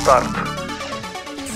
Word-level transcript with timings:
Start. 0.00 0.28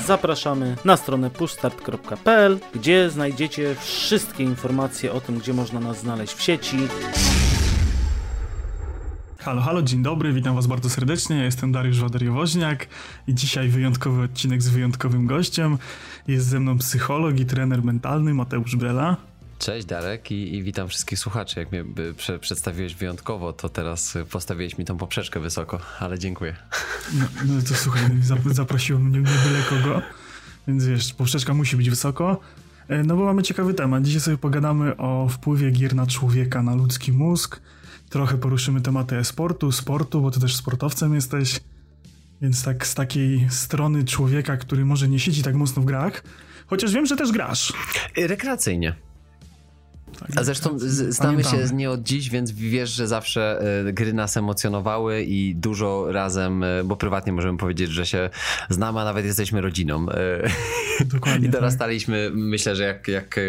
Zapraszamy 0.06 0.76
na 0.84 0.96
stronę 0.96 1.30
pushstart.pl, 1.30 2.60
gdzie 2.74 3.10
znajdziecie 3.10 3.74
wszystkie 3.80 4.44
informacje 4.44 5.12
o 5.12 5.20
tym, 5.20 5.38
gdzie 5.38 5.52
można 5.54 5.80
nas 5.80 6.00
znaleźć 6.00 6.34
w 6.34 6.42
sieci. 6.42 6.76
Halo, 9.38 9.62
halo, 9.62 9.82
dzień 9.82 10.02
dobry, 10.02 10.32
witam 10.32 10.54
was 10.54 10.66
bardzo 10.66 10.90
serdecznie, 10.90 11.36
ja 11.36 11.44
jestem 11.44 11.72
Dariusz 11.72 12.00
Wadariowoźniak 12.00 12.86
i 13.28 13.34
dzisiaj 13.34 13.68
wyjątkowy 13.68 14.22
odcinek 14.22 14.62
z 14.62 14.68
wyjątkowym 14.68 15.26
gościem. 15.26 15.78
Jest 16.28 16.46
ze 16.46 16.60
mną 16.60 16.78
psycholog 16.78 17.40
i 17.40 17.46
trener 17.46 17.84
mentalny 17.84 18.34
Mateusz 18.34 18.76
Brela. 18.76 19.16
Cześć 19.58 19.86
Darek 19.86 20.30
i, 20.30 20.54
i 20.54 20.62
witam 20.62 20.88
wszystkich 20.88 21.18
słuchaczy. 21.18 21.60
Jak 21.60 21.72
mnie 21.72 21.84
prze, 22.16 22.38
przedstawiłeś 22.38 22.94
wyjątkowo, 22.94 23.52
to 23.52 23.68
teraz 23.68 24.18
postawiłeś 24.30 24.78
mi 24.78 24.84
tą 24.84 24.96
poprzeczkę 24.96 25.40
wysoko, 25.40 25.80
ale 25.98 26.18
dziękuję. 26.18 26.56
No, 27.14 27.24
no 27.44 27.62
to 27.68 27.74
słuchaj, 27.74 28.02
zaprosiłem 28.52 29.02
mnie 29.02 29.18
nie 29.18 29.38
byle 29.48 29.62
kogo, 29.68 30.02
więc 30.68 30.86
wiesz, 30.86 31.14
poprzeczka 31.14 31.54
musi 31.54 31.76
być 31.76 31.90
wysoko. 31.90 32.40
E, 32.88 33.02
no 33.02 33.16
bo 33.16 33.24
mamy 33.24 33.42
ciekawy 33.42 33.74
temat. 33.74 34.04
Dzisiaj 34.04 34.20
sobie 34.20 34.38
pogadamy 34.38 34.96
o 34.96 35.28
wpływie 35.28 35.70
gier 35.70 35.94
na 35.94 36.06
człowieka, 36.06 36.62
na 36.62 36.74
ludzki 36.74 37.12
mózg. 37.12 37.60
Trochę 38.10 38.38
poruszymy 38.38 38.80
tematy 38.80 39.16
e-sportu, 39.16 39.72
sportu, 39.72 40.20
bo 40.20 40.30
ty 40.30 40.40
też 40.40 40.56
sportowcem 40.56 41.14
jesteś. 41.14 41.60
Więc 42.42 42.64
tak 42.64 42.86
z 42.86 42.94
takiej 42.94 43.46
strony 43.50 44.04
człowieka, 44.04 44.56
który 44.56 44.84
może 44.84 45.08
nie 45.08 45.20
siedzi 45.20 45.42
tak 45.42 45.54
mocno 45.54 45.82
w 45.82 45.84
grach, 45.84 46.22
chociaż 46.66 46.92
wiem, 46.92 47.06
że 47.06 47.16
też 47.16 47.32
grasz. 47.32 47.72
Rekreacyjnie. 48.16 48.94
Tak, 50.20 50.30
A 50.36 50.44
zresztą 50.44 50.78
znamy 51.08 51.44
się 51.44 51.56
nie 51.72 51.90
od 51.90 52.02
dziś, 52.02 52.30
więc 52.30 52.50
wiesz, 52.50 52.90
że 52.90 53.08
zawsze 53.08 53.62
e, 53.88 53.92
gry 53.92 54.12
nas 54.12 54.36
emocjonowały 54.36 55.22
i 55.22 55.54
dużo 55.54 56.12
razem, 56.12 56.62
e, 56.62 56.84
bo 56.84 56.96
prywatnie 56.96 57.32
możemy 57.32 57.58
powiedzieć, 57.58 57.90
że 57.90 58.06
się 58.06 58.30
znamy, 58.70 59.00
a 59.00 59.04
nawet 59.04 59.24
jesteśmy 59.24 59.60
rodziną. 59.60 60.06
E, 60.10 60.50
Dokładnie. 61.14 61.48
I 61.48 61.50
tak. 61.50 61.60
dorastaliśmy, 61.60 62.26
tak. 62.26 62.36
myślę, 62.36 62.76
że 62.76 62.82
jak, 62.82 63.08
jak, 63.08 63.40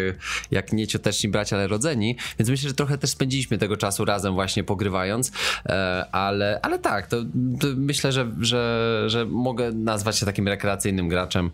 jak 0.50 0.72
nie 0.72 0.86
cioteczni 0.86 1.30
bracia, 1.30 1.56
ale 1.56 1.68
rodzeni, 1.68 2.16
więc 2.38 2.50
myślę, 2.50 2.68
że 2.68 2.74
trochę 2.74 2.98
też 2.98 3.10
spędziliśmy 3.10 3.58
tego 3.58 3.76
czasu 3.76 4.04
razem 4.04 4.34
właśnie 4.34 4.64
pogrywając, 4.64 5.32
ale, 6.12 6.60
ale 6.62 6.78
tak, 6.78 7.06
to, 7.06 7.16
to 7.60 7.66
myślę, 7.76 8.12
że, 8.12 8.32
że, 8.40 9.04
że 9.06 9.24
mogę 9.24 9.72
nazwać 9.72 10.18
się 10.18 10.26
takim 10.26 10.48
rekreacyjnym 10.48 11.08
graczem. 11.08 11.50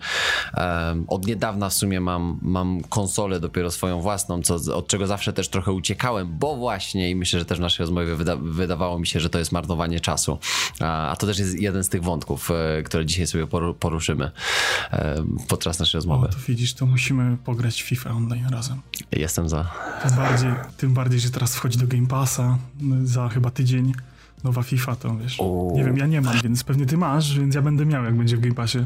Od 1.08 1.26
niedawna 1.26 1.68
w 1.68 1.74
sumie 1.74 2.00
mam, 2.00 2.38
mam 2.42 2.80
konsolę 2.88 3.40
dopiero 3.40 3.70
swoją 3.70 4.00
własną, 4.00 4.42
co, 4.42 4.76
od 4.76 4.86
czego 4.86 5.01
zawsze 5.06 5.32
też 5.32 5.48
trochę 5.48 5.72
uciekałem, 5.72 6.38
bo 6.38 6.56
właśnie 6.56 7.10
i 7.10 7.16
myślę, 7.16 7.38
że 7.38 7.44
też 7.44 7.58
w 7.58 7.60
naszej 7.60 7.84
rozmowie 7.84 8.16
wyda 8.16 8.36
wydawało 8.36 8.98
mi 8.98 9.06
się, 9.06 9.20
że 9.20 9.30
to 9.30 9.38
jest 9.38 9.52
marnowanie 9.52 10.00
czasu. 10.00 10.38
A, 10.80 11.16
to 11.18 11.26
też 11.26 11.38
jest 11.38 11.60
jeden 11.60 11.84
z 11.84 11.88
tych 11.88 12.02
wątków, 12.02 12.50
e, 12.50 12.82
które 12.82 13.06
dzisiaj 13.06 13.26
sobie 13.26 13.46
poruszymy 13.80 14.30
e, 14.92 15.24
podczas 15.48 15.78
naszej 15.78 15.98
rozmowy. 15.98 16.26
O, 16.26 16.30
to 16.30 16.38
widzisz, 16.48 16.74
to 16.74 16.86
musimy 16.86 17.36
pograć 17.36 17.82
FIFA 17.82 18.10
online 18.10 18.48
razem. 18.48 18.80
Jestem 19.12 19.48
za. 19.48 19.70
Tym 20.02 20.16
bardziej, 20.16 20.50
tym 20.76 20.94
bardziej 20.94 21.20
że 21.20 21.30
teraz 21.30 21.56
wchodzi 21.56 21.78
do 21.78 21.86
Game 21.86 22.06
Passa 22.06 22.58
za 23.04 23.28
chyba 23.28 23.50
tydzień 23.50 23.92
nowa 24.44 24.62
FIFA, 24.62 24.96
to 24.96 25.16
wiesz. 25.16 25.36
O. 25.40 25.72
Nie 25.74 25.84
wiem, 25.84 25.96
ja 25.96 26.06
nie 26.06 26.20
mam, 26.20 26.34
więc 26.44 26.64
pewnie 26.64 26.86
ty 26.86 26.96
masz, 26.96 27.38
więc 27.38 27.54
ja 27.54 27.62
będę 27.62 27.86
miał, 27.86 28.04
jak 28.04 28.16
będzie 28.16 28.36
w 28.36 28.40
Game 28.40 28.54
Passie. 28.54 28.78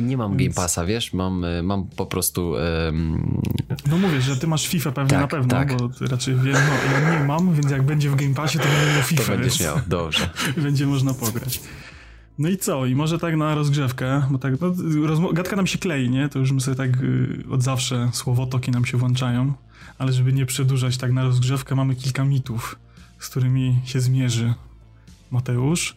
Nie 0.00 0.16
mam 0.16 0.36
więc... 0.36 0.54
Game 0.54 0.66
Passa, 0.66 0.84
wiesz, 0.84 1.12
mam, 1.12 1.44
e, 1.44 1.62
mam 1.62 1.86
po 1.96 2.06
prostu... 2.06 2.54
Um... 2.88 3.42
No 3.90 3.98
mówię, 3.98 4.20
że 4.20 4.36
ty 4.36 4.46
masz 4.46 4.68
FIFA 4.68 4.92
pewnie 4.92 5.10
tak, 5.10 5.20
na 5.20 5.28
pewno, 5.28 5.48
tak. 5.48 5.76
bo 5.76 5.90
raczej 6.06 6.34
wiem, 6.34 6.54
no, 6.54 7.00
ja 7.00 7.18
nie 7.18 7.24
mam, 7.24 7.54
więc 7.54 7.70
jak 7.70 7.82
będzie 7.82 8.10
w 8.10 8.16
Game 8.16 8.34
Passie, 8.34 8.58
to 8.58 8.64
będę 8.64 8.94
miał 8.94 9.02
FIFA. 9.02 9.22
To 9.22 9.38
będziesz 9.38 9.60
miał, 9.60 9.76
dobrze. 9.86 10.30
będzie 10.56 10.86
można 10.86 11.14
pograć. 11.14 11.60
No 12.38 12.48
i 12.48 12.56
co? 12.56 12.86
I 12.86 12.94
może 12.94 13.18
tak 13.18 13.36
na 13.36 13.54
rozgrzewkę, 13.54 14.22
bo 14.30 14.38
tak, 14.38 14.54
no, 14.60 15.32
gadka 15.32 15.56
nam 15.56 15.66
się 15.66 15.78
klei, 15.78 16.10
nie? 16.10 16.28
To 16.28 16.38
już 16.38 16.52
my 16.52 16.60
sobie 16.60 16.76
tak 16.76 17.02
y, 17.02 17.44
od 17.50 17.62
zawsze 17.62 18.10
słowotoki 18.12 18.70
nam 18.70 18.84
się 18.84 18.98
włączają, 18.98 19.52
ale 19.98 20.12
żeby 20.12 20.32
nie 20.32 20.46
przedłużać 20.46 20.96
tak 20.96 21.12
na 21.12 21.22
rozgrzewkę, 21.22 21.74
mamy 21.74 21.94
kilka 21.94 22.24
mitów, 22.24 22.76
z 23.18 23.28
którymi 23.28 23.80
się 23.84 24.00
zmierzy 24.00 24.54
Mateusz. 25.32 25.96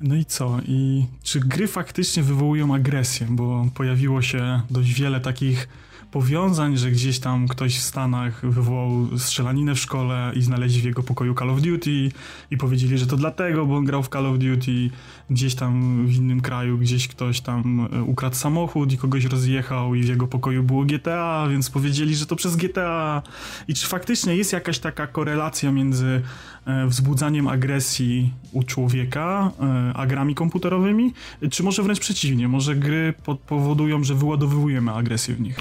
No 0.00 0.14
i 0.14 0.24
co? 0.24 0.58
I 0.66 1.06
czy 1.22 1.40
gry 1.40 1.68
faktycznie 1.68 2.22
wywołują 2.22 2.74
agresję? 2.74 3.26
Bo 3.30 3.66
pojawiło 3.74 4.22
się 4.22 4.60
dość 4.70 4.92
wiele 4.94 5.20
takich 5.20 5.68
powiązań, 6.12 6.76
że 6.76 6.90
gdzieś 6.90 7.18
tam 7.18 7.48
ktoś 7.48 7.78
w 7.78 7.82
Stanach 7.82 8.50
wywołał 8.50 9.18
strzelaninę 9.18 9.74
w 9.74 9.78
szkole 9.78 10.32
i 10.34 10.42
znaleźli 10.42 10.80
w 10.80 10.84
jego 10.84 11.02
pokoju 11.02 11.34
Call 11.34 11.50
of 11.50 11.60
Duty 11.60 12.10
i 12.50 12.56
powiedzieli, 12.56 12.98
że 12.98 13.06
to 13.06 13.16
dlatego, 13.16 13.66
bo 13.66 13.76
on 13.76 13.84
grał 13.84 14.02
w 14.02 14.08
Call 14.08 14.26
of 14.26 14.38
Duty. 14.38 14.90
Gdzieś 15.30 15.54
tam 15.54 16.06
w 16.06 16.14
innym 16.14 16.40
kraju, 16.40 16.78
gdzieś 16.78 17.08
ktoś 17.08 17.40
tam 17.40 17.88
e, 17.92 18.02
ukradł 18.02 18.36
samochód 18.36 18.92
i 18.92 18.98
kogoś 18.98 19.24
rozjechał 19.24 19.94
i 19.94 20.02
w 20.02 20.08
jego 20.08 20.26
pokoju 20.26 20.62
było 20.62 20.84
GTA, 20.84 21.46
więc 21.50 21.70
powiedzieli, 21.70 22.14
że 22.14 22.26
to 22.26 22.36
przez 22.36 22.56
GTA. 22.56 23.22
I 23.68 23.74
czy 23.74 23.86
faktycznie 23.86 24.36
jest 24.36 24.52
jakaś 24.52 24.78
taka 24.78 25.06
korelacja 25.06 25.72
między 25.72 26.22
e, 26.66 26.86
wzbudzaniem 26.86 27.48
agresji 27.48 28.32
u 28.52 28.62
człowieka, 28.62 29.50
e, 29.60 29.92
a 29.96 30.06
grami 30.06 30.34
komputerowymi? 30.34 31.12
Czy 31.50 31.62
może 31.62 31.82
wręcz 31.82 32.00
przeciwnie, 32.00 32.48
może 32.48 32.76
gry 32.76 33.14
powodują, 33.46 34.04
że 34.04 34.14
wyładowujemy 34.14 34.92
agresję 34.92 35.34
w 35.34 35.40
nich? 35.40 35.56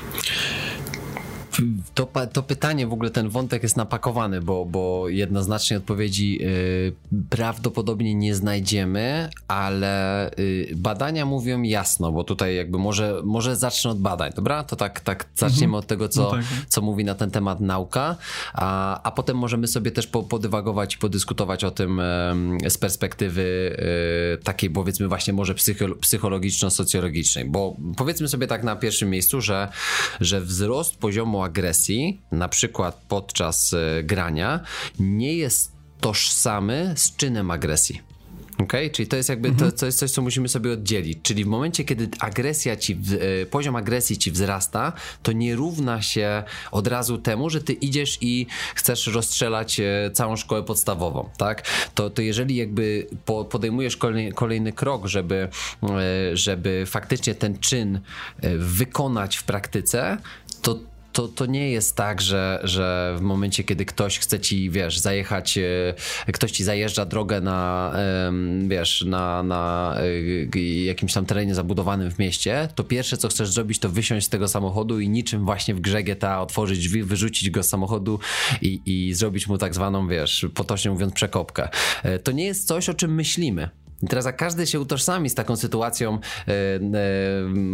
To, 1.94 2.08
to 2.34 2.44
pytanie, 2.44 2.88
w 2.88 2.94
ogóle 2.94 3.10
ten 3.10 3.30
wątek 3.30 3.64
jest 3.64 3.78
napakowany, 3.78 4.42
bo, 4.42 4.66
bo 4.66 5.10
jednoznacznie 5.10 5.78
odpowiedzi 5.78 6.40
y, 6.42 6.94
prawdopodobnie 7.30 8.16
nie 8.16 8.36
znajdziemy, 8.36 9.30
ale 9.48 10.32
y, 10.40 10.74
badania 10.76 11.26
mówią 11.26 11.62
jasno, 11.62 12.12
bo 12.12 12.24
tutaj 12.24 12.56
jakby 12.56 12.78
może, 12.78 13.22
może 13.24 13.56
zacznę 13.56 13.92
od 13.92 14.00
badań, 14.00 14.32
dobra? 14.36 14.64
To 14.64 14.76
tak, 14.76 15.00
tak 15.00 15.26
zaczniemy 15.36 15.64
mhm. 15.64 15.80
od 15.80 15.88
tego, 15.88 16.10
co, 16.10 16.22
no 16.22 16.32
tak. 16.32 16.46
co 16.68 16.82
mówi 16.82 17.04
na 17.06 17.16
ten 17.16 17.32
temat 17.32 17.60
nauka, 17.60 18.16
a, 18.54 19.02
a 19.04 19.12
potem 19.12 19.38
możemy 19.38 19.68
sobie 19.68 19.92
też 19.92 20.08
po, 20.08 20.24
podywagować 20.24 20.96
i 20.96 20.98
podyskutować 20.98 21.64
o 21.64 21.72
tym 21.72 22.00
y, 22.00 22.70
z 22.70 22.78
perspektywy 22.78 23.42
y, 24.40 24.44
takiej 24.44 24.70
powiedzmy 24.70 25.08
właśnie 25.08 25.34
może 25.34 25.56
psychologiczno-socjologicznej, 26.02 27.46
bo 27.46 27.76
powiedzmy 27.98 28.28
sobie 28.28 28.48
tak 28.48 28.64
na 28.64 28.76
pierwszym 28.76 29.10
miejscu, 29.10 29.42
że, 29.42 29.68
że 30.22 30.42
wzrost 30.42 30.98
poziomu 30.98 31.44
agresji, 31.51 32.22
na 32.31 32.47
przykład 32.47 33.01
podczas 33.07 33.73
e, 33.73 34.03
grania, 34.03 34.59
nie 35.00 35.34
jest 35.35 35.72
tożsamy 36.01 36.94
z 36.95 37.16
czynem 37.16 37.51
agresji. 37.51 38.01
Okay? 38.57 38.89
Czyli 38.89 39.07
to 39.07 39.16
jest 39.16 39.29
jakby 39.29 39.50
mhm. 39.50 39.72
to, 39.72 39.78
to 39.78 39.85
jest 39.85 40.00
coś, 40.00 40.12
co 40.12 40.22
musimy 40.22 40.50
sobie 40.50 40.72
oddzielić. 40.72 41.19
Czyli 41.23 41.44
w 41.44 41.47
momencie, 41.47 41.84
kiedy 41.84 42.09
agresja 42.19 42.75
ci, 42.75 43.00
e, 43.41 43.45
poziom 43.45 43.75
agresji 43.75 44.17
ci 44.17 44.31
wzrasta, 44.31 44.94
to 45.23 45.31
nie 45.31 45.56
równa 45.56 46.01
się 46.01 46.44
od 46.72 46.88
razu 46.88 47.17
temu, 47.17 47.50
że 47.50 47.62
ty 47.62 47.73
idziesz 47.73 48.18
i 48.22 48.47
chcesz 48.75 49.07
rozstrzelać 49.07 49.79
e, 49.79 50.12
całą 50.13 50.35
szkołę 50.35 50.63
podstawową, 50.63 51.29
tak? 51.38 51.68
To, 51.95 52.09
to 52.09 52.22
jeżeli 52.22 52.56
jakby 52.56 53.07
podejmujesz 53.50 53.97
kolejny, 53.97 54.31
kolejny 54.31 54.73
krok, 54.73 55.07
żeby, 55.07 55.47
żeby 56.33 56.83
faktycznie 56.88 57.35
ten 57.35 57.59
czyn 57.59 58.00
wykonać 58.57 59.38
w 59.38 59.44
praktyce, 59.44 60.18
to 60.62 60.79
to, 61.12 61.28
to 61.28 61.46
nie 61.46 61.72
jest 61.72 61.96
tak, 61.96 62.22
że, 62.22 62.60
że 62.64 63.16
w 63.18 63.22
momencie, 63.22 63.64
kiedy 63.64 63.86
ktoś 63.86 64.20
chce 64.20 64.40
ci, 64.40 64.70
wiesz, 64.70 65.00
zajechać, 65.00 65.58
e, 65.58 66.32
ktoś 66.34 66.52
ci 66.52 66.64
zajeżdża 66.64 67.06
drogę 67.06 67.42
na, 67.42 67.94
wiesz, 68.68 69.06
na, 69.08 69.44
na 69.44 69.96
e, 70.56 70.60
jakimś 70.86 71.14
tam 71.14 71.26
terenie 71.26 71.56
zabudowanym 71.56 72.12
w 72.12 72.20
mieście, 72.20 72.68
to 72.76 72.84
pierwsze, 72.84 73.18
co 73.18 73.28
chcesz 73.28 73.50
zrobić, 73.50 73.80
to 73.80 73.90
wysiąść 73.90 74.26
z 74.26 74.30
tego 74.30 74.48
samochodu 74.48 75.00
i 75.00 75.10
niczym 75.10 75.46
właśnie 75.46 75.76
w 75.76 75.82
grze 75.82 76.04
GTA 76.04 76.42
otworzyć 76.42 76.80
drzwi, 76.80 77.04
wyrzucić 77.04 77.50
go 77.50 77.64
z 77.64 77.70
samochodu 77.70 78.20
i, 78.62 78.82
i 78.86 79.14
zrobić 79.14 79.48
mu 79.48 79.58
tak 79.58 79.74
zwaną, 79.74 80.08
wiesz, 80.08 80.46
potocznie 80.54 80.92
mówiąc, 80.92 81.14
przekopkę. 81.14 81.70
E, 82.04 82.20
to 82.20 82.32
nie 82.32 82.46
jest 82.46 82.68
coś, 82.68 82.90
o 82.90 82.94
czym 82.94 83.16
myślimy. 83.16 83.70
I 84.03 84.07
teraz 84.07 84.25
jak 84.25 84.38
każdy 84.38 84.67
się 84.67 84.79
utożsami 84.79 85.29
z 85.29 85.35
taką 85.35 85.56
sytuacją 85.56 86.19
e, 86.47 86.51
e, 86.51 86.79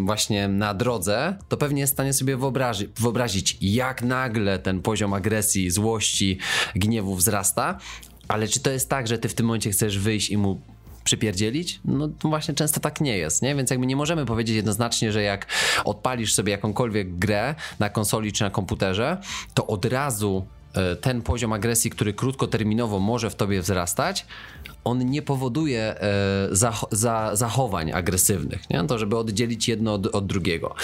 właśnie 0.06 0.48
na 0.48 0.74
drodze, 0.74 1.38
to 1.50 1.58
pewnie 1.58 1.82
jest 1.82 1.94
w 1.94 1.96
stanie 1.96 2.14
sobie 2.14 2.38
wyobrazi 2.38 2.90
wyobrazić, 3.00 3.58
jak 3.62 4.02
nagle 4.02 4.60
ten 4.60 4.82
poziom 4.82 5.14
agresji, 5.14 5.72
złości, 5.72 6.40
gniewu 6.76 7.16
wzrasta. 7.16 7.78
Ale 8.28 8.48
czy 8.48 8.60
to 8.60 8.72
jest 8.72 8.90
tak, 8.90 9.08
że 9.08 9.18
ty 9.18 9.30
w 9.30 9.34
tym 9.34 9.46
momencie 9.46 9.72
chcesz 9.72 10.00
wyjść 10.00 10.30
i 10.30 10.38
mu 10.38 10.62
przypierdzielić? 11.04 11.80
No 11.86 12.10
właśnie 12.22 12.54
często 12.54 12.80
tak 12.80 13.02
nie 13.02 13.18
jest, 13.18 13.42
nie? 13.42 13.56
Więc 13.56 13.70
jakby 13.70 13.86
nie 13.86 13.96
możemy 13.96 14.26
powiedzieć 14.26 14.56
jednoznacznie, 14.56 15.12
że 15.12 15.24
jak 15.24 15.48
odpalisz 15.86 16.34
sobie 16.34 16.52
jakąkolwiek 16.52 17.18
grę 17.18 17.56
na 17.80 17.90
konsoli 17.90 18.32
czy 18.32 18.44
na 18.44 18.50
komputerze, 18.50 19.18
to 19.54 19.68
od 19.68 19.86
razu 19.86 20.46
e, 20.74 20.96
ten 20.96 21.22
poziom 21.22 21.54
agresji, 21.54 21.92
który 21.92 22.14
krótkoterminowo 22.14 23.00
może 23.00 23.30
w 23.30 23.36
tobie 23.36 23.62
wzrastać, 23.62 24.26
on 24.84 25.10
nie 25.10 25.22
powoduje 25.22 25.82
e, 25.82 26.48
zach 26.52 26.84
za 26.92 27.36
zachowań 27.36 27.92
agresywnych, 27.92 28.70
nie? 28.70 28.84
to 28.84 29.00
żeby 29.00 29.18
oddzielić 29.18 29.68
jedno 29.68 29.94
od, 29.94 30.16
od 30.16 30.26
drugiego. 30.26 30.76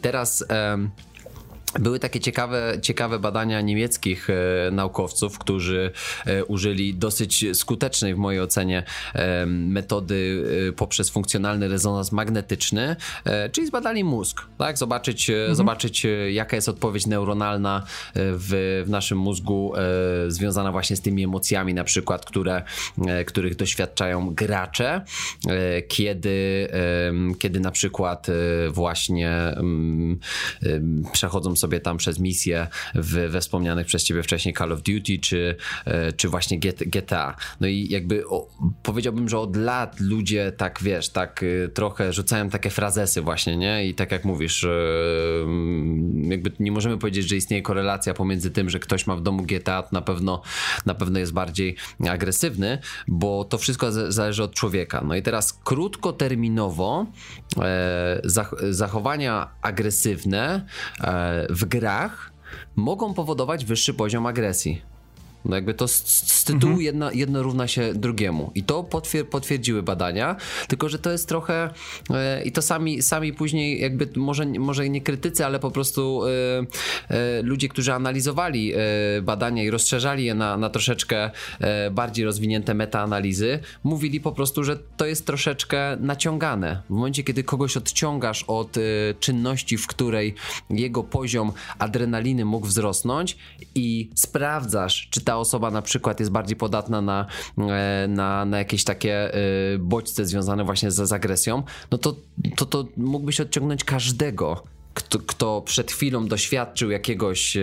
Teraz 0.00 0.44
były 1.78 1.98
takie 1.98 2.20
ciekawe, 2.20 2.78
ciekawe 2.82 3.18
badania 3.18 3.60
niemieckich 3.60 4.30
e, 4.30 4.70
naukowców, 4.70 5.38
którzy 5.38 5.90
e, 6.26 6.44
użyli 6.44 6.94
dosyć 6.94 7.44
skutecznej 7.54 8.14
w 8.14 8.18
mojej 8.18 8.40
ocenie 8.40 8.82
e, 9.14 9.46
metody 9.46 10.44
e, 10.68 10.72
poprzez 10.72 11.10
funkcjonalny 11.10 11.68
rezonans 11.68 12.12
magnetyczny, 12.12 12.96
e, 13.24 13.50
czyli 13.50 13.66
zbadali 13.66 14.04
mózg, 14.04 14.42
tak? 14.58 14.78
Zobaczyć, 14.78 15.30
e, 15.30 15.54
zobaczyć 15.54 16.06
e, 16.06 16.32
jaka 16.32 16.56
jest 16.56 16.68
odpowiedź 16.68 17.06
neuronalna 17.06 17.82
w, 18.14 18.82
w 18.86 18.90
naszym 18.90 19.18
mózgu 19.18 19.72
związana 20.28 20.72
właśnie 20.72 20.96
z 20.96 21.00
tymi 21.00 21.24
emocjami 21.24 21.74
na 21.74 21.84
przykład, 21.84 22.24
które, 22.24 22.62
których 23.26 23.56
doświadczają 23.56 24.34
gracze, 24.34 25.04
kiedy, 25.88 26.68
kiedy 27.38 27.60
na 27.60 27.70
przykład 27.70 28.26
właśnie 28.70 29.30
mm, 29.30 30.18
przechodzą 31.12 31.56
sobie 31.62 31.80
tam 31.80 31.96
przez 31.96 32.18
misje 32.18 32.66
w, 32.94 33.30
we 33.30 33.40
wspomnianych 33.40 33.86
przez 33.86 34.04
ciebie 34.04 34.22
wcześniej 34.22 34.54
Call 34.54 34.72
of 34.72 34.82
Duty 34.82 35.18
czy, 35.18 35.56
e, 35.84 36.12
czy 36.12 36.28
właśnie 36.28 36.58
GT, 36.58 36.84
GTA. 36.86 37.36
No 37.60 37.66
i 37.66 37.88
jakby 37.90 38.28
o, 38.28 38.48
powiedziałbym, 38.82 39.28
że 39.28 39.38
od 39.38 39.56
lat 39.56 40.00
ludzie 40.00 40.52
tak 40.56 40.78
wiesz, 40.82 41.08
tak 41.08 41.42
y, 41.42 41.70
trochę 41.74 42.12
rzucają 42.12 42.50
takie 42.50 42.70
frazesy 42.70 43.22
właśnie, 43.22 43.56
nie? 43.56 43.86
I 43.86 43.94
tak 43.94 44.12
jak 44.12 44.24
mówisz, 44.24 44.64
mm, 44.64 46.30
jakby 46.30 46.52
nie 46.60 46.72
możemy 46.72 46.98
powiedzieć, 46.98 47.28
że 47.28 47.36
istnieje 47.36 47.62
korelacja 47.62 48.14
pomiędzy 48.14 48.50
tym, 48.50 48.70
że 48.70 48.78
ktoś 48.78 49.06
ma 49.06 49.16
w 49.16 49.22
domu 49.22 49.42
GTA, 49.42 49.82
to 49.82 49.88
na 49.92 50.02
pewno, 50.02 50.42
na 50.86 50.94
pewno 50.94 51.18
jest 51.18 51.32
bardziej 51.32 51.76
agresywny, 52.08 52.78
bo 53.08 53.44
to 53.44 53.58
wszystko 53.58 54.12
zależy 54.12 54.42
od 54.42 54.54
człowieka. 54.54 55.04
No 55.04 55.14
i 55.14 55.22
teraz 55.22 55.52
krótkoterminowo 55.64 57.06
e, 57.58 58.20
zach 58.24 58.54
zachowania 58.70 59.48
agresywne 59.62 60.66
e, 61.00 61.46
w 61.52 61.64
grach 61.64 62.32
mogą 62.76 63.14
powodować 63.14 63.64
wyższy 63.64 63.94
poziom 63.94 64.26
agresji. 64.26 64.82
No 65.44 65.56
jakby 65.56 65.74
to 65.74 65.88
z, 65.88 65.92
z 66.06 66.44
tytułu 66.44 66.80
jedna, 66.80 67.12
jedno 67.12 67.42
równa 67.42 67.68
się 67.68 67.94
drugiemu. 67.94 68.50
I 68.54 68.62
to 68.62 68.84
potwier 68.84 69.28
potwierdziły 69.28 69.82
badania, 69.82 70.36
tylko 70.68 70.88
że 70.88 70.98
to 70.98 71.10
jest 71.10 71.28
trochę 71.28 71.70
e, 72.10 72.42
i 72.42 72.52
to 72.52 72.62
sami, 72.62 73.02
sami 73.02 73.32
później 73.32 73.80
jakby 73.80 74.08
może, 74.16 74.46
może 74.46 74.88
nie 74.88 75.00
krytycy, 75.00 75.46
ale 75.46 75.58
po 75.58 75.70
prostu 75.70 76.22
e, 76.26 76.28
e, 77.08 77.42
ludzie, 77.42 77.68
którzy 77.68 77.92
analizowali 77.92 78.72
e, 78.74 78.78
badania 79.22 79.64
i 79.64 79.70
rozszerzali 79.70 80.24
je 80.24 80.34
na, 80.34 80.56
na 80.56 80.70
troszeczkę 80.70 81.30
e, 81.60 81.90
bardziej 81.90 82.24
rozwinięte 82.24 82.74
metaanalizy, 82.74 83.58
mówili 83.84 84.20
po 84.20 84.32
prostu, 84.32 84.64
że 84.64 84.78
to 84.96 85.06
jest 85.06 85.26
troszeczkę 85.26 85.96
naciągane. 86.00 86.82
W 86.86 86.90
momencie, 86.90 87.24
kiedy 87.24 87.44
kogoś 87.44 87.76
odciągasz 87.76 88.44
od 88.44 88.76
e, 88.76 88.80
czynności, 89.20 89.78
w 89.78 89.86
której 89.86 90.34
jego 90.70 91.04
poziom 91.04 91.52
adrenaliny 91.78 92.44
mógł 92.44 92.66
wzrosnąć 92.66 93.36
i 93.74 94.10
sprawdzasz, 94.14 95.08
czy 95.10 95.20
ta 95.20 95.31
osoba 95.36 95.70
na 95.70 95.82
przykład 95.82 96.20
jest 96.20 96.32
bardziej 96.32 96.56
podatna 96.56 97.00
na, 97.00 97.26
e, 97.58 98.06
na, 98.08 98.44
na 98.44 98.58
jakieś 98.58 98.84
takie 98.84 99.34
e, 99.34 99.38
bodźce 99.78 100.26
związane 100.26 100.64
właśnie 100.64 100.90
z, 100.90 101.08
z 101.08 101.12
agresją, 101.12 101.62
no 101.90 101.98
to, 101.98 102.16
to, 102.56 102.66
to 102.66 102.84
mógłbyś 102.96 103.40
odciągnąć 103.40 103.84
każdego. 103.84 104.62
Kto, 104.94 105.18
kto 105.18 105.62
przed 105.62 105.92
chwilą 105.92 106.26
doświadczył 106.26 106.90
jakiegoś 106.90 107.56
e, 107.56 107.62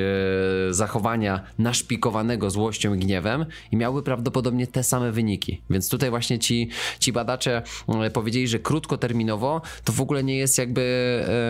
zachowania 0.70 1.44
naszpikowanego 1.60 2.50
złością 2.50 2.94
i 2.94 3.00
gniewem 3.00 3.46
i 3.72 3.78
miałby 3.78 4.04
prawdopodobnie 4.04 4.68
te 4.68 4.84
same 4.84 5.12
wyniki. 5.12 5.62
Więc 5.70 5.90
tutaj 5.90 6.10
właśnie 6.10 6.40
ci, 6.40 6.70
ci 7.00 7.14
badacze 7.14 7.64
e, 7.88 8.10
powiedzieli, 8.12 8.48
że 8.48 8.60
krótkoterminowo 8.60 9.62
to 9.84 9.94
w 9.94 10.02
ogóle 10.02 10.24
nie 10.24 10.38
jest 10.38 10.58
jakby 10.58 10.82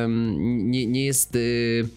em, 0.03 0.71
nie, 0.71 0.87
nie 0.87 1.05
jest 1.05 1.35
y, 1.35 1.87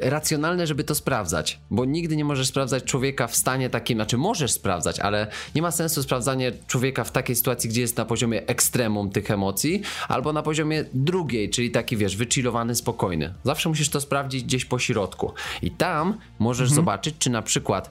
racjonalne, 0.00 0.66
żeby 0.66 0.84
to 0.84 0.94
sprawdzać, 0.94 1.60
bo 1.70 1.84
nigdy 1.84 2.16
nie 2.16 2.24
możesz 2.24 2.48
sprawdzać 2.48 2.84
człowieka 2.84 3.26
w 3.26 3.36
stanie 3.36 3.70
takim, 3.70 3.98
znaczy 3.98 4.18
możesz 4.18 4.52
sprawdzać, 4.52 5.00
ale 5.00 5.26
nie 5.54 5.62
ma 5.62 5.70
sensu 5.70 6.02
sprawdzanie 6.02 6.52
człowieka 6.66 7.04
w 7.04 7.12
takiej 7.12 7.36
sytuacji, 7.36 7.70
gdzie 7.70 7.80
jest 7.80 7.96
na 7.96 8.04
poziomie 8.04 8.46
ekstremum 8.46 9.10
tych 9.10 9.30
emocji, 9.30 9.82
albo 10.08 10.32
na 10.32 10.42
poziomie 10.42 10.84
drugiej, 10.94 11.50
czyli 11.50 11.70
taki, 11.70 11.96
wiesz, 11.96 12.16
wychillowany, 12.16 12.74
spokojny. 12.74 13.34
Zawsze 13.44 13.68
musisz 13.68 13.88
to 13.88 14.00
sprawdzić 14.00 14.44
gdzieś 14.44 14.64
po 14.64 14.78
środku. 14.78 15.32
I 15.62 15.70
tam 15.70 16.18
możesz 16.38 16.70
zobaczyć, 16.70 17.14
czy 17.18 17.30
na 17.30 17.42
przykład 17.42 17.90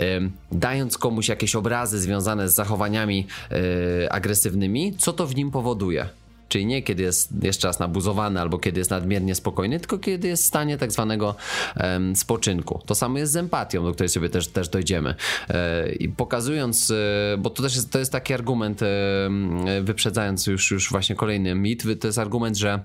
ym, 0.00 0.32
dając 0.52 0.98
komuś 0.98 1.28
jakieś 1.28 1.56
obrazy 1.56 2.00
związane 2.00 2.48
z 2.48 2.54
zachowaniami 2.54 3.26
y, 4.04 4.10
agresywnymi, 4.10 4.96
co 4.98 5.12
to 5.12 5.26
w 5.26 5.36
nim 5.36 5.50
powoduje. 5.50 6.21
Czyli 6.52 6.66
nie 6.66 6.82
kiedy 6.82 7.02
jest 7.02 7.28
jeszcze 7.42 7.68
raz 7.68 7.78
nabuzowany 7.78 8.40
albo 8.40 8.58
kiedy 8.58 8.80
jest 8.80 8.90
nadmiernie 8.90 9.34
spokojny, 9.34 9.80
tylko 9.80 9.98
kiedy 9.98 10.28
jest 10.28 10.42
w 10.42 10.46
stanie 10.46 10.78
tak 10.78 10.92
zwanego 10.92 11.34
spoczynku. 12.14 12.80
To 12.86 12.94
samo 12.94 13.18
jest 13.18 13.32
z 13.32 13.36
empatią, 13.36 13.84
do 13.84 13.92
której 13.92 14.08
sobie 14.08 14.28
też, 14.28 14.48
też 14.48 14.68
dojdziemy. 14.68 15.14
E, 15.48 15.92
I 15.92 16.08
pokazując, 16.08 16.90
e, 16.90 16.94
bo 17.38 17.50
to 17.50 17.62
też 17.62 17.76
jest, 17.76 17.90
to 17.90 17.98
jest 17.98 18.12
taki 18.12 18.34
argument, 18.34 18.80
wyprzedzając 19.82 20.46
już, 20.46 20.70
już 20.70 20.90
właśnie 20.90 21.16
kolejny 21.16 21.54
mit, 21.54 21.82
to 22.00 22.06
jest 22.06 22.18
argument, 22.18 22.56
że 22.56 22.80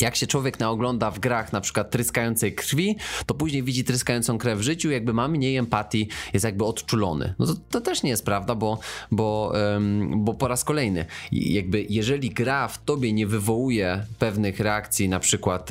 jak 0.00 0.16
się 0.16 0.26
człowiek 0.26 0.60
naogląda 0.60 1.10
w 1.10 1.18
grach 1.18 1.52
na 1.52 1.60
przykład 1.60 1.90
tryskającej 1.90 2.54
krwi, 2.54 2.96
to 3.26 3.34
później 3.34 3.62
widzi 3.62 3.84
tryskającą 3.84 4.38
krew 4.38 4.58
w 4.58 4.62
życiu, 4.62 4.90
jakby 4.90 5.12
ma 5.12 5.28
mniej 5.28 5.56
empatii, 5.56 6.08
jest 6.32 6.44
jakby 6.44 6.64
odczulony. 6.64 7.34
No 7.38 7.46
to, 7.46 7.54
to 7.70 7.80
też 7.80 8.02
nie 8.02 8.10
jest 8.10 8.24
prawda, 8.24 8.54
bo, 8.54 8.78
bo, 9.10 9.52
em, 9.74 10.24
bo 10.24 10.34
po 10.34 10.48
raz 10.48 10.64
kolejny, 10.64 11.06
jakby 11.32 11.86
jeżeli 11.88 12.30
gra 12.30 12.68
w 12.68 12.84
tobie 12.84 13.12
nie 13.12 13.26
wywołuje 13.26 14.06
pewnych 14.18 14.60
reakcji, 14.60 15.08
na 15.08 15.20
przykład 15.20 15.70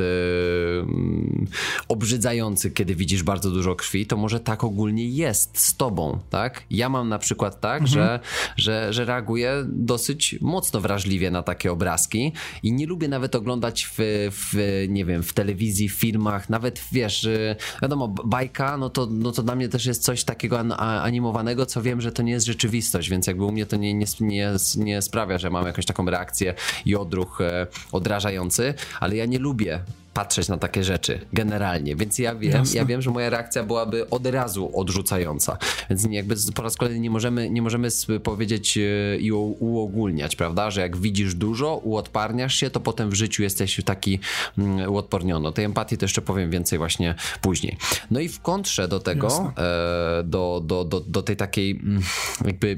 obrzydzających, 1.88 2.74
kiedy 2.74 2.95
widzisz 2.95 3.24
bardzo 3.24 3.51
dużo 3.51 3.75
krwi, 3.75 4.06
to 4.06 4.18
może 4.18 4.39
tak 4.39 4.63
ogólnie 4.63 5.10
jest 5.10 5.57
z 5.60 5.75
tobą, 5.75 6.19
tak? 6.30 6.63
Ja 6.69 6.89
mam 6.89 7.10
na 7.10 7.19
przykład 7.19 7.62
tak, 7.62 7.88
że, 7.88 8.19
że, 8.57 8.94
że 8.94 9.06
reaguję 9.06 9.66
dosyć 9.68 10.36
mocno 10.42 10.81
wrażliwie 10.81 11.31
na 11.31 11.44
takie 11.44 11.72
obrazki 11.72 12.31
i 12.63 12.74
nie 12.74 12.86
lubię 12.86 13.07
nawet 13.07 13.36
oglądać 13.36 13.86
w, 13.86 13.95
w 14.31 14.85
nie 14.89 15.06
wiem, 15.06 15.23
w 15.23 15.33
telewizji, 15.33 15.89
w 15.89 15.94
filmach, 15.94 16.50
nawet 16.50 16.81
wiesz, 16.91 17.23
y, 17.23 17.56
wiadomo, 17.81 18.07
bajka, 18.07 18.77
no 18.77 18.89
to, 18.89 19.07
no 19.12 19.31
to 19.31 19.44
dla 19.44 19.56
mnie 19.56 19.69
też 19.69 19.85
jest 19.85 20.03
coś 20.03 20.23
takiego 20.23 20.59
animowanego, 20.79 21.65
co 21.65 21.81
wiem, 21.81 22.01
że 22.01 22.12
to 22.12 22.23
nie 22.23 22.31
jest 22.31 22.45
rzeczywistość, 22.45 23.09
więc 23.09 23.27
jakby 23.27 23.44
u 23.44 23.51
mnie 23.51 23.65
to 23.65 23.75
nie, 23.75 23.94
nie, 23.94 24.06
nie, 24.19 24.51
nie 24.77 25.01
sprawia, 25.01 25.38
że 25.38 25.50
mam 25.50 25.65
jakąś 25.65 25.85
taką 25.85 26.06
reakcję 26.06 26.53
i 26.85 26.95
odruch 26.95 27.41
e, 27.41 27.67
odrażający, 27.91 28.73
ale 29.00 29.15
ja 29.15 29.25
nie 29.25 29.39
lubię 29.39 29.79
patrzeć 30.15 30.47
na 30.47 30.57
takie 30.57 30.83
rzeczy 30.83 31.19
generalnie, 31.33 31.95
więc 31.95 32.19
ja 32.19 32.35
wiem, 32.35 32.51
Jasne. 32.51 32.77
ja 32.77 32.85
wiem, 32.85 33.01
że 33.01 33.12
moja 33.12 33.29
reakcja 33.29 33.63
byłaby 33.63 34.09
od 34.09 34.25
razu 34.27 34.71
odrzucająca, 34.73 35.57
więc 35.89 36.07
jakby 36.09 36.35
po 36.56 36.62
raz 36.62 36.75
kolejny 36.75 37.00
nie 37.00 37.09
możemy, 37.09 37.50
nie 37.50 37.62
możemy 37.62 37.89
powiedzieć 38.23 38.77
e, 38.77 39.17
i 39.17 39.31
uogólniać, 39.31 40.35
prawda, 40.35 40.71
że 40.71 40.81
jak 40.81 40.97
widzisz 40.97 41.35
dużo, 41.35 41.75
uodparniasz 41.75 42.56
się, 42.56 42.69
to 42.69 42.79
potem 42.79 43.09
w 43.09 43.13
życiu 43.13 43.44
jesteś 43.44 43.81
taki 43.85 44.19
mm, 44.57 44.91
uodporniony. 44.91 45.48
O 45.48 45.51
tej 45.51 45.65
empatii 45.65 45.98
to 45.98 46.05
jeszcze 46.05 46.22
powiem 46.22 46.51
więcej 46.51 46.79
właśnie 46.79 47.15
później. 47.41 47.77
No 48.12 48.19
i 48.19 48.29
w 48.29 48.41
kontrze 48.41 48.88
do 48.88 49.00
tego, 49.00 49.53
e, 49.57 50.24
do, 50.24 50.62
do, 50.65 50.86
do, 50.86 51.00
do 51.00 51.24
tej 51.24 51.36
takiej 51.36 51.72
mm, 51.72 52.01
jakby, 52.45 52.77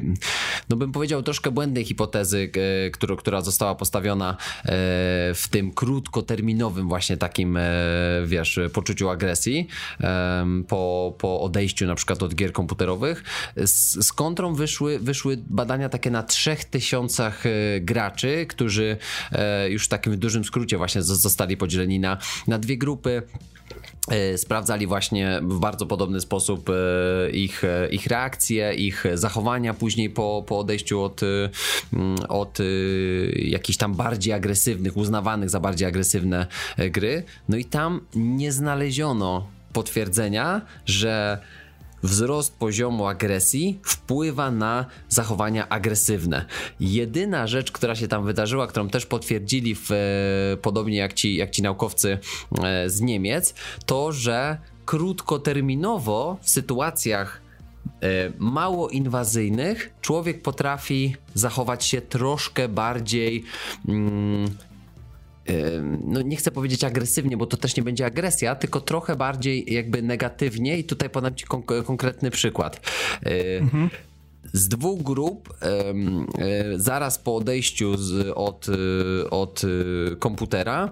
no 0.69 0.75
bym 0.75 0.91
powiedział 0.91 1.23
troszkę 1.23 1.51
błędnej 1.51 1.85
hipotezy, 1.85 2.51
e, 2.87 2.89
która, 2.89 3.15
która 3.15 3.41
została 3.41 3.75
postawiona 3.75 4.37
w 5.33 5.43
tym 5.49 5.71
krótkoterminowym 5.71 6.87
właśnie 6.87 7.17
takim, 7.27 7.57
e, 7.57 7.61
wiesz, 8.25 8.59
poczuciu 8.73 9.09
agresji 9.09 9.67
po, 10.67 11.13
po 11.17 11.41
odejściu 11.41 11.85
na 11.85 11.95
przykład 11.95 12.23
od 12.23 12.35
gier 12.35 12.51
komputerowych. 12.53 13.23
Z, 13.55 14.05
z 14.05 14.13
kontrą 14.13 14.53
wyszły, 14.55 14.99
wyszły 14.99 15.37
badania 15.49 15.89
takie 15.89 16.11
na 16.11 16.23
trzech 16.23 16.65
tysiącach 16.65 17.45
e, 17.45 17.49
graczy, 17.81 18.45
którzy 18.49 18.97
e, 19.31 19.69
już 19.69 19.85
w 19.85 19.87
takim 19.87 20.17
dużym 20.19 20.45
skrócie 20.45 20.77
właśnie 20.77 21.01
zo- 21.01 21.15
zostali 21.15 21.57
podzieleni 21.57 21.99
na, 21.99 22.17
na 22.47 22.57
dwie 22.59 22.77
grupy. 22.77 23.21
E, 24.07 24.37
Sprawdzali 24.37 24.87
właśnie 24.87 25.39
w 25.43 25.59
bardzo 25.59 25.85
podobny 25.85 26.21
sposób 26.21 26.69
e, 26.69 26.73
ich, 27.31 27.63
e, 27.63 27.89
ich 27.89 28.07
reakcje, 28.07 28.73
ich 28.73 29.03
zachowania 29.13 29.73
później 29.73 30.09
po, 30.09 30.43
po 30.47 30.59
odejściu 30.59 31.01
od, 31.01 31.21
mm, 31.93 32.17
od 32.29 32.57
jakichś 33.35 33.77
tam 33.77 33.95
bardziej 33.95 34.33
agresywnych, 34.33 34.97
uznawanych 34.97 35.49
za 35.49 35.59
bardziej 35.59 35.87
agresywne 35.87 36.47
gry. 36.77 37.23
No 37.49 37.57
i 37.57 37.65
tam 37.65 38.01
nie 38.15 38.51
znaleziono 38.51 39.47
potwierdzenia, 39.73 40.61
że 40.85 41.37
wzrost 42.03 42.57
poziomu 42.57 43.07
agresji 43.07 43.79
wpływa 43.83 44.51
na 44.51 44.85
zachowania 45.09 45.69
agresywne. 45.69 46.45
Jedyna 46.79 47.47
rzecz, 47.47 47.71
która 47.71 47.95
się 47.95 48.07
tam 48.07 48.25
wydarzyła, 48.25 48.67
którą 48.67 48.89
też 48.89 49.05
potwierdzili 49.05 49.75
w, 49.75 49.91
e, 49.91 50.57
podobnie 50.57 50.97
jak 50.97 51.13
ci, 51.13 51.35
jak 51.35 51.51
ci 51.51 51.61
naukowcy 51.61 52.17
e, 52.63 52.89
z 52.89 53.01
Niemiec, 53.01 53.53
to, 53.85 54.11
że 54.11 54.57
krótkoterminowo 54.85 56.37
w 56.41 56.49
sytuacjach 56.49 57.41
e, 58.01 58.07
mało 58.37 58.89
inwazyjnych 58.89 59.93
człowiek 60.01 60.41
potrafi 60.41 61.15
zachować 61.33 61.85
się 61.85 62.01
troszkę 62.01 62.69
bardziej 62.69 63.43
mm, 63.87 64.57
no 66.03 66.21
nie 66.21 66.35
chcę 66.35 66.51
powiedzieć 66.51 66.83
agresywnie, 66.83 67.37
bo 67.37 67.45
to 67.45 67.57
też 67.57 67.75
nie 67.77 67.83
będzie 67.83 68.05
agresja, 68.05 68.55
tylko 68.55 68.81
trochę 68.81 69.15
bardziej 69.15 69.73
jakby 69.73 70.01
negatywnie 70.01 70.77
i 70.77 70.83
tutaj 70.83 71.09
podam 71.09 71.35
ci 71.35 71.45
kon- 71.45 71.63
konkretny 71.85 72.31
przykład. 72.31 72.81
Mhm 73.61 73.89
z 74.53 74.67
dwóch 74.67 75.01
grup 75.03 75.53
e, 75.61 75.93
zaraz 76.75 77.19
po 77.19 77.35
odejściu 77.35 77.97
z, 77.97 78.31
od, 78.35 78.67
e, 78.69 79.29
od 79.29 79.61
e, 79.63 80.15
komputera 80.15 80.91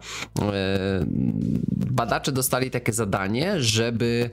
badacze 1.92 2.32
dostali 2.32 2.72
takie 2.72 2.94
zadanie, 2.94 3.62
żeby 3.62 4.30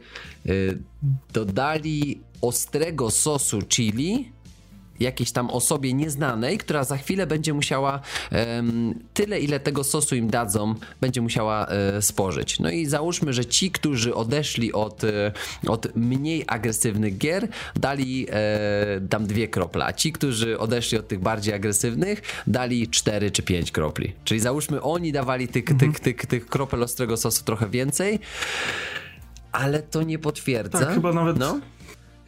dodali 1.32 2.20
ostrego 2.40 3.10
sosu 3.10 3.62
chili 3.68 4.32
jakiejś 5.02 5.32
tam 5.32 5.50
osobie 5.50 5.92
nieznanej, 5.92 6.58
która 6.58 6.84
za 6.84 6.96
chwilę 6.96 7.26
będzie 7.26 7.54
musiała 7.54 8.00
tyle, 9.14 9.40
ile 9.40 9.60
tego 9.60 9.84
sosu 9.84 10.16
im 10.16 10.30
dadzą, 10.30 10.74
będzie 11.00 11.20
musiała 11.20 11.66
e, 11.66 12.02
spożyć. 12.02 12.60
No 12.60 12.70
i 12.70 12.86
załóżmy, 12.86 13.32
że 13.32 13.44
ci, 13.44 13.70
którzy 13.70 14.14
odeszli 14.14 14.72
od, 14.72 15.04
e, 15.04 15.32
od 15.66 15.96
mniej 15.96 16.44
agresywnych 16.46 17.18
gier, 17.18 17.48
dali 17.76 18.26
e, 18.30 19.00
dam 19.00 19.26
dwie 19.26 19.48
krople, 19.48 19.84
a 19.84 19.92
ci, 19.92 20.12
którzy 20.12 20.58
odeszli 20.58 20.98
od 20.98 21.08
tych 21.08 21.20
bardziej 21.20 21.54
agresywnych, 21.54 22.22
dali 22.46 22.88
cztery 22.88 23.30
czy 23.30 23.42
pięć 23.42 23.72
kropli. 23.72 24.12
Czyli 24.24 24.40
załóżmy, 24.40 24.82
oni 24.82 25.12
dawali 25.12 25.48
tych, 25.48 25.70
mhm. 25.70 25.92
tych, 25.92 26.00
tych, 26.00 26.26
tych 26.26 26.46
kropel 26.46 26.82
ostrego 26.82 27.16
sosu 27.16 27.44
trochę 27.44 27.68
więcej, 27.68 28.18
ale 29.52 29.82
to 29.82 30.02
nie 30.02 30.18
potwierdza. 30.18 30.78
Tak, 30.78 30.94
chyba 30.94 31.12
nawet... 31.12 31.38
No? 31.38 31.60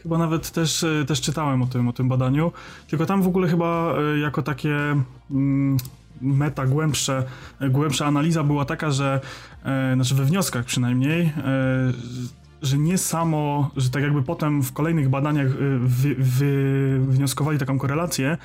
Chyba 0.05 0.19
nawet 0.19 0.51
też, 0.51 0.85
e, 0.85 1.05
też 1.05 1.21
czytałem 1.21 1.63
o 1.63 1.67
tym, 1.67 1.89
o 1.89 1.93
tym 1.93 2.09
badaniu, 2.09 2.53
tylko 2.89 3.07
tam 3.07 3.23
w 3.23 3.27
ogóle 3.27 3.49
chyba 3.49 3.95
e, 3.99 4.19
jako 4.19 4.43
takie 4.43 4.77
mm, 5.31 5.77
meta, 6.21 6.67
głębsze, 6.67 7.25
e, 7.61 7.71
głębsza 7.71 8.07
analiza 8.07 8.45
była 8.45 8.65
taka, 8.65 8.91
że 8.91 9.21
znaczy 9.95 10.15
we 10.15 10.25
wnioskach 10.25 10.65
przynajmniej, 10.65 11.33
że 12.63 12.79
nie 12.79 12.99
samo, 12.99 13.71
że 13.77 13.91
tak 13.91 14.03
jakby 14.03 14.23
potem 14.23 14.63
w 14.63 14.73
kolejnych 14.73 15.09
badaniach 15.09 15.49
wy, 15.81 16.15
wy, 16.19 17.01
wnioskowali 17.09 17.59
taką 17.59 17.79
korelację, 17.79 18.39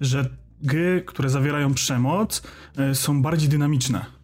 że 0.00 0.28
gry, 0.62 1.02
które 1.06 1.30
zawierają 1.30 1.74
przemoc, 1.74 2.42
są 2.92 3.22
bardziej 3.22 3.48
dynamiczne 3.48 4.15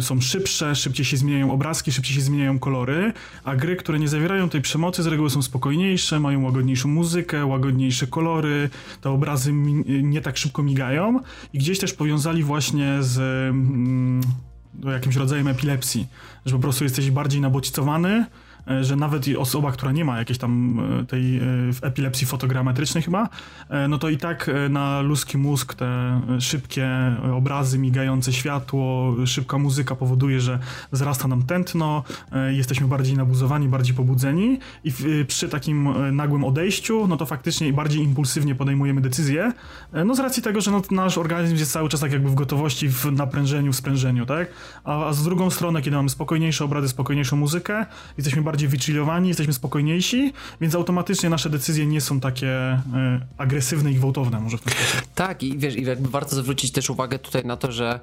są 0.00 0.20
szybsze, 0.20 0.74
szybciej 0.76 1.04
się 1.04 1.16
zmieniają 1.16 1.52
obrazki, 1.52 1.92
szybciej 1.92 2.16
się 2.16 2.20
zmieniają 2.20 2.58
kolory, 2.58 3.12
a 3.44 3.56
gry, 3.56 3.76
które 3.76 3.98
nie 3.98 4.08
zawierają 4.08 4.48
tej 4.48 4.62
przemocy 4.62 5.02
z 5.02 5.06
reguły 5.06 5.30
są 5.30 5.42
spokojniejsze, 5.42 6.20
mają 6.20 6.42
łagodniejszą 6.42 6.88
muzykę, 6.88 7.46
łagodniejsze 7.46 8.06
kolory, 8.06 8.70
te 9.00 9.10
obrazy 9.10 9.52
nie 10.02 10.20
tak 10.20 10.36
szybko 10.36 10.62
migają. 10.62 11.20
I 11.52 11.58
gdzieś 11.58 11.78
też 11.78 11.92
powiązali 11.92 12.42
właśnie 12.42 12.96
z 13.00 13.18
mm, 13.18 14.20
jakimś 14.84 15.16
rodzajem 15.16 15.48
epilepsji, 15.48 16.06
że 16.46 16.56
po 16.56 16.62
prostu 16.62 16.84
jesteś 16.84 17.10
bardziej 17.10 17.40
nabodźcowany, 17.40 18.26
że 18.80 18.96
nawet 18.96 19.24
osoba, 19.38 19.72
która 19.72 19.92
nie 19.92 20.04
ma 20.04 20.18
jakiejś 20.18 20.38
tam 20.38 20.80
e, 21.00 21.04
tej 21.04 21.36
e, 21.36 21.42
epilepsji 21.82 22.26
fotogrametrycznej 22.26 23.02
chyba, 23.02 23.28
no 23.88 23.98
to 23.98 24.08
i 24.08 24.16
tak 24.16 24.50
na 24.70 25.00
ludzki 25.00 25.38
mózg 25.38 25.74
te 25.74 26.20
szybkie 26.40 26.88
obrazy, 27.34 27.78
migające 27.78 28.32
światło, 28.32 29.14
szybka 29.26 29.58
muzyka 29.58 29.96
powoduje, 29.96 30.40
że 30.40 30.58
wzrasta 30.92 31.28
nam 31.28 31.42
tętno, 31.42 32.04
jesteśmy 32.50 32.88
bardziej 32.88 33.16
nabuzowani, 33.16 33.68
bardziej 33.68 33.94
pobudzeni 33.94 34.58
i 34.84 34.92
przy 35.26 35.48
takim 35.48 35.88
nagłym 36.16 36.44
odejściu, 36.44 37.06
no 37.06 37.16
to 37.16 37.26
faktycznie 37.26 37.72
bardziej 37.72 38.02
impulsywnie 38.02 38.54
podejmujemy 38.54 39.00
decyzje, 39.00 39.52
no 40.04 40.14
z 40.14 40.18
racji 40.18 40.42
tego, 40.42 40.60
że 40.60 40.70
no, 40.70 40.82
nasz 40.90 41.18
organizm 41.18 41.56
jest 41.56 41.72
cały 41.72 41.88
czas 41.88 42.00
tak 42.00 42.12
jakby 42.12 42.28
w 42.28 42.34
gotowości, 42.34 42.88
w 42.88 43.12
naprężeniu, 43.12 43.72
w 43.72 43.76
sprężeniu, 43.76 44.26
tak? 44.26 44.48
A, 44.84 45.06
a 45.06 45.12
z 45.12 45.24
drugą 45.24 45.50
stronę, 45.50 45.82
kiedy 45.82 45.96
mamy 45.96 46.08
spokojniejsze 46.08 46.64
obrazy, 46.64 46.88
spokojniejszą 46.88 47.36
muzykę, 47.36 47.86
jesteśmy 48.16 48.42
bardziej 48.42 48.57
bardziej 48.58 48.68
wychillowani, 48.68 49.28
jesteśmy 49.28 49.52
spokojniejsi, 49.52 50.32
więc 50.60 50.74
automatycznie 50.74 51.30
nasze 51.30 51.50
decyzje 51.50 51.86
nie 51.86 52.00
są 52.00 52.20
takie 52.20 52.74
y, 52.74 52.78
agresywne 53.38 53.92
i 53.92 53.94
gwałtowne, 53.94 54.40
może 54.40 54.58
w 54.58 54.60
ten 54.60 54.72
sposób. 54.72 55.08
Tak, 55.14 55.42
i 55.42 55.58
wiesz, 55.58 55.76
i 55.76 55.84
jakby 55.84 56.08
warto 56.08 56.36
zwrócić 56.36 56.72
też 56.72 56.90
uwagę 56.90 57.18
tutaj 57.18 57.44
na 57.44 57.56
to, 57.56 57.72
że, 57.72 58.00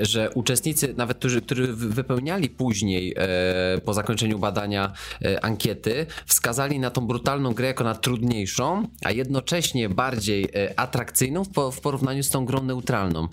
że 0.00 0.30
uczestnicy, 0.30 0.94
nawet 0.96 1.18
którzy, 1.18 1.42
którzy 1.42 1.72
wypełniali 1.72 2.48
później 2.48 3.14
e, 3.16 3.80
po 3.80 3.94
zakończeniu 3.94 4.38
badania 4.38 4.92
e, 5.22 5.44
ankiety, 5.44 6.06
wskazali 6.26 6.78
na 6.78 6.90
tą 6.90 7.06
brutalną 7.06 7.54
grę 7.54 7.66
jako 7.66 7.84
na 7.84 7.94
trudniejszą, 7.94 8.88
a 9.04 9.10
jednocześnie 9.10 9.88
bardziej 9.88 10.48
atrakcyjną 10.76 11.44
w, 11.44 11.70
w 11.72 11.80
porównaniu 11.80 12.22
z 12.22 12.30
tą 12.30 12.44
grą 12.44 12.62
neutralną. 12.62 13.28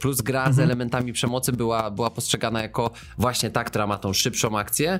Plus 0.00 0.20
gra 0.20 0.38
mhm. 0.38 0.56
z 0.56 0.58
elementami 0.58 1.12
przemocy 1.12 1.52
była, 1.52 1.90
była 1.90 2.10
postrzegana 2.10 2.62
jako 2.62 2.90
właśnie 3.18 3.50
ta, 3.50 3.64
która 3.64 3.86
ma 3.86 3.98
tą 3.98 4.12
szybszą 4.12 4.58
akcję, 4.58 4.98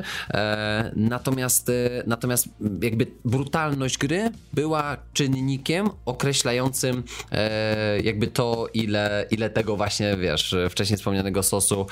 Natomiast, 0.97 1.69
e, 1.69 1.73
natomiast 2.07 2.49
jakby 2.83 3.07
brutalność 3.25 3.99
gry 3.99 4.31
była 4.53 4.97
czynnikiem 5.13 5.91
określającym 6.05 7.03
e, 7.33 8.01
jakby 8.01 8.27
to, 8.27 8.69
ile, 8.75 9.27
ile 9.31 9.51
tego 9.51 9.77
właśnie, 9.77 10.17
wiesz, 10.17 10.57
wcześniej 10.71 10.97
wspomnianego 10.97 11.43
sosu 11.43 11.87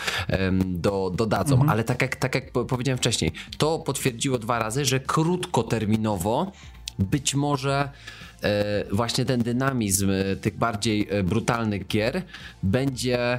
do, 0.64 1.12
dodadzą. 1.14 1.54
Mhm. 1.54 1.70
Ale 1.70 1.84
tak 1.84 2.02
jak, 2.02 2.16
tak 2.16 2.34
jak 2.34 2.52
powiedziałem 2.52 2.98
wcześniej, 2.98 3.32
to 3.58 3.78
potwierdziło 3.78 4.38
dwa 4.38 4.58
razy, 4.58 4.84
że 4.84 5.00
krótkoterminowo 5.00 6.52
być 6.98 7.34
może 7.34 7.88
e, 8.42 8.84
właśnie 8.92 9.24
ten 9.24 9.42
dynamizm 9.42 10.10
tych 10.40 10.58
bardziej 10.58 11.08
brutalnych 11.24 11.86
gier 11.86 12.22
będzie 12.62 13.38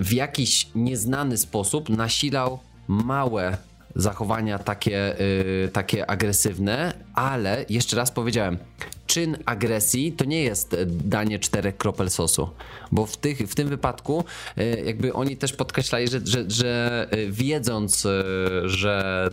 w 0.00 0.12
jakiś 0.12 0.68
nieznany 0.74 1.38
sposób 1.38 1.88
nasilał 1.88 2.58
małe 2.88 3.56
zachowania 3.94 4.58
takie, 4.58 5.16
yy, 5.62 5.68
takie 5.72 6.10
agresywne, 6.10 6.92
ale 7.14 7.64
jeszcze 7.68 7.96
raz 7.96 8.10
powiedziałem, 8.10 8.58
czyn 9.06 9.36
agresji 9.46 10.12
to 10.12 10.24
nie 10.24 10.42
jest 10.42 10.76
danie 10.86 11.38
czterech 11.38 11.76
kropel 11.76 12.10
sosu, 12.10 12.50
bo 12.92 13.06
w, 13.06 13.16
tych, 13.16 13.38
w 13.38 13.54
tym 13.54 13.68
wypadku 13.68 14.24
yy, 14.56 14.82
jakby 14.86 15.12
oni 15.12 15.36
też 15.36 15.52
podkreślali, 15.52 16.08
że, 16.08 16.20
że, 16.24 16.44
że 16.48 17.08
yy, 17.12 17.32
wiedząc, 17.32 18.04
yy, 18.04 18.68
że 18.68 19.30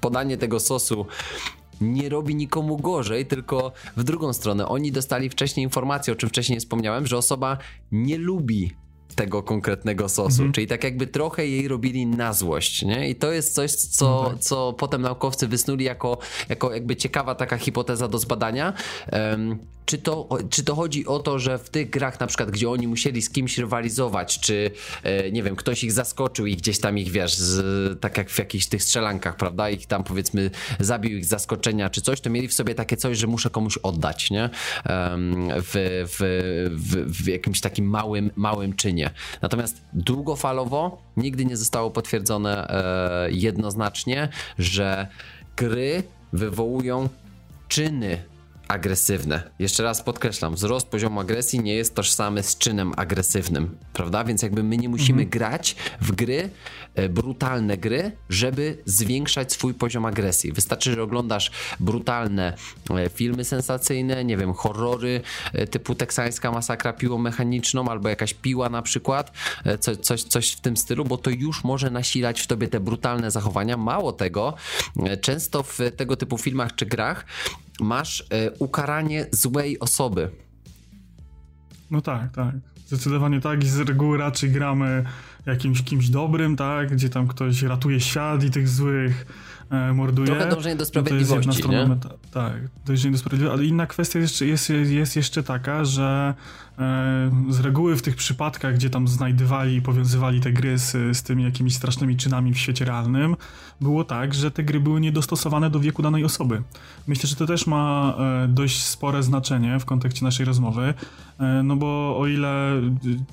podanie 0.00 0.36
tego 0.36 0.60
sosu 0.60 1.06
nie 1.80 2.08
robi 2.08 2.34
nikomu 2.34 2.76
gorzej, 2.76 3.26
tylko 3.26 3.72
w 3.96 4.04
drugą 4.04 4.32
stronę. 4.32 4.68
Oni 4.68 4.92
dostali 4.92 5.30
wcześniej 5.30 5.64
informację, 5.64 6.12
o 6.12 6.16
czym 6.16 6.28
wcześniej 6.28 6.60
wspomniałem, 6.60 7.06
że 7.06 7.16
osoba 7.16 7.58
nie 7.92 8.18
lubi 8.18 8.74
tego 9.14 9.42
konkretnego 9.42 10.08
sosu, 10.08 10.42
mhm. 10.42 10.52
czyli 10.52 10.66
tak 10.66 10.84
jakby 10.84 11.06
trochę 11.06 11.46
jej 11.46 11.68
robili 11.68 12.06
na 12.06 12.32
złość, 12.32 12.82
nie? 12.82 13.08
I 13.08 13.14
to 13.14 13.32
jest 13.32 13.54
coś, 13.54 13.72
co, 13.72 14.20
mhm. 14.20 14.38
co 14.38 14.72
potem 14.72 15.02
naukowcy 15.02 15.48
wysnuli 15.48 15.84
jako, 15.84 16.18
jako 16.48 16.74
jakby 16.74 16.96
ciekawa 16.96 17.34
taka 17.34 17.56
hipoteza 17.56 18.08
do 18.08 18.18
zbadania. 18.18 18.72
Um, 19.12 19.58
czy 19.86 19.98
to, 19.98 20.28
czy 20.50 20.64
to 20.64 20.74
chodzi 20.74 21.06
o 21.06 21.18
to, 21.18 21.38
że 21.38 21.58
w 21.58 21.70
tych 21.70 21.90
grach 21.90 22.20
na 22.20 22.26
przykład, 22.26 22.50
gdzie 22.50 22.70
oni 22.70 22.88
musieli 22.88 23.22
z 23.22 23.30
kimś 23.30 23.58
rywalizować, 23.58 24.40
czy 24.40 24.70
e, 25.02 25.32
nie 25.32 25.42
wiem, 25.42 25.56
ktoś 25.56 25.84
ich 25.84 25.92
zaskoczył 25.92 26.46
i 26.46 26.56
gdzieś 26.56 26.80
tam 26.80 26.98
ich, 26.98 27.10
wiesz, 27.10 27.36
z, 27.36 28.00
tak 28.00 28.18
jak 28.18 28.30
w 28.30 28.38
jakichś 28.38 28.66
tych 28.66 28.82
strzelankach, 28.82 29.36
prawda, 29.36 29.70
ich 29.70 29.86
tam 29.86 30.04
powiedzmy 30.04 30.50
zabił 30.80 31.18
ich 31.18 31.24
z 31.24 31.28
zaskoczenia 31.28 31.90
czy 31.90 32.00
coś, 32.00 32.20
to 32.20 32.30
mieli 32.30 32.48
w 32.48 32.54
sobie 32.54 32.74
takie 32.74 32.96
coś, 32.96 33.18
że 33.18 33.26
muszę 33.26 33.50
komuś 33.50 33.78
oddać, 33.78 34.30
nie? 34.30 34.50
w, 35.62 36.04
w, 36.08 36.68
w, 36.70 37.22
w 37.24 37.28
jakimś 37.28 37.60
takim 37.60 37.90
małym, 37.90 38.30
małym 38.36 38.72
czynie. 38.72 39.10
Natomiast 39.42 39.80
długofalowo 39.92 41.02
nigdy 41.16 41.44
nie 41.44 41.56
zostało 41.56 41.90
potwierdzone 41.90 42.68
e, 42.68 43.30
jednoznacznie, 43.30 44.28
że 44.58 45.06
gry 45.56 46.02
wywołują 46.32 47.08
czyny 47.68 48.22
agresywne. 48.68 49.42
Jeszcze 49.58 49.82
raz 49.82 50.02
podkreślam, 50.02 50.54
wzrost 50.54 50.88
poziomu 50.88 51.20
agresji 51.20 51.60
nie 51.60 51.74
jest 51.74 51.94
tożsamy 51.94 52.42
z 52.42 52.58
czynem 52.58 52.92
agresywnym, 52.96 53.76
prawda? 53.92 54.24
Więc 54.24 54.42
jakby 54.42 54.62
my 54.62 54.76
nie 54.76 54.88
musimy 54.88 55.22
mhm. 55.22 55.30
grać 55.30 55.76
w 56.00 56.12
gry, 56.12 56.50
e, 56.94 57.08
brutalne 57.08 57.76
gry, 57.76 58.12
żeby 58.28 58.78
zwiększać 58.84 59.52
swój 59.52 59.74
poziom 59.74 60.04
agresji. 60.04 60.52
Wystarczy, 60.52 60.94
że 60.94 61.02
oglądasz 61.02 61.50
brutalne 61.80 62.56
e, 62.90 63.08
filmy 63.08 63.44
sensacyjne, 63.44 64.24
nie 64.24 64.36
wiem, 64.36 64.52
horrory 64.52 65.20
e, 65.52 65.66
typu 65.66 65.94
teksańska 65.94 66.52
masakra 66.52 66.92
piłą 66.92 67.18
mechaniczną 67.18 67.88
albo 67.88 68.08
jakaś 68.08 68.34
piła 68.34 68.68
na 68.68 68.82
przykład, 68.82 69.32
co, 69.80 69.96
coś, 69.96 70.22
coś 70.22 70.52
w 70.52 70.60
tym 70.60 70.76
stylu, 70.76 71.04
bo 71.04 71.16
to 71.16 71.30
już 71.30 71.64
może 71.64 71.90
nasilać 71.90 72.40
w 72.40 72.46
tobie 72.46 72.68
te 72.68 72.80
brutalne 72.80 73.30
zachowania. 73.30 73.76
Mało 73.76 74.12
tego, 74.12 74.54
często 75.20 75.62
w 75.62 75.78
tego 75.96 76.16
typu 76.16 76.38
filmach 76.38 76.74
czy 76.74 76.86
grach 76.86 77.24
masz 77.80 78.24
e, 78.30 78.50
ukaranie 78.50 79.26
złej 79.32 79.78
osoby. 79.78 80.30
No 81.90 82.00
tak, 82.00 82.32
tak. 82.32 82.54
Zdecydowanie 82.86 83.40
tak 83.40 83.64
i 83.64 83.68
z 83.68 83.78
reguły 83.78 84.18
raczej 84.18 84.50
gramy 84.50 85.04
jakimś 85.46 85.82
kimś 85.82 86.08
dobrym, 86.08 86.56
tak, 86.56 86.92
gdzie 86.92 87.08
tam 87.08 87.28
ktoś 87.28 87.62
ratuje 87.62 88.00
świat 88.00 88.44
i 88.44 88.50
tych 88.50 88.68
złych 88.68 89.26
e, 89.70 89.92
morduje. 89.92 90.26
Trochę 90.26 90.48
dążenie 90.48 90.76
do 90.76 90.84
sprawiedliwości, 90.84 91.62
no 91.64 91.72
nie? 91.72 91.86
Meta, 91.86 92.10
tak, 92.32 92.54
dążenie 92.86 93.12
do 93.12 93.18
sprawiedliwości, 93.18 93.60
ale 93.60 93.68
inna 93.68 93.86
kwestia 93.86 94.18
jest, 94.18 94.40
jest, 94.40 94.70
jest 94.70 95.16
jeszcze 95.16 95.42
taka, 95.42 95.84
że 95.84 96.34
z 97.48 97.60
reguły 97.60 97.96
w 97.96 98.02
tych 98.02 98.16
przypadkach, 98.16 98.74
gdzie 98.74 98.90
tam 98.90 99.08
znajdywali 99.08 99.76
i 99.76 99.82
powiązywali 99.82 100.40
te 100.40 100.52
gry 100.52 100.78
z, 100.78 101.16
z 101.16 101.22
tymi 101.22 101.44
jakimiś 101.44 101.74
strasznymi 101.74 102.16
czynami 102.16 102.54
w 102.54 102.58
świecie 102.58 102.84
realnym, 102.84 103.36
było 103.80 104.04
tak, 104.04 104.34
że 104.34 104.50
te 104.50 104.64
gry 104.64 104.80
były 104.80 105.00
niedostosowane 105.00 105.70
do 105.70 105.80
wieku 105.80 106.02
danej 106.02 106.24
osoby. 106.24 106.62
Myślę, 107.06 107.28
że 107.28 107.36
to 107.36 107.46
też 107.46 107.66
ma 107.66 108.14
e, 108.18 108.48
dość 108.48 108.82
spore 108.82 109.22
znaczenie 109.22 109.80
w 109.80 109.84
kontekście 109.84 110.24
naszej 110.24 110.46
rozmowy, 110.46 110.94
e, 111.38 111.62
no 111.62 111.76
bo 111.76 112.18
o 112.18 112.26
ile 112.26 112.82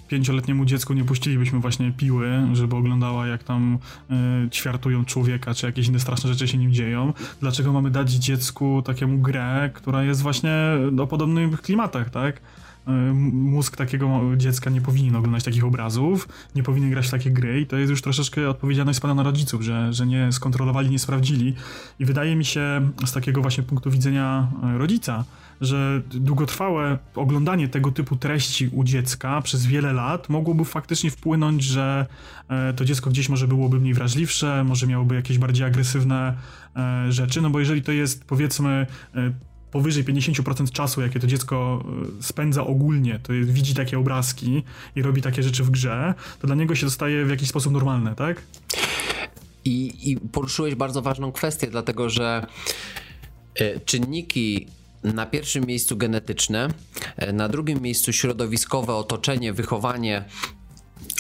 pięcioletniemu 0.08 0.66
dziecku 0.66 0.94
nie 0.94 1.04
puścilibyśmy 1.04 1.60
właśnie 1.60 1.92
piły, 1.92 2.48
żeby 2.54 2.76
oglądała 2.76 3.28
jak 3.28 3.44
tam 3.44 3.78
e, 4.10 4.50
ćwiartują 4.50 5.06
człowieka, 5.06 5.54
czy 5.54 5.66
jakieś 5.66 5.88
inne 5.88 6.00
straszne 6.00 6.34
rzeczy 6.34 6.48
się 6.48 6.58
nim 6.58 6.74
dzieją, 6.74 7.14
dlaczego 7.40 7.74
mamy 7.74 7.92
dać 7.92 8.12
dziecku 8.12 8.82
takiemu 8.86 9.18
grę, 9.18 9.70
która 9.74 10.04
jest 10.04 10.22
właśnie 10.22 10.52
o 11.00 11.08
podobnych 11.08 11.62
klimatach, 11.62 12.10
tak? 12.10 12.42
Mózg 13.24 13.78
takiego 13.78 14.22
dziecka 14.38 14.70
nie 14.70 14.82
powinien 14.82 15.16
oglądać 15.16 15.44
takich 15.44 15.66
obrazów, 15.66 16.28
nie 16.56 16.64
powinien 16.64 16.90
grać 16.90 17.08
w 17.08 17.12
takie 17.12 17.32
gry 17.32 17.62
i 17.62 17.66
to 17.66 17.78
jest 17.78 17.90
już 17.90 18.02
troszeczkę 18.02 18.50
odpowiedzialność 18.50 18.98
spada 18.98 19.14
na 19.14 19.24
rodziców, 19.24 19.62
że, 19.62 19.94
że 19.94 20.08
nie 20.08 20.32
skontrolowali, 20.32 20.90
nie 20.90 21.00
sprawdzili. 21.00 21.56
I 22.00 22.06
wydaje 22.06 22.36
mi 22.36 22.46
się 22.46 22.92
z 23.06 23.12
takiego 23.12 23.42
właśnie 23.42 23.64
punktu 23.64 23.92
widzenia 23.92 24.48
e, 24.64 24.78
rodzica, 24.78 25.24
że 25.62 26.02
długotrwałe 26.10 26.98
oglądanie 27.16 27.68
tego 27.68 27.92
typu 27.92 28.16
treści 28.16 28.70
u 28.72 28.84
dziecka 28.84 29.42
przez 29.42 29.66
wiele 29.66 29.94
lat 29.94 30.30
mogłoby 30.30 30.66
faktycznie 30.66 31.12
wpłynąć, 31.12 31.64
że 31.64 32.06
e, 32.50 32.74
to 32.74 32.86
dziecko 32.86 33.10
gdzieś 33.10 33.30
może 33.30 33.48
byłoby 33.48 33.80
mniej 33.80 33.94
wrażliwsze, 33.94 34.64
może 34.64 34.88
miałoby 34.88 35.16
jakieś 35.16 35.38
bardziej 35.38 35.66
agresywne 35.66 36.38
e, 36.76 37.12
rzeczy, 37.12 37.42
no 37.42 37.50
bo 37.50 37.60
jeżeli 37.60 37.82
to 37.82 37.92
jest 37.92 38.26
powiedzmy 38.26 38.88
powyżej 39.74 40.04
50% 40.04 40.72
czasu, 40.72 41.02
jakie 41.02 41.20
to 41.20 41.28
dziecko 41.28 41.86
e, 42.20 42.24
spędza 42.24 42.64
ogólnie, 42.64 43.20
to 43.24 43.34
jest, 43.34 43.52
widzi 43.52 43.74
takie 43.74 44.00
obrazki 44.00 44.64
i 44.96 45.02
robi 45.02 45.22
takie 45.22 45.44
rzeczy 45.44 45.64
w 45.64 45.70
grze, 45.70 46.14
to 46.40 46.48
dla 46.48 46.56
niego 46.56 46.76
się 46.76 46.86
dostaje 46.86 47.26
w 47.26 47.30
jakiś 47.30 47.50
sposób 47.50 47.74
normalne, 47.74 48.16
tak? 48.16 48.42
I, 49.66 50.12
i 50.12 50.18
poruszyłeś 50.18 50.76
bardzo 50.76 51.02
ważną 51.02 51.32
kwestię, 51.32 51.68
dlatego 51.68 52.10
że 52.10 52.48
e, 53.56 53.80
czynniki 53.80 54.68
na 55.04 55.26
pierwszym 55.26 55.66
miejscu 55.66 55.98
genetyczne, 55.98 56.68
e, 57.18 57.34
na 57.34 57.50
drugim 57.50 57.82
miejscu 57.82 58.14
środowiskowe, 58.14 58.96
otoczenie, 58.96 59.54
wychowanie 59.54 60.26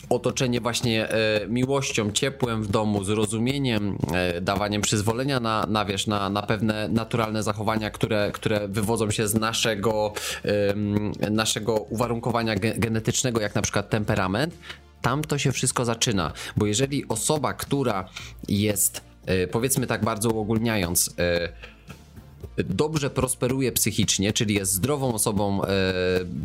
otoczenie 0.09 0.61
właśnie 0.61 1.09
e, 1.09 1.47
miłością, 1.47 2.11
ciepłem 2.11 2.63
w 2.63 2.67
domu, 2.67 3.03
zrozumieniem, 3.03 3.97
e, 4.13 4.41
dawaniem 4.41 4.81
przyzwolenia 4.81 5.39
na, 5.39 5.65
na, 5.69 5.85
wiesz, 5.85 6.07
na, 6.07 6.29
na 6.29 6.41
pewne 6.41 6.87
naturalne 6.87 7.43
zachowania, 7.43 7.89
które, 7.89 8.31
które 8.33 8.67
wywodzą 8.67 9.11
się 9.11 9.27
z 9.27 9.33
naszego, 9.33 10.13
naszego 11.31 11.73
uwarunkowania 11.75 12.55
genetycznego, 12.55 13.41
jak 13.41 13.55
na 13.55 13.61
przykład 13.61 13.89
temperament, 13.89 14.53
tam 15.01 15.21
to 15.21 15.37
się 15.37 15.51
wszystko 15.51 15.85
zaczyna. 15.85 16.33
Bo 16.57 16.65
jeżeli 16.65 17.07
osoba, 17.07 17.53
która 17.53 18.09
jest, 18.47 19.01
e, 19.25 19.47
powiedzmy 19.47 19.87
tak 19.87 20.03
bardzo 20.03 20.29
uogólniając, 20.29 21.15
dobrze 22.57 23.09
prosperuje 23.09 23.71
psychicznie, 23.71 24.33
czyli 24.33 24.55
jest 24.55 24.71
zdrową 24.73 25.13
osobą 25.13 25.61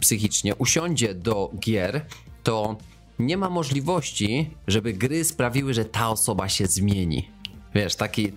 psychicznie, 0.00 0.54
usiądzie 0.54 1.14
do 1.14 1.50
gier, 1.60 2.00
to 2.42 2.76
nie 3.18 3.36
ma 3.36 3.50
możliwości, 3.50 4.50
żeby 4.66 4.92
gry 4.92 5.24
sprawiły, 5.24 5.74
że 5.74 5.84
ta 5.84 6.10
osoba 6.10 6.48
się 6.48 6.66
zmieni. 6.66 7.30
Wiesz, 7.78 7.96
taki... 7.96 8.32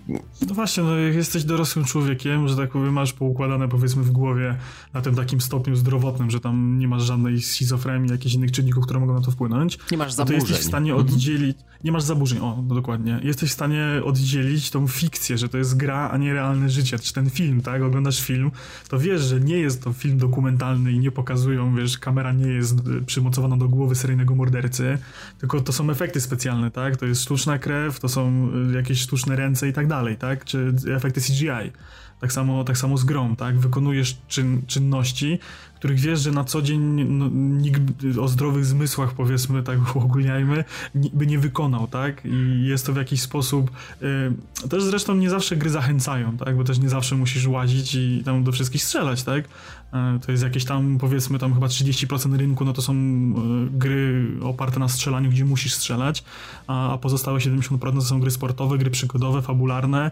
No 0.48 0.54
właśnie, 0.54 0.82
no 0.82 0.96
jak 0.96 1.14
jesteś 1.14 1.44
dorosłym 1.44 1.84
człowiekiem, 1.84 2.48
że 2.48 2.56
tak 2.56 2.70
powiem, 2.70 2.92
masz 2.92 3.12
poukładane 3.12 3.68
powiedzmy 3.68 4.02
w 4.02 4.10
głowie 4.10 4.56
na 4.92 5.00
tym 5.00 5.14
takim 5.14 5.40
stopniu 5.40 5.76
zdrowotnym, 5.76 6.30
że 6.30 6.40
tam 6.40 6.78
nie 6.78 6.88
masz 6.88 7.02
żadnej 7.02 7.42
schizofrenii, 7.42 8.10
jakichś 8.10 8.34
innych 8.34 8.52
czynników, 8.52 8.84
które 8.84 9.00
mogą 9.00 9.14
na 9.14 9.20
to 9.20 9.30
wpłynąć. 9.30 9.78
Nie 9.90 9.98
masz 9.98 10.12
zaburzeń. 10.12 10.40
To 10.40 10.46
jesteś 10.46 10.64
w 10.64 10.68
stanie 10.68 10.92
mhm. 10.92 11.08
oddzielić... 11.08 11.56
Nie 11.84 11.92
masz 11.92 12.02
zaburzeń, 12.02 12.38
o, 12.38 12.62
no 12.68 12.74
dokładnie. 12.74 13.20
Jesteś 13.22 13.50
w 13.50 13.52
stanie 13.52 13.86
oddzielić 14.04 14.70
tą 14.70 14.86
fikcję, 14.86 15.38
że 15.38 15.48
to 15.48 15.58
jest 15.58 15.76
gra, 15.76 16.10
a 16.10 16.16
nie 16.16 16.32
realne 16.32 16.70
życie. 16.70 16.98
Czy 16.98 17.12
ten 17.12 17.30
film, 17.30 17.60
tak? 17.62 17.82
Oglądasz 17.82 18.20
film, 18.20 18.50
to 18.88 18.98
wiesz, 18.98 19.22
że 19.22 19.40
nie 19.40 19.56
jest 19.56 19.84
to 19.84 19.92
film 19.92 20.18
dokumentalny 20.18 20.92
i 20.92 20.98
nie 20.98 21.10
pokazują, 21.10 21.76
wiesz, 21.76 21.98
kamera 21.98 22.32
nie 22.32 22.46
jest 22.46 22.78
y, 22.78 23.02
przymocowana 23.06 23.56
do 23.56 23.68
głowy 23.68 23.94
seryjnego 23.94 24.34
mordercy, 24.34 24.98
tylko 25.38 25.60
to 25.60 25.72
są 25.72 25.90
efekty 25.90 26.20
specjalne, 26.20 26.70
tak? 26.70 26.96
To 26.96 27.06
jest 27.06 27.22
sztuczna 27.22 27.58
krew, 27.58 28.00
to 28.00 28.08
są 28.08 28.50
y, 28.70 28.74
jakieś 28.74 29.00
sztuczne 29.00 29.31
ręce 29.36 29.68
i 29.68 29.72
tak 29.72 29.86
dalej, 29.86 30.16
tak? 30.16 30.44
Czy 30.44 30.74
efekty 30.96 31.20
CGI. 31.20 31.72
Tak 32.20 32.32
samo, 32.32 32.64
tak 32.64 32.78
samo 32.78 32.98
z 32.98 33.04
grą, 33.04 33.36
tak? 33.36 33.58
Wykonujesz 33.58 34.18
czyn, 34.28 34.62
czynności, 34.66 35.38
których 35.82 36.00
wiesz, 36.00 36.20
że 36.20 36.30
na 36.30 36.44
co 36.44 36.62
dzień 36.62 37.04
no, 37.04 37.28
nikt 37.32 37.80
o 38.20 38.28
zdrowych 38.28 38.64
zmysłach, 38.64 39.14
powiedzmy, 39.14 39.62
tak 39.62 39.78
uogólniajmy, 39.96 40.64
by 40.94 41.26
nie 41.26 41.38
wykonał, 41.38 41.86
tak? 41.86 42.24
I 42.24 42.66
jest 42.66 42.86
to 42.86 42.92
w 42.92 42.96
jakiś 42.96 43.22
sposób... 43.22 43.70
Yy, 44.00 44.68
też 44.68 44.82
zresztą 44.82 45.14
nie 45.14 45.30
zawsze 45.30 45.56
gry 45.56 45.70
zachęcają, 45.70 46.36
tak? 46.36 46.56
Bo 46.56 46.64
też 46.64 46.78
nie 46.78 46.88
zawsze 46.88 47.16
musisz 47.16 47.46
łazić 47.46 47.94
i 47.94 48.22
tam 48.24 48.44
do 48.44 48.52
wszystkich 48.52 48.84
strzelać, 48.84 49.22
tak? 49.22 49.44
Yy, 49.92 50.20
to 50.20 50.32
jest 50.32 50.44
jakieś 50.44 50.64
tam, 50.64 50.98
powiedzmy, 50.98 51.38
tam 51.38 51.54
chyba 51.54 51.66
30% 51.66 52.36
rynku, 52.36 52.64
no 52.64 52.72
to 52.72 52.82
są 52.82 52.94
yy, 52.94 53.70
gry 53.70 54.26
oparte 54.42 54.80
na 54.80 54.88
strzelaniu, 54.88 55.30
gdzie 55.30 55.44
musisz 55.44 55.74
strzelać, 55.74 56.24
a, 56.66 56.98
pozostałe 57.00 57.38
70% 57.38 57.94
to 57.94 58.02
są 58.02 58.20
gry 58.20 58.30
sportowe, 58.30 58.78
gry 58.78 58.90
przygodowe, 58.90 59.42
fabularne. 59.42 60.10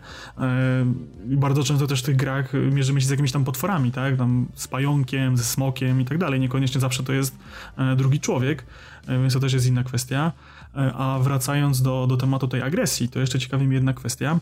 I 1.31 1.37
bardzo 1.37 1.62
często 1.62 1.87
też 1.87 2.01
w 2.01 2.05
tych 2.05 2.16
grach 2.16 2.53
mierzymy 2.73 3.01
się 3.01 3.07
z 3.07 3.11
jakimiś 3.11 3.33
tam 3.33 3.45
potworami, 3.45 3.93
tak? 3.93 4.16
Tam 4.16 4.47
z 4.55 4.69
pająkiem, 4.69 5.37
ze 5.37 5.45
smokiem 5.45 6.01
i 6.01 6.05
tak 6.05 6.19
dalej. 6.19 6.40
Niekoniecznie 6.40 6.81
zawsze 6.81 7.03
to 7.03 7.12
jest 7.12 7.37
e, 7.79 7.97
drugi 7.97 8.21
człowiek, 8.21 8.64
e, 9.07 9.21
więc 9.21 9.33
to 9.33 9.40
też 9.40 9.53
jest 9.53 9.66
inna 9.66 9.85
kwestia. 9.85 10.33
E, 10.77 10.93
a 10.95 11.19
wracając 11.19 11.83
do, 11.83 12.07
do 12.07 12.16
tematu 12.16 12.49
tej 12.49 12.62
agresji, 12.62 13.09
to 13.09 13.21
jeszcze 13.21 13.38
ciekawi 13.38 13.66
mnie 13.66 13.75
jedna 13.75 13.93
kwestia. 13.93 14.38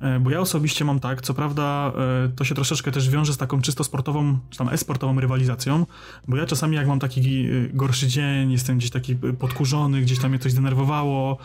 E, 0.00 0.20
bo 0.20 0.30
ja 0.30 0.40
osobiście 0.40 0.84
mam 0.84 1.00
tak, 1.00 1.22
co 1.22 1.34
prawda 1.34 1.92
e, 2.24 2.28
to 2.36 2.44
się 2.44 2.54
troszeczkę 2.54 2.92
też 2.92 3.10
wiąże 3.10 3.32
z 3.32 3.36
taką 3.36 3.62
czysto 3.62 3.84
sportową, 3.84 4.38
czy 4.50 4.58
tam 4.58 4.68
e-sportową 4.68 5.20
rywalizacją, 5.20 5.86
bo 6.28 6.36
ja 6.36 6.46
czasami 6.46 6.76
jak 6.76 6.86
mam 6.86 6.98
taki 6.98 7.20
e, 7.20 7.68
gorszy 7.72 8.08
dzień, 8.08 8.52
jestem 8.52 8.78
gdzieś 8.78 8.90
taki 8.90 9.16
podkurzony, 9.16 10.00
gdzieś 10.00 10.18
tam 10.18 10.30
mnie 10.30 10.38
coś 10.38 10.52
zdenerwowało, 10.52 11.38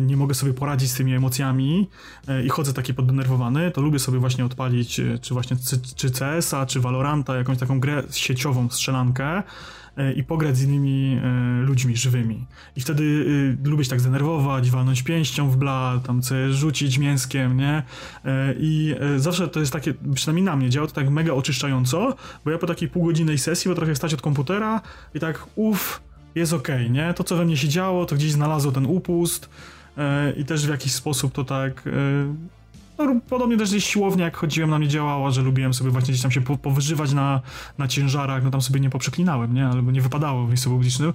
nie 0.00 0.16
mogę 0.16 0.34
sobie 0.34 0.54
poradzić 0.54 0.90
z 0.90 0.94
tymi 0.94 1.14
emocjami 1.14 1.88
i 2.44 2.48
chodzę 2.48 2.72
taki 2.72 2.94
poddenerwowany, 2.94 3.70
to 3.70 3.80
lubię 3.80 3.98
sobie 3.98 4.18
właśnie 4.18 4.44
odpalić 4.44 5.00
czy 5.20 5.34
właśnie 5.34 5.56
czy 5.96 6.10
CS-a, 6.10 6.66
czy 6.66 6.80
Valoranta, 6.80 7.36
jakąś 7.36 7.58
taką 7.58 7.80
grę 7.80 8.02
sieciową, 8.10 8.68
strzelankę, 8.68 9.42
i 10.16 10.24
pograć 10.24 10.56
z 10.56 10.62
innymi 10.62 11.20
e, 11.22 11.62
ludźmi 11.62 11.96
żywymi. 11.96 12.46
I 12.76 12.80
wtedy 12.80 13.02
y, 13.02 13.68
lubię 13.68 13.84
się 13.84 13.90
tak 13.90 14.00
zdenerwować, 14.00 14.70
walnąć 14.70 15.02
pięścią 15.02 15.50
w 15.50 15.56
bla, 15.56 16.00
tam 16.06 16.22
coś 16.22 16.54
rzucić 16.54 16.98
mięskiem, 16.98 17.56
nie? 17.56 17.82
E, 18.24 18.54
I 18.58 18.94
zawsze 19.16 19.48
to 19.48 19.60
jest 19.60 19.72
takie, 19.72 19.94
przynajmniej 20.14 20.44
na 20.44 20.56
mnie, 20.56 20.70
działa 20.70 20.86
to 20.86 20.92
tak 20.92 21.10
mega 21.10 21.32
oczyszczająco, 21.32 22.16
bo 22.44 22.50
ja 22.50 22.58
po 22.58 22.66
takiej 22.66 22.88
półgodzinnej 22.88 23.38
sesji 23.38 23.68
potrafię 23.68 23.96
stać 23.96 24.14
od 24.14 24.22
komputera 24.22 24.80
i 25.14 25.20
tak 25.20 25.46
uff, 25.54 26.00
jest 26.34 26.52
okej, 26.52 26.76
okay, 26.76 26.90
nie? 26.90 27.14
To, 27.14 27.24
co 27.24 27.36
we 27.36 27.44
mnie 27.44 27.56
się 27.56 27.68
działo, 27.68 28.06
to 28.06 28.16
gdzieś 28.16 28.32
znalazło 28.32 28.72
ten 28.72 28.86
upust 28.86 29.50
i 30.36 30.44
też 30.44 30.66
w 30.66 30.70
jakiś 30.70 30.92
sposób 30.92 31.32
to 31.32 31.44
tak 31.44 31.88
no, 33.06 33.20
podobnie 33.28 33.56
też 33.56 33.70
gdzieś 33.70 33.84
siłownia, 33.84 34.24
jak 34.24 34.36
chodziłem, 34.36 34.70
na 34.70 34.78
mnie 34.78 34.88
działała, 34.88 35.30
że 35.30 35.42
lubiłem 35.42 35.74
sobie 35.74 35.90
właśnie 35.90 36.12
gdzieś 36.12 36.22
tam 36.22 36.30
się 36.30 36.40
po, 36.40 36.58
powyżywać 36.58 37.12
na, 37.12 37.40
na 37.78 37.88
ciężarach, 37.88 38.44
no 38.44 38.50
tam 38.50 38.62
sobie 38.62 38.80
nie 38.80 38.90
poprzeklinałem, 38.90 39.54
nie? 39.54 39.66
Albo 39.66 39.90
nie 39.90 40.00
wypadało 40.00 40.44
w 40.44 40.48
miejscu 40.48 40.70
publicznym. 40.70 41.12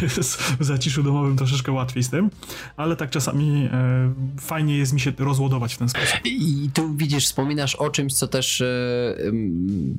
w 0.60 0.64
zaciszu 0.64 1.02
domowym 1.02 1.36
troszeczkę 1.36 1.72
łatwiej 1.72 2.02
z 2.02 2.10
tym, 2.10 2.30
ale 2.76 2.96
tak 2.96 3.10
czasami 3.10 3.68
e, 3.72 4.12
fajnie 4.40 4.78
jest 4.78 4.92
mi 4.92 5.00
się 5.00 5.12
rozładować 5.18 5.74
w 5.74 5.78
ten 5.78 5.88
sposób. 5.88 6.20
I 6.24 6.70
tu 6.74 6.94
widzisz, 6.94 7.26
wspominasz 7.26 7.74
o 7.74 7.90
czymś, 7.90 8.14
co 8.14 8.28
też 8.28 8.60
e, 8.60 8.66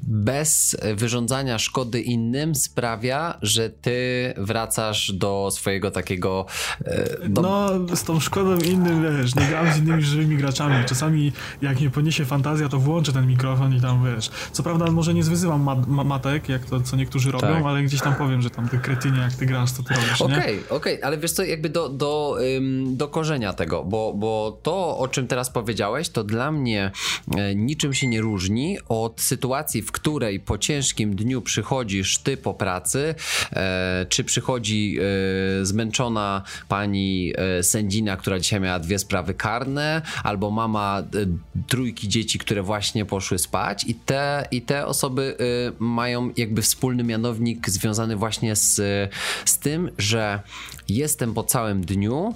bez 0.04 0.78
wyrządzania 0.96 1.60
szkody 1.60 2.02
innym 2.02 2.56
sprawia, 2.56 3.38
że 3.42 3.70
ty 3.70 4.34
wracasz 4.38 5.12
do 5.14 5.50
swojego 5.52 5.92
takiego... 5.92 6.46
E, 6.86 7.30
do... 7.30 7.42
No, 7.42 7.96
z 7.96 8.04
tą 8.04 8.20
szkodą 8.20 8.58
innym, 8.58 9.18
wiesz, 9.18 9.36
nie 9.36 9.46
gram 9.46 9.74
z 9.74 9.78
innymi 9.78 10.04
żywymi 10.04 10.38
graczami, 10.38 10.86
czasami 10.92 11.32
jak 11.62 11.82
nie 11.82 11.90
poniesie 11.90 12.26
fantazja, 12.26 12.70
to 12.70 12.80
włączę 12.80 13.14
ten 13.14 13.28
mikrofon 13.28 13.76
i 13.76 13.82
tam 13.82 14.06
wiesz. 14.06 14.30
Co 14.52 14.64
prawda 14.64 14.92
może 14.92 15.14
nie 15.14 15.24
zwyzywam 15.24 15.62
mat 15.64 15.88
ma 15.88 16.04
matek, 16.04 16.50
jak 16.50 16.66
to 16.66 16.82
co 16.82 16.96
niektórzy 16.96 17.32
robią, 17.32 17.48
tak. 17.48 17.66
ale 17.66 17.84
gdzieś 17.84 18.02
tam 18.02 18.16
powiem, 18.16 18.42
że 18.42 18.50
tam 18.50 18.70
ty 18.70 18.78
kretynie, 18.78 19.20
jak 19.20 19.34
ty 19.34 19.46
grasz, 19.46 19.72
to 19.72 19.84
ty 19.84 19.94
robisz, 19.94 20.22
Okej, 20.22 20.38
okej, 20.38 20.60
okay, 20.60 20.78
okay. 20.78 21.00
ale 21.04 21.18
wiesz 21.18 21.32
co, 21.32 21.44
jakby 21.44 21.70
do, 21.70 21.90
do, 21.90 22.38
ym, 22.58 22.98
do 22.98 23.08
korzenia 23.08 23.54
tego, 23.54 23.84
bo, 23.84 24.14
bo 24.14 24.60
to, 24.64 24.98
o 24.98 25.08
czym 25.08 25.28
teraz 25.28 25.50
powiedziałeś, 25.50 26.10
to 26.10 26.24
dla 26.24 26.52
mnie 26.52 26.92
e, 27.38 27.56
niczym 27.56 27.94
się 27.94 28.08
nie 28.08 28.22
różni 28.22 28.78
od 28.90 29.22
sytuacji, 29.22 29.82
w 29.82 29.92
której 29.92 30.40
po 30.40 30.58
ciężkim 30.58 31.16
dniu 31.16 31.42
przychodzisz 31.42 32.18
ty 32.18 32.38
po 32.38 32.54
pracy, 32.54 33.16
e, 33.54 34.06
czy 34.10 34.24
przychodzi 34.24 34.98
e, 35.62 35.66
zmęczona 35.66 36.42
pani 36.68 37.34
sędzina, 37.62 38.18
która 38.18 38.40
dzisiaj 38.40 38.60
miała 38.60 38.80
dwie 38.80 39.00
sprawy 39.00 39.34
karne, 39.34 40.02
albo 40.24 40.52
mama 40.52 40.81
mama 40.82 41.04
trójki 41.68 42.08
dzieci, 42.08 42.40
które 42.40 42.64
właśnie 42.64 43.06
poszły 43.06 43.40
spać 43.40 43.84
i 43.88 43.96
te, 43.96 44.48
i 44.52 44.62
te 44.62 44.86
osoby 44.86 45.38
mają 45.80 46.32
jakby 46.38 46.62
wspólny 46.62 47.04
mianownik 47.04 47.70
związany 47.70 48.16
właśnie 48.16 48.56
z, 48.56 48.76
z 49.46 49.58
tym, 49.58 49.92
że 49.98 50.42
jestem 50.90 51.34
po 51.34 51.44
całym 51.44 51.82
dniu 51.82 52.34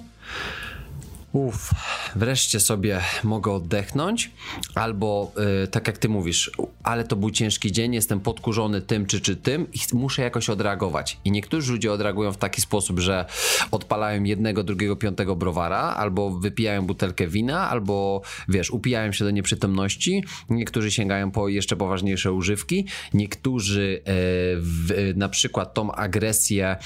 Uff, 1.36 1.70
wreszcie 2.14 2.60
sobie 2.60 3.00
mogę 3.24 3.52
oddechnąć, 3.52 4.30
albo 4.74 5.32
yy, 5.60 5.68
tak 5.68 5.86
jak 5.86 5.98
ty 5.98 6.08
mówisz, 6.08 6.50
ale 6.82 7.04
to 7.04 7.16
był 7.16 7.30
ciężki 7.30 7.72
dzień, 7.72 7.94
jestem 7.94 8.20
podkurzony 8.20 8.80
tym 8.80 9.06
czy 9.06 9.20
czy 9.20 9.36
tym 9.36 9.66
i 9.72 9.78
muszę 9.92 10.22
jakoś 10.22 10.50
odreagować. 10.50 11.18
I 11.24 11.30
niektórzy 11.30 11.72
ludzie 11.72 11.92
odreagują 11.92 12.32
w 12.32 12.36
taki 12.36 12.60
sposób, 12.60 13.00
że 13.00 13.24
odpalają 13.70 14.24
jednego, 14.24 14.62
drugiego, 14.62 14.96
piątego 14.96 15.36
browara, 15.36 15.78
albo 15.78 16.30
wypijają 16.30 16.86
butelkę 16.86 17.28
wina, 17.28 17.70
albo 17.70 18.22
wiesz, 18.48 18.70
upijają 18.70 19.12
się 19.12 19.24
do 19.24 19.30
nieprzytomności. 19.30 20.24
Niektórzy 20.50 20.90
sięgają 20.90 21.30
po 21.30 21.48
jeszcze 21.48 21.76
poważniejsze 21.76 22.32
używki, 22.32 22.86
niektórzy 23.14 24.02
yy, 24.06 24.12
w, 24.60 25.12
na 25.16 25.28
przykład 25.28 25.74
tą 25.74 25.92
agresję 25.92 26.76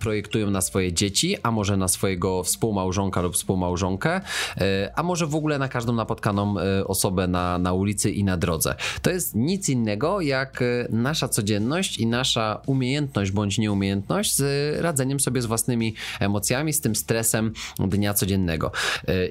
projektują 0.00 0.50
na 0.50 0.60
swoje 0.60 0.92
dzieci, 0.92 1.36
a 1.42 1.50
może 1.50 1.76
na 1.76 1.88
swojego 1.88 2.42
współmałżonka 2.42 3.20
lub 3.20 3.34
współmałżonka 3.34 3.93
E, 4.04 4.90
a 4.94 5.02
może 5.02 5.26
w 5.26 5.34
ogóle 5.34 5.58
na 5.58 5.68
każdą 5.68 5.92
napotkaną 5.92 6.54
e, 6.58 6.86
osobę 6.86 7.28
na, 7.28 7.58
na 7.58 7.72
ulicy 7.72 8.10
i 8.10 8.24
na 8.24 8.36
drodze. 8.36 8.74
To 9.02 9.10
jest 9.10 9.34
nic 9.34 9.68
innego 9.68 10.20
jak 10.20 10.62
e, 10.62 10.64
nasza 10.90 11.28
codzienność 11.28 11.98
i 11.98 12.06
nasza 12.06 12.60
umiejętność 12.66 13.30
bądź 13.30 13.58
nieumiejętność 13.58 14.36
z 14.36 14.80
radzeniem 14.80 15.20
sobie 15.20 15.42
z 15.42 15.46
własnymi 15.46 15.94
emocjami, 16.20 16.72
z 16.72 16.80
tym 16.80 16.96
stresem 16.96 17.52
dnia 17.78 18.14
codziennego. 18.14 18.72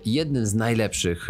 Jednym 0.06 0.46
z 0.46 0.54
najlepszych, 0.54 1.28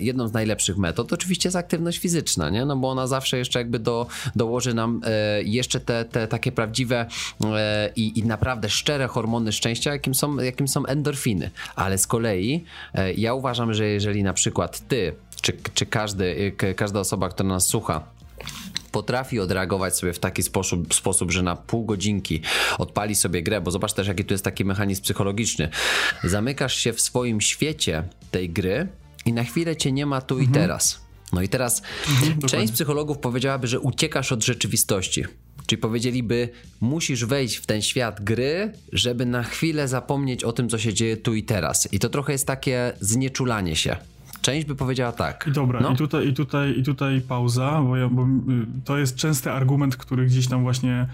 jedną 0.00 0.28
z 0.28 0.32
najlepszych 0.32 0.76
metod 0.76 1.12
oczywiście 1.12 1.48
jest 1.48 1.56
aktywność 1.56 1.98
fizyczna, 1.98 2.50
nie? 2.50 2.64
no 2.64 2.76
bo 2.76 2.90
ona 2.90 3.06
zawsze 3.06 3.38
jeszcze 3.38 3.58
jakby 3.58 3.78
do, 3.78 4.06
dołoży 4.36 4.74
nam 4.74 5.00
jeszcze 5.44 5.80
te, 5.80 6.04
te 6.04 6.28
takie 6.28 6.52
prawdziwe 6.52 7.06
i, 7.96 8.18
i 8.18 8.24
naprawdę 8.24 8.68
szczere 8.68 9.06
hormony 9.06 9.52
szczęścia, 9.52 9.92
jakim 9.92 10.14
są, 10.14 10.36
jakim 10.36 10.68
są 10.68 10.86
endorfiny 10.86 11.50
ale 11.76 11.98
z 11.98 12.06
kolei 12.06 12.64
e, 12.94 13.12
ja 13.12 13.34
uważam, 13.34 13.74
że 13.74 13.86
jeżeli 13.86 14.22
na 14.22 14.32
przykład 14.32 14.88
ty, 14.88 15.14
czy, 15.42 15.52
czy 15.74 15.86
każdy, 15.86 16.52
każda 16.76 17.00
osoba, 17.00 17.28
która 17.28 17.48
nas 17.48 17.66
słucha, 17.66 18.00
potrafi 18.92 19.40
odreagować 19.40 19.96
sobie 19.96 20.12
w 20.12 20.18
taki 20.18 20.42
sposób, 20.42 20.94
sposób, 20.94 21.32
że 21.32 21.42
na 21.42 21.56
pół 21.56 21.84
godzinki 21.84 22.40
odpali 22.78 23.14
sobie 23.14 23.42
grę, 23.42 23.60
bo 23.60 23.70
zobacz 23.70 23.92
też, 23.92 24.08
jaki 24.08 24.24
tu 24.24 24.34
jest 24.34 24.44
taki 24.44 24.64
mechanizm 24.64 25.02
psychologiczny. 25.02 25.68
Zamykasz 26.24 26.76
się 26.76 26.92
w 26.92 27.00
swoim 27.00 27.40
świecie 27.40 28.02
tej 28.30 28.50
gry 28.50 28.88
i 29.26 29.32
na 29.32 29.44
chwilę 29.44 29.76
cię 29.76 29.92
nie 29.92 30.06
ma 30.06 30.20
tu 30.20 30.34
mhm. 30.34 30.50
i 30.50 30.54
teraz. 30.54 31.03
No 31.34 31.42
i 31.42 31.48
teraz 31.48 31.82
mhm, 32.08 32.40
część 32.40 32.72
psychologów 32.72 33.18
powiedziałaby, 33.18 33.66
że 33.66 33.80
uciekasz 33.80 34.32
od 34.32 34.44
rzeczywistości. 34.44 35.24
Czyli 35.66 35.80
powiedzieliby, 35.82 36.48
musisz 36.80 37.24
wejść 37.24 37.56
w 37.56 37.66
ten 37.66 37.82
świat 37.82 38.24
gry, 38.24 38.72
żeby 38.92 39.26
na 39.26 39.42
chwilę 39.42 39.88
zapomnieć 39.88 40.44
o 40.44 40.52
tym, 40.52 40.68
co 40.68 40.78
się 40.78 40.94
dzieje 40.94 41.16
tu 41.16 41.34
i 41.34 41.42
teraz. 41.42 41.92
I 41.92 41.98
to 41.98 42.08
trochę 42.08 42.32
jest 42.32 42.46
takie 42.46 42.92
znieczulanie 43.00 43.76
się. 43.76 43.96
Część 44.42 44.66
by 44.66 44.74
powiedziała 44.74 45.12
tak. 45.12 45.44
I 45.48 45.52
dobra, 45.52 45.80
no. 45.80 45.92
i, 45.92 45.96
tutaj, 45.96 46.28
i, 46.28 46.34
tutaj, 46.34 46.78
i 46.78 46.82
tutaj 46.82 47.20
pauza, 47.20 47.82
bo, 47.82 47.96
ja, 47.96 48.08
bo 48.08 48.22
y, 48.22 48.26
to 48.84 48.98
jest 48.98 49.16
częsty 49.16 49.50
argument, 49.50 49.96
który 49.96 50.26
gdzieś 50.26 50.48
tam 50.48 50.62
właśnie 50.62 51.06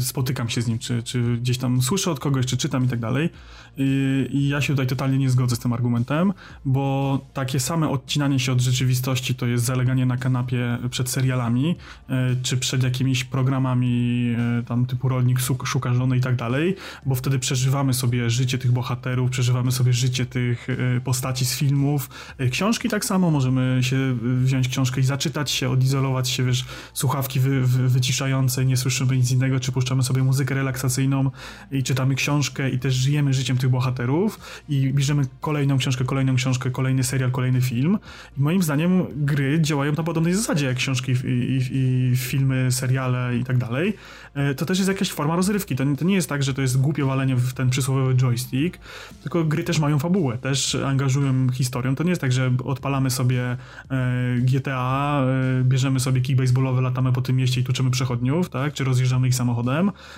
spotykam 0.00 0.48
się 0.48 0.62
z 0.62 0.66
nim, 0.66 0.78
czy, 0.78 1.02
czy 1.02 1.36
gdzieś 1.36 1.58
tam 1.58 1.82
słyszę 1.82 2.10
od 2.10 2.20
kogoś, 2.20 2.46
czy 2.46 2.56
czytam 2.56 2.84
i 2.84 2.88
tak 2.88 3.00
dalej. 3.00 3.30
I, 3.76 4.28
I, 4.30 4.48
ja 4.48 4.60
się 4.60 4.72
tutaj 4.72 4.86
totalnie 4.86 5.18
nie 5.18 5.30
zgodzę 5.30 5.56
z 5.56 5.58
tym 5.58 5.72
argumentem, 5.72 6.32
bo 6.64 7.20
takie 7.34 7.60
same 7.60 7.88
odcinanie 7.88 8.38
się 8.38 8.52
od 8.52 8.60
rzeczywistości 8.60 9.34
to 9.34 9.46
jest 9.46 9.64
zaleganie 9.64 10.06
na 10.06 10.16
kanapie 10.16 10.78
przed 10.90 11.10
serialami, 11.10 11.76
e, 12.08 12.36
czy 12.42 12.56
przed 12.56 12.82
jakimiś 12.82 13.24
programami 13.24 14.34
e, 14.58 14.62
tam 14.62 14.86
typu 14.86 15.08
rolnik 15.08 15.38
szuka 15.64 15.94
żony 15.94 16.16
i 16.16 16.20
tak 16.20 16.36
dalej, 16.36 16.76
bo 17.06 17.14
wtedy 17.14 17.38
przeżywamy 17.38 17.94
sobie 17.94 18.30
życie 18.30 18.58
tych 18.58 18.72
bohaterów, 18.72 19.30
przeżywamy 19.30 19.72
sobie 19.72 19.92
życie 19.92 20.26
tych 20.26 20.66
postaci 21.04 21.46
z 21.46 21.54
filmów, 21.54 22.10
książki 22.50 22.88
tak 22.88 23.04
samo, 23.04 23.30
możemy 23.30 23.78
się 23.82 24.16
wziąć 24.22 24.68
książkę 24.68 25.00
i 25.00 25.04
zaczytać 25.04 25.50
się, 25.50 25.70
odizolować 25.70 26.28
się, 26.28 26.44
wiesz, 26.44 26.64
słuchawki 26.94 27.40
wy, 27.40 27.66
wy, 27.66 27.88
wyciszające, 27.88 28.64
nie 28.64 28.76
słyszymy 28.76 29.16
nic 29.16 29.30
innego, 29.30 29.60
czy 29.62 29.72
puszczamy 29.72 30.02
sobie 30.02 30.22
muzykę 30.22 30.54
relaksacyjną 30.54 31.30
i 31.70 31.82
czytamy 31.82 32.14
książkę 32.14 32.70
i 32.70 32.78
też 32.78 32.94
żyjemy 32.94 33.34
życiem 33.34 33.58
tych 33.58 33.70
bohaterów 33.70 34.40
i 34.68 34.92
bierzemy 34.92 35.22
kolejną 35.40 35.78
książkę, 35.78 36.04
kolejną 36.04 36.34
książkę, 36.36 36.70
kolejny 36.70 37.04
serial, 37.04 37.30
kolejny 37.30 37.60
film. 37.60 37.98
I 38.38 38.40
moim 38.40 38.62
zdaniem 38.62 39.04
gry 39.16 39.60
działają 39.60 39.92
na 39.92 40.02
podobnej 40.02 40.34
zasadzie 40.34 40.66
jak 40.66 40.76
książki 40.76 41.12
i, 41.12 41.28
i, 41.28 41.60
i 41.72 42.16
filmy, 42.16 42.72
seriale 42.72 43.38
i 43.38 43.44
tak 43.44 43.58
dalej. 43.58 43.94
E, 44.34 44.54
to 44.54 44.66
też 44.66 44.78
jest 44.78 44.88
jakaś 44.88 45.10
forma 45.10 45.36
rozrywki. 45.36 45.76
To, 45.76 45.84
to 45.98 46.04
nie 46.04 46.14
jest 46.14 46.28
tak, 46.28 46.42
że 46.42 46.54
to 46.54 46.62
jest 46.62 46.80
głupie 46.80 47.04
walenie 47.04 47.36
w 47.36 47.52
ten 47.52 47.70
przysłowiowy 47.70 48.14
joystick, 48.14 48.78
tylko 49.22 49.44
gry 49.44 49.64
też 49.64 49.78
mają 49.78 49.98
fabułę, 49.98 50.38
też 50.38 50.74
angażują 50.74 51.52
historię. 51.52 51.94
To 51.94 52.04
nie 52.04 52.10
jest 52.10 52.20
tak, 52.20 52.32
że 52.32 52.52
odpalamy 52.64 53.10
sobie 53.10 53.56
e, 53.90 54.36
GTA, 54.38 55.22
e, 55.60 55.64
bierzemy 55.64 56.00
sobie 56.00 56.20
kij 56.20 56.36
baseballowy, 56.36 56.82
latamy 56.82 57.12
po 57.12 57.22
tym 57.22 57.36
mieście 57.36 57.60
i 57.60 57.64
tuczymy 57.64 57.90
przechodniów, 57.90 58.48
tak? 58.48 58.72
Czy 58.72 58.84
rozjeżdżamy 58.84 59.28
ich 59.28 59.34
samochodem, 59.34 59.51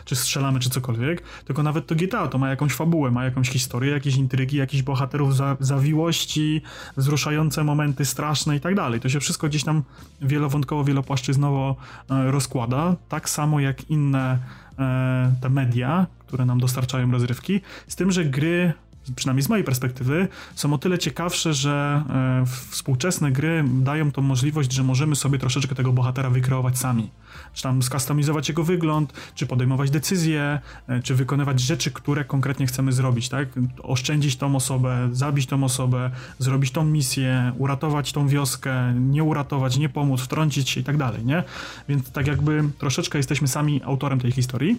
czy 0.05 0.17
strzelamy, 0.17 0.61
czy 0.61 0.71
cokolwiek. 0.71 1.23
Tylko 1.45 1.63
nawet 1.63 1.87
to 1.87 1.95
GTA 1.95 2.29
to 2.29 2.39
ma 2.39 2.51
jakąś 2.51 2.73
fabułę, 2.73 3.11
ma 3.11 3.25
jakąś 3.25 3.49
historię, 3.49 3.91
jakieś 3.91 4.17
intrygi, 4.17 4.57
jakichś 4.57 4.83
bohaterów 4.83 5.37
za, 5.37 5.57
zawiłości, 5.61 6.63
wzruszające 6.97 7.65
momenty 7.65 8.05
straszne 8.05 8.57
i 8.57 8.61
tak 8.61 8.75
dalej. 8.75 9.01
To 9.01 9.09
się 9.09 9.21
wszystko 9.21 9.49
gdzieś 9.49 9.65
tam 9.65 9.83
wielowątkowo, 10.21 10.85
wielopłaszczyznowo 10.85 11.77
rozkłada. 12.09 12.97
Tak 13.09 13.31
samo 13.31 13.61
jak 13.61 13.91
inne 13.91 14.05
inne 14.05 14.39
e, 14.79 15.33
te 15.41 15.51
media, 15.51 16.07
które 16.27 16.45
nam 16.45 16.61
dostarczają 16.61 17.11
rozrywki, 17.11 17.61
z 17.89 17.97
tym, 17.97 18.11
że 18.11 18.25
gry 18.25 18.73
przynajmniej 19.17 19.43
z 19.43 19.49
mojej 19.49 19.65
perspektywy, 19.65 20.29
są 20.55 20.73
o 20.73 20.79
tyle 20.79 20.99
ciekawsze, 20.99 21.55
że 21.55 22.03
e, 22.11 22.45
współczesne 22.71 23.33
gry 23.33 23.65
dają 23.69 24.13
tą 24.13 24.23
możliwość, 24.23 24.73
że 24.73 24.83
możemy 24.83 25.17
sobie 25.17 25.39
troszeczkę 25.39 25.75
tego 25.75 25.93
bohatera 25.93 26.31
wykreować 26.31 26.79
sami. 26.79 27.11
Czy 27.55 27.63
tam 27.63 27.83
skustomizować 27.83 28.49
jego 28.49 28.65
wygląd, 28.65 29.13
czy 29.35 29.47
podejmować 29.47 29.91
decyzje, 29.91 30.61
e, 30.89 31.03
czy 31.03 31.15
wykonywać 31.15 31.61
rzeczy, 31.61 31.91
które 31.91 32.25
konkretnie 32.25 32.67
chcemy 32.67 32.93
zrobić, 32.93 33.29
tak? 33.29 33.49
Oszczędzić 33.83 34.37
tą 34.37 34.57
osobę, 34.57 35.09
zabić 35.13 35.47
tą 35.47 35.65
osobę, 35.65 36.11
zrobić 36.39 36.71
tą 36.71 36.85
misję, 36.85 37.53
uratować 37.59 38.13
tą 38.13 38.29
wioskę, 38.29 38.95
nie 38.95 39.25
uratować, 39.25 39.79
nie 39.79 39.89
pomóc, 39.89 40.21
wtrącić 40.21 40.71
się 40.71 40.81
i 40.81 40.85
tak 40.85 40.97
dalej, 40.97 41.25
nie? 41.25 41.45
Więc 41.89 42.11
tak 42.11 42.27
jakby 42.27 42.65
troszeczkę 42.79 43.19
jesteśmy 43.19 43.49
sami 43.49 43.83
autorem 43.83 44.21
tej 44.21 44.33
historii. 44.33 44.79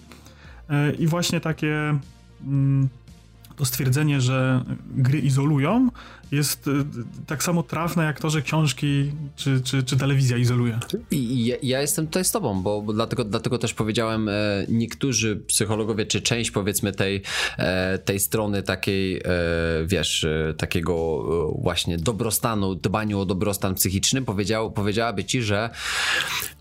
E, 0.70 0.92
I 0.92 1.06
właśnie 1.06 1.40
takie. 1.40 1.98
Mm, 2.44 2.88
to 3.56 3.64
stwierdzenie, 3.64 4.20
że 4.20 4.64
gry 4.96 5.18
izolują, 5.18 5.88
jest 6.32 6.68
y, 6.68 6.72
tak 7.26 7.42
samo 7.42 7.62
trafne 7.62 8.04
jak 8.04 8.20
to, 8.20 8.30
że 8.30 8.42
książki 8.42 9.12
czy, 9.36 9.60
czy, 9.60 9.82
czy 9.82 9.96
telewizja 9.96 10.36
izoluje. 10.36 10.78
I 11.10 11.46
ja, 11.46 11.56
ja, 11.62 11.80
jestem 11.80 12.06
tutaj 12.06 12.24
z 12.24 12.30
tobą, 12.30 12.62
bo, 12.62 12.84
dlatego, 12.92 13.24
dlatego 13.24 13.58
też 13.58 13.74
powiedziałem, 13.74 14.28
e, 14.28 14.32
niektórzy 14.68 15.36
psychologowie, 15.36 16.06
czy 16.06 16.20
część 16.20 16.50
powiedzmy 16.50 16.92
tej, 16.92 17.22
e, 17.58 17.98
tej 17.98 18.20
strony 18.20 18.62
takiej, 18.62 19.16
e, 19.16 19.22
wiesz, 19.86 20.24
e, 20.24 20.54
takiego 20.56 20.94
e, 20.94 21.62
właśnie 21.62 21.98
dobrostanu, 21.98 22.74
dbaniu 22.74 23.20
o 23.20 23.24
dobrostan 23.26 23.74
psychiczny, 23.74 24.22
powiedział, 24.22 24.72
powiedziałaby 24.72 25.24
ci, 25.24 25.42
że 25.42 25.70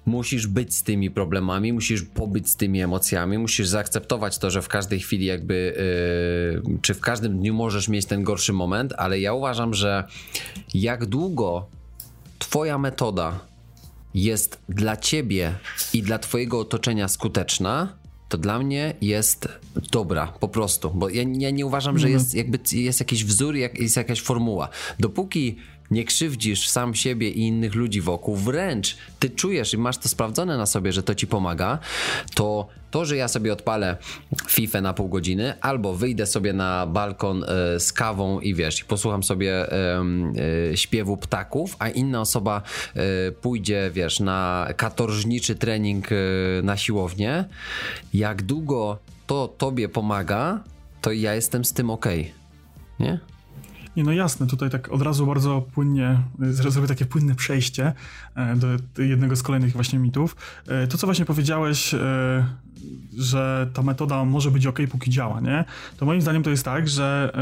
musisz 0.05 0.47
być 0.47 0.75
z 0.75 0.83
tymi 0.83 1.11
problemami, 1.11 1.73
musisz 1.73 2.03
pobyć 2.03 2.49
z 2.49 2.55
tymi 2.55 2.81
emocjami, 2.81 3.37
musisz 3.37 3.67
zaakceptować 3.67 4.37
to, 4.37 4.51
że 4.51 4.61
w 4.61 4.67
każdej 4.67 4.99
chwili 4.99 5.25
jakby, 5.25 5.75
e, 6.67 6.79
czy 6.81 6.93
w 6.93 6.99
każdym 6.99 7.39
dniu 7.39 7.53
możesz 7.53 7.87
mieć 7.87 8.05
ten 8.05 8.23
gorszy 8.23 8.53
moment, 8.53 8.93
ale 8.97 9.19
ja 9.19 9.33
uważam, 9.33 9.54
uważam, 9.55 9.73
że 9.73 10.03
jak 10.73 11.05
długo 11.05 11.67
Twoja 12.39 12.77
metoda 12.77 13.39
jest 14.13 14.59
dla 14.69 14.97
Ciebie 14.97 15.55
i 15.93 16.03
dla 16.03 16.19
Twojego 16.19 16.59
otoczenia 16.59 17.07
skuteczna, 17.07 17.93
to 18.29 18.37
dla 18.37 18.59
mnie 18.59 18.95
jest 19.01 19.47
dobra, 19.91 20.27
po 20.27 20.47
prostu. 20.47 20.91
Bo 20.91 21.09
ja, 21.09 21.23
ja 21.37 21.49
nie 21.49 21.65
uważam, 21.65 21.97
że 21.97 22.07
mhm. 22.07 22.13
jest, 22.13 22.35
jakby, 22.35 22.59
jest 22.71 22.99
jakiś 22.99 23.25
wzór, 23.25 23.55
jak, 23.55 23.79
jest 23.79 23.97
jakaś 23.97 24.21
formuła. 24.21 24.69
Dopóki 24.99 25.55
nie 25.91 26.03
krzywdzisz 26.03 26.69
sam 26.69 26.95
siebie 26.95 27.29
i 27.29 27.39
innych 27.39 27.75
ludzi 27.75 28.01
wokół, 28.01 28.35
wręcz 28.35 28.97
ty 29.19 29.29
czujesz 29.29 29.73
i 29.73 29.77
masz 29.77 29.97
to 29.97 30.09
sprawdzone 30.09 30.57
na 30.57 30.65
sobie, 30.65 30.91
że 30.91 31.03
to 31.03 31.15
ci 31.15 31.27
pomaga, 31.27 31.79
to 32.35 32.67
to, 32.91 33.05
że 33.05 33.17
ja 33.17 33.27
sobie 33.27 33.53
odpalę 33.53 33.97
FIFA 34.47 34.81
na 34.81 34.93
pół 34.93 35.09
godziny, 35.09 35.53
albo 35.61 35.93
wyjdę 35.93 36.25
sobie 36.25 36.53
na 36.53 36.87
balkon 36.87 37.43
y, 37.43 37.79
z 37.79 37.93
kawą 37.93 38.39
i 38.39 38.55
wiesz, 38.55 38.83
posłucham 38.83 39.23
sobie 39.23 39.73
y, 39.73 40.71
y, 40.71 40.77
śpiewu 40.77 41.17
ptaków, 41.17 41.75
a 41.79 41.89
inna 41.89 42.21
osoba 42.21 42.61
pójdzie, 43.41 43.91
wiesz, 43.93 44.19
na 44.19 44.67
katorżniczy 44.77 45.55
trening 45.55 46.07
na 46.63 46.77
siłownię, 46.77 47.45
jak 48.13 48.41
długo 48.41 48.97
to 49.27 49.47
tobie 49.47 49.89
pomaga, 49.89 50.63
to 51.01 51.11
ja 51.11 51.35
jestem 51.35 51.65
z 51.65 51.73
tym 51.73 51.89
ok. 51.89 52.05
Nie? 52.99 53.19
Nie, 53.97 54.03
no 54.03 54.11
jasne, 54.11 54.47
tutaj 54.47 54.69
tak 54.69 54.91
od 54.91 55.01
razu 55.01 55.25
bardzo 55.25 55.61
płynnie, 55.61 56.19
zrobię 56.39 56.87
takie 56.87 57.05
płynne 57.05 57.35
przejście 57.35 57.93
e, 58.35 58.55
do 58.55 59.03
jednego 59.03 59.35
z 59.35 59.43
kolejnych 59.43 59.73
właśnie 59.73 59.99
mitów. 59.99 60.35
E, 60.67 60.87
to, 60.87 60.97
co 60.97 61.07
właśnie 61.07 61.25
powiedziałeś, 61.25 61.93
e, 61.93 62.45
że 63.17 63.69
ta 63.73 63.81
metoda 63.81 64.25
może 64.25 64.51
być 64.51 64.67
ok, 64.67 64.79
póki 64.89 65.11
działa, 65.11 65.41
nie? 65.41 65.65
To 65.97 66.05
moim 66.05 66.21
zdaniem 66.21 66.43
to 66.43 66.49
jest 66.49 66.65
tak, 66.65 66.87
że 66.87 67.33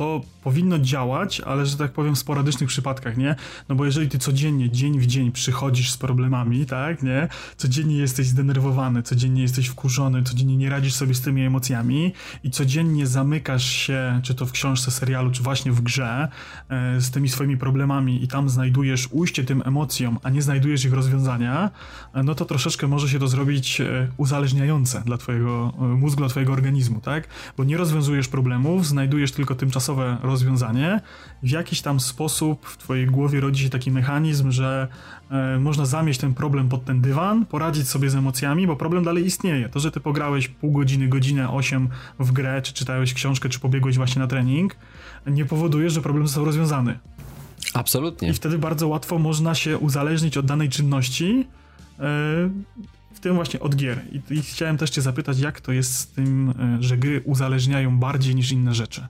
to 0.00 0.20
powinno 0.42 0.78
działać, 0.78 1.40
ale 1.40 1.66
że 1.66 1.76
tak 1.76 1.92
powiem 1.92 2.14
w 2.14 2.18
sporadycznych 2.18 2.68
przypadkach, 2.68 3.16
nie? 3.16 3.36
No 3.68 3.74
bo 3.74 3.84
jeżeli 3.84 4.08
ty 4.08 4.18
codziennie, 4.18 4.70
dzień 4.70 4.98
w 4.98 5.06
dzień 5.06 5.32
przychodzisz 5.32 5.90
z 5.90 5.96
problemami, 5.96 6.66
tak, 6.66 7.02
nie? 7.02 7.28
Codziennie 7.56 7.96
jesteś 7.96 8.26
zdenerwowany, 8.26 9.02
codziennie 9.02 9.42
jesteś 9.42 9.66
wkurzony, 9.66 10.22
codziennie 10.22 10.56
nie 10.56 10.70
radzisz 10.70 10.94
sobie 10.94 11.14
z 11.14 11.20
tymi 11.20 11.42
emocjami 11.42 12.12
i 12.44 12.50
codziennie 12.50 13.06
zamykasz 13.06 13.64
się, 13.64 14.20
czy 14.22 14.34
to 14.34 14.46
w 14.46 14.52
książce, 14.52 14.90
serialu, 14.90 15.30
czy 15.30 15.42
właśnie 15.42 15.72
w 15.72 15.80
grze, 15.80 16.28
e, 16.68 17.00
z 17.00 17.10
tymi 17.10 17.28
swoimi 17.28 17.56
problemami 17.56 18.24
i 18.24 18.28
tam 18.28 18.48
znajdujesz 18.48 19.08
ujście 19.10 19.44
tym 19.44 19.62
emocjom, 19.64 20.18
a 20.22 20.30
nie 20.30 20.42
znajdujesz 20.42 20.84
ich 20.84 20.92
rozwiązania, 20.92 21.70
e, 22.14 22.22
no 22.22 22.34
to 22.34 22.44
troszeczkę 22.44 22.86
może 22.86 23.08
się 23.08 23.18
to 23.18 23.28
zrobić 23.28 23.80
e, 23.80 24.08
uzależniające 24.16 25.02
dla 25.06 25.18
twojego 25.18 25.72
mózgu, 25.78 26.20
dla 26.20 26.28
twojego 26.28 26.52
organizmu, 26.52 27.00
tak? 27.00 27.28
Bo 27.56 27.64
nie 27.64 27.76
rozwiązujesz 27.76 28.28
problemów, 28.28 28.86
znajdujesz 28.86 29.32
tylko 29.32 29.54
tymczasowe 29.54 29.89
rozwiązanie, 30.22 31.00
w 31.42 31.50
jakiś 31.50 31.82
tam 31.82 32.00
sposób 32.00 32.66
w 32.66 32.76
twojej 32.76 33.06
głowie 33.06 33.40
rodzi 33.40 33.64
się 33.64 33.70
taki 33.70 33.90
mechanizm, 33.90 34.50
że 34.50 34.88
e, 35.30 35.58
można 35.58 35.86
zamieść 35.86 36.20
ten 36.20 36.34
problem 36.34 36.68
pod 36.68 36.84
ten 36.84 37.00
dywan, 37.00 37.46
poradzić 37.46 37.88
sobie 37.88 38.10
z 38.10 38.14
emocjami, 38.14 38.66
bo 38.66 38.76
problem 38.76 39.04
dalej 39.04 39.26
istnieje. 39.26 39.68
To, 39.68 39.80
że 39.80 39.90
ty 39.90 40.00
pograłeś 40.00 40.48
pół 40.48 40.72
godziny, 40.72 41.08
godzinę, 41.08 41.50
osiem 41.50 41.88
w 42.18 42.32
grę, 42.32 42.62
czy 42.62 42.72
czytałeś 42.72 43.14
książkę, 43.14 43.48
czy 43.48 43.60
pobiegłeś 43.60 43.96
właśnie 43.96 44.20
na 44.20 44.26
trening, 44.26 44.76
nie 45.26 45.44
powoduje, 45.44 45.90
że 45.90 46.02
problem 46.02 46.26
został 46.26 46.44
rozwiązany. 46.44 46.98
Absolutnie. 47.74 48.28
I 48.28 48.32
wtedy 48.32 48.58
bardzo 48.58 48.88
łatwo 48.88 49.18
można 49.18 49.54
się 49.54 49.78
uzależnić 49.78 50.36
od 50.36 50.46
danej 50.46 50.68
czynności, 50.68 51.46
e, 51.98 52.02
w 53.14 53.20
tym 53.20 53.34
właśnie 53.34 53.60
od 53.60 53.76
gier. 53.76 54.00
I, 54.12 54.34
I, 54.34 54.42
chciałem 54.42 54.76
też 54.76 54.90
cię 54.90 55.02
zapytać, 55.02 55.38
jak 55.38 55.60
to 55.60 55.72
jest 55.72 55.94
z 55.94 56.06
tym, 56.06 56.54
e, 56.60 56.82
że 56.82 56.96
gry 56.96 57.22
uzależniają 57.24 57.98
bardziej 57.98 58.34
niż 58.34 58.52
inne 58.52 58.74
rzeczy? 58.74 59.06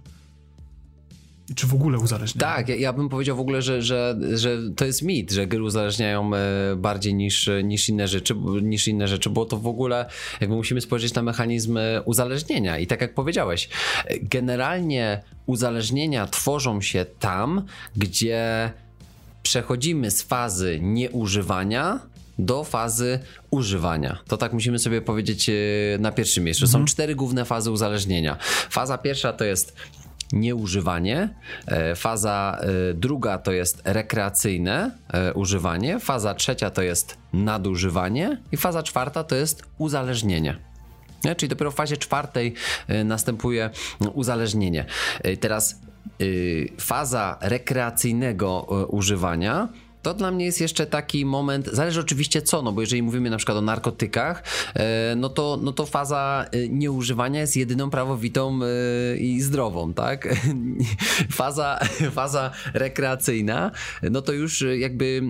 Czy 1.55 1.67
w 1.67 1.75
ogóle 1.75 1.99
uzależniają? 1.99 2.55
Tak, 2.57 2.69
ja, 2.69 2.75
ja, 2.75 2.93
bym 2.93 3.09
powiedział 3.09 3.37
w 3.37 3.41
ogóle, 3.41 3.63
że, 3.63 3.83
że, 3.83 4.17
że 4.35 4.59
to 4.77 4.85
jest 4.85 5.03
mit, 5.03 5.31
że 5.31 5.47
gry 5.47 5.63
uzależniają 5.63 6.35
e, 6.35 6.41
bardziej 6.77 7.15
niż, 7.15 7.51
niż, 7.65 7.89
inne 7.89 8.09
rzeczy, 8.09 8.35
niż 8.63 8.89
inne 8.89 9.09
rzeczy, 9.09 9.31
bo 9.31 9.45
to 9.45 9.57
w 9.57 9.67
ogóle 9.67 10.07
jakby 10.41 10.57
musimy 10.57 10.81
spojrzeć 10.81 11.15
na 11.15 11.23
mechanizmy 11.23 12.01
uzależnienia 12.05 12.79
i 12.79 12.87
tak 12.87 13.01
jak 13.01 13.15
powiedziałeś, 13.15 13.69
generalnie 14.23 15.23
uzależnienia 15.47 16.27
tworzą 16.27 16.81
się 16.81 17.07
tam, 17.19 17.63
gdzie 17.97 18.71
przechodzimy 19.43 20.11
z 20.11 20.23
fazy 20.23 20.79
nieużywania 20.83 22.01
do 22.39 22.65
fazy 22.65 23.19
używania. 23.51 24.19
To 24.29 24.37
tak 24.37 24.53
musimy 24.53 24.79
sobie 24.79 25.03
powiedzieć 25.03 25.49
e, 25.49 25.53
na 25.99 26.13
pierwszym 26.13 26.45
miejscu. 26.45 26.67
Są 26.67 26.79
mhm. 26.79 26.87
cztery 26.87 27.15
główne 27.15 27.45
fazy 27.45 27.71
uzależnienia. 27.71 28.37
Faza 28.71 28.99
pierwsza 28.99 29.33
to 29.33 29.45
jest 29.45 29.77
nieużywanie. 30.33 31.35
E, 31.67 31.95
faza 31.95 32.59
e, 32.61 32.95
druga 32.95 33.39
to 33.39 33.53
jest 33.53 33.83
rekreacyjne 33.85 34.91
e, 35.13 35.35
używanie. 35.35 36.01
Faza 36.01 36.35
trzecia 36.35 36.71
to 36.71 36.83
jest 36.83 37.19
nadużywanie. 37.33 38.43
I 38.53 38.57
faza 38.57 38.83
czwarta 38.83 39.25
to 39.25 39.35
jest 39.35 39.63
uzależnienie. 39.79 40.59
Nie? 41.25 41.35
Czyli 41.35 41.51
dopiero 41.51 41.71
w 41.71 41.75
fazie 41.75 41.97
czwartej 41.97 42.55
następuje 43.05 43.71
uzależnienie. 44.15 44.85
Teraz 45.41 45.81
faza 46.79 47.39
rekreacyjnego 47.41 48.61
używania 48.89 49.69
to 50.03 50.15
dla 50.15 50.31
mnie 50.31 50.45
jest 50.45 50.61
jeszcze 50.61 50.87
taki 50.87 51.25
moment, 51.25 51.67
zależy 51.73 52.01
oczywiście 52.01 52.43
co, 52.43 52.63
no 52.63 52.73
bo 52.73 52.81
jeżeli 52.81 53.03
mówimy 53.03 53.31
na 53.31 53.37
przykład 53.37 53.59
o 53.59 53.61
narkotykach, 53.61 54.43
e, 54.75 55.15
no 55.17 55.29
to, 55.29 55.59
no 55.63 55.73
to 55.73 55.87
faza 55.87 56.47
e, 56.53 56.69
nieużywania 56.69 57.41
jest 57.41 57.57
jedyną 57.57 57.91
prawowitą 57.91 58.61
e, 58.63 59.17
i 59.17 59.41
zdrową, 59.41 59.95
tak? 59.95 60.29
Faza, 61.31 61.79
faza 62.13 62.51
rekreacyjna, 62.75 63.71
no 64.03 64.23
to 64.23 64.33
już 64.33 64.65
jakby 64.79 65.23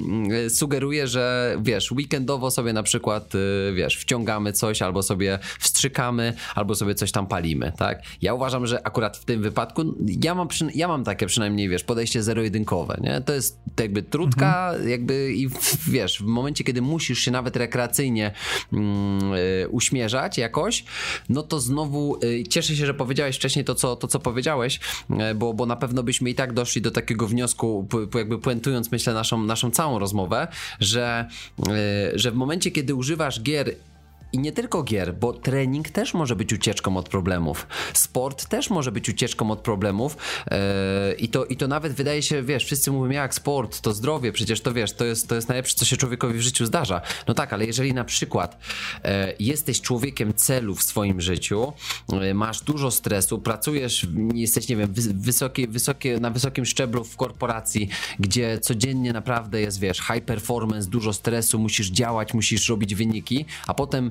sugeruje, 0.48 1.06
że 1.06 1.56
wiesz, 1.62 1.92
weekendowo 1.92 2.50
sobie 2.50 2.72
na 2.72 2.82
przykład, 2.82 3.32
wiesz, 3.74 3.96
wciągamy 3.96 4.52
coś, 4.52 4.82
albo 4.82 5.02
sobie 5.02 5.38
wstrzykamy, 5.58 6.32
albo 6.54 6.74
sobie 6.74 6.94
coś 6.94 7.12
tam 7.12 7.26
palimy, 7.26 7.72
tak? 7.76 8.02
Ja 8.22 8.34
uważam, 8.34 8.66
że 8.66 8.86
akurat 8.86 9.16
w 9.16 9.24
tym 9.24 9.42
wypadku, 9.42 9.94
ja 10.22 10.34
mam, 10.34 10.48
ja 10.74 10.88
mam 10.88 11.04
takie 11.04 11.26
przynajmniej, 11.26 11.68
wiesz, 11.68 11.84
podejście 11.84 12.22
zero-jedynkowe, 12.22 12.98
nie? 13.00 13.20
To 13.20 13.32
jest 13.32 13.58
jakby 13.80 14.02
trudka, 14.02 14.46
mhm 14.46 14.59
jakby 14.86 15.32
i 15.34 15.48
wiesz, 15.88 16.18
w 16.18 16.26
momencie, 16.26 16.64
kiedy 16.64 16.82
musisz 16.82 17.18
się 17.18 17.30
nawet 17.30 17.56
rekreacyjnie 17.56 18.32
mm, 18.72 19.34
y, 19.34 19.68
uśmierzać 19.70 20.38
jakoś, 20.38 20.84
no 21.28 21.42
to 21.42 21.60
znowu 21.60 22.18
y, 22.24 22.44
cieszę 22.44 22.76
się, 22.76 22.86
że 22.86 22.94
powiedziałeś 22.94 23.36
wcześniej 23.36 23.64
to, 23.64 23.74
co, 23.74 23.96
to, 23.96 24.08
co 24.08 24.20
powiedziałeś, 24.20 24.80
y, 25.10 25.34
bo, 25.34 25.54
bo 25.54 25.66
na 25.66 25.76
pewno 25.76 26.02
byśmy 26.02 26.30
i 26.30 26.34
tak 26.34 26.52
doszli 26.52 26.82
do 26.82 26.90
takiego 26.90 27.26
wniosku, 27.26 27.88
jakby 28.14 28.38
puentując, 28.38 28.92
myślę, 28.92 29.14
naszą, 29.14 29.42
naszą 29.42 29.70
całą 29.70 29.98
rozmowę, 29.98 30.48
że, 30.80 31.28
że 32.14 32.30
w 32.30 32.34
momencie, 32.34 32.70
kiedy 32.70 32.94
używasz 32.94 33.42
gier 33.42 33.74
i 34.32 34.38
nie 34.38 34.52
tylko 34.52 34.82
gier, 34.82 35.14
bo 35.14 35.32
trening 35.32 35.88
też 35.88 36.14
może 36.14 36.36
być 36.36 36.52
ucieczką 36.52 36.96
od 36.96 37.08
problemów. 37.08 37.66
Sport 37.94 38.46
też 38.46 38.70
może 38.70 38.92
być 38.92 39.08
ucieczką 39.08 39.50
od 39.50 39.60
problemów. 39.60 40.16
Yy, 40.50 40.56
I, 41.14 41.28
to, 41.28 41.44
I 41.44 41.56
to 41.56 41.68
nawet 41.68 41.92
wydaje 41.92 42.22
się, 42.22 42.42
wiesz, 42.42 42.64
wszyscy 42.64 42.90
mówią, 42.90 43.10
jak 43.10 43.34
sport, 43.34 43.80
to 43.80 43.92
zdrowie, 43.92 44.32
przecież 44.32 44.60
to 44.60 44.72
wiesz, 44.72 44.92
to 44.92 45.04
jest, 45.04 45.28
to 45.28 45.34
jest 45.34 45.48
najlepsze, 45.48 45.74
co 45.74 45.84
się 45.84 45.96
człowiekowi 45.96 46.38
w 46.38 46.42
życiu 46.42 46.66
zdarza. 46.66 47.00
No 47.28 47.34
tak, 47.34 47.52
ale 47.52 47.66
jeżeli 47.66 47.94
na 47.94 48.04
przykład 48.04 48.58
yy, 49.04 49.10
jesteś 49.38 49.80
człowiekiem 49.80 50.34
celu 50.34 50.74
w 50.74 50.82
swoim 50.82 51.20
życiu, 51.20 51.72
yy, 52.12 52.34
masz 52.34 52.60
dużo 52.60 52.90
stresu, 52.90 53.38
pracujesz, 53.38 54.06
jesteś, 54.34 54.68
nie 54.68 54.76
wiem, 54.76 54.92
wysokie, 55.14 55.68
wysokie, 55.68 56.20
na 56.20 56.30
wysokim 56.30 56.64
szczeblu 56.64 57.04
w 57.04 57.16
korporacji, 57.16 57.88
gdzie 58.18 58.58
codziennie 58.58 59.12
naprawdę 59.12 59.60
jest, 59.60 59.80
wiesz, 59.80 59.98
high 59.98 60.24
performance, 60.24 60.90
dużo 60.90 61.12
stresu, 61.12 61.58
musisz 61.58 61.90
działać, 61.90 62.34
musisz 62.34 62.68
robić 62.68 62.94
wyniki, 62.94 63.44
a 63.66 63.74
potem 63.74 64.10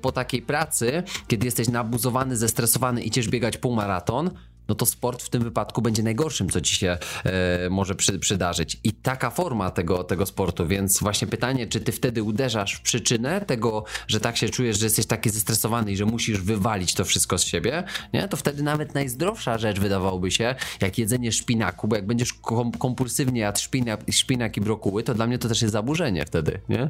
po 0.00 0.12
takiej 0.12 0.42
pracy, 0.42 1.02
kiedy 1.28 1.46
jesteś 1.46 1.68
nabuzowany, 1.68 2.36
zestresowany 2.36 3.02
i 3.02 3.08
idziesz 3.08 3.28
biegać 3.28 3.56
półmaraton, 3.56 4.30
no 4.68 4.74
to 4.74 4.86
sport 4.86 5.22
w 5.22 5.28
tym 5.28 5.42
wypadku 5.42 5.82
będzie 5.82 6.02
najgorszym, 6.02 6.48
co 6.48 6.60
ci 6.60 6.74
się 6.74 6.98
e, 7.24 7.70
może 7.70 7.94
przy, 7.94 8.18
przydarzyć. 8.18 8.80
I 8.84 8.92
taka 8.92 9.30
forma 9.30 9.70
tego, 9.70 10.04
tego 10.04 10.26
sportu, 10.26 10.66
więc 10.66 11.00
właśnie 11.00 11.28
pytanie, 11.28 11.66
czy 11.66 11.80
ty 11.80 11.92
wtedy 11.92 12.22
uderzasz 12.22 12.74
w 12.74 12.80
przyczynę 12.80 13.40
tego, 13.40 13.84
że 14.08 14.20
tak 14.20 14.36
się 14.36 14.48
czujesz, 14.48 14.78
że 14.78 14.86
jesteś 14.86 15.06
taki 15.06 15.30
zestresowany 15.30 15.92
i 15.92 15.96
że 15.96 16.04
musisz 16.04 16.40
wywalić 16.40 16.94
to 16.94 17.04
wszystko 17.04 17.38
z 17.38 17.44
siebie, 17.44 17.84
nie? 18.12 18.28
To 18.28 18.36
wtedy 18.36 18.62
nawet 18.62 18.94
najzdrowsza 18.94 19.58
rzecz 19.58 19.80
wydawałoby 19.80 20.30
się, 20.30 20.54
jak 20.80 20.98
jedzenie 20.98 21.32
szpinaku, 21.32 21.88
bo 21.88 21.96
jak 21.96 22.06
będziesz 22.06 22.32
kom 22.32 22.72
kompulsywnie 22.72 23.40
jadł 23.40 23.58
szpinak, 23.58 24.00
szpinak 24.10 24.56
i 24.56 24.60
brokuły, 24.60 25.02
to 25.02 25.14
dla 25.14 25.26
mnie 25.26 25.38
to 25.38 25.48
też 25.48 25.62
jest 25.62 25.72
zaburzenie 25.72 26.26
wtedy, 26.26 26.60
nie? 26.68 26.88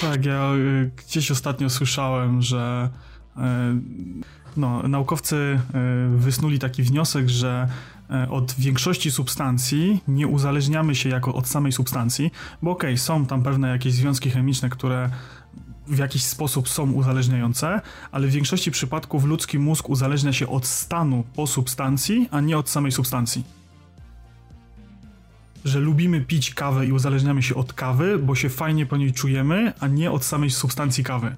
Tak, 0.00 0.24
ja 0.24 0.54
y, 0.54 0.90
gdzieś 0.96 1.30
ostatnio 1.30 1.70
słyszałem, 1.70 2.42
że 2.42 2.90
y, 3.36 3.40
no, 4.56 4.88
naukowcy 4.88 5.36
e, 5.36 6.16
wysnuli 6.16 6.58
taki 6.58 6.82
wniosek, 6.82 7.28
że 7.28 7.68
e, 8.10 8.30
od 8.30 8.54
większości 8.58 9.10
substancji 9.10 10.02
nie 10.08 10.26
uzależniamy 10.26 10.94
się 10.94 11.08
jako 11.08 11.34
od 11.34 11.48
samej 11.48 11.72
substancji, 11.72 12.30
bo 12.62 12.70
okej, 12.70 12.90
okay, 12.90 12.98
są 12.98 13.26
tam 13.26 13.42
pewne 13.42 13.68
jakieś 13.68 13.92
związki 13.92 14.30
chemiczne, 14.30 14.68
które 14.68 15.10
w 15.86 15.98
jakiś 15.98 16.24
sposób 16.24 16.68
są 16.68 16.92
uzależniające, 16.92 17.80
ale 18.12 18.26
w 18.26 18.30
większości 18.30 18.70
przypadków 18.70 19.24
ludzki 19.24 19.58
mózg 19.58 19.88
uzależnia 19.88 20.32
się 20.32 20.48
od 20.48 20.66
stanu 20.66 21.24
po 21.34 21.46
substancji, 21.46 22.28
a 22.30 22.40
nie 22.40 22.58
od 22.58 22.68
samej 22.68 22.92
substancji. 22.92 23.44
Że 25.64 25.78
lubimy 25.78 26.20
pić 26.20 26.54
kawę 26.54 26.86
i 26.86 26.92
uzależniamy 26.92 27.42
się 27.42 27.54
od 27.54 27.72
kawy, 27.72 28.18
bo 28.18 28.34
się 28.34 28.48
fajnie 28.48 28.86
po 28.86 28.96
niej 28.96 29.12
czujemy, 29.12 29.72
a 29.80 29.86
nie 29.86 30.10
od 30.10 30.24
samej 30.24 30.50
substancji 30.50 31.04
kawy. 31.04 31.36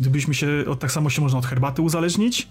Gdybyśmy 0.00 0.34
się, 0.34 0.64
tak 0.78 0.92
samo 0.92 1.10
się 1.10 1.22
można 1.22 1.38
od 1.38 1.46
herbaty 1.46 1.82
uzależnić, 1.82 2.48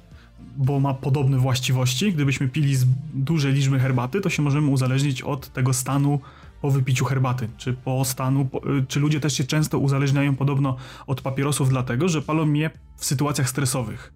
bo 0.57 0.79
ma 0.79 0.93
podobne 0.93 1.37
właściwości. 1.37 2.13
Gdybyśmy 2.13 2.47
pili 2.47 2.75
z 2.75 2.85
dużej 3.13 3.53
liczby 3.53 3.79
herbaty, 3.79 4.21
to 4.21 4.29
się 4.29 4.41
możemy 4.41 4.69
uzależnić 4.69 5.21
od 5.21 5.53
tego 5.53 5.73
stanu 5.73 6.19
po 6.61 6.71
wypiciu 6.71 7.05
herbaty, 7.05 7.49
czy 7.57 7.73
po 7.73 8.05
stanu, 8.05 8.49
y, 8.81 8.85
czy 8.87 8.99
ludzie 8.99 9.19
też 9.19 9.33
się 9.33 9.43
często 9.43 9.79
uzależniają 9.79 10.35
podobno 10.35 10.75
od 11.07 11.21
papierosów 11.21 11.69
dlatego, 11.69 12.09
że 12.09 12.21
palą 12.21 12.53
je 12.53 12.69
w 12.97 13.05
sytuacjach 13.05 13.49
stresowych. 13.49 14.13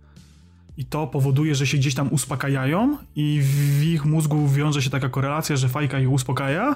I 0.78 0.86
to 0.86 1.08
powoduje, 1.08 1.56
że 1.56 1.68
się 1.68 1.78
gdzieś 1.78 1.96
tam 1.96 2.14
uspokajają 2.14 2.98
i 3.16 3.42
w 3.44 3.84
ich 3.84 4.06
mózgu 4.06 4.48
wiąże 4.48 4.82
się 4.82 4.90
taka 4.90 5.10
korelacja, 5.10 5.56
że 5.56 5.70
fajka 5.70 6.00
ich 6.00 6.12
uspokaja, 6.12 6.76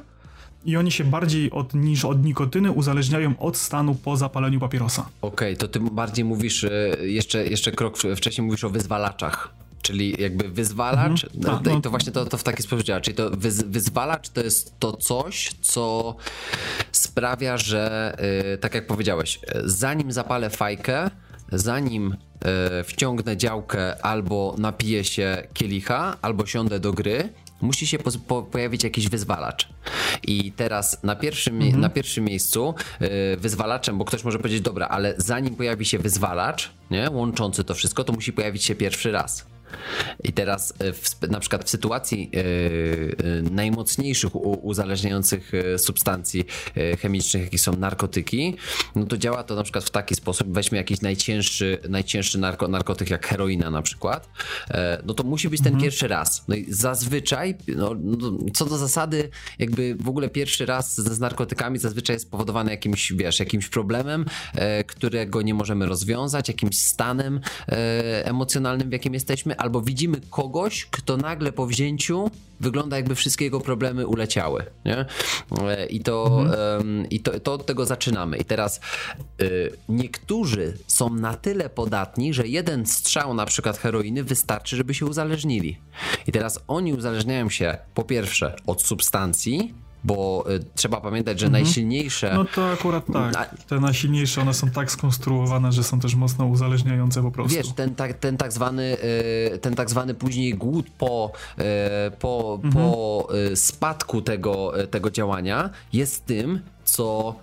i 0.65 0.77
oni 0.77 0.91
się 0.91 1.03
bardziej 1.03 1.51
od, 1.51 1.73
niż 1.73 2.05
od 2.05 2.23
nikotyny 2.25 2.71
uzależniają 2.71 3.33
od 3.39 3.57
stanu 3.57 3.95
po 3.95 4.17
zapaleniu 4.17 4.59
papierosa. 4.59 5.05
Okej, 5.21 5.53
okay, 5.53 5.57
to 5.57 5.67
ty 5.67 5.79
bardziej 5.79 6.25
mówisz, 6.25 6.63
e, 6.63 6.69
jeszcze, 7.01 7.45
jeszcze 7.47 7.71
krok 7.71 7.97
wcześniej 8.15 8.45
mówisz 8.47 8.63
o 8.63 8.69
wyzwalaczach. 8.69 9.53
czyli 9.81 10.15
jakby 10.21 10.49
wyzwalacz, 10.49 11.23
Mhm. 11.23 11.41
no, 11.43 11.49
Tak, 11.55 11.63
to, 11.63 11.69
no. 11.69 11.81
to 11.81 11.89
właśnie 11.89 12.11
to, 12.11 12.25
to 12.25 12.37
w 12.37 12.43
taki 12.43 12.63
sposób 12.63 12.85
działa, 12.85 13.01
czyli 13.01 13.15
to 13.17 13.29
wyz, 13.29 13.63
wyzwalacz 13.63 14.29
to 14.29 14.41
jest 14.43 14.79
to 14.79 14.97
coś, 14.97 15.51
co 15.61 16.15
sprawia, 16.91 17.57
że 17.57 18.15
y, 18.53 18.57
tak 18.57 18.75
jak 18.75 18.87
powiedziałeś, 18.87 19.35
y, 19.55 19.61
zanim 19.65 20.11
zapalę 20.11 20.49
fajkę, 20.49 21.09
zanim 21.51 22.15
wciągnę 22.83 23.37
działkę 23.37 24.05
albo 24.05 24.55
napiję 24.57 25.03
się 25.03 25.47
kielicha, 25.53 26.17
albo 26.21 26.45
siądę 26.45 26.79
do 26.79 26.93
gry, 26.93 27.29
musi 27.61 27.87
się 27.87 27.99
po, 27.99 28.11
po, 28.27 28.43
pojawić 28.43 28.83
jakiś 28.83 29.09
wyzwalacz. 29.09 29.67
I 30.23 30.51
teraz 30.51 31.03
na 31.03 31.15
pierwszym, 31.15 31.59
mie- 31.59 31.77
na 31.77 31.89
pierwszym 31.89 32.25
miejscu 32.25 32.75
y, 33.01 33.37
wyzwalaczem, 33.37 33.97
bo 33.97 34.05
ktoś 34.05 34.23
może 34.23 34.37
powiedzieć, 34.39 34.61
dobra, 34.61 34.87
ale 34.87 35.13
zanim 35.17 35.55
pojawi 35.55 35.85
się 35.85 35.99
wyzwalacz, 35.99 36.69
nie, 36.91 37.09
łączący 37.09 37.63
to 37.63 37.73
wszystko, 37.73 38.03
to 38.03 38.13
musi 38.13 38.33
pojawić 38.33 38.63
się 38.63 38.75
pierwszy 38.75 39.11
raz. 39.11 39.45
I 40.23 40.33
teraz 40.33 40.73
y, 40.83 40.93
w, 40.93 41.29
na 41.29 41.39
przykład 41.39 41.65
w 41.65 41.69
sytuacji 41.69 42.31
y, 42.35 42.39
y, 42.39 43.43
najmocniejszych 43.51 44.35
uzależniających 44.65 45.51
substancji 45.77 46.45
chemicznych, 47.01 47.43
jakie 47.43 47.57
są 47.57 47.73
narkotyki, 47.73 48.57
no 48.95 49.05
to 49.05 49.17
działa 49.17 49.43
to 49.43 49.55
na 49.55 49.63
przykład 49.63 49.83
w 49.83 49.89
taki 49.89 50.15
sposób, 50.15 50.53
weźmy 50.53 50.77
jakiś 50.77 51.01
najcięższy, 51.01 51.77
najcięższy 51.89 52.37
narko, 52.37 52.67
narkotyk 52.67 53.09
jak 53.09 53.27
heroina 53.27 53.71
na 53.71 53.81
przykład, 53.81 54.29
e, 54.71 55.01
no 55.05 55.13
to 55.13 55.23
musi 55.23 55.49
być 55.49 55.61
ten 55.61 55.77
pierwszy 55.81 56.07
raz. 56.07 56.43
No 56.47 56.55
i 56.55 56.65
zazwyczaj, 56.69 57.55
no, 57.67 57.95
no, 58.01 58.31
co 58.53 58.65
do 58.65 58.77
zasady, 58.77 59.29
jakby 59.59 59.95
w 59.99 60.09
ogóle 60.09 60.29
pierwszy 60.29 60.65
raz 60.65 60.95
z, 60.95 61.09
z 61.09 61.19
narkotykami 61.19 61.79
zazwyczaj 61.79 62.15
jest 62.15 62.25
spowodowany 62.25 62.71
jakimś, 62.71 63.13
wiesz, 63.13 63.39
jakimś 63.39 63.69
problemem, 63.69 64.25
e, 64.55 64.83
którego 64.83 65.41
nie 65.41 65.53
możemy 65.53 65.85
rozwiązać, 65.85 66.47
jakimś 66.47 66.77
stanem 66.77 67.39
e, 67.67 68.25
emocjonalnym, 68.25 68.89
w 68.89 68.93
jakim 68.93 69.13
jesteśmy, 69.13 69.57
albo 69.59 69.81
widzimy 69.81 70.21
kogoś, 70.29 70.85
kto 70.85 71.17
nagle 71.17 71.51
po 71.51 71.65
wzięciu 71.65 72.31
wygląda 72.59 72.97
jakby 72.97 73.15
wszystkie 73.15 73.45
jego 73.45 73.59
problemy 73.59 74.07
uleciały, 74.07 74.65
nie? 74.85 75.05
E, 75.61 75.85
I 75.85 75.99
to, 75.99 76.45
em, 76.79 77.09
i 77.09 77.19
to, 77.19 77.39
to 77.39 77.53
od 77.53 77.65
tego 77.65 77.85
zaczynamy. 77.85 78.37
I 78.37 78.45
teraz 78.45 78.79
y, 79.41 79.71
niektórzy 79.89 80.77
są 80.87 81.09
na 81.09 81.33
tyle 81.33 81.69
podatni, 81.69 82.33
że 82.33 82.47
jeden 82.47 82.85
strzał 82.85 83.33
na 83.33 83.45
przykład 83.45 83.77
heroiny 83.77 84.23
wystarczy, 84.23 84.75
żeby 84.75 84.93
się 84.93 85.05
uzależnili. 85.05 85.77
I 86.27 86.31
teraz 86.31 86.59
oni 86.67 86.93
uzależniają 86.93 87.49
się 87.49 87.77
po 87.93 88.03
pierwsze 88.03 88.55
od 88.67 88.81
substancji, 88.81 89.73
bo 90.03 90.45
y, 90.51 90.65
trzeba 90.75 91.01
pamiętać, 91.01 91.39
że 91.39 91.49
najsilniejsze... 91.49 92.33
No 92.33 92.45
to 92.45 92.71
akurat 92.71 93.03
tak. 93.13 93.63
Te 93.63 93.79
najsilniejsze, 93.79 94.41
one 94.41 94.53
są 94.53 94.69
tak 94.69 94.91
skonstruowane, 94.91 95.71
że 95.71 95.83
są 95.83 95.99
też 95.99 96.15
mocno 96.15 96.45
uzależniające 96.45 97.21
po 97.21 97.31
prostu. 97.31 97.57
Wiesz, 97.57 97.73
ten 97.73 97.95
tak, 97.95 98.13
ten 98.13 98.37
tak 98.37 98.53
zwany, 98.53 98.97
y, 99.53 99.57
ten 99.57 99.75
tak 99.75 99.89
zwany 99.89 100.13
później 100.13 100.53
głód 100.53 100.85
po, 100.97 101.31
y, 101.59 102.11
po, 102.11 102.59
po 102.73 103.27
y, 103.51 103.55
spadku 103.55 104.21
tego, 104.21 104.81
y, 104.81 104.87
tego 104.87 105.11
działania 105.11 105.69
jest 105.93 106.25
tym, 106.25 106.61
co 106.83 107.35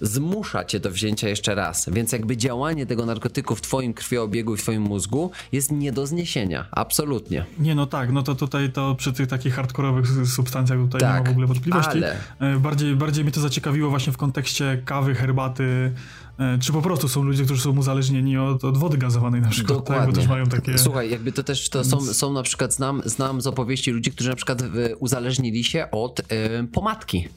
zmusza 0.00 0.64
cię 0.64 0.80
do 0.80 0.90
wzięcia 0.90 1.28
jeszcze 1.28 1.54
raz. 1.54 1.88
Więc 1.92 2.12
jakby 2.12 2.36
działanie 2.36 2.86
tego 2.86 3.06
narkotyku 3.06 3.54
w 3.56 3.60
twoim 3.60 3.94
krwiobiegu 3.94 4.54
i 4.54 4.58
w 4.58 4.62
twoim 4.62 4.82
mózgu 4.82 5.30
jest 5.52 5.72
nie 5.72 5.92
do 5.92 6.06
zniesienia. 6.06 6.66
Absolutnie. 6.70 7.44
Nie, 7.58 7.74
no 7.74 7.86
tak, 7.86 8.12
no 8.12 8.22
to 8.22 8.34
tutaj 8.34 8.72
to 8.72 8.94
przy 8.94 9.12
tych 9.12 9.26
takich 9.26 9.54
hardkorowych 9.54 10.06
substancjach 10.28 10.78
tutaj 10.78 11.00
nie 11.00 11.14
Tak, 11.14 11.22
ma 11.24 11.28
w 11.28 11.32
ogóle 11.32 11.46
wątpliwości. 11.46 11.90
ale- 11.90 12.16
E, 12.40 12.58
Bardziej, 12.58 12.96
bardziej 12.96 13.24
mnie 13.24 13.32
to 13.32 13.40
zaciekawiło 13.40 13.90
właśnie 13.90 14.12
w 14.12 14.16
kontekście 14.16 14.82
kawy, 14.84 15.14
herbaty, 15.14 15.92
e, 16.38 16.58
czy 16.58 16.72
po 16.72 16.82
prostu 16.82 17.08
są 17.08 17.22
ludzie, 17.22 17.44
którzy 17.44 17.62
są 17.62 17.78
uzależnieni 17.78 18.38
od, 18.38 18.64
od 18.64 18.78
wody 18.78 18.98
gazowanej 18.98 19.40
na 19.40 19.48
przykład, 19.48 19.84
tak? 19.84 20.06
Bo 20.06 20.12
też 20.12 20.26
mają 20.28 20.46
takie... 20.46 20.78
Słuchaj, 20.78 21.10
jakby 21.10 21.32
to 21.32 21.42
też 21.42 21.68
to 21.68 21.84
są, 21.84 22.00
są 22.00 22.32
na 22.32 22.42
przykład, 22.42 22.74
znam, 22.74 23.02
znam 23.04 23.40
z 23.40 23.46
opowieści 23.46 23.90
ludzi, 23.90 24.10
którzy 24.12 24.30
na 24.30 24.36
przykład 24.36 24.62
uzależnili 24.98 25.64
się 25.64 25.90
od 25.90 26.20
y, 26.20 26.24
pomadki 26.72 27.28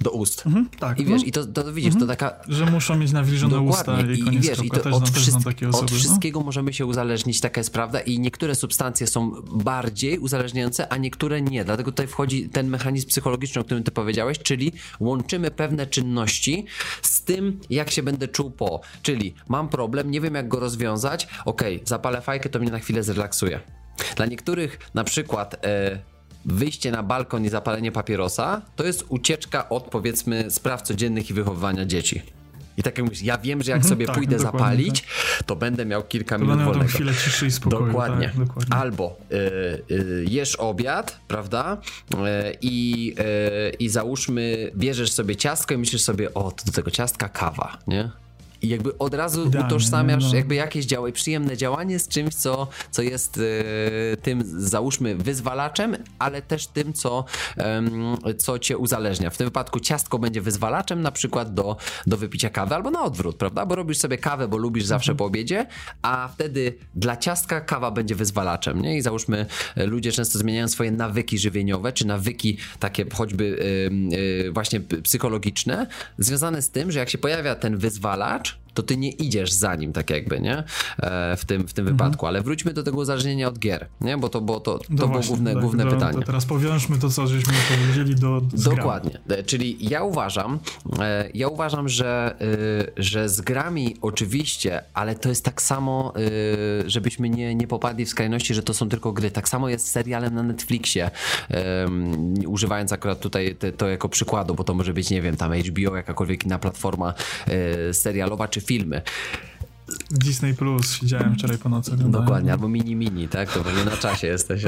do 0.00 0.10
ust. 0.10 0.46
Mhm, 0.46 0.68
tak, 0.78 1.00
I 1.00 1.04
wiesz, 1.04 1.22
no, 1.22 1.26
i 1.28 1.32
to, 1.32 1.46
to 1.46 1.72
widzisz, 1.72 1.94
to 1.98 2.06
taka 2.06 2.34
że 2.48 2.66
muszą 2.66 2.96
mieć 2.96 3.12
nawilżone 3.12 3.60
usta 3.60 4.00
i 4.00 4.20
I, 4.20 4.22
koniec 4.24 4.46
wiesz, 4.46 4.64
i 4.64 4.70
to 4.70 4.80
też, 4.80 4.92
od, 4.92 5.10
wszystk- 5.10 5.44
takie 5.44 5.68
osoby. 5.68 5.84
od 5.84 5.92
no. 5.92 5.98
wszystkiego 5.98 6.40
możemy 6.40 6.72
się 6.72 6.86
uzależnić, 6.86 7.40
taka 7.40 7.60
jest 7.60 7.72
prawda. 7.72 8.00
I 8.00 8.18
niektóre 8.18 8.54
substancje 8.54 9.06
są 9.06 9.42
bardziej 9.52 10.18
uzależniające, 10.18 10.88
a 10.92 10.96
niektóre 10.96 11.42
nie. 11.42 11.64
Dlatego 11.64 11.92
tutaj 11.92 12.06
wchodzi 12.06 12.48
ten 12.48 12.68
mechanizm 12.68 13.08
psychologiczny, 13.08 13.60
o 13.60 13.64
którym 13.64 13.84
ty 13.84 13.90
powiedziałeś, 13.90 14.38
czyli 14.38 14.72
łączymy 15.00 15.50
pewne 15.50 15.86
czynności 15.86 16.66
z 17.02 17.22
tym, 17.22 17.60
jak 17.70 17.90
się 17.90 18.02
będę 18.02 18.28
czuł 18.28 18.50
po. 18.50 18.80
Czyli 19.02 19.34
mam 19.48 19.68
problem, 19.68 20.10
nie 20.10 20.20
wiem 20.20 20.34
jak 20.34 20.48
go 20.48 20.60
rozwiązać, 20.60 21.28
okej, 21.44 21.82
zapalę 21.84 22.20
fajkę, 22.20 22.48
to 22.48 22.58
mnie 22.58 22.70
na 22.70 22.78
chwilę 22.78 23.02
zrelaksuje. 23.02 23.60
Dla 24.16 24.26
niektórych 24.26 24.78
na 24.94 25.04
przykład 25.04 25.66
e, 25.66 25.98
wyjście 26.46 26.90
na 26.90 27.02
balkon 27.02 27.44
i 27.44 27.48
zapalenie 27.48 27.92
papierosa 27.92 28.62
to 28.76 28.84
jest 28.84 29.04
ucieczka 29.08 29.68
od 29.68 29.84
powiedzmy 29.84 30.50
spraw 30.50 30.82
codziennych 30.82 31.30
i 31.30 31.34
wychowywania 31.34 31.84
dzieci. 31.84 32.22
I 32.78 32.82
tak 32.82 32.98
jak 32.98 33.04
mówisz, 33.04 33.22
ja 33.22 33.38
wiem, 33.38 33.62
że 33.62 33.70
jak 33.70 33.76
Mhm, 33.78 33.88
sobie 33.88 34.06
tak, 34.06 34.14
pójdę 34.14 34.38
zapalić, 34.38 35.04
to 35.46 35.56
będę 35.56 35.86
miał 35.86 36.02
kilka 36.02 36.36
To 36.38 36.42
minut 36.42 36.56
będą 36.56 36.64
tą 36.72 36.72
wolnego. 36.78 36.94
chwilę 36.94 37.12
ciszy 37.24 37.46
i 37.46 37.50
spokoju. 37.50 37.86
Dokładnie. 37.86 38.26
Tak, 38.28 38.36
dokładnie. 38.46 38.76
Albo 38.76 39.16
y, 39.32 39.94
y, 39.94 40.24
jesz 40.28 40.56
obiad, 40.56 41.20
prawda? 41.28 41.78
Y, 42.14 42.16
I, 42.60 43.14
y, 43.72 43.76
I 43.78 43.88
załóżmy, 43.88 44.70
bierzesz 44.76 45.12
sobie 45.12 45.36
ciastko 45.36 45.74
i 45.74 45.78
myślisz 45.78 46.02
sobie, 46.02 46.34
o, 46.34 46.52
to 46.52 46.64
do 46.64 46.72
tego 46.72 46.90
ciastka 46.90 47.28
kawa, 47.28 47.78
nie? 47.86 48.10
I 48.62 48.68
jakby 48.68 48.98
od 48.98 49.14
razu 49.14 49.46
Idealnie, 49.46 49.66
utożsamiasz? 49.68 50.24
No. 50.24 50.34
jakby 50.36 50.54
jakieś 50.54 50.86
działa, 50.86 51.12
przyjemne 51.12 51.56
działanie 51.56 51.98
z 51.98 52.08
czymś, 52.08 52.34
co, 52.34 52.68
co 52.90 53.02
jest 53.02 53.38
y, 53.38 54.16
tym, 54.22 54.42
załóżmy, 54.60 55.14
wyzwalaczem, 55.14 55.96
ale 56.18 56.42
też 56.42 56.66
tym, 56.66 56.92
co, 56.92 57.24
em, 57.56 58.16
co 58.38 58.58
cię 58.58 58.78
uzależnia. 58.78 59.30
W 59.30 59.36
tym 59.36 59.46
wypadku 59.46 59.80
ciastko 59.80 60.18
będzie 60.18 60.40
wyzwalaczem 60.40 61.02
na 61.02 61.10
przykład 61.10 61.54
do, 61.54 61.76
do 62.06 62.16
wypicia 62.16 62.50
kawy, 62.50 62.74
albo 62.74 62.90
na 62.90 63.04
odwrót, 63.04 63.36
prawda? 63.36 63.66
Bo 63.66 63.74
robisz 63.74 63.98
sobie 63.98 64.18
kawę, 64.18 64.48
bo 64.48 64.56
lubisz 64.56 64.84
zawsze 64.84 65.12
Mhm. 65.12 65.16
po 65.18 65.24
obiedzie, 65.24 65.66
a 66.02 66.28
wtedy 66.34 66.74
dla 66.94 67.16
ciastka 67.16 67.60
kawa 67.60 67.90
będzie 67.90 68.14
wyzwalaczem, 68.14 68.82
nie? 68.82 68.96
I 68.96 69.02
załóżmy, 69.02 69.46
e, 69.76 69.86
ludzie 69.86 70.12
często 70.12 70.38
zmieniają 70.38 70.68
swoje 70.68 70.90
nawyki 70.90 71.38
żywieniowe, 71.38 71.92
czy 71.92 72.06
nawyki 72.06 72.58
takie 72.78 73.06
choćby 73.14 73.44
y, 73.44 74.16
y, 74.46 74.52
właśnie 74.52 74.80
psychologiczne, 74.80 75.86
związane 76.18 76.62
z 76.62 76.70
tym, 76.70 76.92
że 76.92 76.98
jak 76.98 77.10
się 77.10 77.18
pojawia 77.18 77.54
ten 77.54 77.76
wyzwalacz, 77.76 78.55
to 78.76 78.82
ty 78.82 78.96
nie 78.96 79.10
idziesz 79.10 79.52
za 79.52 79.74
nim, 79.74 79.92
tak 79.92 80.10
jakby, 80.10 80.40
nie? 80.40 80.64
E, 80.98 81.36
w 81.36 81.44
tym, 81.44 81.68
w 81.68 81.72
tym 81.72 81.86
Mhm. 81.88 81.96
wypadku. 81.96 82.26
Ale 82.26 82.42
wróćmy 82.42 82.72
do 82.72 82.82
tego 82.82 82.98
uzależnienia 82.98 83.48
od 83.48 83.58
gier, 83.58 83.86
nie? 84.00 84.18
Bo 84.18 84.28
to, 84.28 84.40
bo 84.40 84.60
to, 84.60 84.78
to 84.78 84.84
No 84.90 84.96
było 84.96 85.08
właśnie, 85.08 85.28
główne, 85.28 85.52
tak, 85.52 85.62
główne 85.62 85.84
to, 85.84 85.90
pytanie. 85.90 86.18
To 86.18 86.24
teraz 86.26 86.46
powiążmy 86.46 86.98
to, 86.98 87.10
co 87.10 87.26
żeśmy 87.26 87.52
powiedzieli 87.76 88.14
do. 88.14 88.40
Dokładnie. 88.52 89.18
E, 89.28 89.42
Czyli 89.42 89.76
ja 89.80 90.02
uważam, 90.02 90.58
e, 91.00 91.28
ja 91.34 91.48
uważam, 91.48 91.88
że, 91.88 92.36
e, 92.96 93.02
że 93.02 93.28
z 93.28 93.40
grami 93.40 93.96
oczywiście, 94.02 94.82
ale 94.94 95.14
to 95.14 95.28
jest 95.28 95.44
tak 95.44 95.62
samo, 95.62 96.12
e, 96.16 96.90
żebyśmy 96.90 97.28
nie, 97.30 97.54
nie 97.54 97.66
popadli 97.66 98.04
w 98.04 98.08
skrajności, 98.08 98.54
że 98.54 98.62
to 98.62 98.74
są 98.74 98.88
tylko 98.88 99.12
gry. 99.12 99.30
Tak 99.30 99.48
samo 99.48 99.68
jest 99.68 99.86
z 99.86 99.90
serialem 99.90 100.34
na 100.34 100.42
Netflixie. 100.42 101.10
Używając 102.46 102.92
akurat 102.92 103.20
tutaj 103.20 103.54
te, 103.56 103.72
to 103.72 103.88
jako 103.88 104.08
przykładu, 104.08 104.54
bo 104.54 104.64
to 104.64 104.74
może 104.74 104.94
być, 104.94 105.10
nie 105.10 105.22
wiem, 105.22 105.36
tam 105.36 105.52
HBO, 105.52 105.96
jakakolwiek 105.96 106.44
inna 106.44 106.58
platforma 106.58 107.14
e, 107.46 107.94
serialowa 107.94 108.48
czy 108.48 108.60
filmy. 108.66 109.00
Disney 110.10 110.54
Plus 110.54 110.92
siedziałem 110.94 111.34
wczoraj 111.34 111.58
po 111.58 111.68
nocy. 111.68 111.92
oglądałem. 111.92 112.24
Dokładnie, 112.26 112.52
albo 112.52 112.68
mini 112.68 112.96
mini, 112.96 113.28
tak? 113.28 113.52
To 113.52 113.64
pewnie 113.64 113.84
na 113.84 113.96
czasie 113.96 114.26
jesteś. 114.26 114.62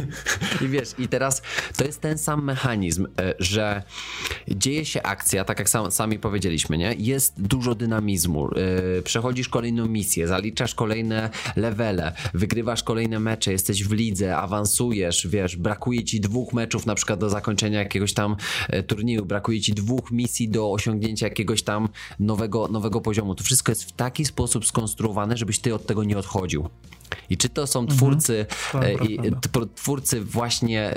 I 0.64 0.68
wiesz, 0.68 0.88
i 0.98 1.08
teraz 1.08 1.42
to 1.76 1.84
jest 1.84 2.00
ten 2.00 2.18
sam 2.18 2.44
mechanizm, 2.44 3.06
e, 3.20 3.34
że 3.38 3.82
dzieje 4.48 4.84
się 4.84 5.02
akcja, 5.02 5.44
tak 5.44 5.58
jak 5.58 5.68
sam, 5.68 5.90
sami 5.92 6.18
powiedzieliśmy, 6.18 6.78
nie? 6.78 6.94
Jest 6.98 7.42
dużo 7.42 7.74
dynamizmu. 7.74 8.48
e, 8.98 9.02
Przechodzisz 9.02 9.48
kolejną 9.48 9.86
misję, 9.86 10.28
zaliczasz 10.28 10.74
kolejne 10.74 11.30
levele, 11.56 12.12
wygrywasz 12.34 12.82
kolejne 12.82 13.20
mecze, 13.20 13.52
jesteś 13.52 13.84
w 13.84 13.92
lidze, 13.92 14.36
awansujesz, 14.36 15.26
wiesz, 15.26 15.56
brakuje 15.56 16.04
ci 16.04 16.20
dwóch 16.20 16.52
meczów 16.52 16.86
na 16.86 16.94
przykład 16.94 17.20
do 17.20 17.30
zakończenia 17.30 17.78
jakiegoś 17.78 18.14
tam 18.14 18.36
e, 18.68 18.82
turnieju, 18.82 19.24
brakuje 19.24 19.60
ci 19.60 19.74
dwóch 19.74 20.10
misji 20.10 20.48
do 20.48 20.72
osiągnięcia 20.72 21.26
jakiegoś 21.26 21.62
tam 21.62 21.88
nowego, 22.20 22.68
nowego 22.68 23.00
poziomu. 23.00 23.34
To 23.34 23.44
wszystko 23.44 23.72
jest 23.72 23.84
w 23.84 23.92
taki 23.92 24.24
sposób 24.24 24.53
skonstruowane, 24.62 25.36
żebyś 25.36 25.58
ty 25.58 25.74
od 25.74 25.86
tego 25.86 26.04
nie 26.04 26.18
odchodził. 26.18 26.68
I 27.30 27.36
czy 27.36 27.48
to 27.48 27.66
są 27.66 27.86
twórcy, 27.86 28.46
e, 28.74 28.94
tw- 29.30 29.68
twórcy 29.74 30.20
właśnie 30.20 30.96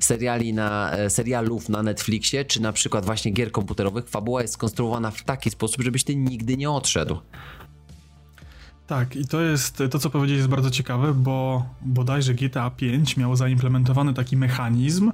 seriali 0.00 0.54
na, 0.54 0.92
e, 0.92 1.10
serialów 1.10 1.68
na 1.68 1.82
Netflixie, 1.82 2.44
czy 2.44 2.62
na 2.62 2.72
przykład 2.72 3.04
właśnie 3.04 3.32
gier 3.32 3.52
komputerowych, 3.52 4.08
fabuła 4.08 4.42
jest 4.42 4.54
skonstruowana 4.54 5.10
w 5.10 5.24
taki 5.24 5.50
sposób, 5.50 5.82
żebyś 5.82 6.04
ty 6.04 6.16
nigdy 6.16 6.56
nie 6.56 6.70
odszedł. 6.70 7.18
Tak, 8.86 9.16
i 9.16 9.26
to 9.26 9.40
jest, 9.40 9.82
to 9.90 9.98
co 9.98 10.10
powiedzieć 10.10 10.36
jest 10.36 10.48
bardzo 10.48 10.70
ciekawe, 10.70 11.14
bo 11.14 11.66
bodajże 11.82 12.34
GTA 12.34 12.70
5 12.70 13.16
miało 13.16 13.36
zaimplementowany 13.36 14.14
taki 14.14 14.36
mechanizm, 14.36 15.12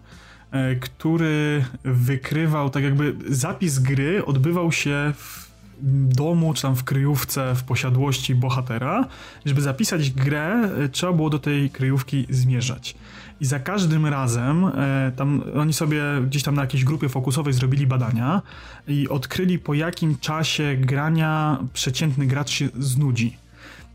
e, 0.50 0.76
który 0.76 1.64
wykrywał, 1.84 2.70
tak 2.70 2.82
jakby 2.82 3.16
zapis 3.28 3.78
gry 3.78 4.24
odbywał 4.24 4.72
się 4.72 5.12
w, 5.16 5.51
domu, 5.82 6.54
czy 6.54 6.62
tam 6.62 6.76
w 6.76 6.84
kryjówce, 6.84 7.54
w 7.54 7.64
posiadłości 7.64 8.34
bohatera. 8.34 9.06
Żeby 9.44 9.60
zapisać 9.60 10.10
grę, 10.10 10.70
y, 10.84 10.88
trzeba 10.88 11.12
było 11.12 11.30
do 11.30 11.38
tej 11.38 11.70
kryjówki 11.70 12.26
zmierzać. 12.30 12.94
I 13.40 13.44
za 13.44 13.58
każdym 13.58 14.06
razem 14.06 14.64
e, 14.64 15.12
tam 15.16 15.42
oni 15.56 15.72
sobie 15.72 16.02
gdzieś 16.26 16.42
tam 16.42 16.54
na 16.54 16.62
jakiejś 16.62 16.84
grupie 16.84 17.08
fokusowej 17.08 17.52
zrobili 17.52 17.86
badania 17.86 18.42
i 18.88 19.08
odkryli 19.08 19.58
po 19.58 19.74
jakim 19.74 20.18
czasie 20.18 20.76
grania 20.80 21.58
przeciętny 21.72 22.26
gracz 22.26 22.50
się 22.50 22.68
znudzi. 22.78 23.36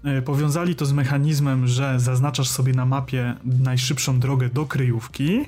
E, 0.04 0.22
powiązali 0.22 0.76
to 0.76 0.86
z 0.86 0.94
mechanizmem, 0.94 1.68
że 1.68 2.00
zaznaczasz 2.00 2.50
sobie 2.50 2.74
na 2.74 2.86
mapie 2.86 3.34
najszybszą 3.46 4.20
drogę 4.20 4.50
do 4.50 4.66
kryjówki 4.66 5.46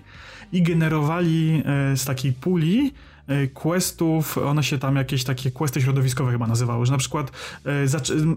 i 0.52 0.64
generowali 0.64 1.64
e, 1.66 1.98
z 1.98 2.06
takiej 2.06 2.34
puli 2.34 2.92
E, 3.19 3.19
questów, 3.54 4.38
one 4.38 4.64
się 4.64 4.78
tam 4.78 4.96
jakieś 4.96 5.24
takie 5.24 5.52
questy 5.52 5.82
środowiskowe 5.82 6.32
chyba 6.32 6.48
nazywały, 6.48 6.86
że 6.86 6.92
na 6.92 6.98
przykład 6.98 7.32
e, 7.66 7.72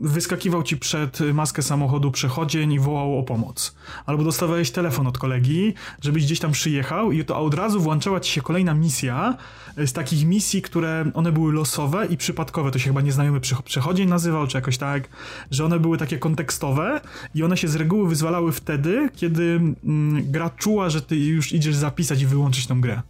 wyskakiwał 0.01 0.63
ci 0.63 0.77
przed 0.77 1.21
maskę 1.21 1.63
samochodu 1.63 2.11
przechodzień 2.11 2.73
i 2.73 2.79
wołał 2.79 3.19
o 3.19 3.23
pomoc. 3.23 3.75
Albo 4.07 4.25
dostawałeś 4.25 4.71
telefon 4.71 5.07
od 5.07 5.19
kolegi, 5.19 5.75
żebyś 6.03 6.25
gdzieś 6.25 6.39
tam 6.41 6.53
przyjechał 6.53 7.13
i 7.13 7.25
to 7.25 7.41
od 7.41 7.55
razu 7.55 7.81
włączała 7.81 8.21
ci 8.21 8.33
się 8.33 8.41
kolejna 8.41 8.75
misja 8.75 9.37
e, 9.77 9.87
z 9.87 9.93
takich 9.93 10.27
misji, 10.27 10.63
które 10.63 11.11
one 11.15 11.33
były 11.33 11.53
losowe 11.53 12.07
i 12.07 12.17
przypadkowe, 12.17 12.71
to 12.71 12.79
się 12.79 12.87
chyba 12.87 13.01
nieznajomy 13.01 13.41
przechodzień 13.65 14.09
nazywał, 14.09 14.47
czy 14.47 14.57
jakoś 14.57 14.79
tak, 14.79 15.09
że 15.51 15.65
one 15.65 15.81
były 15.81 15.99
takie 15.99 16.19
kontekstowe 16.19 17.01
i 17.35 17.43
one 17.43 17.57
się 17.57 17.69
z 17.69 17.77
reguły 17.77 18.09
wyzwalały 18.09 18.53
wtedy, 18.53 19.09
kiedy 19.17 19.61
mm, 19.85 20.33
gra 20.33 20.51
czuła, 20.51 20.91
że 20.91 21.03
ty 21.03 21.17
już 21.17 21.53
idziesz 21.53 21.75
zapisać 21.75 22.23
i 22.23 22.27
wyłączyć 22.27 22.67
tą 22.67 22.81
grę. 22.81 23.03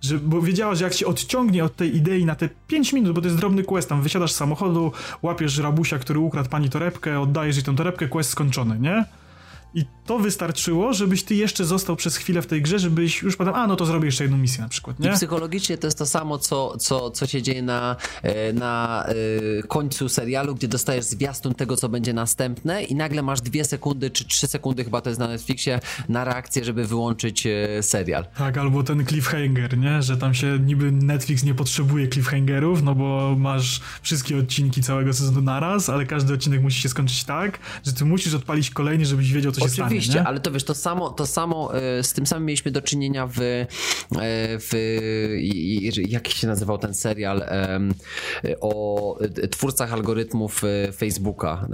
Że, 0.00 0.18
bo 0.18 0.42
wiedziała, 0.42 0.74
że 0.74 0.84
jak 0.84 0.92
się 0.92 1.06
odciągnie 1.06 1.64
od 1.64 1.76
tej 1.76 1.96
idei 1.96 2.24
na 2.24 2.34
te 2.34 2.48
5 2.66 2.92
minut, 2.92 3.14
bo 3.14 3.20
to 3.20 3.26
jest 3.26 3.38
drobny 3.38 3.64
quest, 3.64 3.88
tam 3.88 4.02
wysiadasz 4.02 4.32
z 4.32 4.36
samochodu, 4.36 4.92
łapiesz 5.22 5.58
rabusia, 5.58 5.98
który 5.98 6.18
ukradł 6.18 6.48
pani 6.48 6.70
torebkę, 6.70 7.20
oddajesz 7.20 7.56
jej 7.56 7.64
tę 7.64 7.76
torebkę, 7.76 8.08
quest 8.08 8.30
skończony, 8.30 8.78
nie? 8.78 9.04
I 9.74 9.84
to 10.10 10.18
wystarczyło, 10.18 10.92
żebyś 10.92 11.22
ty 11.22 11.34
jeszcze 11.34 11.64
został 11.64 11.96
przez 11.96 12.16
chwilę 12.16 12.42
w 12.42 12.46
tej 12.46 12.62
grze, 12.62 12.78
żebyś 12.78 13.22
już 13.22 13.36
potem, 13.36 13.54
a 13.54 13.66
no 13.66 13.76
to 13.76 13.86
zrobię 13.86 14.06
jeszcze 14.06 14.24
jedną 14.24 14.38
misję 14.38 14.62
na 14.62 14.68
przykład, 14.68 15.00
nie? 15.00 15.10
I 15.10 15.12
psychologicznie 15.12 15.78
to 15.78 15.86
jest 15.86 15.98
to 15.98 16.06
samo, 16.06 16.38
co, 16.38 16.76
co, 16.78 17.10
co 17.10 17.26
się 17.26 17.42
dzieje 17.42 17.62
na, 17.62 17.96
e, 18.22 18.52
na 18.52 19.04
e, 19.08 19.62
końcu 19.62 20.08
serialu, 20.08 20.54
gdzie 20.54 20.68
dostajesz 20.68 21.04
zwiastun 21.04 21.54
tego, 21.54 21.76
co 21.76 21.88
będzie 21.88 22.12
następne 22.12 22.82
i 22.82 22.94
nagle 22.94 23.22
masz 23.22 23.40
dwie 23.40 23.64
sekundy, 23.64 24.10
czy 24.10 24.24
trzy 24.24 24.46
sekundy 24.46 24.84
chyba 24.84 25.00
to 25.00 25.10
jest 25.10 25.20
na 25.20 25.28
Netflixie, 25.28 25.80
na 26.08 26.24
reakcję, 26.24 26.64
żeby 26.64 26.86
wyłączyć 26.86 27.46
e, 27.46 27.82
serial. 27.82 28.24
Tak, 28.38 28.58
albo 28.58 28.82
ten 28.82 29.06
cliffhanger, 29.06 29.78
nie? 29.78 30.02
Że 30.02 30.16
tam 30.16 30.34
się 30.34 30.58
niby 30.58 30.92
Netflix 30.92 31.44
nie 31.44 31.54
potrzebuje 31.54 32.08
cliffhangerów, 32.08 32.82
no 32.82 32.94
bo 32.94 33.36
masz 33.38 33.80
wszystkie 34.02 34.38
odcinki 34.38 34.82
całego 34.82 35.12
sezonu 35.12 35.40
naraz, 35.40 35.88
ale 35.88 36.06
każdy 36.06 36.34
odcinek 36.34 36.62
musi 36.62 36.82
się 36.82 36.88
skończyć 36.88 37.24
tak, 37.24 37.58
że 37.86 37.92
ty 37.92 38.04
musisz 38.04 38.34
odpalić 38.34 38.70
kolejny, 38.70 39.06
żebyś 39.06 39.32
wiedział, 39.32 39.52
co 39.52 39.60
się 39.60 39.64
Oczywiście, 39.64 39.84
stanie, 39.84 39.99
ale 40.24 40.40
to 40.40 40.50
wiesz, 40.50 40.64
to 40.64 40.74
samo, 40.74 41.10
to 41.10 41.26
samo 41.26 41.76
e, 41.76 42.02
z 42.02 42.12
tym 42.12 42.26
samym 42.26 42.46
mieliśmy 42.46 42.70
do 42.70 42.82
czynienia 42.82 43.26
w, 43.26 43.40
e, 43.40 43.66
w 44.58 44.72
jak 46.08 46.28
się 46.28 46.46
nazywał 46.46 46.78
ten 46.78 46.94
serial 46.94 47.42
o 48.60 49.18
twórcach 49.50 49.92
algorytmów 49.92 50.62
e, 50.64 50.92
Facebooka 50.92 51.68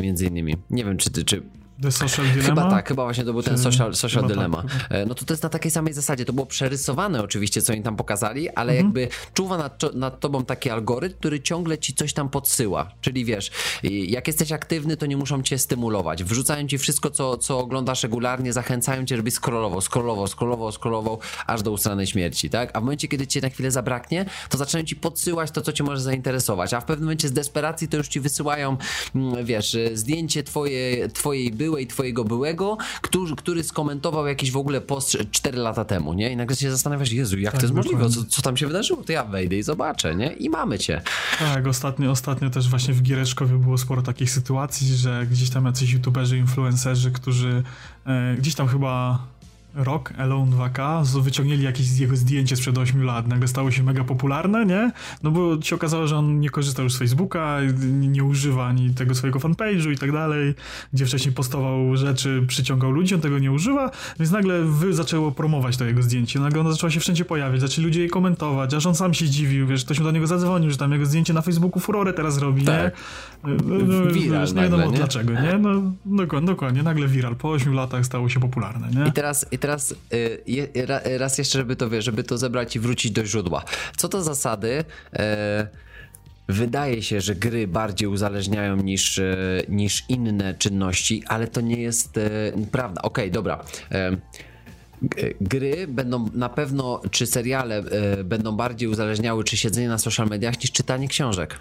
między 0.00 0.26
innymi. 0.26 0.56
Nie 0.70 0.84
wiem, 0.84 0.96
czy, 0.96 1.24
czy 1.24 1.42
The 1.82 1.92
Social 1.92 2.26
Dilemma? 2.26 2.48
Chyba 2.48 2.70
tak, 2.70 2.88
chyba 2.88 3.04
właśnie 3.04 3.24
to 3.24 3.32
był 3.32 3.42
ten 3.42 3.58
Social, 3.58 3.94
social 3.94 4.22
tak, 4.22 4.32
Dilemma. 4.32 4.62
Tak, 4.88 5.06
no 5.06 5.14
to 5.14 5.24
to 5.24 5.34
jest 5.34 5.42
na 5.42 5.48
takiej 5.48 5.70
samej 5.70 5.94
zasadzie. 5.94 6.24
To 6.24 6.32
było 6.32 6.46
przerysowane 6.46 7.22
oczywiście, 7.22 7.62
co 7.62 7.72
oni 7.72 7.82
tam 7.82 7.96
pokazali, 7.96 8.50
ale 8.50 8.72
mhm. 8.72 8.86
jakby 8.86 9.08
czuwa 9.34 9.58
nad, 9.58 9.94
nad 9.94 10.20
tobą 10.20 10.44
taki 10.44 10.70
algorytm, 10.70 11.18
który 11.18 11.40
ciągle 11.40 11.78
ci 11.78 11.94
coś 11.94 12.12
tam 12.12 12.28
podsyła. 12.28 12.90
Czyli 13.00 13.24
wiesz, 13.24 13.50
jak 13.82 14.26
jesteś 14.26 14.52
aktywny, 14.52 14.96
to 14.96 15.06
nie 15.06 15.16
muszą 15.16 15.42
cię 15.42 15.58
stymulować. 15.58 16.24
Wrzucają 16.24 16.66
ci 16.66 16.78
wszystko, 16.78 17.10
co, 17.10 17.36
co 17.36 17.58
oglądasz 17.58 18.02
regularnie, 18.02 18.52
zachęcają 18.52 19.04
cię, 19.04 19.16
żebyś 19.16 19.34
scrollował, 19.34 19.80
scrollował, 19.80 20.26
scrollował, 20.26 20.72
scrollował, 20.72 21.18
aż 21.46 21.62
do 21.62 21.70
ustranej 21.70 22.06
śmierci, 22.06 22.50
tak? 22.50 22.70
A 22.74 22.80
w 22.80 22.82
momencie, 22.82 23.08
kiedy 23.08 23.26
cię 23.26 23.40
na 23.40 23.48
chwilę 23.48 23.70
zabraknie, 23.70 24.24
to 24.48 24.58
zaczynają 24.58 24.86
ci 24.86 24.96
podsyłać 24.96 25.50
to, 25.50 25.60
co 25.60 25.72
cię 25.72 25.84
może 25.84 26.00
zainteresować. 26.00 26.74
A 26.74 26.80
w 26.80 26.84
pewnym 26.84 27.04
momencie 27.04 27.28
z 27.28 27.32
desperacji 27.32 27.88
to 27.88 27.96
już 27.96 28.08
ci 28.08 28.20
wysyłają, 28.20 28.76
mm, 29.14 29.44
wiesz, 29.44 29.76
zdjęcie 29.94 30.42
twoje, 30.42 31.08
twojej 31.08 31.52
byłej, 31.72 31.86
twojego 31.86 32.24
byłego, 32.24 32.76
który, 33.00 33.36
który 33.36 33.64
skomentował 33.64 34.26
jakiś 34.26 34.50
w 34.50 34.56
ogóle 34.56 34.80
post 34.80 35.16
4 35.30 35.58
lata 35.58 35.84
temu, 35.84 36.12
nie? 36.12 36.32
I 36.32 36.36
nagle 36.36 36.56
się 36.56 36.70
zastanawiasz, 36.70 37.12
Jezu, 37.12 37.38
jak 37.38 37.52
tak, 37.52 37.60
to 37.60 37.66
jest 37.66 37.74
możliwe? 37.74 38.10
Co, 38.10 38.24
co 38.24 38.42
tam 38.42 38.56
się 38.56 38.66
wydarzyło? 38.66 39.02
To 39.02 39.12
ja 39.12 39.24
wejdę 39.24 39.56
i 39.56 39.62
zobaczę, 39.62 40.14
nie? 40.14 40.32
I 40.32 40.50
mamy 40.50 40.78
cię. 40.78 41.02
Tak, 41.38 41.66
ostatnio, 41.66 42.10
ostatnio 42.10 42.50
też 42.50 42.68
właśnie 42.68 42.94
w 42.94 43.02
Giereszkowie 43.02 43.58
było 43.58 43.78
sporo 43.78 44.02
takich 44.02 44.30
sytuacji, 44.30 44.96
że 44.96 45.26
gdzieś 45.30 45.50
tam 45.50 45.66
jacyś 45.66 45.92
youtuberzy, 45.92 46.38
influencerzy, 46.38 47.10
którzy 47.10 47.62
e, 48.06 48.36
gdzieś 48.38 48.54
tam 48.54 48.68
chyba 48.68 49.18
Rock, 49.74 50.12
Alone 50.18 50.56
2K, 50.56 51.04
wyciągnęli 51.20 51.62
jakieś 51.62 51.98
jego 51.98 52.16
zdjęcie 52.16 52.56
sprzed 52.56 52.78
8 52.78 53.04
lat, 53.04 53.28
nagle 53.28 53.48
stało 53.48 53.70
się 53.70 53.82
mega 53.82 54.04
popularne, 54.04 54.66
nie? 54.66 54.92
No 55.22 55.30
bo 55.30 55.62
się 55.62 55.76
okazało, 55.76 56.06
że 56.06 56.16
on 56.16 56.40
nie 56.40 56.50
korzysta 56.50 56.82
już 56.82 56.94
z 56.94 56.98
Facebooka, 56.98 57.58
nie, 57.82 58.08
nie 58.08 58.24
używa 58.24 58.66
ani 58.66 58.94
tego 58.94 59.14
swojego 59.14 59.38
fanpage'u 59.38 59.92
i 59.92 59.98
tak 59.98 60.12
dalej, 60.12 60.54
gdzie 60.92 61.06
wcześniej 61.06 61.34
postował 61.34 61.96
rzeczy, 61.96 62.44
przyciągał 62.48 62.90
ludzi, 62.90 63.14
on 63.14 63.20
tego 63.20 63.38
nie 63.38 63.52
używa, 63.52 63.90
więc 64.20 64.30
nagle 64.30 64.62
wy 64.62 64.94
zaczęło 64.94 65.32
promować 65.32 65.76
to 65.76 65.84
jego 65.84 66.02
zdjęcie, 66.02 66.40
nagle 66.40 66.60
ono 66.60 66.72
zaczęło 66.72 66.90
się 66.90 67.00
wszędzie 67.00 67.24
pojawiać, 67.24 67.60
zaczęli 67.60 67.84
ludzie 67.84 68.02
je 68.02 68.08
komentować, 68.08 68.74
aż 68.74 68.86
on 68.86 68.94
sam 68.94 69.14
się 69.14 69.28
dziwił, 69.28 69.66
wiesz, 69.66 69.84
ktoś 69.84 69.98
mu 69.98 70.04
do 70.04 70.10
niego 70.10 70.26
zadzwonił, 70.26 70.70
że 70.70 70.76
tam 70.76 70.92
jego 70.92 71.06
zdjęcie 71.06 71.32
na 71.32 71.42
Facebooku 71.42 71.80
furorę 71.80 72.12
teraz 72.12 72.38
robi, 72.38 72.64
tak. 72.64 72.82
nie? 72.82 72.90
No, 73.44 73.74
no, 73.84 74.12
wiral 74.12 74.40
wiesz, 74.40 74.52
nie 74.52 74.62
wiadomo 74.62 74.90
dlaczego, 74.90 75.32
nie? 75.32 75.58
No 75.58 75.92
dokładnie, 76.06 76.46
dokładnie, 76.46 76.82
nagle 76.82 77.08
viral, 77.08 77.36
po 77.36 77.50
8 77.50 77.74
latach 77.74 78.06
stało 78.06 78.28
się 78.28 78.40
popularne, 78.40 78.88
nie? 79.00 79.08
I 79.08 79.12
teraz, 79.12 79.46
i 79.50 79.58
teraz 79.62 79.94
y, 80.12 81.18
raz 81.18 81.38
jeszcze, 81.38 81.58
żeby 81.58 81.76
to, 81.76 82.02
żeby 82.02 82.24
to 82.24 82.38
zebrać 82.38 82.76
i 82.76 82.80
wrócić 82.80 83.12
do 83.12 83.26
źródła. 83.26 83.64
Co 83.96 84.08
to 84.08 84.22
zasady? 84.22 84.84
E, 85.12 85.68
wydaje 86.48 87.02
się, 87.02 87.20
że 87.20 87.34
gry 87.34 87.68
bardziej 87.68 88.08
uzależniają 88.08 88.76
niż, 88.76 89.18
e, 89.18 89.36
niż 89.68 90.04
inne 90.08 90.54
czynności, 90.54 91.22
ale 91.26 91.46
to 91.48 91.60
nie 91.60 91.76
jest 91.76 92.18
e, 92.18 92.30
prawda. 92.72 93.02
Okej, 93.02 93.24
okay, 93.24 93.30
dobra 93.30 93.64
gry 95.40 95.86
będą 95.88 96.28
na 96.34 96.48
pewno, 96.48 97.00
czy 97.10 97.26
seriale 97.26 97.82
będą 98.24 98.56
bardziej 98.56 98.88
uzależniały, 98.88 99.44
czy 99.44 99.56
siedzenie 99.56 99.88
na 99.88 99.98
social 99.98 100.28
mediach, 100.28 100.60
niż 100.60 100.72
czytanie 100.72 101.08
książek. 101.08 101.58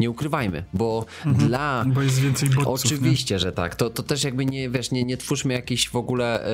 Nie 0.00 0.10
ukrywajmy, 0.10 0.64
bo 0.72 1.06
mhm, 1.26 1.48
dla. 1.48 1.84
Bo 1.86 2.02
jest 2.02 2.20
więcej 2.20 2.48
bodźców, 2.48 2.92
Oczywiście, 2.92 3.34
nie? 3.34 3.38
że 3.38 3.52
tak. 3.52 3.74
To, 3.74 3.90
to 3.90 4.02
też 4.02 4.24
jakby 4.24 4.46
nie 4.46 4.70
wiesz, 4.70 4.90
nie, 4.90 5.04
nie 5.04 5.16
twórzmy 5.16 5.54
jakichś 5.54 5.88
w 5.88 5.96
ogóle 5.96 6.46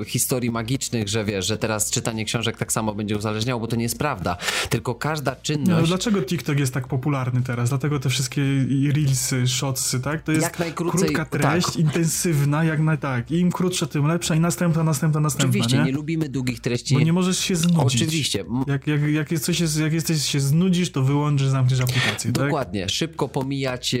e, 0.00 0.04
historii 0.04 0.50
magicznych, 0.50 1.08
że 1.08 1.24
wiesz, 1.24 1.46
że 1.46 1.58
teraz 1.58 1.90
czytanie 1.90 2.24
książek 2.24 2.56
tak 2.56 2.72
samo 2.72 2.94
będzie 2.94 3.16
uzależniało, 3.16 3.60
bo 3.60 3.66
to 3.66 3.76
nie 3.76 3.82
jest 3.82 3.98
prawda. 3.98 4.36
Tylko 4.70 4.94
każda 4.94 5.36
czynność. 5.36 5.80
No, 5.80 5.86
dlaczego 5.86 6.22
TikTok 6.22 6.58
jest 6.58 6.74
tak 6.74 6.88
popularny 6.88 7.42
teraz? 7.42 7.68
Dlatego 7.68 8.00
te 8.00 8.08
wszystkie 8.10 8.42
reelsy, 8.94 9.48
shotsy, 9.48 10.00
tak? 10.00 10.22
To 10.22 10.32
jest 10.32 10.44
jak 10.44 10.58
najkrócej, 10.58 11.00
krótka 11.00 11.24
treść, 11.24 11.66
tak. 11.66 11.76
intensywna, 11.76 12.64
jak 12.64 12.80
na 12.80 12.96
tak. 12.96 13.30
Im 13.30 13.52
krótsza, 13.52 13.86
tym 13.86 14.06
lepsza 14.06 14.34
i 14.34 14.40
następna, 14.40 14.84
następna, 14.84 15.20
następna. 15.20 15.50
Oczywiście, 15.50 15.78
nie, 15.78 15.84
nie 15.84 15.92
lubimy 15.92 16.28
długich 16.28 16.60
treści. 16.60 16.94
Bo 16.94 17.00
nie 17.00 17.12
możesz 17.12 17.38
się 17.38 17.56
znudzić. 17.56 18.02
Oczywiście. 18.02 18.44
Jak, 18.66 18.86
jak, 18.86 19.02
jak, 19.02 19.32
jest 19.32 19.44
coś 19.44 19.60
jak 19.60 19.92
jesteś 19.92 20.22
się 20.22 20.40
znudzisz, 20.40 20.92
to 20.92 21.02
wyłączysz, 21.02 21.48
zamkniesz 21.48 21.80
aplikację. 21.80 22.32
Tak? 22.32 22.44
Dokładnie. 22.44 22.63
Tak? 22.63 22.63
Dokładnie, 22.64 22.88
szybko 22.88 23.28
pomijać 23.28 23.94
e, 23.94 23.98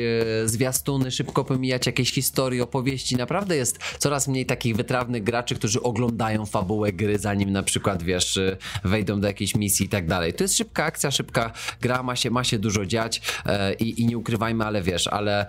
zwiastuny, 0.48 1.10
szybko 1.10 1.44
pomijać 1.44 1.86
jakieś 1.86 2.12
historie, 2.12 2.62
opowieści. 2.62 3.16
Naprawdę 3.16 3.56
jest 3.56 3.78
coraz 3.98 4.28
mniej 4.28 4.46
takich 4.46 4.76
wytrawnych 4.76 5.22
graczy, 5.22 5.54
którzy 5.54 5.82
oglądają 5.82 6.46
fabułę 6.46 6.92
gry, 6.92 7.18
zanim 7.18 7.52
na 7.52 7.62
przykład, 7.62 8.02
wiesz, 8.02 8.36
e, 8.36 8.56
wejdą 8.84 9.20
do 9.20 9.26
jakiejś 9.26 9.54
misji 9.54 9.86
i 9.86 9.88
tak 9.88 10.06
dalej. 10.06 10.34
To 10.34 10.44
jest 10.44 10.56
szybka 10.56 10.84
akcja, 10.84 11.10
szybka 11.10 11.52
gra, 11.80 12.02
ma 12.02 12.16
się, 12.16 12.30
ma 12.30 12.44
się 12.44 12.58
dużo 12.58 12.86
dziać 12.86 13.22
e, 13.46 13.74
i, 13.74 14.00
i 14.00 14.06
nie 14.06 14.18
ukrywajmy, 14.18 14.64
ale 14.64 14.82
wiesz, 14.82 15.08
ale 15.08 15.46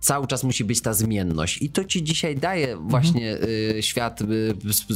cały 0.00 0.26
czas 0.26 0.44
musi 0.44 0.64
być 0.64 0.82
ta 0.82 0.94
zmienność 0.94 1.62
i 1.62 1.70
to 1.70 1.84
ci 1.84 2.04
dzisiaj 2.04 2.36
daje 2.36 2.76
właśnie 2.76 3.32
mhm. 3.32 3.82
świat 3.82 4.20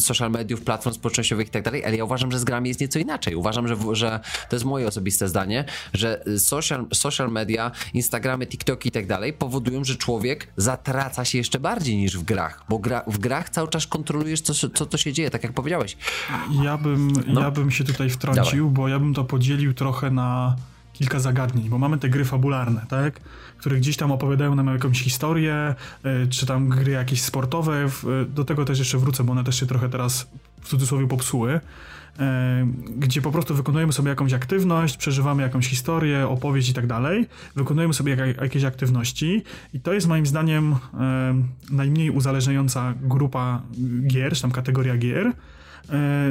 social 0.01 0.31
mediów, 0.31 0.61
platform 0.61 0.97
społecznościowych 0.97 1.49
i 1.49 1.51
tak 1.51 1.63
dalej, 1.63 1.85
ale 1.85 1.97
ja 1.97 2.05
uważam, 2.05 2.33
że 2.33 2.39
z 2.39 2.45
grami 2.45 2.69
jest 2.69 2.81
nieco 2.81 2.99
inaczej. 2.99 3.35
Uważam, 3.35 3.69
że, 3.69 3.77
że 3.93 4.21
to 4.49 4.57
jest 4.57 4.65
moje 4.65 4.87
osobiste 4.87 5.29
zdanie, 5.29 5.65
że 5.95 6.25
social 6.39 6.80
social, 6.93 7.21
social 7.21 7.33
media, 7.33 7.71
Instagramy, 7.95 8.47
TikToki 8.47 8.89
i 8.89 8.93
tak 8.93 9.07
dalej 9.07 9.33
powodują, 9.33 9.85
że 9.85 9.97
człowiek 9.97 10.49
zatraca 10.57 11.25
się 11.25 11.39
jeszcze 11.39 11.61
bardziej 11.61 11.97
niż 11.97 12.19
w 12.19 12.23
grach, 12.23 12.65
bo 12.69 12.79
gra, 12.79 13.03
w 13.07 13.19
grach 13.19 13.51
cały 13.51 13.69
czas 13.69 13.87
kontrolujesz, 13.87 14.41
co, 14.41 14.69
co 14.69 14.87
to 14.87 14.97
się 14.97 15.13
dzieje, 15.13 15.31
tak 15.31 15.43
jak 15.43 15.53
powiedziałeś. 15.53 15.97
Ja 16.63 16.79
bym, 16.79 17.13
no. 17.27 17.41
ja 17.41 17.51
bym 17.51 17.71
się 17.71 17.85
tutaj 17.85 18.11
wtrącił, 18.11 18.65
Dawaj. 18.65 18.75
bo 18.75 18.89
ja 18.89 18.99
bym 18.99 19.15
to 19.15 19.25
podzielił 19.25 19.75
trochę 19.75 20.11
na 20.11 20.57
kilka 20.93 21.21
zagadnień, 21.21 21.69
bo 21.69 21.79
mamy 21.79 21.99
te 21.99 22.09
gry 22.09 22.25
fabularne, 22.25 22.87
tak? 22.89 23.21
Które 23.57 23.77
gdzieś 23.77 23.97
tam 23.97 24.13
opowiadają 24.13 24.55
nam 24.55 24.67
jakąś 24.67 25.03
historię, 25.03 25.75
e, 26.05 26.27
czy 26.27 26.47
tam 26.47 26.69
gry 26.69 26.93
jakieś 26.93 27.23
sportowe. 27.23 27.89
Do 28.29 28.45
tego 28.45 28.65
też 28.65 28.79
jeszcze 28.79 28.99
wrócę, 28.99 29.25
bo 29.25 29.33
one 29.33 29.45
też 29.45 29.61
się 29.61 29.67
trochę 29.67 29.89
teraz 29.89 30.31
w 30.61 30.69
cudzysłowie 30.69 31.09
popsuły, 31.09 31.61
e, 32.19 32.67
gdzie 32.97 33.23
po 33.23 33.33
prostu 33.33 33.55
wykonujemy 33.55 33.93
sobie 33.93 34.09
jakąś 34.09 34.33
aktywność, 34.33 34.97
przeżywamy 34.97 35.43
jakąś 35.43 35.69
historię, 35.69 36.29
opowieść 36.29 36.69
i 36.69 36.75
tak 36.75 36.87
dalej, 36.87 37.27
wykonujemy 37.57 37.95
sobie 37.95 38.17
jakieś 38.41 38.65
aktywności 38.65 39.43
i 39.75 39.81
to 39.81 39.93
jest 39.93 40.09
moim 40.09 40.27
zdaniem 40.27 40.77
najmniej 41.71 42.11
uzależniająca 42.11 42.95
grupa 43.03 43.63
gier, 44.07 44.33
czy 44.33 44.43
tam 44.43 44.51
kategoria 44.51 44.97
gier, 44.97 45.27
E, 45.27 45.33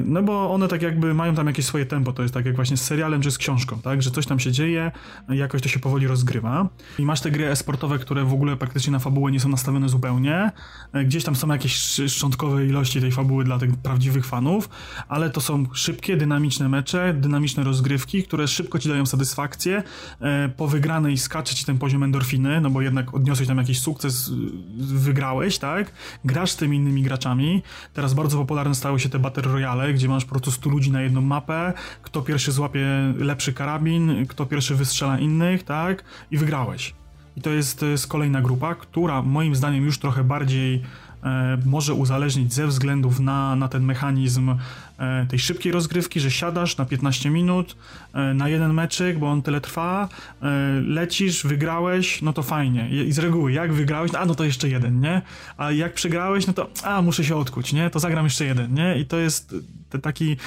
no 0.05 0.23
bo 0.23 0.51
one 0.51 0.67
tak 0.67 0.81
jakby 0.81 1.13
mają 1.13 1.35
tam 1.35 1.47
jakieś 1.47 1.65
swoje 1.65 1.85
tempo, 1.85 2.13
to 2.13 2.21
jest 2.21 2.33
tak 2.33 2.45
jak 2.45 2.55
właśnie 2.55 2.77
z 2.77 2.81
serialem 2.81 3.21
czy 3.21 3.31
z 3.31 3.37
książką, 3.37 3.81
tak, 3.81 4.01
że 4.01 4.11
coś 4.11 4.25
tam 4.25 4.39
się 4.39 4.51
dzieje, 4.51 4.91
jakoś 5.29 5.61
to 5.61 5.69
się 5.69 5.79
powoli 5.79 6.07
rozgrywa. 6.07 6.69
I 6.99 7.05
masz 7.05 7.21
te 7.21 7.31
gry 7.31 7.47
esportowe, 7.47 7.99
które 7.99 8.23
w 8.23 8.33
ogóle 8.33 8.57
praktycznie 8.57 8.91
na 8.91 8.99
fabułę 8.99 9.31
nie 9.31 9.39
są 9.39 9.49
nastawione 9.49 9.89
zupełnie, 9.89 10.51
e, 10.93 11.05
gdzieś 11.05 11.23
tam 11.23 11.35
są 11.35 11.47
jakieś 11.47 11.75
szczątkowe 12.07 12.65
ilości 12.65 13.01
tej 13.01 13.11
fabuły 13.11 13.43
dla 13.43 13.59
tych 13.59 13.75
prawdziwych 13.75 14.25
fanów, 14.25 14.69
ale 15.07 15.29
to 15.29 15.41
są 15.41 15.65
szybkie, 15.73 16.17
dynamiczne 16.17 16.69
mecze, 16.69 17.13
dynamiczne 17.13 17.63
rozgrywki, 17.63 18.23
które 18.23 18.47
szybko 18.47 18.79
ci 18.79 18.89
dają 18.89 19.05
satysfakcję, 19.05 19.83
e, 20.21 20.49
po 20.49 20.67
wygranej 20.67 21.17
skacze 21.17 21.55
ci 21.55 21.65
ten 21.65 21.77
poziom 21.77 22.03
endorfiny, 22.03 22.61
no 22.61 22.69
bo 22.69 22.81
jednak 22.81 23.13
odniosłeś 23.13 23.47
tam 23.47 23.57
jakiś 23.57 23.79
sukces, 23.79 24.31
wygrałeś, 24.77 25.57
tak, 25.57 25.91
grasz 26.25 26.51
z 26.51 26.55
tymi 26.55 26.77
innymi 26.77 27.03
graczami, 27.03 27.63
teraz 27.93 28.13
bardzo 28.13 28.37
popularne 28.37 28.75
stały 28.75 28.99
się 28.99 29.09
te 29.09 29.19
battle 29.39 29.51
Royale, 29.51 29.93
gdzie 29.93 30.07
masz 30.07 30.25
po 30.25 30.29
prostu 30.29 30.51
100 30.51 30.69
ludzi 30.69 30.91
na 30.91 31.01
jedną 31.01 31.21
mapę, 31.21 31.73
kto 32.03 32.21
pierwszy 32.21 32.51
złapie 32.51 33.13
lepszy 33.17 33.53
karabin, 33.53 34.25
kto 34.27 34.45
pierwszy 34.45 34.75
wystrzela 34.75 35.19
innych, 35.19 35.63
tak? 35.63 36.03
I 36.31 36.37
wygrałeś. 36.37 36.93
I 37.37 37.41
to 37.41 37.49
jest, 37.49 37.79
to 37.79 37.85
jest 37.85 38.07
kolejna 38.07 38.41
grupa, 38.41 38.75
która 38.75 39.21
moim 39.21 39.55
zdaniem 39.55 39.85
już 39.85 39.99
trochę 39.99 40.23
bardziej 40.23 40.83
e, 41.23 41.57
może 41.65 41.93
uzależnić 41.93 42.53
ze 42.53 42.67
względów 42.67 43.19
na, 43.19 43.55
na 43.55 43.67
ten 43.67 43.83
mechanizm 43.83 44.55
E, 44.99 45.25
tej 45.25 45.39
szybkiej 45.39 45.71
rozgrywki, 45.71 46.19
że 46.19 46.31
siadasz 46.31 46.77
na 46.77 46.85
15 46.85 47.29
minut 47.29 47.75
na 48.13 48.49
jeden 48.49 48.73
meczyk, 48.73 49.19
bo 49.19 49.27
on 49.27 49.41
tyle 49.41 49.61
trwa, 49.61 50.09
e, 50.41 50.47
lecisz, 50.81 51.43
wygrałeś, 51.43 52.21
no 52.21 52.33
to 52.33 52.43
fajnie. 52.43 52.89
I 52.89 53.11
z 53.11 53.19
reguły, 53.19 53.51
jak 53.51 53.73
wygrałeś, 53.73 54.11
a 54.15 54.25
no 54.25 54.35
to 54.35 54.43
jeszcze 54.43 54.69
jeden, 54.69 54.99
nie? 54.99 55.21
A 55.57 55.71
jak 55.71 55.93
przegrałeś, 55.93 56.47
no 56.47 56.53
to 56.53 56.69
a 56.83 57.01
muszę 57.01 57.23
się 57.23 57.35
odkuć, 57.35 57.73
nie? 57.73 57.89
To 57.89 57.99
zagram 57.99 58.25
jeszcze 58.25 58.45
jeden, 58.45 58.73
nie? 58.73 58.97
I 58.99 59.05
to 59.05 59.17
jest 59.17 59.55
taki, 60.01 60.37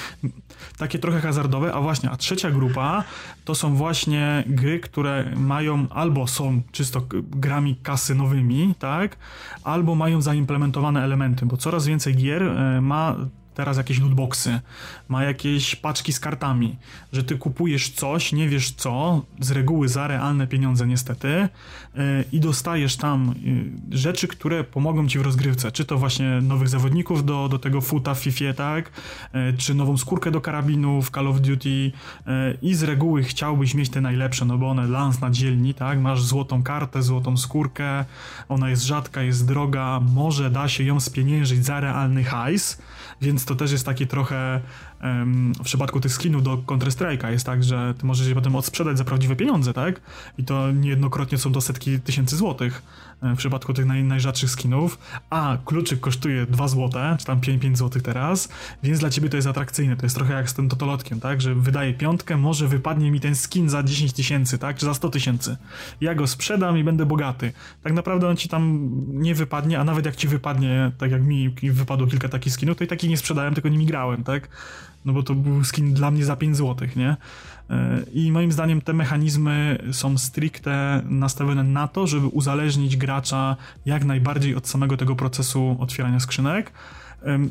takie 0.79 0.99
trochę 0.99 1.21
hazardowe, 1.21 1.75
a 1.75 1.81
właśnie, 1.81 2.11
a 2.11 2.17
trzecia 2.17 2.51
grupa 2.51 3.05
to 3.45 3.55
są 3.55 3.75
właśnie 3.75 4.45
gry, 4.47 4.81
które 4.81 5.25
mają 5.37 5.87
albo 5.89 6.27
są 6.27 6.63
czysto 6.73 7.03
grami 7.31 7.77
kasynowymi, 7.83 8.75
tak? 8.79 9.17
Albo 9.65 9.95
mają 9.95 10.23
zaimplementowane 10.23 11.05
elementy, 11.05 11.47
bo 11.47 11.57
coraz 11.57 11.87
więcej 11.87 12.17
gier 12.17 12.43
ma 12.83 13.17
teraz 13.55 13.77
jakieś 13.77 14.01
lootboxy, 14.01 14.61
ma 15.09 15.25
jakieś 15.25 15.77
paczki 15.77 16.13
z 16.13 16.21
kartami, 16.21 16.77
że 17.13 17.25
ty 17.25 17.39
kupujesz 17.39 17.91
coś, 17.91 18.33
nie 18.33 18.49
wiesz 18.49 18.71
co, 18.71 19.23
z 19.41 19.51
reguły 19.51 19.89
za 19.89 20.07
realne 20.07 20.47
pieniądze 20.47 20.87
niestety 20.87 21.29
yy, 21.29 22.25
i 22.33 22.41
dostajesz 22.41 22.97
tam 22.97 23.35
yy, 23.91 23.99
rzeczy, 23.99 24.29
które 24.29 24.65
pomogą 24.65 25.09
ci 25.09 25.19
w 25.19 25.23
rozgrywce, 25.23 25.73
czy 25.73 25.85
to 25.85 25.99
właśnie 25.99 26.41
nowych 26.41 26.69
zawodników 26.69 27.25
do, 27.25 27.49
do 27.49 27.59
tego 27.59 27.81
futa 27.81 28.15
w 28.15 28.19
FIFA, 28.19 28.53
tak, 28.57 28.91
yy, 29.35 29.55
czy 29.59 29.75
nową 29.75 29.97
skórkę 29.97 30.31
do 30.31 30.41
karabinu 30.41 31.03
w 31.03 31.11
Call 31.11 31.29
of 31.29 31.41
Duty 31.41 31.93
i 32.63 32.75
z 32.75 32.83
reguły 32.83 33.23
chciałbyś 33.23 33.75
mieć 33.75 33.91
te 33.91 34.01
najlepsze, 34.01 34.45
no 34.45 34.59
bo 34.59 34.71
one 34.71 34.87
lans 34.87 35.21
na 35.21 35.31
dzielni, 35.31 35.75
tak, 35.75 36.01
masz 36.01 36.23
złotą 36.23 36.63
kartę, 36.63 37.03
złotą 37.03 37.37
skórkę, 37.37 38.05
ona 38.49 38.71
jest 38.71 38.83
rzadka, 38.83 39.23
jest 39.23 39.47
droga, 39.47 40.01
może 40.01 40.51
da 40.51 40.69
się 40.69 40.85
ją 40.85 41.01
spieniężyć 41.01 41.65
za 41.65 41.81
realny 41.81 42.25
hajs, 42.25 42.79
więc 43.23 43.45
to 43.45 43.55
też 43.55 43.73
jest 43.73 43.87
taki 43.87 44.07
trochę 44.07 44.61
w 45.61 45.63
przypadku 45.65 46.01
tych 46.01 46.13
skinów 46.13 46.43
do 46.43 46.57
Counter-Strike'a 46.57 47.31
jest 47.31 47.47
tak, 47.47 47.65
że 47.65 47.95
ty 47.99 48.07
możesz 48.07 48.29
je 48.29 48.35
potem 48.35 48.57
odsprzedać 48.57 48.99
za 48.99 49.05
prawdziwe 49.05 49.37
pieniądze, 49.37 49.73
tak? 49.73 50.01
I 50.39 50.45
to 50.45 50.73
niejednokrotnie 50.73 51.39
są 51.39 51.53
do 51.53 51.61
setki 51.61 52.01
tysięcy 52.01 52.37
złotych 52.37 52.83
w 53.23 53.37
przypadku 53.37 53.75
tych 53.75 53.87
naj, 53.87 54.05
najrzadszych 54.05 54.51
skinów, 54.51 54.99
a 55.31 55.59
kluczyk 55.65 56.01
kosztuje 56.01 56.47
2 56.47 56.69
złote, 56.69 57.17
czy 57.19 57.27
tam 57.27 57.41
5, 57.41 57.63
5 57.63 57.79
złotych 57.79 58.03
teraz, 58.03 58.49
więc 58.83 58.99
dla 58.99 59.11
ciebie 59.11 59.29
to 59.29 59.37
jest 59.37 59.49
atrakcyjne. 59.49 59.97
To 59.97 60.07
jest 60.07 60.17
trochę 60.17 60.35
jak 60.35 60.51
z 60.51 60.55
tym 60.55 60.69
totolotkiem, 60.69 61.21
tak? 61.21 61.41
Że 61.41 61.55
wydaje 61.55 61.95
piątkę, 61.95 62.37
może 62.37 62.69
wypadnie 62.69 63.11
mi 63.11 63.21
ten 63.21 63.35
skin 63.35 63.69
za 63.69 63.83
10 63.83 64.13
tysięcy, 64.13 64.59
tak? 64.59 64.77
Czy 64.77 64.87
za 64.87 64.95
100 64.95 65.09
tysięcy. 65.09 65.57
Ja 66.01 66.15
go 66.15 66.27
sprzedam 66.27 66.79
i 66.79 66.85
będę 66.85 67.07
bogaty. 67.07 67.53
Tak 67.83 67.93
naprawdę 67.93 68.29
on 68.29 68.37
ci 68.37 68.49
tam 68.49 68.91
nie 69.09 69.35
wypadnie, 69.35 69.81
a 69.81 69.85
nawet 69.85 70.07
jak 70.07 70.17
ci 70.17 70.29
wypadnie, 70.29 70.93
tak 70.99 71.11
jak 71.11 71.23
mi 71.23 71.51
wypadło 71.51 72.07
kilka 72.07 72.29
takich 72.29 72.53
skinów, 72.53 72.77
to 72.77 72.85
i 72.85 72.87
takich 72.87 73.11
nie 73.11 73.17
sprzedałem, 73.17 73.55
tylko 73.55 73.69
nimi 73.69 73.87
grałem, 73.87 74.25
tak? 74.25 74.49
No 75.05 75.13
bo 75.13 75.23
to 75.23 75.35
był 75.35 75.65
skin 75.65 75.95
dla 75.95 76.11
mnie 76.11 76.25
za 76.25 76.37
5 76.37 76.57
zł, 76.57 76.89
nie? 76.97 77.17
E, 77.71 78.03
I 78.13 78.33
moim 78.33 78.53
zdaniem 78.53 78.81
te 78.81 78.93
mechanizmy 78.93 79.79
są 79.93 80.19
stricte 80.19 81.03
nastawione 81.05 81.65
na 81.65 81.89
to, 81.89 82.07
żeby 82.07 82.27
uzależnić 82.27 82.97
gracza 82.97 83.57
jak 83.87 84.05
najbardziej 84.05 84.55
od 84.55 84.69
samego 84.69 84.97
tego 84.97 85.17
procesu 85.17 85.77
otwierania 85.81 86.21
skrzynek. 86.21 86.73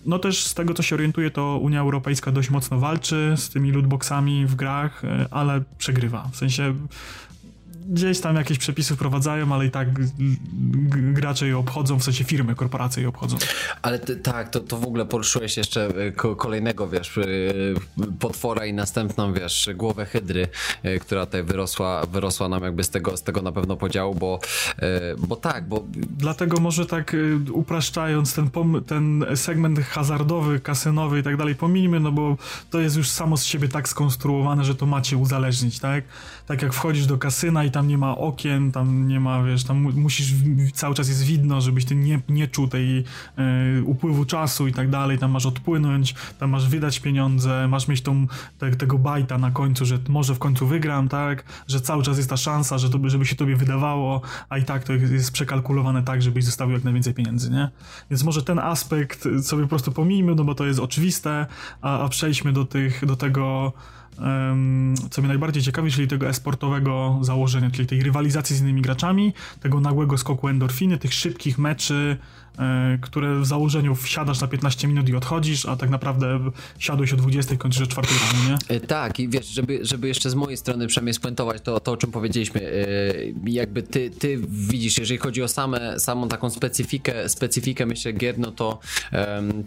No 0.06 0.20
też 0.20 0.45
z 0.45 0.54
tego 0.54 0.74
co 0.74 0.84
się 0.84 0.95
orientuje, 0.95 1.32
to 1.32 1.60
Unia 1.62 1.80
Europejska 1.80 2.32
dość 2.32 2.49
mocno 2.49 2.80
walczy 2.80 3.34
z 3.38 3.49
tymi 3.49 3.72
lootboxami 3.72 4.45
w 4.45 4.56
grach, 4.56 5.06
e, 5.06 5.26
ale 5.32 5.62
przegrywa. 5.78 6.30
W 6.32 6.36
sensie 6.36 6.74
gdzieś 7.90 8.20
tam 8.20 8.36
jakieś 8.36 8.58
przepisy 8.58 8.96
wprowadzają, 8.96 9.54
ale 9.54 9.66
i 9.66 9.72
tak 9.72 9.88
gracze 11.14 11.48
je 11.48 11.58
obchodzą, 11.58 12.00
w 12.00 12.04
sensie 12.04 12.24
firmy, 12.24 12.56
korporacje 12.56 13.04
je 13.04 13.10
obchodzą. 13.10 13.38
Ale 13.82 14.00
ty, 14.00 14.16
tak, 14.16 14.50
to, 14.50 14.60
to 14.60 14.78
w 14.78 14.86
ogóle 14.86 15.06
poruszyłeś 15.06 15.58
jeszcze 15.58 15.88
e, 15.88 16.36
kolejnego, 16.36 16.88
wiesz, 16.88 17.18
e, 17.18 17.24
potwora 18.20 18.66
i 18.66 18.74
następną, 18.74 19.34
wiesz, 19.34 19.70
głowę 19.76 20.06
hydry, 20.06 20.48
e, 20.84 21.00
która 21.00 21.26
tutaj 21.26 21.44
wyrosła, 21.44 22.06
wyrosła 22.06 22.50
nam 22.50 22.64
jakby 22.64 22.84
z 22.84 22.90
tego, 22.90 23.18
z 23.18 23.24
tego 23.24 23.42
na 23.42 23.52
pewno 23.52 23.76
podziału, 23.76 24.16
bo, 24.16 24.40
bo 25.18 25.36
tak, 25.36 25.68
bo... 25.68 25.84
Dlatego 26.18 26.60
może 26.60 26.86
tak 26.86 27.16
upraszczając 27.52 28.34
ten, 28.34 28.50
ten 28.88 29.26
segment 29.36 29.80
hazardowy, 29.80 30.60
kasynowy 30.60 31.20
i 31.20 31.24
tak 31.24 31.38
dalej 31.38 31.56
pominijmy, 31.56 32.00
no 32.00 32.12
bo 32.12 32.38
to 32.70 32.80
jest 32.80 32.98
już 32.98 33.10
samo 33.10 33.38
z 33.38 33.46
siebie 33.46 33.68
tak 33.68 33.90
skonstruowane, 33.90 34.66
że 34.66 34.76
to 34.76 34.86
macie 34.86 35.18
uzależnić, 35.18 35.80
tak? 35.80 36.04
Tak 36.52 36.62
jak 36.62 36.74
wchodzisz 36.74 37.06
do 37.06 37.18
kasyna 37.18 37.64
i 37.64 37.72
tam 37.72 37.88
nie 37.88 37.97
ma 37.97 38.18
okien, 38.18 38.72
tam 38.72 39.08
nie 39.08 39.20
ma, 39.20 39.43
wiesz, 39.43 39.64
tam 39.64 39.78
musisz, 39.82 40.34
cały 40.74 40.95
czas 40.95 41.10
jest 41.10 41.24
widno, 41.24 41.62
żebyś 41.62 41.86
ty 41.86 41.95
nie, 41.95 42.22
nie 42.30 42.47
czuł 42.47 42.68
tej 42.68 42.99
y, 42.99 43.04
upływu 43.84 44.26
czasu 44.26 44.68
i 44.68 44.74
tak 44.74 44.89
dalej, 44.89 45.18
tam 45.18 45.32
masz 45.32 45.45
odpłynąć, 45.45 46.16
tam 46.39 46.49
masz 46.49 46.70
wydać 46.70 46.99
pieniądze, 46.99 47.68
masz 47.68 47.88
mieć 47.88 48.02
tą, 48.02 48.28
te, 48.58 48.72
tego 48.72 48.97
bajta 48.97 49.38
na 49.38 49.52
końcu, 49.52 49.86
że 49.86 49.99
może 50.10 50.36
w 50.36 50.39
końcu 50.39 50.68
wygram, 50.68 51.10
tak, 51.10 51.43
że 51.68 51.82
cały 51.82 52.04
czas 52.04 52.18
jest 52.18 52.30
ta 52.30 52.38
szansa, 52.38 52.78
że 52.78 52.89
to, 52.89 53.10
żeby 53.10 53.26
się 53.26 53.36
tobie 53.36 53.56
wydawało, 53.56 54.22
a 54.49 54.58
i 54.58 54.64
tak 54.64 54.84
to 54.84 54.93
jest 54.93 55.32
przekalkulowane 55.32 56.04
tak, 56.04 56.22
żebyś 56.22 56.45
zostawił 56.45 56.74
jak 56.74 56.84
najwięcej 56.84 57.14
pieniędzy, 57.14 57.52
nie? 57.52 57.70
Więc 58.10 58.24
może 58.24 58.43
ten 58.43 58.60
aspekt 58.60 59.28
sobie 59.41 59.64
po 59.64 59.70
prostu 59.70 59.91
pomijmy, 59.91 60.36
no 60.36 60.43
bo 60.43 60.56
to 60.56 60.66
jest 60.66 60.80
oczywiste, 60.80 61.45
a, 61.82 61.99
a 61.99 62.10
przejdźmy 62.10 62.54
do 62.54 62.66
tych, 62.66 63.06
do 63.06 63.16
tego 63.16 63.74
co 65.09 65.22
mnie 65.22 65.28
najbardziej 65.28 65.64
ciekawi, 65.64 65.91
czyli 65.91 66.07
tego 66.07 66.30
esportowego 66.30 67.20
założenia, 67.22 67.72
czyli 67.72 67.88
tej 67.88 68.03
rywalizacji 68.03 68.55
z 68.55 68.62
innymi 68.62 68.82
graczami, 68.82 69.34
tego 69.59 69.80
nagłego 69.80 70.18
skoku 70.18 70.47
endorfiny, 70.47 70.97
tych 70.97 71.14
szybkich 71.14 71.57
meczy, 71.57 72.18
które 73.02 73.39
w 73.39 73.45
założeniu 73.45 73.95
wsiadasz 73.95 74.41
na 74.41 74.47
15 74.47 74.88
minut 74.88 75.10
i 75.10 75.16
odchodzisz, 75.16 75.66
a 75.66 75.76
tak 75.76 75.89
naprawdę 75.89 76.39
siadłeś 76.80 77.14
o 77.14 77.18
20 77.18 77.54
i 77.54 77.58
kończysz 77.58 77.82
o 77.82 77.88
4 77.88 78.08
rano, 78.08 78.49
nie? 78.49 78.76
E, 78.76 78.80
tak, 78.80 79.20
i 79.20 79.30
wiesz, 79.30 79.47
żeby, 79.47 79.80
żeby 79.82 80.08
jeszcze 80.08 80.30
z 80.30 80.36
mojej 80.36 80.58
strony 80.58 80.88
przynajmniej 80.88 81.14
spuentować 81.14 81.62
to, 81.62 81.80
to 81.80 81.91
o 81.91 81.97
czym 81.97 82.12
powiedzieliśmy, 82.12 82.62
e, 82.62 83.52
jakby 83.52 83.84
ty, 83.84 84.10
ty 84.10 84.39
widzisz, 84.49 84.97
jeżeli 84.97 85.18
chodzi 85.18 85.43
o 85.43 85.47
same, 85.47 85.99
samą 85.99 86.28
taką 86.28 86.49
specyfikę, 86.49 87.30
specyfikę 87.30 87.86
myślę 87.86 88.14
gier, 88.14 88.39
no 88.39 88.52
to, 88.52 88.80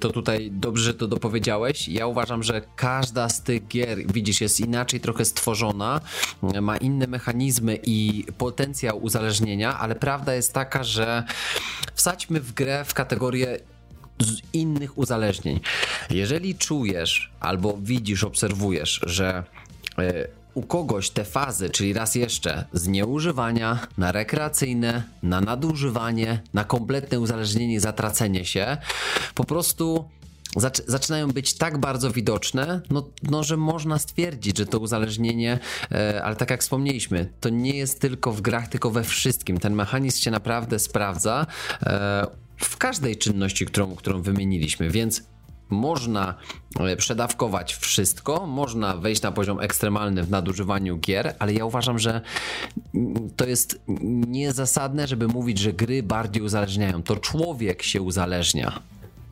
to 0.01 0.11
tutaj 0.11 0.51
dobrze, 0.53 0.85
że 0.85 0.95
to 0.95 1.09
dopowiedziałeś. 1.09 1.89
Ja 1.89 2.07
uważam, 2.07 2.43
że 2.43 2.63
każda 2.77 3.29
z 3.29 3.43
tych 3.43 3.69
gier, 3.69 3.99
widzisz, 4.13 4.41
jest 4.41 4.61
inaczej 4.61 5.01
trochę 5.01 5.25
stworzona, 5.25 6.01
ma 6.63 6.77
inne 6.77 7.07
mechanizmy 7.07 7.79
i 7.83 8.25
potencjał 8.39 9.03
uzależnienia, 9.03 9.79
ale 9.79 9.95
prawda 9.95 10.35
jest 10.35 10.53
taka, 10.53 10.85
że 10.85 11.25
wsadźmy 11.95 12.41
w 12.41 12.53
grę 12.53 12.74
w 12.85 12.95
kategorię 12.95 13.59
z 14.21 14.41
innych 14.53 14.99
uzależnień. 14.99 15.61
Jeżeli 16.11 16.55
czujesz 16.55 17.33
albo 17.41 17.79
widzisz, 17.83 18.25
obserwujesz, 18.25 19.01
że 19.07 19.45
e, 19.99 20.29
u 20.55 20.63
kogoś 20.63 21.11
te 21.11 21.25
fazy, 21.25 21.71
czyli 21.71 21.93
raz 21.93 22.15
jeszcze 22.15 22.65
z 22.73 22.89
nieużywania 22.89 23.87
na 23.99 24.13
rekreacyjne, 24.13 25.03
na 25.23 25.41
nadużywanie, 25.41 26.43
na 26.55 26.65
kompletne 26.65 27.21
uzależnienie, 27.21 27.81
zatracenie 27.81 28.45
się, 28.45 28.77
po 29.35 29.45
prostu 29.45 30.09
zaczynają 30.87 31.29
być 31.29 31.55
tak 31.55 31.79
bardzo 31.79 32.11
widoczne, 32.11 32.81
no, 32.91 33.09
no, 33.23 33.43
że 33.43 33.57
można 33.57 33.99
stwierdzić, 33.99 34.59
że 34.59 34.67
to 34.67 34.79
uzależnienie, 34.79 35.59
e, 35.93 36.25
ale 36.25 36.37
tak 36.37 36.51
jak 36.51 36.61
wspomnieliśmy, 36.61 37.29
to 37.41 37.49
nie 37.49 37.77
jest 37.77 38.01
tylko 38.01 38.33
w 38.33 38.41
grach, 38.41 38.69
tylko 38.69 38.91
we 38.91 39.05
wszystkim. 39.05 39.59
Ten 39.59 39.75
mechanizm 39.75 40.23
się 40.23 40.31
naprawdę 40.31 40.79
sprawdza. 40.79 41.47
E, 41.83 42.27
w 42.57 42.77
każdej 42.77 43.17
czynności, 43.17 43.67
którą, 43.67 43.97
którą 43.97 44.23
wymieniliśmy, 44.23 44.91
więc 44.91 45.23
można 45.71 46.35
e, 46.81 46.97
przedawkować 46.97 47.75
wszystko, 47.75 48.47
można 48.47 48.97
wejść 48.97 49.23
na 49.23 49.33
poziom 49.33 49.61
ekstremalny 49.61 50.23
w 50.23 50.31
nadużywaniu 50.31 50.99
gier, 50.99 51.35
ale 51.39 51.53
ja 51.53 51.65
uważam, 51.65 51.99
że 51.99 52.21
to 53.37 53.47
jest 53.47 53.81
niezasadne, 54.27 55.07
żeby 55.07 55.29
mówić, 55.29 55.59
że 55.59 55.73
gry 55.73 56.03
bardziej 56.03 56.43
uzależniają. 56.43 57.03
To 57.03 57.17
człowiek 57.17 57.83
się 57.83 58.03
uzależnia. 58.03 58.81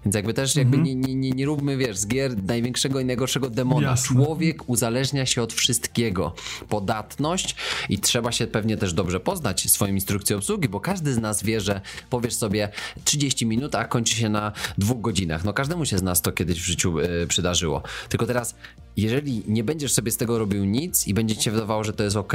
Więc 0.04 0.16
jakby 0.16 0.34
też 0.34 0.56
jakby 0.56 0.76
mm 0.76 0.88
-hmm. 0.88 1.06
nie, 1.06 1.14
nie, 1.14 1.30
nie 1.30 1.46
róbmy, 1.46 1.76
wiesz, 1.76 1.98
z 1.98 2.06
gier 2.06 2.44
największego 2.44 3.00
i 3.00 3.04
najgorszego 3.04 3.50
demona. 3.50 3.88
Jasne. 3.88 4.16
Człowiek 4.16 4.68
uzależnia 4.68 5.26
się 5.26 5.42
od 5.42 5.52
wszystkiego. 5.52 6.34
Podatność 6.68 7.56
i 7.88 7.98
trzeba 7.98 8.32
się 8.32 8.46
pewnie 8.46 8.76
też 8.76 8.92
dobrze 8.92 9.20
poznać 9.20 9.70
swoją 9.70 9.94
instrukcją 9.94 10.36
obsługi, 10.36 10.68
bo 10.68 10.80
każdy 10.80 11.14
z 11.14 11.18
nas 11.18 11.42
wie, 11.42 11.60
że 11.60 11.80
powiesz 12.10 12.34
sobie 12.34 12.68
30 13.04 13.46
minut, 13.46 13.74
a 13.74 13.84
kończy 13.84 14.14
się 14.14 14.28
na 14.28 14.52
dwóch 14.78 15.00
godzinach. 15.00 15.44
No 15.44 15.52
każdemu 15.52 15.84
się 15.84 15.98
z 15.98 16.02
nas 16.02 16.22
to 16.22 16.32
kiedyś 16.32 16.60
w 16.60 16.64
życiu 16.64 17.00
yy, 17.00 17.26
przydarzyło. 17.26 17.82
Tylko 18.08 18.26
teraz, 18.26 18.54
jeżeli 18.96 19.42
nie 19.46 19.64
będziesz 19.64 19.92
sobie 19.92 20.10
z 20.10 20.16
tego 20.16 20.38
robił 20.38 20.64
nic 20.64 21.08
i 21.08 21.14
będzie 21.14 21.36
ci 21.36 21.42
się 21.42 21.50
wydawało, 21.50 21.84
że 21.84 21.92
to 21.92 22.04
jest 22.04 22.16
ok, 22.16 22.34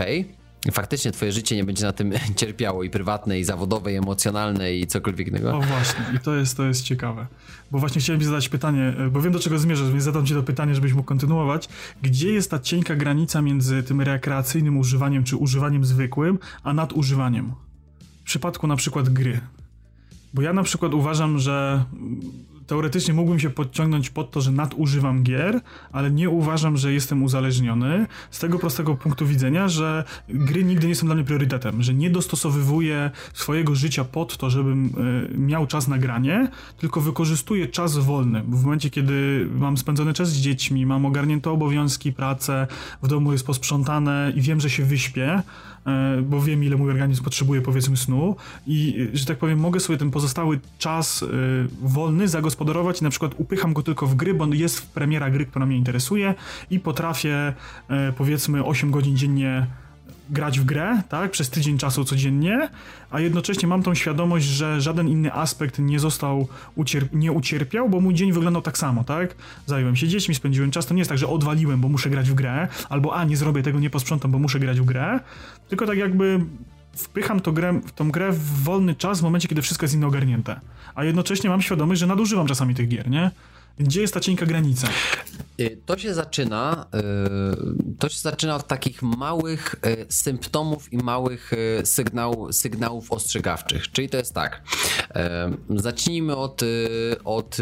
faktycznie 0.71 1.11
twoje 1.11 1.31
życie 1.31 1.55
nie 1.55 1.63
będzie 1.63 1.85
na 1.85 1.93
tym 1.93 2.13
cierpiało 2.35 2.83
i 2.83 2.89
prywatne, 2.89 3.39
i 3.39 3.43
zawodowe, 3.43 3.93
i 3.93 3.95
emocjonalne, 3.95 4.73
i 4.73 4.87
cokolwiek 4.87 5.27
innego. 5.27 5.57
O 5.57 5.61
właśnie, 5.61 6.05
i 6.15 6.19
to 6.19 6.35
jest, 6.35 6.57
to 6.57 6.65
jest 6.65 6.83
ciekawe. 6.83 7.27
Bo 7.71 7.79
właśnie 7.79 8.01
chciałem 8.01 8.19
ci 8.19 8.25
zadać 8.25 8.49
pytanie, 8.49 8.93
bo 9.11 9.21
wiem 9.21 9.33
do 9.33 9.39
czego 9.39 9.59
zmierzasz, 9.59 9.91
więc 9.91 10.03
zadam 10.03 10.25
ci 10.25 10.33
to 10.33 10.43
pytanie, 10.43 10.75
żebyś 10.75 10.93
mógł 10.93 11.07
kontynuować. 11.07 11.69
Gdzie 12.01 12.33
jest 12.33 12.51
ta 12.51 12.59
cienka 12.59 12.95
granica 12.95 13.41
między 13.41 13.83
tym 13.83 14.01
rekreacyjnym 14.01 14.77
używaniem, 14.77 15.23
czy 15.23 15.35
używaniem 15.37 15.85
zwykłym, 15.85 16.39
a 16.63 16.73
nadużywaniem? 16.73 17.53
W 18.21 18.23
przypadku 18.23 18.67
na 18.67 18.75
przykład 18.75 19.09
gry. 19.09 19.39
Bo 20.33 20.41
ja 20.41 20.53
na 20.53 20.63
przykład 20.63 20.93
uważam, 20.93 21.39
że 21.39 21.85
teoretycznie 22.67 23.13
mógłbym 23.13 23.39
się 23.39 23.49
podciągnąć 23.49 24.09
pod 24.09 24.31
to, 24.31 24.41
że 24.41 24.51
nadużywam 24.51 25.23
gier, 25.23 25.61
ale 25.91 26.11
nie 26.11 26.29
uważam, 26.29 26.77
że 26.77 26.93
jestem 26.93 27.23
uzależniony 27.23 28.07
z 28.31 28.39
tego 28.39 28.59
prostego 28.59 28.95
punktu 28.95 29.25
widzenia, 29.25 29.67
że 29.67 30.03
gry 30.29 30.63
nigdy 30.63 30.87
nie 30.87 30.95
są 30.95 31.05
dla 31.05 31.15
mnie 31.15 31.23
priorytetem, 31.23 31.83
że 31.83 31.93
nie 31.93 32.09
dostosowywuję 32.09 33.11
swojego 33.33 33.75
życia 33.75 34.03
pod 34.03 34.37
to, 34.37 34.49
żebym 34.49 34.85
y, 35.33 35.37
miał 35.37 35.67
czas 35.67 35.87
na 35.87 35.97
granie, 35.97 36.47
tylko 36.77 37.01
wykorzystuję 37.01 37.67
czas 37.67 37.97
wolny. 37.97 38.43
W 38.47 38.63
momencie, 38.63 38.89
kiedy 38.89 39.47
mam 39.55 39.77
spędzony 39.77 40.13
czas 40.13 40.29
z 40.29 40.37
dziećmi, 40.37 40.85
mam 40.85 41.05
ogarnięte 41.05 41.51
obowiązki, 41.51 42.13
pracę, 42.13 42.67
w 43.03 43.07
domu 43.07 43.31
jest 43.31 43.45
posprzątane 43.45 44.33
i 44.35 44.41
wiem, 44.41 44.59
że 44.59 44.69
się 44.69 44.83
wyśpię, 44.85 45.41
E, 45.76 45.76
bo 46.23 46.41
wiem, 46.41 46.63
ile 46.63 46.75
mój 46.75 46.91
organizm 46.91 47.23
potrzebuje, 47.23 47.61
powiedzmy, 47.61 47.97
snu 47.97 48.35
i, 48.67 49.07
że 49.13 49.25
tak 49.25 49.37
powiem, 49.37 49.59
mogę 49.59 49.79
sobie 49.79 49.99
ten 49.99 50.11
pozostały 50.11 50.59
czas 50.77 51.23
e, 51.23 51.27
wolny 51.81 52.27
zagospodarować 52.27 53.01
i 53.01 53.03
na 53.03 53.09
przykład 53.09 53.31
upycham 53.37 53.73
go 53.73 53.83
tylko 53.83 54.07
w 54.07 54.15
gry, 54.15 54.33
bo 54.33 54.45
jest 54.53 54.91
premiera 54.91 55.29
gry, 55.29 55.45
która 55.45 55.65
mnie 55.65 55.77
interesuje 55.77 56.35
i 56.69 56.79
potrafię, 56.79 57.53
e, 57.89 58.13
powiedzmy, 58.17 58.65
8 58.65 58.91
godzin 58.91 59.17
dziennie 59.17 59.67
grać 60.29 60.59
w 60.59 60.65
grę, 60.65 61.01
tak, 61.09 61.31
przez 61.31 61.49
tydzień 61.49 61.77
czasu 61.77 62.05
codziennie, 62.05 62.69
a 63.11 63.19
jednocześnie 63.19 63.67
mam 63.67 63.83
tą 63.83 63.95
świadomość, 63.95 64.45
że 64.45 64.81
żaden 64.81 65.07
inny 65.07 65.33
aspekt 65.33 65.79
nie 65.79 65.99
został, 65.99 66.47
nie 67.13 67.31
ucierpiał, 67.31 67.89
bo 67.89 68.01
mój 68.01 68.13
dzień 68.13 68.31
wyglądał 68.31 68.61
tak 68.61 68.77
samo, 68.77 69.03
tak? 69.03 69.35
Zająłem 69.65 69.95
się 69.95 70.07
dziećmi, 70.07 70.35
spędziłem 70.35 70.71
czas, 70.71 70.85
to 70.85 70.93
nie 70.93 70.99
jest 70.99 71.09
tak, 71.09 71.17
że 71.17 71.27
odwaliłem, 71.27 71.81
bo 71.81 71.89
muszę 71.89 72.09
grać 72.09 72.29
w 72.29 72.33
grę, 72.33 72.67
albo 72.89 73.15
a, 73.15 73.23
nie 73.23 73.37
zrobię 73.37 73.63
tego, 73.63 73.79
nie 73.79 73.89
posprzątam, 73.89 74.31
bo 74.31 74.39
muszę 74.39 74.59
grać 74.59 74.79
w 74.79 74.85
grę, 74.85 75.19
tylko 75.69 75.85
tak 75.85 75.97
jakby 75.97 76.39
wpycham 76.97 77.39
to 77.39 77.51
grę, 77.51 77.81
tą 77.95 78.11
grę 78.11 78.31
w 78.31 78.63
wolny 78.63 78.95
czas 78.95 79.19
w 79.19 79.23
momencie, 79.23 79.47
kiedy 79.47 79.61
wszystko 79.61 79.83
jest 79.83 79.95
inne 79.95 80.07
ogarnięte. 80.07 80.59
A 80.95 81.03
jednocześnie 81.03 81.49
mam 81.49 81.61
świadomość, 81.61 81.99
że 81.99 82.07
nadużywam 82.07 82.47
czasami 82.47 82.75
tych 82.75 82.87
gier, 82.87 83.09
nie? 83.09 83.31
Gdzie 83.79 84.01
jest 84.01 84.13
ta 84.13 84.19
cienka 84.19 84.45
granica? 84.45 84.87
Y, 85.59 85.77
to 85.85 85.97
się 85.97 86.13
zaczyna, 86.13 86.87
y, 86.95 87.93
to 87.99 88.09
się 88.09 88.19
zaczyna 88.19 88.55
od 88.55 88.67
takich 88.67 89.01
małych 89.01 89.75
y, 89.85 90.05
symptomów 90.09 90.93
i 90.93 90.97
małych 90.97 91.51
sygnał, 91.83 92.53
sygnałów 92.53 93.11
ostrzegawczych. 93.11 93.91
Czyli 93.91 94.09
to 94.09 94.17
jest 94.17 94.33
tak. 94.33 94.61
Zacznijmy 95.69 96.35
od, 96.35 96.61
od 97.23 97.57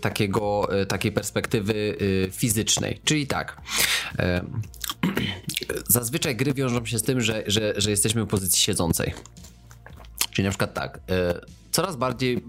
takiego, 0.00 0.68
takiej 0.88 1.12
perspektywy 1.12 1.96
fizycznej. 2.32 3.00
Czyli 3.04 3.26
tak. 3.26 3.60
Zazwyczaj 5.88 6.36
gry 6.36 6.54
wiążą 6.54 6.86
się 6.86 6.98
z 6.98 7.02
tym, 7.02 7.20
że, 7.20 7.42
że, 7.46 7.74
że 7.76 7.90
jesteśmy 7.90 8.24
w 8.24 8.26
pozycji 8.26 8.62
siedzącej. 8.62 9.14
Czyli 10.30 10.44
na 10.44 10.50
przykład 10.50 10.74
tak, 10.74 11.00
coraz 11.78 11.96
bardziej 11.96 12.44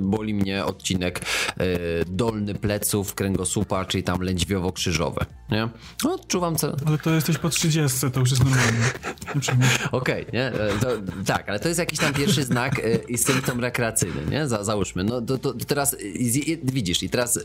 boli 0.00 0.34
mnie 0.34 0.64
odcinek 0.64 1.20
e, 1.20 1.64
dolny 2.06 2.54
pleców, 2.54 3.14
kręgosłupa, 3.14 3.84
czyli 3.84 4.02
tam 4.04 4.18
lędźwiowo-krzyżowe, 4.18 5.24
nie? 5.50 5.68
No, 6.04 6.14
odczuwam 6.14 6.56
co... 6.56 6.76
Ale 6.86 6.98
to 6.98 7.10
jesteś 7.14 7.38
po 7.38 7.48
30, 7.48 8.10
to 8.10 8.20
już 8.20 8.30
jest 8.30 8.44
normalne. 8.44 8.90
Okej, 9.92 10.26
okay, 10.26 10.26
nie? 10.32 10.46
E, 10.46 10.78
to, 10.80 10.88
tak, 11.26 11.48
ale 11.48 11.60
to 11.60 11.68
jest 11.68 11.78
jakiś 11.78 11.98
tam 11.98 12.12
pierwszy 12.12 12.44
znak 12.44 12.78
e, 12.78 12.82
i 13.08 13.18
symptom 13.18 13.60
rekreacyjny, 13.60 14.26
nie? 14.30 14.48
Za, 14.48 14.64
załóżmy. 14.64 15.04
No 15.04 15.20
to, 15.20 15.38
to, 15.38 15.54
teraz 15.54 15.96
widzisz 16.62 17.02
i 17.02 17.10
teraz 17.10 17.40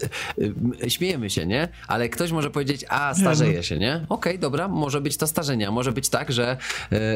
śmiejemy 0.87 1.29
się, 1.29 1.45
nie? 1.45 1.67
Ale 1.87 2.09
ktoś 2.09 2.31
może 2.31 2.49
powiedzieć, 2.49 2.85
a 2.89 3.13
starzeje 3.15 3.57
no. 3.57 3.63
się, 3.63 3.77
nie? 3.77 3.95
Okej, 3.95 4.07
okay, 4.09 4.37
dobra, 4.37 4.67
może 4.67 5.01
być 5.01 5.17
to 5.17 5.27
starzenie, 5.27 5.71
może 5.71 5.91
być 5.91 6.09
tak, 6.09 6.31
że, 6.31 6.57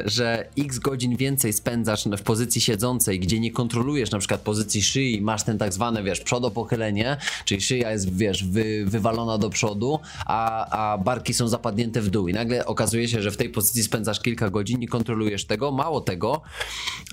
że 0.06 0.48
x 0.58 0.80
godzin 0.80 1.16
więcej 1.16 1.54
spędzasz 1.54 2.06
w 2.18 2.22
pozycji 2.22 2.62
siedzącej, 2.62 3.20
gdzie 3.20 3.40
nie 3.40 3.52
kontrolujesz 3.52 4.05
na 4.12 4.20
przykład 4.20 4.42
pozycji 4.42 4.84
szyi, 4.84 5.22
masz 5.22 5.44
ten 5.44 5.58
tak 5.58 5.74
zwane, 5.74 6.04
wiesz, 6.04 6.22
przodopochylenie, 6.22 7.18
czyli 7.46 7.62
szyja 7.62 7.92
jest, 7.92 8.18
wiesz, 8.18 8.44
wy, 8.44 8.86
wywalona 8.86 9.38
do 9.38 9.50
przodu, 9.50 10.00
a, 10.26 10.68
a 10.94 10.98
barki 10.98 11.34
są 11.34 11.48
zapadnięte 11.48 12.02
w 12.02 12.10
dół. 12.10 12.28
I 12.28 12.34
nagle 12.34 12.66
okazuje 12.66 13.08
się, 13.08 13.22
że 13.22 13.32
w 13.32 13.38
tej 13.38 13.50
pozycji 13.50 13.84
spędzasz 13.84 14.20
kilka 14.20 14.50
godzin, 14.50 14.80
nie 14.80 14.88
kontrolujesz 14.88 15.46
tego, 15.46 15.72
mało 15.72 16.02
tego, 16.02 16.42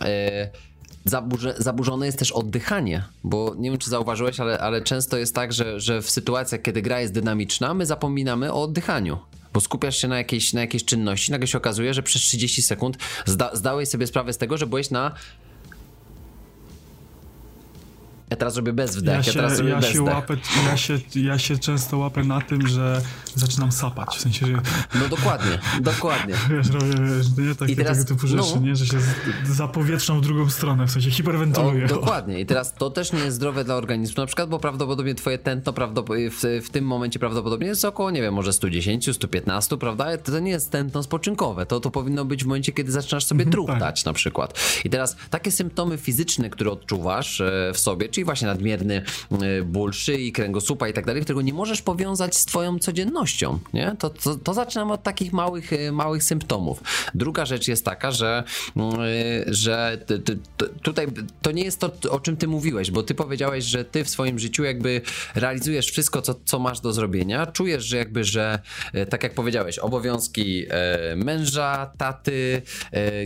yy, 0.01 0.07
zaburzone 1.59 2.07
jest 2.07 2.19
też 2.19 2.33
oddychanie, 2.33 3.05
bo 3.25 3.55
nie 3.59 3.71
wiem, 3.71 3.79
czy 3.79 3.91
zauważyłeś, 3.91 4.41
ale, 4.41 4.59
ale 4.59 4.83
często 4.83 5.17
jest 5.17 5.35
tak, 5.35 5.53
że, 5.53 5.81
że 5.81 6.03
w 6.03 6.11
sytuacjach, 6.11 6.63
kiedy 6.63 6.83
gra 6.83 7.01
jest 7.01 7.13
dynamiczna, 7.13 7.75
my 7.75 7.87
zapominamy 7.87 8.53
o 8.53 8.63
oddychaniu 8.63 9.19
bo 9.53 9.61
skupiasz 9.61 9.97
się 9.97 10.09
na 10.09 10.19
jakiejś, 10.19 10.53
na 10.53 10.61
jakiejś 10.61 10.85
czynności, 10.85 11.33
nagle 11.33 11.47
się 11.47 11.59
okazuje, 11.59 11.95
że 11.95 12.03
przez 12.03 12.23
30 12.23 12.63
sekund 12.63 12.99
zda, 13.27 13.51
zdałeś 13.57 13.89
sobie 13.89 14.07
sprawę 14.07 14.33
z 14.33 14.39
tego, 14.39 14.57
że 14.57 14.67
byłeś 14.67 14.91
na 14.91 15.15
ja 18.33 18.37
teraz 18.37 18.57
robię 18.57 18.73
bez 18.73 18.97
wdech, 18.97 19.15
ja, 19.15 19.23
się, 19.23 19.31
ja 19.31 19.35
teraz 19.35 19.59
robię 19.59 19.71
ja 19.71 19.81
bez 19.81 19.91
się 19.91 20.03
łapę, 20.03 20.37
ja, 20.67 20.77
się, 20.77 20.99
ja 21.15 21.39
się 21.39 21.59
często 21.59 21.99
łapę 21.99 22.25
na 22.25 22.41
tym, 22.41 22.69
że 22.69 23.03
zaczynam 23.35 23.73
sapać, 23.73 24.17
w 24.17 24.21
sensie, 24.21 24.47
że... 24.47 24.53
No 24.95 25.09
dokładnie, 25.11 25.59
dokładnie. 25.81 26.35
Wiesz, 26.51 26.71
robię, 26.71 26.87
wiesz, 26.87 27.27
nie? 27.39 27.55
Tak, 27.55 27.69
teraz, 27.77 27.99
tego 27.99 28.09
typu 28.09 28.27
rzeczy, 28.27 28.55
no, 28.55 28.61
nie? 28.61 28.77
Że 28.77 28.87
się 28.87 28.99
zapowietrzam 29.45 30.19
w 30.19 30.23
drugą 30.23 30.51
stronę, 30.51 30.87
w 30.87 30.91
sensie 30.91 31.11
hiperwentyluję. 31.11 31.83
No, 31.83 31.89
dokładnie 31.89 32.41
i 32.41 32.47
teraz 32.47 32.75
to 32.75 32.91
też 32.91 33.13
nie 33.13 33.19
jest 33.19 33.37
zdrowe 33.37 33.65
dla 33.65 33.75
organizmu, 33.75 34.23
na 34.23 34.27
przykład, 34.27 34.49
bo 34.49 34.59
prawdopodobnie 34.59 35.15
twoje 35.15 35.39
tętno 35.39 35.73
prawdopodobnie 35.73 36.31
w, 36.31 36.43
w 36.65 36.71
tym 36.71 36.85
momencie 36.85 37.19
prawdopodobnie 37.19 37.67
jest 37.67 37.85
około, 37.85 38.11
nie 38.11 38.23
wiem, 38.23 38.35
może 38.35 38.53
110, 38.53 39.15
115, 39.15 39.77
prawda? 39.77 40.19
To 40.19 40.39
nie 40.39 40.51
jest 40.51 40.71
tętno 40.71 41.03
spoczynkowe, 41.03 41.67
to, 41.67 41.81
to 41.81 41.91
powinno 41.91 42.25
być 42.25 42.45
w 42.45 42.47
momencie, 42.47 42.73
kiedy 42.73 42.93
zaczynasz 42.93 43.25
sobie 43.25 43.45
mhm, 43.45 43.53
truchtać 43.53 44.03
tak. 44.03 44.07
na 44.07 44.13
przykład. 44.13 44.61
I 44.85 44.91
teraz 44.91 45.17
takie 45.31 45.51
symptomy 45.51 45.99
fizyczne, 45.99 46.51
które 46.51 46.71
odczuwasz 46.71 47.41
e, 47.41 47.71
w 47.75 47.79
sobie, 47.79 48.09
czyli 48.09 48.22
właśnie 48.25 48.47
nadmierny 48.47 49.03
e, 49.31 49.63
ból 49.63 49.93
szyi, 49.93 50.33
kręgosłupa 50.33 50.89
i 50.89 50.93
tak 50.93 51.07
dalej, 51.07 51.23
którego 51.23 51.43
nie 51.43 51.53
możesz 51.53 51.83
powiązać 51.83 52.37
z 52.37 52.45
twoją 52.45 52.79
codziennością, 52.79 53.59
nie? 53.73 53.97
To, 53.99 54.11
to, 54.11 54.37
to 54.37 54.55
zaczynamy 54.55 54.93
od 54.93 55.03
takich 55.03 55.33
małych, 55.33 55.73
e, 55.73 55.93
małych 55.93 56.25
symptomów. 56.25 56.83
Druga 57.15 57.47
rzecz 57.47 57.69
jest 57.69 57.85
taka, 57.85 58.11
że, 58.11 58.45
mm, 58.77 58.95
e, 59.01 59.05
że 59.47 59.99
tutaj 60.83 61.07
to 61.43 61.51
nie 61.51 61.65
jest 61.65 61.81
to, 61.81 61.93
o 62.11 62.21
czym 62.21 62.37
ty 62.37 62.49
mówiłeś, 62.49 62.91
bo 62.91 63.03
ty 63.03 63.15
powiedziałeś, 63.15 63.65
że 63.65 63.85
ty 63.85 64.05
w 64.05 64.09
swoim 64.09 64.39
życiu 64.39 64.65
jakby 64.65 65.01
realizujesz 65.35 65.91
wszystko, 65.91 66.23
co, 66.23 66.35
co 66.45 66.59
masz 66.59 66.81
do 66.81 66.93
zrobienia, 66.93 67.47
czujesz, 67.47 67.85
że 67.85 67.97
jakby, 67.97 68.25
że 68.25 68.59
tak 69.11 69.23
jak 69.23 69.35
powiedziałeś, 69.35 69.79
obowiązki 69.79 70.67
męża, 71.17 71.93
taty, 71.99 72.63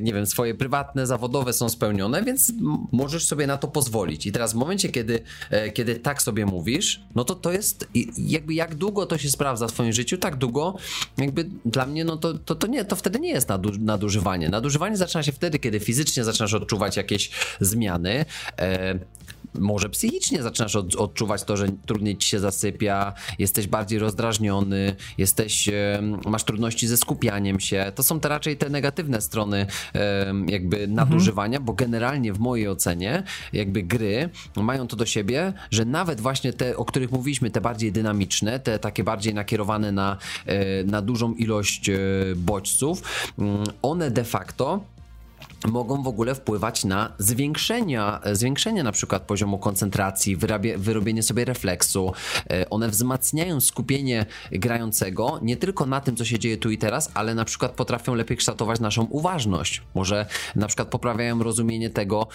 nie 0.01 0.13
wiem, 0.13 0.27
swoje 0.27 0.55
prywatne, 0.55 1.07
zawodowe 1.07 1.53
są 1.53 1.69
spełnione, 1.69 2.23
więc 2.23 2.53
możesz 2.93 3.27
sobie 3.27 3.47
na 3.47 3.57
to 3.57 3.69
pozwolić. 3.69 4.27
I 4.27 4.33
teraz 4.33 4.53
w 4.53 4.57
momencie, 4.57 4.86
kiedy, 4.89 5.21
e, 5.51 5.71
kiedy 5.71 5.97
tak 5.97 6.23
sobie 6.23 6.47
mówisz, 6.47 7.01
no 7.15 7.25
to 7.25 7.35
to 7.35 7.53
jest 7.53 7.89
jakby 8.19 8.55
jak 8.55 8.75
długo 8.75 9.07
to 9.07 9.19
się 9.19 9.31
sprawdza 9.31 9.69
w 9.69 9.73
twoim 9.73 9.93
życiu, 9.93 10.19
tak 10.19 10.37
długo 10.37 10.77
jakby 11.19 11.49
dla 11.65 11.87
mnie, 11.87 12.05
no 12.05 12.17
to, 12.17 12.35
to, 12.35 12.55
to, 12.55 12.67
nie, 12.67 12.85
to 12.85 12.97
wtedy 12.97 13.21
nie 13.21 13.31
jest 13.31 13.49
nadużywanie. 13.79 14.49
Nadużywanie 14.49 14.97
zaczyna 14.97 15.23
się 15.23 15.33
wtedy, 15.33 15.59
kiedy 15.59 15.81
fizycznie 15.81 16.25
zaczynasz 16.25 16.55
odczuwać 16.55 16.97
jakieś 16.97 17.31
zmiany. 17.61 18.25
Może 19.59 19.89
psychicznie 19.89 20.43
zaczynasz 20.43 20.77
od, 20.77 20.95
odczuwać 20.95 21.45
to, 21.45 21.57
że 21.57 21.67
trudniej 21.87 22.17
ci 22.17 22.29
się 22.29 22.41
zasypia, 22.41 23.13
jesteś 23.39 23.67
bardziej 23.67 23.99
rozdrażniony, 23.99 24.97
jesteś, 25.19 25.71
masz 26.27 26.45
trudności 26.45 26.87
ze 26.87 26.97
skupianiem 26.97 27.61
się. 27.61 27.93
To 27.95 28.03
są 28.03 28.21
te 28.21 28.29
raczej 28.29 28.57
te 28.57 28.71
negatywne 28.71 29.21
strony 29.21 29.67
jakby 30.47 30.89
nadużywania, 30.89 31.57
mhm. 31.57 31.65
bo 31.65 31.73
generalnie 31.73 32.33
w 32.33 32.39
mojej 32.39 32.69
ocenie 32.69 33.23
jakby 33.53 33.83
gry 33.83 34.29
mają 34.57 34.87
to 34.87 34.97
do 34.97 35.07
siebie, 35.07 35.53
że 35.71 35.85
nawet 35.85 36.21
właśnie 36.21 36.53
te, 36.53 36.77
o 36.77 36.85
których 36.85 37.13
mówiliśmy, 37.13 37.51
te 37.51 37.61
bardziej 37.61 37.93
dynamiczne, 37.93 38.61
te 38.61 38.79
takie 38.79 39.05
bardziej 39.05 39.35
nakierowane 39.35 39.93
na, 39.93 40.17
e, 40.47 40.85
na 40.85 41.03
dużą 41.03 41.35
ilość 41.35 41.89
e, 41.89 41.99
bodźców, 42.37 43.03
mm, 43.39 43.65
one 43.83 44.11
de 44.11 44.25
facto 44.25 44.96
mogą 45.67 46.03
w 46.03 46.09
ogóle 46.09 46.35
wpływać 46.35 46.85
na 46.85 47.13
zwiększenia, 47.19 48.21
zwiększenie 48.33 48.83
na 48.83 48.93
przykład 48.93 49.23
poziomu 49.23 49.59
koncentracji, 49.59 50.37
wyrabie, 50.37 50.79
wyrobienie 50.79 51.23
sobie 51.23 51.45
refleksu. 51.45 52.13
E, 52.51 52.71
one 52.71 52.89
wzmacniają 52.89 53.61
skupienie 53.61 54.27
grającego 54.53 55.39
nie 55.43 55.57
tylko 55.57 55.87
na 55.87 56.01
tym, 56.01 56.17
co 56.17 56.25
się 56.25 56.39
dzieje 56.39 56.57
tu 56.57 56.71
i 56.71 56.79
teraz, 56.79 57.11
ale 57.15 57.35
na 57.35 57.45
przykład 57.45 57.73
potrafią 57.73 58.15
lepiej 58.15 58.37
kształtować 58.37 58.81
naszą 58.81 59.05
uważność. 59.05 59.83
Może 59.95 60.27
na 60.57 60.67
przykład 60.67 60.89
poprawiają 60.89 61.43
rozumienie 61.43 61.91
tego, 61.91 62.29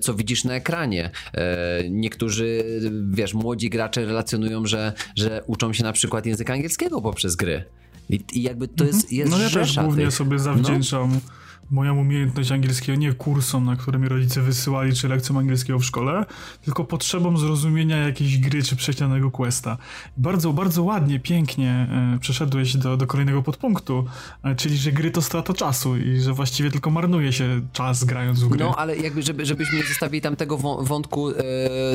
co 0.00 0.14
widzisz 0.14 0.44
na 0.44 0.54
ekranie. 0.54 1.10
E, 1.34 1.90
niektórzy, 1.90 2.64
wiesz, 3.10 3.34
młodzi 3.34 3.70
gracze 3.70 4.04
relacjonują, 4.04 4.66
że, 4.66 4.92
że 5.16 5.42
uczą 5.46 5.72
się 5.72 5.84
na 5.84 5.92
przykład 5.92 6.26
języka 6.26 6.52
angielskiego 6.52 7.02
poprzez 7.02 7.36
gry. 7.36 7.64
I, 8.10 8.20
i 8.32 8.42
jakby 8.42 8.68
to 8.68 8.84
jest, 8.84 9.12
jest 9.12 9.30
No 9.30 9.38
ja 9.38 9.50
też 9.50 9.78
głównie 9.78 10.04
tych. 10.04 10.14
sobie 10.14 10.38
zawdzięczam 10.38 11.10
no 11.12 11.43
moją 11.74 11.98
umiejętność 11.98 12.52
angielskiego 12.52 12.98
nie 12.98 13.12
kursom, 13.12 13.64
na 13.64 13.76
które 13.76 13.98
mi 13.98 14.08
rodzice 14.08 14.40
wysyłali, 14.40 14.92
czy 14.92 15.08
lekcjom 15.08 15.38
angielskiego 15.38 15.78
w 15.78 15.84
szkole, 15.84 16.24
tylko 16.64 16.84
potrzebą 16.84 17.36
zrozumienia 17.36 17.96
jakiejś 17.96 18.38
gry, 18.38 18.62
czy 18.62 18.76
przejścia 18.76 19.08
danego 19.08 19.30
questa. 19.30 19.78
Bardzo, 20.16 20.52
bardzo 20.52 20.82
ładnie, 20.82 21.20
pięknie 21.20 21.88
e, 22.14 22.18
przeszedłeś 22.20 22.76
do, 22.76 22.96
do 22.96 23.06
kolejnego 23.06 23.42
podpunktu, 23.42 24.04
e, 24.42 24.54
czyli, 24.54 24.76
że 24.76 24.92
gry 24.92 25.10
to 25.10 25.22
strata 25.22 25.52
czasu 25.54 25.96
i 25.96 26.20
że 26.20 26.32
właściwie 26.32 26.70
tylko 26.70 26.90
marnuje 26.90 27.32
się 27.32 27.60
czas 27.72 28.04
grając 28.04 28.40
w 28.40 28.48
gry. 28.48 28.64
No, 28.64 28.74
ale 28.76 28.96
jakby, 28.96 29.22
żeby, 29.22 29.46
żebyśmy 29.46 29.78
nie 29.78 29.84
zostawili 29.84 30.20
tam 30.20 30.36
tego 30.36 30.58
wątku 30.80 31.30
e, 31.30 31.34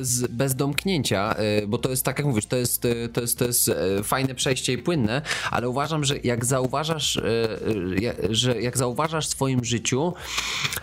z, 0.01 0.27
bez 0.31 0.55
domknięcia, 0.55 1.33
e, 1.33 1.67
bo 1.67 1.77
to 1.77 1.89
jest, 1.89 2.05
tak 2.05 2.17
jak 2.17 2.27
mówisz, 2.27 2.45
to 2.45 2.55
jest, 2.55 2.85
e, 2.85 3.09
to 3.09 3.21
jest, 3.21 3.39
to 3.39 3.45
jest 3.45 3.69
e, 3.69 4.03
fajne 4.03 4.35
przejście 4.35 4.73
i 4.73 4.77
płynne, 4.77 5.21
ale 5.51 5.69
uważam, 5.69 6.03
że 6.03 6.17
jak 6.23 6.45
zauważasz, 6.45 7.19
że 8.29 8.61
jak 8.61 8.77
zauważasz 8.77 9.27
swoim 9.27 9.61
życiu 9.69 10.13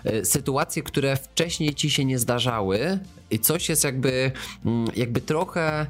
e, 0.04 0.24
sytuacje, 0.24 0.82
które 0.82 1.16
wcześniej 1.16 1.74
ci 1.74 1.90
się 1.90 2.04
nie 2.04 2.18
zdarzały 2.18 2.98
i 3.30 3.38
coś 3.38 3.68
jest 3.68 3.84
jakby, 3.84 4.32
mm, 4.64 4.88
jakby 4.96 5.20
trochę 5.20 5.86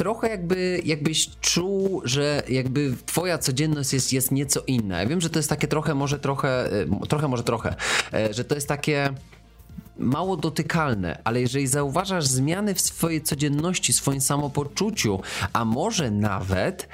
trochę 0.00 0.28
jakby, 0.28 0.82
jakbyś 0.84 1.30
czuł, 1.40 2.02
że 2.04 2.42
jakby 2.48 2.96
twoja 3.06 3.38
codzienność 3.38 3.92
jest, 3.92 4.12
jest 4.12 4.30
nieco 4.30 4.62
inna. 4.66 5.00
Ja 5.00 5.06
wiem, 5.06 5.20
że 5.20 5.30
to 5.30 5.38
jest 5.38 5.48
takie 5.48 5.68
trochę, 5.68 5.94
może 5.94 6.18
trochę, 6.18 6.72
e, 6.72 7.06
trochę, 7.08 7.28
może 7.28 7.42
trochę, 7.42 7.74
e, 8.12 8.34
że 8.34 8.44
to 8.44 8.54
jest 8.54 8.68
takie 8.68 9.12
mało 9.98 10.36
dotykalne, 10.36 11.18
ale 11.24 11.40
jeżeli 11.40 11.66
zauważasz 11.66 12.26
zmiany 12.26 12.74
w 12.74 12.80
swojej 12.80 13.22
codzienności, 13.22 13.92
swoim 13.92 14.20
samopoczuciu, 14.20 15.20
a 15.52 15.64
może 15.64 16.10
nawet 16.10 16.88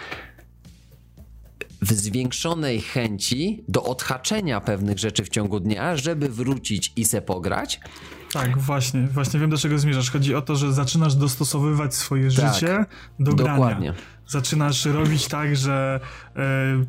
w 1.86 1.92
zwiększonej 1.92 2.80
chęci 2.80 3.64
do 3.68 3.84
odhaczenia 3.84 4.60
pewnych 4.60 4.98
rzeczy 4.98 5.24
w 5.24 5.28
ciągu 5.28 5.60
dnia, 5.60 5.96
żeby 5.96 6.28
wrócić 6.28 6.92
i 6.96 7.04
se 7.04 7.22
pograć. 7.22 7.80
Tak, 8.32 8.58
właśnie, 8.58 9.06
właśnie 9.06 9.40
wiem 9.40 9.50
do 9.50 9.58
czego 9.58 9.78
zmierzasz. 9.78 10.10
Chodzi 10.10 10.34
o 10.34 10.42
to, 10.42 10.56
że 10.56 10.72
zaczynasz 10.72 11.14
dostosowywać 11.14 11.94
swoje 11.94 12.30
tak, 12.30 12.54
życie 12.54 12.84
do 13.18 13.32
grania. 13.32 13.52
Dokładnie 13.52 13.94
zaczynasz 14.26 14.84
robić 14.84 15.26
tak, 15.26 15.56
że 15.56 16.00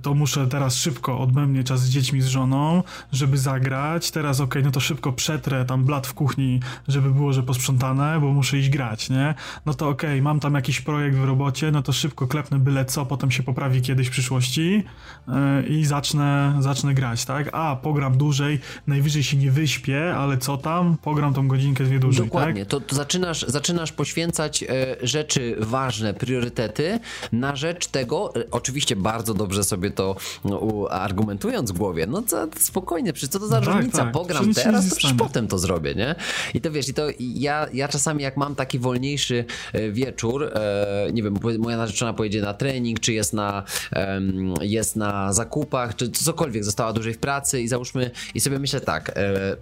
to 0.02 0.14
muszę 0.14 0.48
teraz 0.48 0.76
szybko 0.76 1.20
odmębnie 1.20 1.64
czas 1.64 1.82
z 1.82 1.90
dziećmi, 1.90 2.22
z 2.22 2.28
żoną, 2.28 2.84
żeby 3.12 3.38
zagrać. 3.38 4.12
Teraz 4.12 4.40
okej, 4.40 4.50
okay, 4.50 4.64
no 4.64 4.72
to 4.72 4.80
szybko 4.80 5.14
przetrę 5.14 5.66
tam 5.66 5.84
blat 5.84 6.08
w 6.08 6.14
kuchni, 6.14 6.60
żeby 6.88 7.12
było, 7.12 7.34
że 7.34 7.44
posprzątane, 7.44 8.20
bo 8.22 8.34
muszę 8.34 8.58
iść 8.58 8.70
grać, 8.70 9.10
nie? 9.10 9.36
No 9.66 9.74
to 9.74 9.90
okej, 9.90 10.10
okay, 10.10 10.22
mam 10.22 10.40
tam 10.40 10.54
jakiś 10.54 10.82
projekt 10.82 11.18
w 11.18 11.24
robocie, 11.24 11.72
no 11.72 11.82
to 11.82 11.94
szybko 11.94 12.28
klepnę 12.28 12.60
byle 12.60 12.86
co, 12.86 13.06
potem 13.06 13.32
się 13.32 13.44
poprawi 13.44 13.82
kiedyś 13.82 14.08
w 14.08 14.12
przyszłości 14.12 14.84
e, 15.28 15.64
i 15.68 15.86
zacznę, 15.86 16.58
zacznę 16.60 16.94
grać, 16.94 17.26
tak? 17.26 17.50
A, 17.54 17.76
pogram 17.76 18.18
dłużej, 18.18 18.60
najwyżej 18.88 19.24
się 19.24 19.38
nie 19.38 19.52
wyśpię, 19.52 20.16
ale 20.16 20.38
co 20.38 20.58
tam? 20.58 20.98
Pogram 20.98 21.34
tą 21.34 21.48
godzinkę, 21.48 21.84
dwie 21.84 22.00
dłużej, 22.00 22.26
Dokładnie, 22.26 22.66
tak? 22.66 22.70
to, 22.70 22.82
to 22.82 22.96
zaczynasz, 22.96 23.46
zaczynasz 23.48 23.92
poświęcać 23.92 24.64
e, 24.64 24.68
rzeczy 25.02 25.56
ważne, 25.60 26.14
priorytety, 26.14 27.00
na 27.32 27.56
rzecz 27.56 27.88
tego, 27.88 28.36
e, 28.36 28.44
oczywiście 28.52 28.96
bardzo 28.96 29.34
dobrze 29.38 29.64
sobie 29.64 29.92
to 29.92 30.16
no, 30.46 30.88
argumentując 30.90 31.72
w 31.72 31.78
głowie, 31.78 32.08
no 32.08 32.22
co, 32.22 32.48
spokojnie, 32.60 33.14
przecież 33.14 33.30
co 33.30 33.40
to 33.40 33.48
za 33.48 33.60
no 33.60 33.66
tak, 33.66 33.76
różnica, 33.76 34.04
tak. 34.04 34.12
pogram 34.12 34.54
teraz, 34.54 34.90
to 34.90 34.96
przecież 34.96 35.18
potem 35.18 35.48
to 35.48 35.60
zrobię, 35.60 35.96
nie? 35.96 36.16
I 36.54 36.62
to 36.62 36.72
wiesz, 36.72 36.90
i 36.90 36.94
to 36.94 37.04
ja, 37.20 37.68
ja 37.74 37.88
czasami 37.88 38.24
jak 38.24 38.38
mam 38.38 38.56
taki 38.56 38.80
wolniejszy 38.80 39.46
e, 39.74 39.92
wieczór, 39.92 40.44
e, 40.44 41.10
nie 41.14 41.24
wiem, 41.24 41.38
moja 41.60 41.78
narzeczona 41.78 42.14
pojedzie 42.14 42.42
na 42.42 42.54
trening, 42.54 43.00
czy 43.00 43.14
jest 43.14 43.34
na, 43.34 43.64
e, 43.94 44.22
jest 44.62 44.96
na 44.96 45.34
zakupach, 45.34 45.96
czy 45.96 46.12
cokolwiek, 46.12 46.64
została 46.64 46.94
dłużej 46.94 47.14
w 47.14 47.18
pracy 47.18 47.62
i 47.62 47.68
załóżmy, 47.68 48.12
i 48.36 48.40
sobie 48.40 48.60
myślę 48.60 48.82
tak, 48.82 49.12
e, 49.16 49.58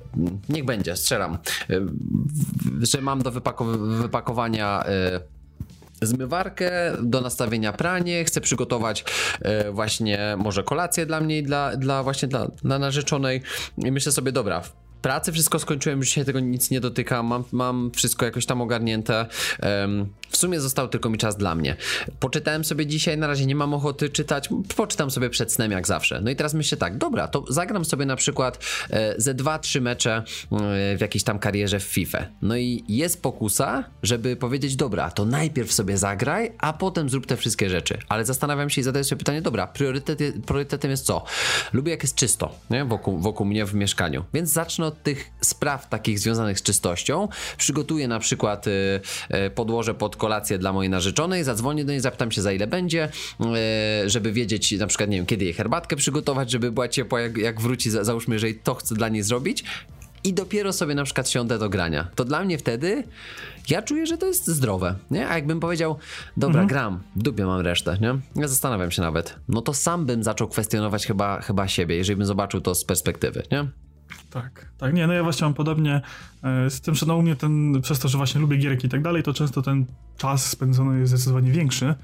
niech 0.49 0.65
będzie, 0.65 0.95
strzelam, 0.95 1.37
e, 1.69 1.81
że 2.81 3.01
mam 3.01 3.21
do 3.21 3.31
wypakowania 3.31 4.83
zmywarkę, 6.05 6.71
do 7.01 7.21
nastawienia 7.21 7.73
pranie, 7.73 8.25
chcę 8.25 8.41
przygotować 8.41 9.05
e, 9.41 9.71
właśnie 9.71 10.35
może 10.37 10.63
kolację 10.63 11.05
dla 11.05 11.21
mnie 11.21 11.37
i 11.37 11.43
dla, 11.43 11.77
dla 11.77 12.03
właśnie 12.03 12.27
dla, 12.27 12.47
dla 12.47 12.79
narzeczonej 12.79 13.41
i 13.77 13.91
myślę 13.91 14.11
sobie, 14.11 14.31
dobra, 14.31 14.61
pracy 15.05 15.31
wszystko 15.31 15.59
skończyłem, 15.59 15.99
już 15.99 16.07
dzisiaj 16.07 16.25
tego 16.25 16.39
nic 16.39 16.71
nie 16.71 16.81
dotykam, 16.81 17.25
mam, 17.25 17.43
mam 17.51 17.91
wszystko 17.91 18.25
jakoś 18.25 18.45
tam 18.45 18.61
ogarnięte. 18.61 19.25
W 20.35 20.37
sumie 20.37 20.61
został 20.61 20.87
tylko 20.87 21.09
mi 21.09 21.17
czas 21.17 21.37
dla 21.37 21.55
mnie. 21.55 21.75
Poczytałem 22.19 22.65
sobie 22.65 22.85
dzisiaj, 22.85 23.17
na 23.17 23.27
razie 23.27 23.45
nie 23.45 23.55
mam 23.55 23.73
ochoty 23.73 24.09
czytać, 24.09 24.49
poczytam 24.75 25.11
sobie 25.11 25.29
przed 25.29 25.53
snem 25.53 25.71
jak 25.71 25.87
zawsze. 25.87 26.21
No 26.21 26.31
i 26.31 26.35
teraz 26.35 26.53
myślę 26.53 26.77
tak, 26.77 26.97
dobra, 26.97 27.27
to 27.27 27.45
zagram 27.49 27.85
sobie 27.85 28.05
na 28.05 28.15
przykład 28.15 28.59
e, 28.89 29.15
ze 29.17 29.35
2-3 29.35 29.81
mecze 29.81 30.15
e, 30.15 30.23
w 30.97 31.01
jakiejś 31.01 31.23
tam 31.23 31.39
karierze 31.39 31.79
w 31.79 31.83
FIFA. 31.83 32.25
No 32.41 32.57
i 32.57 32.83
jest 32.87 33.21
pokusa, 33.21 33.83
żeby 34.03 34.35
powiedzieć, 34.35 34.75
dobra, 34.75 35.11
to 35.11 35.25
najpierw 35.25 35.73
sobie 35.73 35.97
zagraj, 35.97 36.51
a 36.57 36.73
potem 36.73 37.09
zrób 37.09 37.25
te 37.25 37.37
wszystkie 37.37 37.69
rzeczy. 37.69 37.97
Ale 38.09 38.25
zastanawiam 38.25 38.69
się 38.69 38.81
i 38.81 38.83
zadaję 38.83 39.03
sobie 39.03 39.19
pytanie, 39.19 39.41
dobra, 39.41 39.67
priorytet, 39.67 40.19
priorytetem 40.45 40.91
jest 40.91 41.05
co? 41.05 41.23
Lubię 41.73 41.91
jak 41.91 42.03
jest 42.03 42.15
czysto, 42.15 42.55
nie? 42.69 42.85
Wokół, 42.85 43.19
wokół 43.19 43.45
mnie 43.45 43.65
w 43.65 43.73
mieszkaniu. 43.73 44.25
Więc 44.33 44.49
zacznę 44.49 44.85
od 44.85 45.03
tych 45.03 45.31
spraw 45.41 45.89
takich 45.89 46.19
związanych 46.19 46.59
z 46.59 46.63
czystością. 46.63 47.27
Przygotuję 47.57 48.07
na 48.07 48.19
przykład 48.19 48.67
y, 48.67 49.01
podłoże 49.55 49.93
pod 49.93 50.15
kolację 50.25 50.57
dla 50.57 50.73
mojej 50.73 50.89
narzeczonej, 50.89 51.43
zadzwonię 51.43 51.85
do 51.85 51.91
niej, 51.91 52.01
zapytam 52.01 52.31
się 52.31 52.41
za 52.41 52.51
ile 52.51 52.67
będzie, 52.67 53.09
y, 54.05 54.09
żeby 54.09 54.31
wiedzieć 54.31 54.71
na 54.71 54.87
przykład, 54.87 55.09
nie 55.09 55.17
wiem, 55.17 55.25
kiedy 55.25 55.45
jej 55.45 55.53
herbatkę 55.53 55.95
przygotować, 55.95 56.51
żeby 56.51 56.71
była 56.71 56.87
ciepła, 56.87 57.21
jak, 57.21 57.37
jak 57.37 57.61
wróci, 57.61 57.89
załóżmy, 57.89 58.35
jeżeli 58.35 58.55
to 58.55 58.75
chcę 58.75 58.95
dla 58.95 59.09
niej 59.09 59.23
zrobić 59.23 59.63
i 60.23 60.33
dopiero 60.33 60.73
sobie 60.73 60.95
na 60.95 61.03
przykład 61.03 61.29
siądę 61.29 61.59
do 61.59 61.69
grania. 61.69 62.07
To 62.15 62.25
dla 62.25 62.43
mnie 62.43 62.57
wtedy 62.57 63.03
ja 63.69 63.81
czuję, 63.81 64.05
że 64.05 64.17
to 64.17 64.25
jest 64.25 64.47
zdrowe, 64.47 64.95
nie? 65.11 65.27
A 65.27 65.35
jakbym 65.35 65.59
powiedział, 65.59 65.97
dobra, 66.37 66.61
mhm. 66.61 66.67
gram, 66.67 67.03
w 67.15 67.23
dupie 67.23 67.45
mam 67.45 67.61
resztę, 67.61 67.97
nie? 68.01 68.41
Ja 68.41 68.47
zastanawiam 68.47 68.91
się 68.91 69.01
nawet. 69.01 69.35
No 69.49 69.61
to 69.61 69.73
sam 69.73 70.05
bym 70.05 70.23
zaczął 70.23 70.47
kwestionować 70.47 71.05
chyba, 71.07 71.41
chyba 71.41 71.67
siebie, 71.67 71.95
jeżeli 71.95 72.17
bym 72.17 72.25
zobaczył 72.25 72.61
to 72.61 72.75
z 72.75 72.85
perspektywy, 72.85 73.43
nie? 73.51 73.67
Tak, 74.29 74.65
tak, 74.77 74.93
nie, 74.93 75.07
no 75.07 75.13
ja 75.13 75.23
właśnie 75.23 75.45
mam 75.45 75.53
podobnie 75.53 76.01
e, 76.43 76.69
z 76.69 76.81
tym, 76.81 76.95
że 76.95 77.05
no 77.05 77.15
u 77.15 77.21
mnie 77.21 77.35
ten, 77.35 77.81
przez 77.81 77.99
to, 77.99 78.07
że 78.07 78.17
właśnie 78.17 78.41
lubię 78.41 78.57
gierki 78.57 78.87
i 78.87 78.89
tak 78.89 79.01
dalej, 79.01 79.23
to 79.23 79.33
często 79.33 79.61
ten 79.61 79.85
czas 80.17 80.49
spędzony 80.49 80.99
jest 80.99 81.11
zdecydowanie 81.11 81.51
większy 81.51 81.95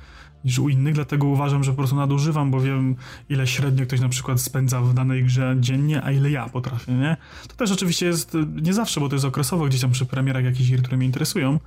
niż 0.46 0.60
u 0.60 0.70
innych, 0.70 0.94
dlatego 0.94 1.28
uważam, 1.28 1.64
że 1.64 1.72
po 1.72 1.78
prostu 1.78 1.96
nadużywam, 1.96 2.52
bo 2.52 2.62
wiem 2.62 2.96
ile 3.30 3.48
średnio 3.48 3.86
ktoś 3.86 4.00
na 4.00 4.10
przykład 4.10 4.42
spędza 4.42 4.82
w 4.82 4.94
danej 4.94 5.24
grze 5.24 5.56
dziennie, 5.60 6.04
a 6.04 6.12
ile 6.12 6.32
ja 6.32 6.50
potrafię, 6.50 6.92
nie? 6.92 7.18
To 7.48 7.56
też 7.56 7.72
oczywiście 7.72 8.06
jest 8.06 8.38
nie 8.62 8.74
zawsze, 8.74 9.00
bo 9.00 9.10
to 9.10 9.16
jest 9.16 9.26
okresowo 9.26 9.66
gdzieś 9.66 9.82
tam 9.82 9.92
przy 9.92 10.06
premierach 10.06 10.44
jakichś 10.44 10.70
gier, 10.70 10.80
które 10.80 10.98
mnie 10.98 11.06
interesują, 11.06 11.60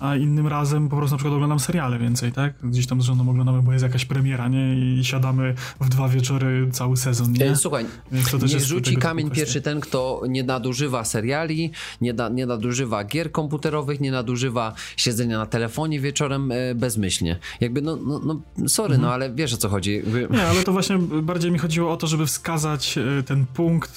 a 0.00 0.16
innym 0.16 0.46
razem 0.46 0.88
po 0.88 0.96
prostu 0.96 1.14
na 1.14 1.18
przykład 1.18 1.34
oglądam 1.34 1.60
seriale 1.60 1.98
więcej, 1.98 2.32
tak? 2.32 2.54
Gdzieś 2.62 2.86
tam 2.86 3.02
z 3.02 3.04
żoną 3.04 3.30
oglądamy, 3.30 3.62
bo 3.62 3.72
jest 3.72 3.82
jakaś 3.82 4.04
premiera, 4.04 4.48
nie? 4.48 4.74
I 4.74 5.04
siadamy 5.04 5.54
w 5.80 5.88
dwa 5.88 6.08
wieczory 6.08 6.68
cały 6.72 6.96
sezon, 6.96 7.32
nie? 7.32 7.50
E, 7.50 7.56
słuchaj, 7.56 7.86
nie 8.48 8.60
rzuci 8.60 8.96
kamień 8.96 9.30
pierwszy 9.30 9.60
ten, 9.60 9.80
kto 9.80 10.22
nie 10.28 10.44
nadużywa 10.44 11.04
seriali, 11.04 11.70
nie, 12.00 12.14
da, 12.14 12.28
nie 12.28 12.46
nadużywa 12.46 13.04
gier 13.04 13.32
komputerowych, 13.32 14.00
nie 14.00 14.10
nadużywa 14.10 14.72
siedzenia 14.96 15.38
na 15.38 15.46
telefonie 15.46 16.00
wieczorem 16.00 16.52
e, 16.52 16.74
bezmyślnie. 16.74 17.38
Jakby, 17.60 17.82
no, 17.82 17.96
no, 17.96 18.20
no 18.58 18.68
sorry, 18.68 18.94
mhm. 18.94 19.02
no 19.02 19.14
ale 19.14 19.34
wiesz 19.34 19.54
o 19.54 19.56
co 19.56 19.68
chodzi. 19.68 19.94
Jakby... 19.94 20.28
Nie, 20.30 20.46
ale 20.46 20.62
to 20.62 20.72
właśnie 20.72 20.98
bardziej 20.98 21.50
mi 21.50 21.58
chodziło 21.58 21.92
o 21.92 21.96
to, 21.96 22.06
żeby 22.06 22.26
wskazać 22.26 22.98
e, 22.98 23.22
ten 23.22 23.46
punkt, 23.46 23.96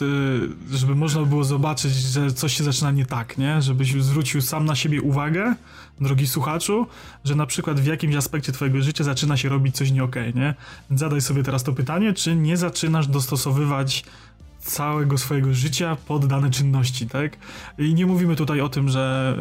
żeby 0.71 0.95
można 0.95 1.23
było 1.23 1.43
zobaczyć, 1.43 1.93
że 1.93 2.31
coś 2.31 2.57
się 2.57 2.63
zaczyna 2.63 2.91
nie 2.91 3.05
tak, 3.05 3.37
nie? 3.37 3.61
Żebyś 3.61 4.03
zwrócił 4.03 4.41
sam 4.41 4.65
na 4.65 4.75
siebie 4.75 5.01
uwagę, 5.01 5.55
drogi 6.01 6.27
słuchaczu, 6.27 6.87
że 7.23 7.35
na 7.35 7.45
przykład 7.45 7.79
w 7.79 7.85
jakimś 7.85 8.15
aspekcie 8.15 8.51
twojego 8.51 8.81
życia 8.81 9.03
zaczyna 9.03 9.37
się 9.37 9.49
robić 9.49 9.75
coś 9.75 9.91
nie 9.91 10.03
okay, 10.03 10.33
nie? 10.33 10.53
Zadaj 10.91 11.21
sobie 11.21 11.43
teraz 11.43 11.63
to 11.63 11.73
pytanie, 11.73 12.13
czy 12.13 12.35
nie 12.35 12.57
zaczynasz 12.57 13.07
dostosowywać 13.07 14.03
całego 14.65 15.17
swojego 15.17 15.53
życia 15.53 15.97
pod 16.07 16.25
dane 16.25 16.51
czynności, 16.51 17.07
tak? 17.07 17.37
I 17.77 17.93
nie 17.93 18.05
mówimy 18.05 18.35
tutaj 18.35 18.61
o 18.61 18.69
tym, 18.69 18.89
że 18.89 19.35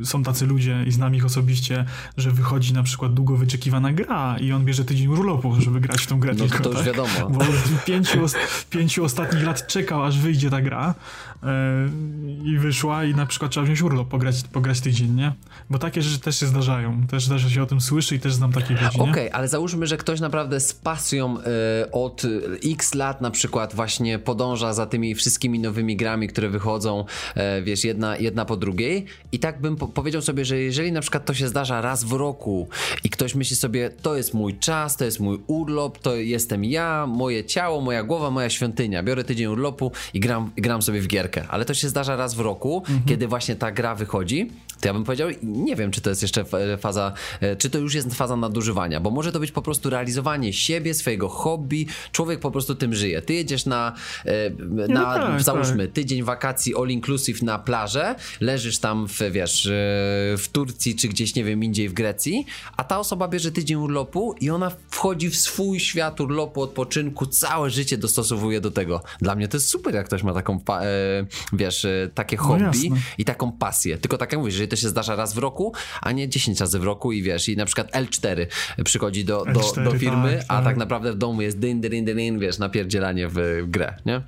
y, 0.00 0.06
są 0.06 0.22
tacy 0.22 0.46
ludzie 0.46 0.84
i 0.86 0.92
znam 0.92 1.14
ich 1.14 1.24
osobiście, 1.24 1.84
że 2.16 2.30
wychodzi 2.30 2.72
na 2.72 2.82
przykład 2.82 3.14
długo 3.14 3.36
wyczekiwana 3.36 3.92
gra 3.92 4.38
i 4.38 4.52
on 4.52 4.64
bierze 4.64 4.84
tydzień 4.84 5.08
urlopu, 5.08 5.60
żeby 5.60 5.80
grać 5.80 6.02
w 6.02 6.06
tą 6.06 6.20
grę 6.20 6.34
no 6.38 6.46
tylko, 6.46 6.62
to 6.62 6.68
już 6.68 6.78
tak? 6.78 6.86
wiadomo. 6.86 7.30
Bo 7.30 7.44
pięciu, 7.86 8.18
pięciu 8.70 9.04
ostatnich 9.04 9.44
lat 9.44 9.66
czekał, 9.66 10.04
aż 10.04 10.18
wyjdzie 10.18 10.50
ta 10.50 10.60
gra 10.62 10.94
i 12.44 12.58
wyszła 12.58 13.04
i 13.04 13.14
na 13.14 13.26
przykład 13.26 13.50
trzeba 13.50 13.64
wziąć 13.64 13.82
urlop, 13.82 14.08
pograć, 14.08 14.42
pograć 14.52 14.80
tydzień, 14.80 15.14
nie? 15.14 15.32
Bo 15.70 15.78
takie 15.78 16.02
rzeczy 16.02 16.20
też 16.20 16.40
się 16.40 16.46
zdarzają. 16.46 17.06
Też 17.06 17.26
zdarza 17.26 17.50
się 17.50 17.62
o 17.62 17.66
tym 17.66 17.80
słyszy 17.80 18.14
i 18.14 18.20
też 18.20 18.34
znam 18.34 18.52
takie 18.52 18.74
ludzi, 18.74 19.00
Okej, 19.00 19.10
okay, 19.10 19.32
ale 19.32 19.48
załóżmy, 19.48 19.86
że 19.86 19.96
ktoś 19.96 20.20
naprawdę 20.20 20.60
z 20.60 20.72
pasją 20.74 21.38
y, 21.38 21.42
od 21.90 22.22
x 22.64 22.94
lat 22.94 23.20
na 23.20 23.30
przykład 23.30 23.74
właśnie 23.74 24.18
podąża 24.18 24.72
za 24.72 24.86
tymi 24.86 25.14
wszystkimi 25.14 25.58
nowymi 25.58 25.96
grami, 25.96 26.28
które 26.28 26.48
wychodzą, 26.48 27.04
e, 27.34 27.62
wiesz, 27.62 27.84
jedna, 27.84 28.16
jedna 28.16 28.44
po 28.44 28.56
drugiej. 28.56 29.04
I 29.32 29.38
tak 29.38 29.60
bym 29.60 29.76
po 29.76 29.88
powiedział 29.88 30.22
sobie, 30.22 30.44
że 30.44 30.58
jeżeli 30.58 30.92
na 30.92 31.00
przykład 31.00 31.24
to 31.24 31.34
się 31.34 31.48
zdarza 31.48 31.80
raz 31.80 32.04
w 32.04 32.12
roku 32.12 32.68
i 33.04 33.10
ktoś 33.10 33.34
myśli 33.34 33.56
sobie, 33.56 33.90
to 33.90 34.16
jest 34.16 34.34
mój 34.34 34.58
czas, 34.58 34.96
to 34.96 35.04
jest 35.04 35.20
mój 35.20 35.38
urlop, 35.46 35.98
to 35.98 36.16
jestem 36.16 36.64
ja, 36.64 37.06
moje 37.06 37.44
ciało, 37.44 37.80
moja 37.80 38.02
głowa, 38.02 38.30
moja 38.30 38.50
świątynia. 38.50 39.02
Biorę 39.02 39.24
tydzień 39.24 39.46
urlopu 39.46 39.92
i 40.14 40.20
gram, 40.20 40.50
gram 40.56 40.82
sobie 40.82 41.00
w 41.00 41.06
gierkę. 41.26 41.44
Ale 41.48 41.64
to 41.64 41.74
się 41.74 41.88
zdarza 41.88 42.16
raz 42.16 42.34
w 42.34 42.40
roku, 42.40 42.78
mhm. 42.78 43.00
kiedy 43.06 43.28
właśnie 43.28 43.56
ta 43.56 43.72
gra 43.72 43.94
wychodzi 43.94 44.50
to 44.80 44.88
ja 44.88 44.94
bym 44.94 45.04
powiedział, 45.04 45.28
nie 45.42 45.76
wiem, 45.76 45.90
czy 45.90 46.00
to 46.00 46.10
jest 46.10 46.22
jeszcze 46.22 46.44
faza, 46.78 47.12
e, 47.40 47.56
czy 47.56 47.70
to 47.70 47.78
już 47.78 47.94
jest 47.94 48.14
faza 48.14 48.36
nadużywania, 48.36 49.00
bo 49.00 49.10
może 49.10 49.32
to 49.32 49.40
być 49.40 49.52
po 49.52 49.62
prostu 49.62 49.90
realizowanie 49.90 50.52
siebie, 50.52 50.94
swojego 50.94 51.28
hobby. 51.28 51.86
Człowiek 52.12 52.40
po 52.40 52.50
prostu 52.50 52.74
tym 52.74 52.94
żyje. 52.94 53.22
Ty 53.22 53.34
jedziesz 53.34 53.66
na, 53.66 53.92
e, 54.24 54.50
na 54.88 55.00
no 55.00 55.14
tak, 55.14 55.42
załóżmy, 55.42 55.86
tak. 55.86 55.94
tydzień 55.94 56.22
wakacji 56.22 56.74
all 56.76 56.88
inclusive 56.88 57.42
na 57.42 57.58
plażę, 57.58 58.14
leżysz 58.40 58.78
tam 58.78 59.08
w, 59.08 59.18
wiesz, 59.30 59.66
e, 59.66 59.70
w 60.38 60.48
Turcji, 60.52 60.96
czy 60.96 61.08
gdzieś, 61.08 61.34
nie 61.34 61.44
wiem, 61.44 61.64
indziej 61.64 61.88
w 61.88 61.92
Grecji, 61.92 62.46
a 62.76 62.84
ta 62.84 62.98
osoba 62.98 63.28
bierze 63.28 63.52
tydzień 63.52 63.76
urlopu 63.76 64.34
i 64.40 64.50
ona 64.50 64.70
wchodzi 64.90 65.30
w 65.30 65.36
swój 65.36 65.80
świat 65.80 66.20
urlopu, 66.20 66.62
odpoczynku, 66.62 67.26
całe 67.26 67.70
życie 67.70 67.98
dostosowuje 67.98 68.60
do 68.60 68.70
tego. 68.70 69.02
Dla 69.20 69.34
mnie 69.34 69.48
to 69.48 69.56
jest 69.56 69.68
super, 69.68 69.94
jak 69.94 70.06
ktoś 70.06 70.22
ma 70.22 70.34
taką, 70.34 70.60
wiesz, 71.52 71.86
takie 72.14 72.36
no 72.36 72.42
hobby 72.42 72.90
no 72.90 72.96
i 73.18 73.24
taką 73.24 73.52
pasję. 73.52 73.98
Tylko 73.98 74.18
tak 74.18 74.32
jak 74.32 74.40
mówisz, 74.40 74.54
jeżeli 74.54 74.68
to 74.68 74.75
się 74.76 74.88
zdarza 74.88 75.16
raz 75.16 75.34
w 75.34 75.38
roku, 75.38 75.72
a 76.00 76.12
nie 76.12 76.28
10 76.28 76.60
razy 76.60 76.78
w 76.78 76.84
roku 76.84 77.12
i 77.12 77.22
wiesz, 77.22 77.48
i 77.48 77.56
na 77.56 77.64
przykład 77.64 77.92
L4 77.92 78.46
przychodzi 78.84 79.24
do, 79.24 79.44
do, 79.44 79.60
L4, 79.60 79.84
do 79.84 79.98
firmy, 79.98 80.36
tak, 80.36 80.44
a 80.48 80.54
tak. 80.56 80.64
tak 80.64 80.76
naprawdę 80.76 81.12
w 81.12 81.16
domu 81.16 81.42
jest 81.42 81.58
dyn, 81.58 81.80
dyn, 81.80 82.04
dyn, 82.04 82.16
dyn, 82.16 82.38
wiesz, 82.38 82.58
napierdzielanie 82.58 83.28
w 83.28 83.62
grę, 83.66 83.94
nie? 84.06 84.22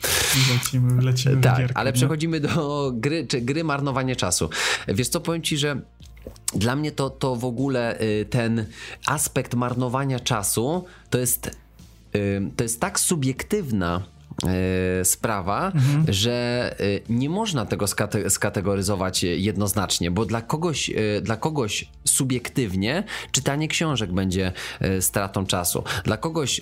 Lecimy, 0.54 1.02
lecimy 1.02 1.40
Tak, 1.40 1.58
gierkę, 1.58 1.76
ale 1.76 1.90
nie? 1.90 1.94
przechodzimy 1.94 2.40
do 2.40 2.90
gry, 2.94 3.26
czy 3.26 3.40
gry 3.40 3.64
marnowanie 3.64 4.16
czasu. 4.16 4.50
Wiesz 4.88 5.08
co, 5.08 5.20
powiem 5.20 5.42
ci, 5.42 5.58
że 5.58 5.80
dla 6.54 6.76
mnie 6.76 6.92
to, 6.92 7.10
to 7.10 7.36
w 7.36 7.44
ogóle 7.44 8.00
y, 8.00 8.26
ten 8.30 8.66
aspekt 9.06 9.54
marnowania 9.54 10.20
czasu 10.20 10.84
to 11.10 11.18
jest, 11.18 11.46
y, 12.14 12.50
to 12.56 12.62
jest 12.62 12.80
tak 12.80 13.00
subiektywna 13.00 14.02
sprawa, 15.04 15.72
mhm. 15.74 16.04
że 16.08 16.74
e, 16.80 16.84
nie 17.08 17.30
można 17.30 17.66
tego 17.66 17.86
skate 17.86 18.30
skategoryzować 18.30 19.22
jednoznacznie, 19.22 20.10
bo 20.10 20.24
dla 20.24 20.42
kogoś, 20.42 20.90
e, 20.90 21.20
dla 21.20 21.36
kogoś 21.36 21.88
subiektywnie 22.04 23.04
czytanie 23.32 23.68
książek 23.68 24.12
będzie 24.12 24.52
stratą 25.00 25.46
czasu. 25.46 25.84
Dla 26.04 26.16
kogoś 26.16 26.60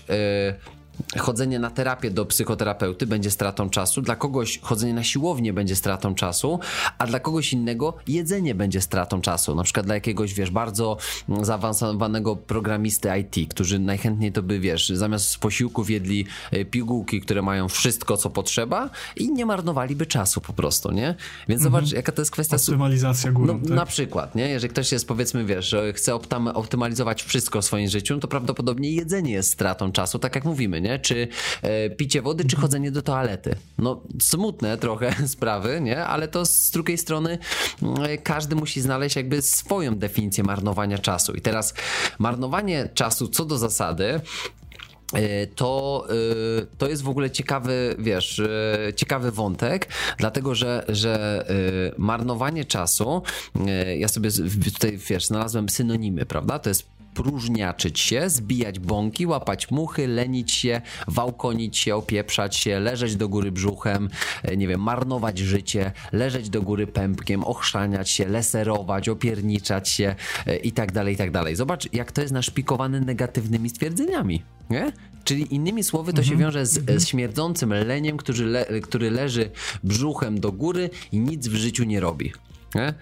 chodzenie 1.18 1.58
na 1.58 1.70
terapię 1.70 2.10
do 2.10 2.26
psychoterapeuty 2.26 3.06
będzie 3.06 3.30
stratą 3.30 3.70
czasu, 3.70 4.02
dla 4.02 4.16
kogoś 4.16 4.58
chodzenie 4.62 4.94
na 4.94 5.04
siłownię 5.04 5.52
będzie 5.52 5.76
stratą 5.76 6.14
czasu, 6.14 6.60
a 6.98 7.06
dla 7.06 7.20
kogoś 7.20 7.52
innego 7.52 7.96
jedzenie 8.06 8.54
będzie 8.54 8.80
stratą 8.80 9.20
czasu. 9.20 9.54
Na 9.54 9.62
przykład 9.62 9.86
dla 9.86 9.94
jakiegoś, 9.94 10.34
wiesz, 10.34 10.50
bardzo 10.50 10.96
zaawansowanego 11.42 12.36
programisty 12.36 13.08
IT, 13.20 13.50
którzy 13.50 13.78
najchętniej 13.78 14.32
to 14.32 14.42
by, 14.42 14.60
wiesz, 14.60 14.88
zamiast 14.88 15.38
posiłków 15.38 15.90
jedli 15.90 16.26
e, 16.50 16.64
pigułki, 16.64 17.20
które 17.20 17.42
mają 17.42 17.68
wszystko, 17.68 18.16
co 18.16 18.30
potrzeba 18.30 18.90
i 19.16 19.32
nie 19.32 19.46
marnowaliby 19.46 20.06
czasu 20.06 20.40
po 20.40 20.52
prostu, 20.52 20.92
nie? 20.92 21.14
Więc 21.48 21.62
mhm. 21.62 21.62
zobacz, 21.62 21.92
jaka 21.92 22.12
to 22.12 22.22
jest 22.22 22.30
kwestia... 22.30 22.56
Optymalizacja 22.56 23.32
górą, 23.32 23.58
no, 23.62 23.68
tak? 23.68 23.76
Na 23.76 23.86
przykład, 23.86 24.34
nie? 24.34 24.48
Jeżeli 24.48 24.70
ktoś 24.70 24.92
jest, 24.92 25.08
powiedzmy, 25.08 25.44
wiesz, 25.44 25.76
chce 25.94 26.14
optymalizować 26.54 27.22
wszystko 27.22 27.62
w 27.62 27.64
swoim 27.64 27.88
życiu, 27.88 28.18
to 28.18 28.28
prawdopodobnie 28.28 28.92
jedzenie 28.92 29.32
jest 29.32 29.50
stratą 29.50 29.92
czasu, 29.92 30.18
tak 30.18 30.34
jak 30.34 30.44
mówimy, 30.44 30.80
nie? 30.80 30.85
Nie? 30.86 30.98
Czy 30.98 31.28
e, 31.62 31.90
picie 31.90 32.22
wody, 32.22 32.44
czy 32.44 32.56
chodzenie 32.56 32.90
do 32.90 33.02
toalety. 33.02 33.56
No, 33.78 34.02
smutne 34.20 34.78
trochę 34.78 35.14
sprawy, 35.28 35.80
nie? 35.80 36.04
Ale 36.04 36.28
to 36.28 36.46
z 36.46 36.70
drugiej 36.70 36.98
strony 36.98 37.38
e, 38.02 38.18
każdy 38.18 38.56
musi 38.56 38.80
znaleźć 38.80 39.16
jakby 39.16 39.42
swoją 39.42 39.94
definicję 39.94 40.44
marnowania 40.44 40.98
czasu. 40.98 41.34
I 41.34 41.40
teraz 41.40 41.74
marnowanie 42.18 42.88
czasu 42.94 43.28
co 43.28 43.44
do 43.44 43.58
zasady 43.58 44.20
e, 45.12 45.46
to, 45.46 46.06
e, 46.08 46.66
to 46.78 46.88
jest 46.88 47.02
w 47.02 47.08
ogóle 47.08 47.30
ciekawy, 47.30 47.96
wiesz, 47.98 48.42
ciekawy 48.96 49.30
wątek, 49.30 49.88
dlatego 50.18 50.54
że, 50.54 50.84
że 50.88 51.44
marnowanie 51.98 52.64
czasu, 52.64 53.22
ja 53.98 54.08
sobie 54.08 54.30
tutaj, 54.74 54.98
wiesz, 54.98 55.26
znalazłem 55.26 55.68
synonimy, 55.68 56.26
prawda? 56.26 56.58
To 56.58 56.68
jest 56.68 56.95
próżniaczyć 57.16 58.00
się, 58.00 58.30
zbijać 58.30 58.78
bąki, 58.78 59.26
łapać 59.26 59.70
muchy, 59.70 60.06
lenić 60.06 60.52
się, 60.52 60.80
wałkonić 61.08 61.78
się, 61.78 61.96
opieprzać 61.96 62.56
się, 62.56 62.80
leżeć 62.80 63.16
do 63.16 63.28
góry 63.28 63.52
brzuchem, 63.52 64.08
e, 64.42 64.56
nie 64.56 64.68
wiem, 64.68 64.82
marnować 64.82 65.38
życie, 65.38 65.92
leżeć 66.12 66.50
do 66.50 66.62
góry 66.62 66.86
pępkiem, 66.86 67.44
ochrzaniać 67.44 68.10
się, 68.10 68.28
leserować, 68.28 69.08
opierniczać 69.08 69.88
się 69.88 70.14
e, 70.46 70.56
i 70.56 70.72
tak 70.72 70.92
dalej, 70.92 71.14
i 71.14 71.16
tak 71.16 71.30
dalej. 71.30 71.56
Zobacz, 71.56 71.92
jak 71.92 72.12
to 72.12 72.20
jest 72.20 72.32
naszpikowane 72.32 73.00
negatywnymi 73.00 73.70
stwierdzeniami, 73.70 74.42
nie? 74.70 74.92
Czyli 75.24 75.54
innymi 75.54 75.84
słowy 75.84 76.12
to 76.12 76.22
się 76.22 76.32
mhm. 76.32 76.40
wiąże 76.40 76.66
z, 76.66 77.02
z 77.02 77.08
śmierdzącym 77.08 77.70
leniem, 77.70 78.16
który, 78.16 78.44
le, 78.44 78.80
który 78.80 79.10
leży 79.10 79.50
brzuchem 79.84 80.40
do 80.40 80.52
góry 80.52 80.90
i 81.12 81.18
nic 81.18 81.48
w 81.48 81.54
życiu 81.54 81.84
nie 81.84 82.00
robi. 82.00 82.32
Nie? 82.74 82.94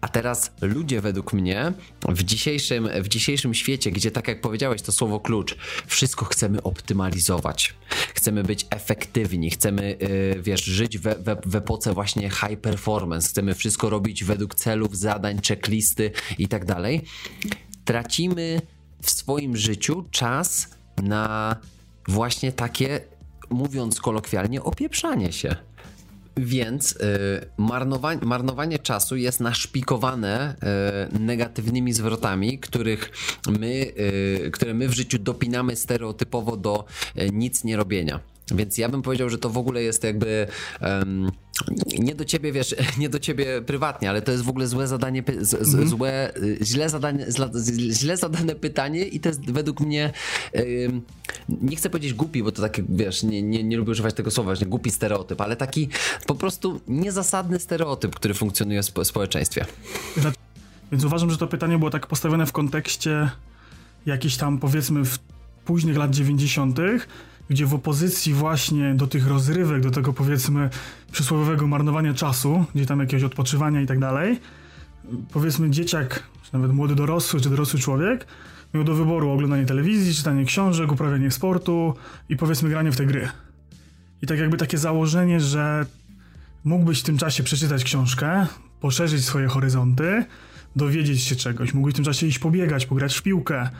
A 0.00 0.08
teraz 0.08 0.52
ludzie 0.60 1.00
według 1.00 1.32
mnie 1.32 1.72
w 2.08 2.22
dzisiejszym, 2.22 2.88
w 3.02 3.08
dzisiejszym 3.08 3.54
świecie, 3.54 3.90
gdzie 3.90 4.10
tak 4.10 4.28
jak 4.28 4.40
powiedziałeś, 4.40 4.82
to 4.82 4.92
słowo 4.92 5.20
klucz, 5.20 5.56
wszystko 5.86 6.24
chcemy 6.24 6.62
optymalizować. 6.62 7.74
Chcemy 8.14 8.42
być 8.42 8.66
efektywni, 8.70 9.50
chcemy, 9.50 9.96
yy, 10.34 10.42
wiesz, 10.42 10.64
żyć 10.64 10.98
we, 10.98 11.14
we, 11.14 11.36
w 11.46 11.56
epoce 11.56 11.92
właśnie 11.92 12.30
high 12.30 12.60
performance, 12.60 13.28
chcemy 13.28 13.54
wszystko 13.54 13.90
robić 13.90 14.24
według 14.24 14.54
celów, 14.54 14.96
zadań, 14.96 15.40
checklisty 15.48 16.10
i 16.38 16.48
tak 16.48 16.64
dalej. 16.64 17.04
Tracimy 17.84 18.60
w 19.02 19.10
swoim 19.10 19.56
życiu 19.56 20.04
czas 20.10 20.68
na 21.02 21.56
właśnie 22.08 22.52
takie, 22.52 23.00
mówiąc 23.50 24.00
kolokwialnie, 24.00 24.62
opieprzanie 24.62 25.32
się. 25.32 25.56
Więc 26.36 26.92
y, 26.92 26.96
marnowanie, 27.56 28.20
marnowanie 28.24 28.78
czasu 28.78 29.16
jest 29.16 29.40
naszpikowane 29.40 30.56
y, 31.14 31.18
negatywnymi 31.18 31.92
zwrotami, 31.92 32.58
których 32.58 33.10
my, 33.58 33.92
y, 34.46 34.50
które 34.52 34.74
my 34.74 34.88
w 34.88 34.92
życiu 34.92 35.18
dopinamy 35.18 35.76
stereotypowo 35.76 36.56
do 36.56 36.84
y, 37.18 37.30
nic 37.32 37.64
nie 37.64 37.76
robienia. 37.76 38.20
Więc 38.54 38.78
ja 38.78 38.88
bym 38.88 39.02
powiedział, 39.02 39.30
że 39.30 39.38
to 39.38 39.50
w 39.50 39.58
ogóle 39.58 39.82
jest 39.82 40.04
jakby 40.04 40.46
um, 40.80 41.30
nie 41.98 42.14
do 42.14 42.24
ciebie, 42.24 42.52
wiesz, 42.52 42.74
nie 42.98 43.08
do 43.08 43.18
ciebie 43.18 43.62
prywatnie, 43.62 44.10
ale 44.10 44.22
to 44.22 44.32
jest 44.32 44.44
w 44.44 44.48
ogóle 44.48 44.66
złe 44.66 44.88
zadanie, 44.88 45.22
z, 45.40 45.74
mm. 45.74 45.88
złe, 45.88 46.32
źle, 46.62 46.88
zadanie, 46.88 47.26
źle 47.90 48.16
zadane 48.16 48.54
pytanie 48.54 49.04
i 49.04 49.20
to 49.20 49.28
jest 49.28 49.50
według 49.50 49.80
mnie, 49.80 50.12
um, 50.52 51.02
nie 51.48 51.76
chcę 51.76 51.90
powiedzieć 51.90 52.14
głupi, 52.14 52.42
bo 52.42 52.52
to 52.52 52.62
takie, 52.62 52.82
wiesz, 52.88 53.22
nie, 53.22 53.42
nie, 53.42 53.64
nie 53.64 53.76
lubię 53.76 53.90
używać 53.90 54.14
tego 54.14 54.30
słowa, 54.30 54.54
że 54.54 54.66
głupi 54.66 54.90
stereotyp, 54.90 55.40
ale 55.40 55.56
taki 55.56 55.88
po 56.26 56.34
prostu 56.34 56.80
niezasadny 56.88 57.58
stereotyp, 57.58 58.16
który 58.16 58.34
funkcjonuje 58.34 58.82
w 58.82 59.06
społeczeństwie. 59.06 59.66
Więc 60.92 61.04
uważam, 61.04 61.30
że 61.30 61.38
to 61.38 61.46
pytanie 61.46 61.78
było 61.78 61.90
tak 61.90 62.06
postawione 62.06 62.46
w 62.46 62.52
kontekście 62.52 63.30
jakiejś 64.06 64.36
tam 64.36 64.58
powiedzmy 64.58 65.04
w 65.04 65.18
późnych 65.64 65.96
lat 65.96 66.10
90., 66.10 66.78
gdzie 67.50 67.66
w 67.66 67.74
opozycji 67.74 68.34
właśnie 68.34 68.94
do 68.94 69.06
tych 69.06 69.26
rozrywek, 69.26 69.82
do 69.82 69.90
tego 69.90 70.12
powiedzmy 70.12 70.70
przysłowiowego 71.12 71.66
marnowania 71.66 72.14
czasu, 72.14 72.64
gdzie 72.74 72.86
tam 72.86 73.00
jakiegoś 73.00 73.24
odpoczywania 73.24 73.80
i 73.80 73.86
tak 73.86 73.98
dalej, 73.98 74.40
powiedzmy 75.32 75.70
dzieciak, 75.70 76.22
czy 76.42 76.52
nawet 76.52 76.72
młody 76.72 76.94
dorosły, 76.94 77.40
czy 77.40 77.50
dorosły 77.50 77.80
człowiek 77.80 78.26
miał 78.74 78.84
do 78.84 78.94
wyboru 78.94 79.30
oglądanie 79.30 79.66
telewizji, 79.66 80.14
czytanie 80.14 80.44
książek, 80.44 80.92
uprawianie 80.92 81.30
sportu 81.30 81.94
i 82.28 82.36
powiedzmy 82.36 82.68
granie 82.68 82.92
w 82.92 82.96
te 82.96 83.06
gry. 83.06 83.28
I 84.22 84.26
tak 84.26 84.38
jakby 84.38 84.56
takie 84.56 84.78
założenie, 84.78 85.40
że 85.40 85.86
mógłbyś 86.64 87.00
w 87.00 87.02
tym 87.02 87.18
czasie 87.18 87.42
przeczytać 87.42 87.84
książkę, 87.84 88.46
poszerzyć 88.80 89.24
swoje 89.24 89.48
horyzonty, 89.48 90.24
dowiedzieć 90.76 91.22
się 91.22 91.36
czegoś, 91.36 91.74
mógłbyś 91.74 91.94
w 91.94 91.96
tym 91.96 92.04
czasie 92.04 92.26
iść 92.26 92.38
pobiegać, 92.38 92.86
pograć 92.86 93.18
w 93.18 93.22
piłkę, 93.22 93.70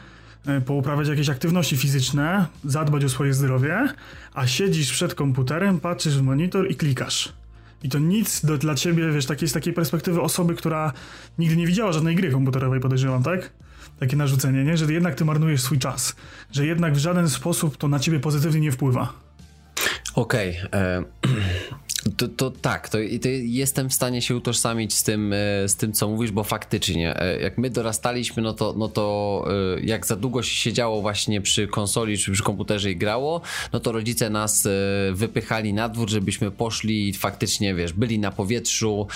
pouprawiać 0.66 1.08
jakieś 1.08 1.28
aktywności 1.28 1.76
fizyczne, 1.76 2.46
zadbać 2.64 3.04
o 3.04 3.08
swoje 3.08 3.34
zdrowie, 3.34 3.88
a 4.34 4.46
siedzisz 4.46 4.92
przed 4.92 5.14
komputerem, 5.14 5.80
patrzysz 5.80 6.18
w 6.18 6.22
monitor 6.22 6.70
i 6.70 6.76
klikasz. 6.76 7.32
I 7.82 7.88
to 7.88 7.98
nic 7.98 8.44
do, 8.44 8.58
dla 8.58 8.74
ciebie, 8.74 9.12
wiesz, 9.12 9.26
takiej, 9.26 9.48
z 9.48 9.52
takiej 9.52 9.72
perspektywy 9.72 10.20
osoby, 10.20 10.54
która 10.54 10.92
nigdy 11.38 11.56
nie 11.56 11.66
widziała 11.66 11.92
żadnej 11.92 12.16
gry 12.16 12.30
komputerowej, 12.30 12.80
podejrzewam, 12.80 13.22
tak? 13.22 13.50
Takie 14.00 14.16
narzucenie, 14.16 14.64
nie? 14.64 14.76
Że 14.76 14.92
jednak 14.92 15.14
ty 15.14 15.24
marnujesz 15.24 15.62
swój 15.62 15.78
czas. 15.78 16.16
Że 16.52 16.66
jednak 16.66 16.94
w 16.94 16.98
żaden 16.98 17.30
sposób 17.30 17.76
to 17.76 17.88
na 17.88 17.98
ciebie 17.98 18.20
pozytywnie 18.20 18.60
nie 18.60 18.72
wpływa. 18.72 19.12
Okej. 20.14 20.58
Okay, 20.66 20.80
e, 20.80 21.04
To, 22.16 22.28
to 22.28 22.50
tak, 22.50 22.88
to, 22.88 22.98
to, 23.22 23.28
jestem 23.42 23.88
w 23.90 23.94
stanie 23.94 24.22
się 24.22 24.36
utożsamić 24.36 24.94
z 24.94 25.02
tym, 25.02 25.32
e, 25.32 25.68
z 25.68 25.76
tym, 25.76 25.92
co 25.92 26.08
mówisz, 26.08 26.30
bo 26.30 26.44
faktycznie, 26.44 27.20
e, 27.20 27.40
jak 27.40 27.58
my 27.58 27.70
dorastaliśmy, 27.70 28.42
no 28.42 28.52
to, 28.52 28.74
no 28.78 28.88
to 28.88 29.44
e, 29.76 29.80
jak 29.80 30.06
za 30.06 30.16
długo 30.16 30.42
się 30.42 30.54
siedziało 30.54 31.02
właśnie 31.02 31.40
przy 31.40 31.66
konsoli 31.66 32.18
czy 32.18 32.32
przy 32.32 32.42
komputerze 32.42 32.90
i 32.90 32.96
grało, 32.96 33.40
no 33.72 33.80
to 33.80 33.92
rodzice 33.92 34.30
nas 34.30 34.68
wypychali 35.12 35.74
na 35.74 35.88
dwór, 35.88 36.10
żebyśmy 36.10 36.50
poszli 36.50 37.08
i 37.08 37.12
faktycznie, 37.12 37.74
wiesz, 37.74 37.92
byli 37.92 38.18
na 38.18 38.30
powietrzu, 38.30 39.06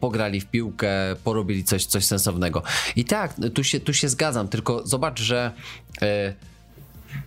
pograli 0.00 0.40
w 0.40 0.46
piłkę, 0.46 0.90
porobili 1.24 1.64
coś, 1.64 1.86
coś 1.86 2.04
sensownego. 2.04 2.62
I 2.96 3.04
tak, 3.04 3.34
tu 3.54 3.64
się, 3.64 3.80
tu 3.80 3.94
się 3.94 4.08
zgadzam, 4.08 4.48
tylko 4.48 4.86
zobacz, 4.86 5.20
że 5.20 5.52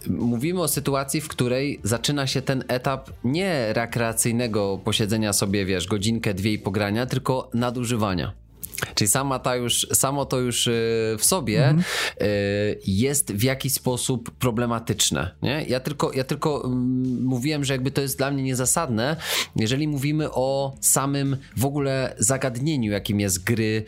mówimy 0.08 0.62
o 0.62 0.68
sytuacji, 0.68 1.22
w 1.22 1.28
której 1.28 1.80
zaczyna 1.84 2.28
się 2.28 2.42
ten 2.42 2.64
etap 2.68 3.10
nie 3.24 3.74
rekreacyjnego 3.74 4.80
posiedzenia 4.84 5.34
sobie, 5.34 5.66
wiesz, 5.66 5.88
godzinkę, 5.88 6.34
dwie 6.34 6.54
i 6.54 6.60
pogrania, 6.60 7.06
tylko 7.06 7.50
nadużywania. 7.54 8.47
Czyli 8.96 9.08
sama 9.08 9.40
ta 9.40 9.56
już, 9.56 9.88
samo 9.94 10.26
to 10.26 10.40
już 10.40 10.68
y, 10.68 11.16
w 11.20 11.26
sobie 11.26 11.68
mhm. 11.68 11.84
Y, 12.22 12.80
jest 12.88 13.34
w 13.34 13.44
jakiś 13.44 13.74
sposób 13.74 14.32
problematyczne. 14.32 15.32
Nie? 15.42 15.66
Ja 15.68 15.80
tylko, 15.80 16.14
ja 16.14 16.24
tylko 16.24 16.66
mm, 16.66 17.24
mówiłem, 17.24 17.64
że 17.64 17.74
jakby 17.74 17.92
to 17.92 18.02
jest 18.02 18.18
dla 18.18 18.32
mnie 18.32 18.44
niezasadne, 18.44 19.16
jeżeli 19.56 19.88
mówimy 19.88 20.32
o 20.32 20.76
samym 20.82 21.38
w 21.58 21.66
ogóle 21.66 22.16
zagadnieniu, 22.18 22.92
jakim 22.92 23.20
jest 23.20 23.44
gry, 23.44 23.84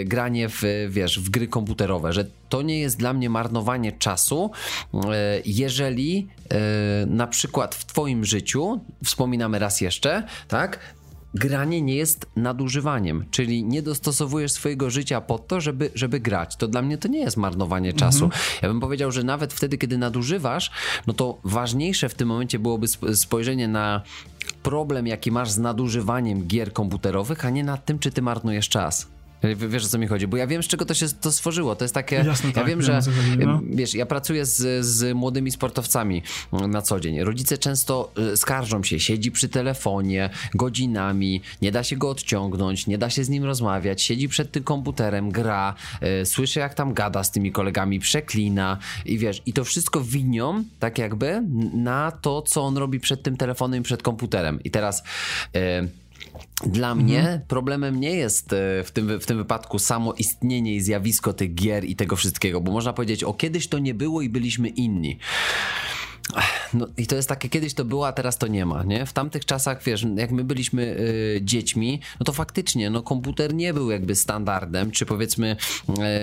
y, 0.00 0.04
granie 0.04 0.48
w, 0.48 0.62
wiesz, 0.88 1.20
w 1.20 1.30
gry 1.30 1.48
komputerowe, 1.48 2.12
że 2.12 2.26
to 2.48 2.62
nie 2.62 2.80
jest 2.80 2.98
dla 2.98 3.12
mnie 3.12 3.30
marnowanie 3.30 3.92
czasu, 3.92 4.50
jeżeli 5.44 6.28
na 7.06 7.26
przykład 7.26 7.74
w 7.74 7.84
twoim 7.84 8.24
życiu, 8.24 8.80
wspominamy 9.04 9.58
raz 9.58 9.80
jeszcze, 9.80 10.22
tak, 10.48 10.78
granie 11.34 11.82
nie 11.82 11.96
jest 11.96 12.26
nadużywaniem, 12.36 13.24
czyli 13.30 13.64
nie 13.64 13.82
dostosowujesz 13.82 14.52
swojego 14.52 14.90
życia 14.90 15.20
pod 15.20 15.48
to, 15.48 15.60
żeby, 15.60 15.90
żeby 15.94 16.20
grać. 16.20 16.56
To 16.56 16.68
dla 16.68 16.82
mnie 16.82 16.98
to 16.98 17.08
nie 17.08 17.18
jest 17.18 17.36
marnowanie 17.36 17.92
czasu. 17.92 18.24
Mhm. 18.24 18.42
Ja 18.62 18.68
bym 18.68 18.80
powiedział, 18.80 19.12
że 19.12 19.24
nawet 19.24 19.52
wtedy, 19.52 19.78
kiedy 19.78 19.98
nadużywasz, 19.98 20.70
no 21.06 21.12
to 21.12 21.38
ważniejsze 21.44 22.08
w 22.08 22.14
tym 22.14 22.28
momencie 22.28 22.58
byłoby 22.58 22.86
spojrzenie 23.14 23.68
na 23.68 24.02
problem, 24.62 25.06
jaki 25.06 25.30
masz 25.30 25.50
z 25.50 25.58
nadużywaniem 25.58 26.46
gier 26.46 26.72
komputerowych, 26.72 27.44
a 27.44 27.50
nie 27.50 27.64
nad 27.64 27.84
tym, 27.84 27.98
czy 27.98 28.10
ty 28.10 28.22
marnujesz 28.22 28.68
czas. 28.68 29.06
Wiesz 29.56 29.84
o 29.84 29.88
co 29.88 29.98
mi 29.98 30.06
chodzi, 30.06 30.26
bo 30.26 30.36
ja 30.36 30.46
wiem 30.46 30.62
z 30.62 30.66
czego 30.66 30.84
to 30.84 30.94
się 30.94 31.06
to 31.20 31.32
stworzyło. 31.32 31.76
To 31.76 31.84
jest 31.84 31.94
takie. 31.94 32.16
Jasne, 32.16 32.48
ja 32.48 32.54
tak, 32.54 32.66
wiem, 32.66 32.82
że 32.82 33.00
no. 33.38 33.60
wiesz, 33.70 33.94
ja 33.94 34.06
pracuję 34.06 34.46
z, 34.46 34.86
z 34.86 35.16
młodymi 35.16 35.50
sportowcami 35.50 36.22
na 36.52 36.82
co 36.82 37.00
dzień. 37.00 37.20
Rodzice 37.20 37.58
często 37.58 38.12
y, 38.32 38.36
skarżą 38.36 38.82
się, 38.82 39.00
siedzi 39.00 39.30
przy 39.30 39.48
telefonie 39.48 40.30
godzinami, 40.54 41.42
nie 41.62 41.72
da 41.72 41.82
się 41.82 41.96
go 41.96 42.10
odciągnąć, 42.10 42.86
nie 42.86 42.98
da 42.98 43.10
się 43.10 43.24
z 43.24 43.28
nim 43.28 43.44
rozmawiać, 43.44 44.02
siedzi 44.02 44.28
przed 44.28 44.50
tym 44.50 44.64
komputerem, 44.64 45.30
gra, 45.30 45.74
y, 46.22 46.26
słyszy 46.26 46.58
jak 46.58 46.74
tam 46.74 46.94
gada 46.94 47.24
z 47.24 47.30
tymi 47.30 47.52
kolegami, 47.52 48.00
przeklina 48.00 48.78
i 49.04 49.18
wiesz, 49.18 49.42
i 49.46 49.52
to 49.52 49.64
wszystko 49.64 50.00
winią 50.00 50.64
tak 50.78 50.98
jakby 50.98 51.42
na 51.74 52.10
to, 52.10 52.42
co 52.42 52.62
on 52.62 52.76
robi 52.76 53.00
przed 53.00 53.22
tym 53.22 53.36
telefonem 53.36 53.80
i 53.80 53.82
przed 53.82 54.02
komputerem. 54.02 54.62
I 54.64 54.70
teraz. 54.70 55.02
Y, 55.56 56.01
dla 56.66 56.92
mhm. 56.92 56.98
mnie 56.98 57.40
problemem 57.48 58.00
nie 58.00 58.10
jest 58.10 58.52
e, 58.52 58.84
w 58.84 58.90
tym, 58.90 59.20
w 59.20 59.26
tym 59.26 59.36
wypadku 59.36 59.78
samo 59.78 60.12
istnienie 60.12 60.74
i 60.74 60.80
zjawisko 60.80 61.32
tych 61.32 61.54
gier 61.54 61.84
i 61.84 61.96
tego 61.96 62.16
wszystkiego, 62.16 62.60
bo 62.60 62.72
można 62.72 62.92
powiedzieć, 62.92 63.24
o 63.24 63.34
kiedyś 63.34 63.68
to 63.68 63.78
nie 63.78 63.94
było 63.94 64.22
i 64.22 64.28
byliśmy 64.28 64.68
inni. 64.68 65.18
No 66.74 66.86
i 66.96 67.06
to 67.06 67.16
jest 67.16 67.28
takie, 67.28 67.48
kiedyś 67.48 67.74
to 67.74 67.84
było, 67.84 68.06
a 68.06 68.12
teraz 68.12 68.38
to 68.38 68.46
nie 68.46 68.66
ma, 68.66 68.84
nie? 68.84 69.06
W 69.06 69.12
tamtych 69.12 69.44
czasach, 69.44 69.82
wiesz, 69.82 70.06
jak 70.16 70.30
my 70.30 70.44
byliśmy 70.44 70.82
y, 70.82 71.40
dziećmi, 71.42 72.00
no 72.20 72.24
to 72.24 72.32
faktycznie, 72.32 72.90
no 72.90 73.02
komputer 73.02 73.54
nie 73.54 73.74
był 73.74 73.90
jakby 73.90 74.14
standardem, 74.14 74.90
czy 74.90 75.06
powiedzmy 75.06 75.56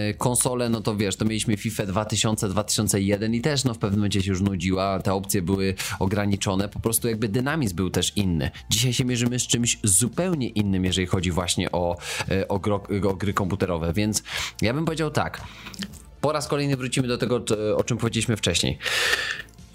y, 0.10 0.14
konsole, 0.14 0.70
no 0.70 0.82
to 0.82 0.96
wiesz, 0.96 1.16
to 1.16 1.26
mieliśmy 1.26 1.58
FIFA 1.58 1.86
2000, 1.86 2.50
2001 2.50 3.34
i 3.34 3.42
też 3.42 3.64
no 3.64 3.74
w 3.74 3.78
pewnym 3.78 4.00
momencie 4.00 4.22
się 4.22 4.30
już 4.30 4.42
nudziła, 4.42 5.00
te 5.00 5.14
opcje 5.14 5.42
były 5.42 5.76
ograniczone, 6.00 6.70
po 6.70 6.80
prostu 6.80 7.08
jakby 7.08 7.30
dynamizm 7.30 7.76
był 7.76 7.90
też 7.90 8.14
inny. 8.16 8.52
Dzisiaj 8.70 8.94
się 8.94 9.06
mierzymy 9.06 9.40
z 9.40 9.48
czymś 9.48 9.78
zupełnie 9.84 10.50
innym, 10.50 10.86
jeżeli 10.86 11.08
chodzi 11.08 11.32
właśnie 11.32 11.72
o, 11.72 11.98
y, 12.32 12.48
o, 12.48 12.60
gro, 12.60 12.84
o 13.10 13.14
gry 13.16 13.34
komputerowe, 13.34 13.94
więc 13.94 14.24
ja 14.62 14.74
bym 14.74 14.86
powiedział 14.86 15.12
tak, 15.12 15.42
po 16.22 16.32
raz 16.32 16.48
kolejny 16.48 16.78
wrócimy 16.78 17.08
do 17.08 17.18
tego, 17.18 17.44
o 17.78 17.84
czym 17.84 17.98
powiedzieliśmy 17.98 18.38
wcześniej. 18.38 18.78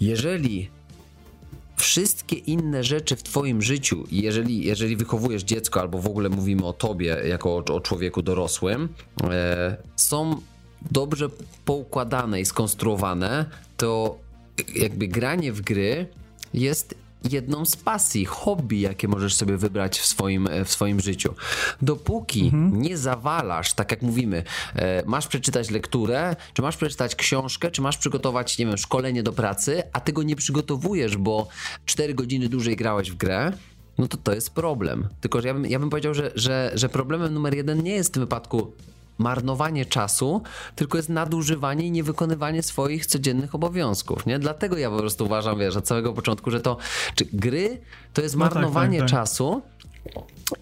Jeżeli 0.01 0.69
wszystkie 1.77 2.35
inne 2.35 2.83
rzeczy 2.83 3.15
w 3.15 3.23
twoim 3.23 3.61
życiu, 3.61 4.03
jeżeli, 4.11 4.65
jeżeli 4.65 4.95
wychowujesz 4.95 5.43
dziecko, 5.43 5.81
albo 5.81 5.99
w 5.99 6.07
ogóle 6.07 6.29
mówimy 6.29 6.65
o 6.65 6.73
tobie 6.73 7.17
jako 7.27 7.49
o, 7.55 7.57
o 7.75 7.81
człowieku 7.81 8.21
dorosłym, 8.21 8.89
e, 9.23 9.77
są 9.95 10.41
dobrze 10.91 11.29
poukładane 11.65 12.41
i 12.41 12.45
skonstruowane, 12.45 13.45
to 13.77 14.17
jakby 14.75 15.07
granie 15.07 15.53
w 15.53 15.61
gry 15.61 16.07
jest 16.53 16.95
jedną 17.31 17.65
z 17.65 17.75
pasji, 17.75 18.25
hobby, 18.25 18.79
jakie 18.79 19.07
możesz 19.07 19.35
sobie 19.35 19.57
wybrać 19.57 19.99
w 19.99 20.05
swoim, 20.05 20.49
w 20.65 20.69
swoim 20.69 20.99
życiu. 20.99 21.33
Dopóki 21.81 22.41
mhm. 22.41 22.81
nie 22.81 22.97
zawalasz, 22.97 23.73
tak 23.73 23.91
jak 23.91 24.01
mówimy, 24.01 24.43
e, 24.75 25.03
masz 25.05 25.27
przeczytać 25.27 25.71
lekturę, 25.71 26.35
czy 26.53 26.61
masz 26.61 26.77
przeczytać 26.77 27.15
książkę, 27.15 27.71
czy 27.71 27.81
masz 27.81 27.97
przygotować, 27.97 28.57
nie 28.57 28.65
wiem, 28.65 28.77
szkolenie 28.77 29.23
do 29.23 29.33
pracy, 29.33 29.83
a 29.93 29.99
tego 29.99 30.23
nie 30.23 30.35
przygotowujesz, 30.35 31.17
bo 31.17 31.47
4 31.85 32.13
godziny 32.13 32.49
dłużej 32.49 32.75
grałeś 32.75 33.11
w 33.11 33.15
grę, 33.15 33.51
no 33.97 34.07
to 34.07 34.17
to 34.17 34.33
jest 34.33 34.49
problem. 34.49 35.07
Tylko, 35.21 35.41
że 35.41 35.47
ja 35.47 35.53
bym, 35.53 35.65
ja 35.65 35.79
bym 35.79 35.89
powiedział, 35.89 36.13
że, 36.13 36.31
że, 36.35 36.71
że 36.73 36.89
problemem 36.89 37.33
numer 37.33 37.55
jeden 37.55 37.83
nie 37.83 37.91
jest 37.91 38.09
w 38.09 38.13
tym 38.13 38.23
wypadku 38.23 38.71
marnowanie 39.17 39.85
czasu, 39.85 40.41
tylko 40.75 40.97
jest 40.97 41.09
nadużywanie 41.09 41.87
i 41.87 41.91
niewykonywanie 41.91 42.63
swoich 42.63 43.05
codziennych 43.05 43.55
obowiązków, 43.55 44.25
nie? 44.25 44.39
Dlatego 44.39 44.77
ja 44.77 44.89
po 44.89 44.97
prostu 44.97 45.25
uważam, 45.25 45.59
wiesz, 45.59 45.75
od 45.75 45.87
samego 45.87 46.13
początku, 46.13 46.51
że 46.51 46.61
to, 46.61 46.77
czy 47.15 47.25
gry 47.33 47.81
to 48.13 48.21
jest 48.21 48.35
marnowanie 48.35 48.99
no 48.99 49.05
tak, 49.05 49.11
tak, 49.11 49.19
tak. 49.19 49.27
czasu 49.27 49.61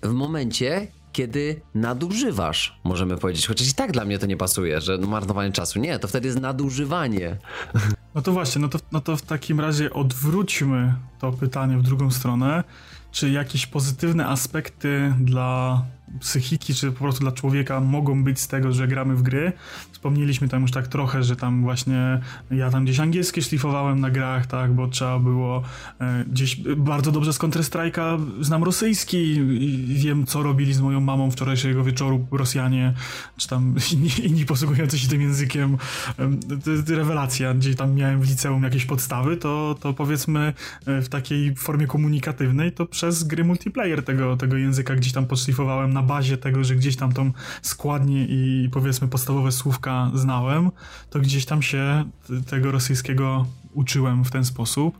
w 0.03 0.11
momencie, 0.11 0.87
kiedy 1.13 1.61
nadużywasz, 1.75 2.79
możemy 2.83 3.17
powiedzieć. 3.17 3.47
Chociaż 3.47 3.67
i 3.67 3.73
tak 3.73 3.91
dla 3.91 4.05
mnie 4.05 4.19
to 4.19 4.25
nie 4.25 4.37
pasuje, 4.37 4.81
że 4.81 4.97
marnowanie 4.97 5.51
czasu. 5.51 5.79
Nie, 5.79 5.99
to 5.99 6.07
wtedy 6.07 6.27
jest 6.27 6.39
nadużywanie. 6.39 7.37
No 8.15 8.21
to 8.21 8.31
właśnie, 8.31 8.61
no 8.61 8.69
to, 8.69 8.79
no 8.91 9.01
to 9.01 9.17
w 9.17 9.21
takim 9.21 9.59
razie 9.59 9.93
odwróćmy 9.93 10.95
to 11.19 11.31
pytanie 11.31 11.77
w 11.77 11.83
drugą 11.83 12.11
stronę. 12.11 12.63
Czy 13.11 13.29
jakieś 13.29 13.67
pozytywne 13.67 14.27
aspekty 14.27 15.13
dla 15.19 15.81
psychiki, 16.19 16.73
czy 16.73 16.91
po 16.91 16.99
prostu 16.99 17.21
dla 17.21 17.31
człowieka 17.31 17.79
mogą 17.79 18.23
być 18.23 18.39
z 18.39 18.47
tego, 18.47 18.71
że 18.71 18.87
gramy 18.87 19.15
w 19.15 19.21
gry. 19.21 19.51
Wspomnieliśmy 19.91 20.49
tam 20.49 20.61
już 20.61 20.71
tak 20.71 20.87
trochę, 20.87 21.23
że 21.23 21.35
tam 21.35 21.61
właśnie 21.61 22.21
ja 22.51 22.69
tam 22.69 22.83
gdzieś 22.83 22.99
angielskie 22.99 23.41
szlifowałem 23.41 23.99
na 23.99 24.09
grach, 24.09 24.47
tak, 24.47 24.73
bo 24.73 24.87
trzeba 24.87 25.19
było 25.19 25.63
e, 25.99 26.25
gdzieś 26.27 26.55
bardzo 26.77 27.11
dobrze 27.11 27.33
z 27.33 27.39
Counter-Strike'a 27.39 28.25
znam 28.41 28.63
rosyjski 28.63 29.17
i 29.61 29.95
wiem, 29.95 30.25
co 30.25 30.43
robili 30.43 30.73
z 30.73 30.81
moją 30.81 30.99
mamą 30.99 31.31
wczorajszego 31.31 31.83
wieczoru 31.83 32.27
Rosjanie, 32.31 32.93
czy 33.37 33.47
tam 33.47 33.75
inni, 33.93 34.09
inni 34.23 34.45
posługujący 34.45 34.99
się 34.99 35.07
tym 35.07 35.21
językiem. 35.21 35.77
E, 36.89 36.95
rewelacja, 36.95 37.53
gdzie 37.53 37.75
tam 37.75 37.95
miałem 37.95 38.21
w 38.21 38.29
liceum 38.29 38.63
jakieś 38.63 38.85
podstawy, 38.85 39.37
to, 39.37 39.75
to 39.79 39.93
powiedzmy 39.93 40.53
e, 40.85 41.01
w 41.01 41.09
takiej 41.09 41.55
formie 41.55 41.87
komunikatywnej, 41.87 42.71
to 42.71 42.85
przez 42.85 43.23
gry 43.23 43.43
multiplayer 43.43 44.03
tego, 44.03 44.37
tego 44.37 44.57
języka 44.57 44.95
gdzieś 44.95 45.13
tam 45.13 45.25
podszlifowałem 45.25 45.93
na 45.93 46.02
bazie 46.03 46.37
tego, 46.37 46.63
że 46.63 46.75
gdzieś 46.75 46.95
tam 46.95 47.13
tą 47.13 47.31
składnię 47.61 48.25
i 48.29 48.69
powiedzmy 48.71 49.07
podstawowe 49.07 49.51
słówka 49.51 50.11
znałem, 50.13 50.71
to 51.09 51.19
gdzieś 51.19 51.45
tam 51.45 51.61
się 51.61 52.05
tego 52.47 52.71
rosyjskiego 52.71 53.45
uczyłem 53.73 54.25
w 54.25 54.31
ten 54.31 54.45
sposób. 54.45 54.99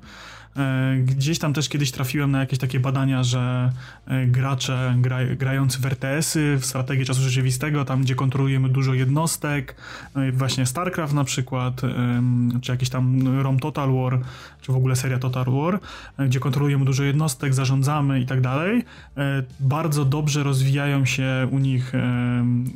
E, 0.58 0.96
gdzieś 1.06 1.40
tam 1.40 1.54
też 1.54 1.70
kiedyś 1.70 1.92
trafiłem 1.92 2.32
na 2.32 2.40
jakieś 2.40 2.60
takie 2.60 2.80
badania, 2.80 3.24
że 3.24 3.72
e, 4.08 4.28
gracze 4.28 4.96
gra, 4.98 5.26
grający 5.26 5.80
w 5.80 5.86
RTS-y, 5.86 6.58
w 6.60 6.66
strategię 6.66 7.06
czasu 7.06 7.22
rzeczywistego, 7.22 7.86
tam 7.86 8.02
gdzie 8.02 8.16
kontrolujemy 8.16 8.70
dużo 8.70 8.94
jednostek, 8.94 9.76
no 10.16 10.22
właśnie 10.34 10.66
StarCraft 10.66 11.14
na 11.14 11.24
przykład, 11.24 11.82
czy 12.62 12.72
jakiś 12.72 12.90
tam 12.90 13.28
ROM 13.42 13.60
Total 13.60 13.94
War, 13.94 14.20
czy 14.62 14.72
w 14.72 14.76
ogóle 14.76 14.96
seria 14.96 15.20
Total 15.20 15.46
War, 15.46 15.80
e, 16.18 16.26
gdzie 16.26 16.40
kontrolujemy 16.40 16.86
dużo 16.86 17.04
jednostek, 17.04 17.54
zarządzamy 17.54 18.20
i 18.20 18.26
tak 18.26 18.42
dalej, 18.42 18.84
bardzo 19.60 20.06
dobrze 20.06 20.44
rozwijają 20.44 21.06
się 21.06 21.48
u 21.52 21.60
nich 21.60 21.92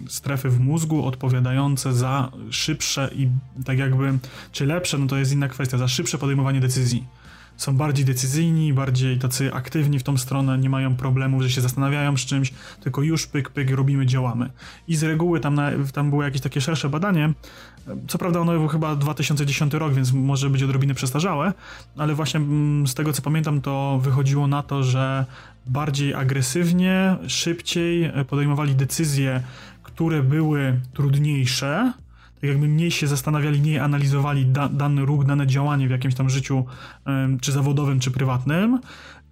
strefy 0.07 0.49
w 0.49 0.59
mózgu 0.59 1.05
odpowiadające 1.05 1.93
za 1.93 2.31
szybsze 2.49 3.09
i 3.15 3.27
tak 3.65 3.77
jakby, 3.77 4.17
czy 4.51 4.65
lepsze, 4.65 4.97
no 4.97 5.07
to 5.07 5.17
jest 5.17 5.33
inna 5.33 5.47
kwestia, 5.47 5.77
za 5.77 5.87
szybsze 5.87 6.17
podejmowanie 6.17 6.59
decyzji 6.59 7.03
są 7.57 7.77
bardziej 7.77 8.05
decyzyjni, 8.05 8.73
bardziej 8.73 9.17
tacy 9.17 9.53
aktywni 9.53 9.99
w 9.99 10.03
tą 10.03 10.17
stronę, 10.17 10.57
nie 10.57 10.69
mają 10.69 10.95
problemów, 10.95 11.41
że 11.41 11.49
się 11.49 11.61
zastanawiają 11.61 12.17
z 12.17 12.25
czymś, 12.25 12.53
tylko 12.81 13.01
już 13.01 13.27
pyk, 13.27 13.49
pyk, 13.49 13.71
robimy, 13.71 14.05
działamy. 14.05 14.49
I 14.87 14.95
z 14.95 15.03
reguły 15.03 15.39
tam, 15.39 15.55
na, 15.55 15.71
tam 15.93 16.09
było 16.09 16.23
jakieś 16.23 16.41
takie 16.41 16.61
szersze 16.61 16.89
badanie, 16.89 17.33
co 18.07 18.17
prawda 18.17 18.39
ono 18.39 18.51
był 18.51 18.67
chyba 18.67 18.95
2010 18.95 19.73
rok, 19.73 19.93
więc 19.93 20.11
może 20.11 20.49
być 20.49 20.63
odrobinę 20.63 20.93
przestarzałe, 20.93 21.53
ale 21.97 22.15
właśnie 22.15 22.37
mm, 22.37 22.87
z 22.87 22.93
tego 22.93 23.13
co 23.13 23.21
pamiętam 23.21 23.61
to 23.61 23.99
wychodziło 24.03 24.47
na 24.47 24.63
to, 24.63 24.83
że 24.83 25.25
bardziej 25.65 26.13
agresywnie, 26.13 27.17
szybciej 27.27 28.11
podejmowali 28.29 28.75
decyzje, 28.75 29.43
które 29.83 30.23
były 30.23 30.79
trudniejsze, 30.93 31.93
tak 32.41 32.49
jakby 32.49 32.67
mniej 32.67 32.91
się 32.91 33.07
zastanawiali, 33.07 33.59
mniej 33.59 33.79
analizowali 33.79 34.45
da, 34.45 34.69
dany 34.69 35.05
ruch, 35.05 35.25
dane 35.25 35.47
działanie 35.47 35.87
w 35.87 35.91
jakimś 35.91 36.15
tam 36.15 36.29
życiu, 36.29 36.65
czy 37.41 37.51
zawodowym, 37.51 37.99
czy 37.99 38.11
prywatnym. 38.11 38.79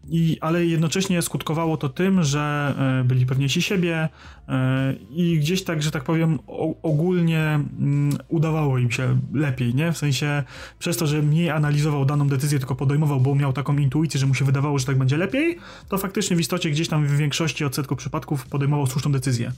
I, 0.09 0.37
ale 0.41 0.65
jednocześnie 0.65 1.21
skutkowało 1.21 1.77
to 1.77 1.89
tym, 1.89 2.23
że 2.23 2.75
e, 3.01 3.03
byli 3.03 3.25
pewniejsi 3.25 3.61
siebie 3.61 4.09
e, 4.49 4.93
i 5.11 5.39
gdzieś 5.39 5.63
tak, 5.63 5.83
że 5.83 5.91
tak 5.91 6.03
powiem, 6.03 6.39
ogólnie 6.83 7.39
mm, 7.39 8.17
udawało 8.27 8.77
im 8.77 8.91
się 8.91 9.19
lepiej, 9.33 9.75
nie? 9.75 9.91
W 9.91 9.97
sensie 9.97 10.43
przez 10.79 10.97
to, 10.97 11.07
że 11.07 11.21
mniej 11.21 11.49
analizował 11.49 12.05
daną 12.05 12.27
decyzję, 12.27 12.59
tylko 12.59 12.75
podejmował, 12.75 13.19
bo 13.19 13.35
miał 13.35 13.53
taką 13.53 13.77
intuicję, 13.77 14.19
że 14.19 14.25
mu 14.25 14.33
się 14.33 14.45
wydawało, 14.45 14.79
że 14.79 14.85
tak 14.85 14.97
będzie 14.97 15.17
lepiej, 15.17 15.57
to 15.89 15.97
faktycznie 15.97 16.37
w 16.37 16.39
istocie 16.39 16.69
gdzieś 16.69 16.87
tam 16.87 17.07
w 17.07 17.17
większości 17.17 17.65
odsetku 17.65 17.95
przypadków 17.95 18.45
podejmował 18.47 18.87
słuszną 18.87 19.11
decyzję 19.11 19.51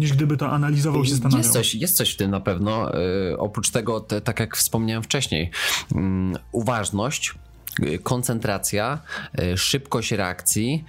niż 0.00 0.12
gdyby 0.12 0.36
to 0.36 0.50
analizował 0.50 1.02
i 1.02 1.06
się 1.06 1.12
zastanawiał. 1.12 1.38
Jest 1.38 1.52
coś, 1.52 1.74
jest 1.74 1.96
coś 1.96 2.14
w 2.14 2.16
tym 2.16 2.30
na 2.30 2.40
pewno. 2.40 2.92
Yy, 3.30 3.38
oprócz 3.38 3.70
tego, 3.70 4.00
te, 4.00 4.20
tak 4.20 4.40
jak 4.40 4.56
wspomniałem 4.56 5.02
wcześniej, 5.02 5.50
yy, 5.94 6.00
uważność 6.52 7.34
koncentracja, 8.02 8.98
e, 9.38 9.56
szybkość 9.56 10.12
reakcji, 10.12 10.84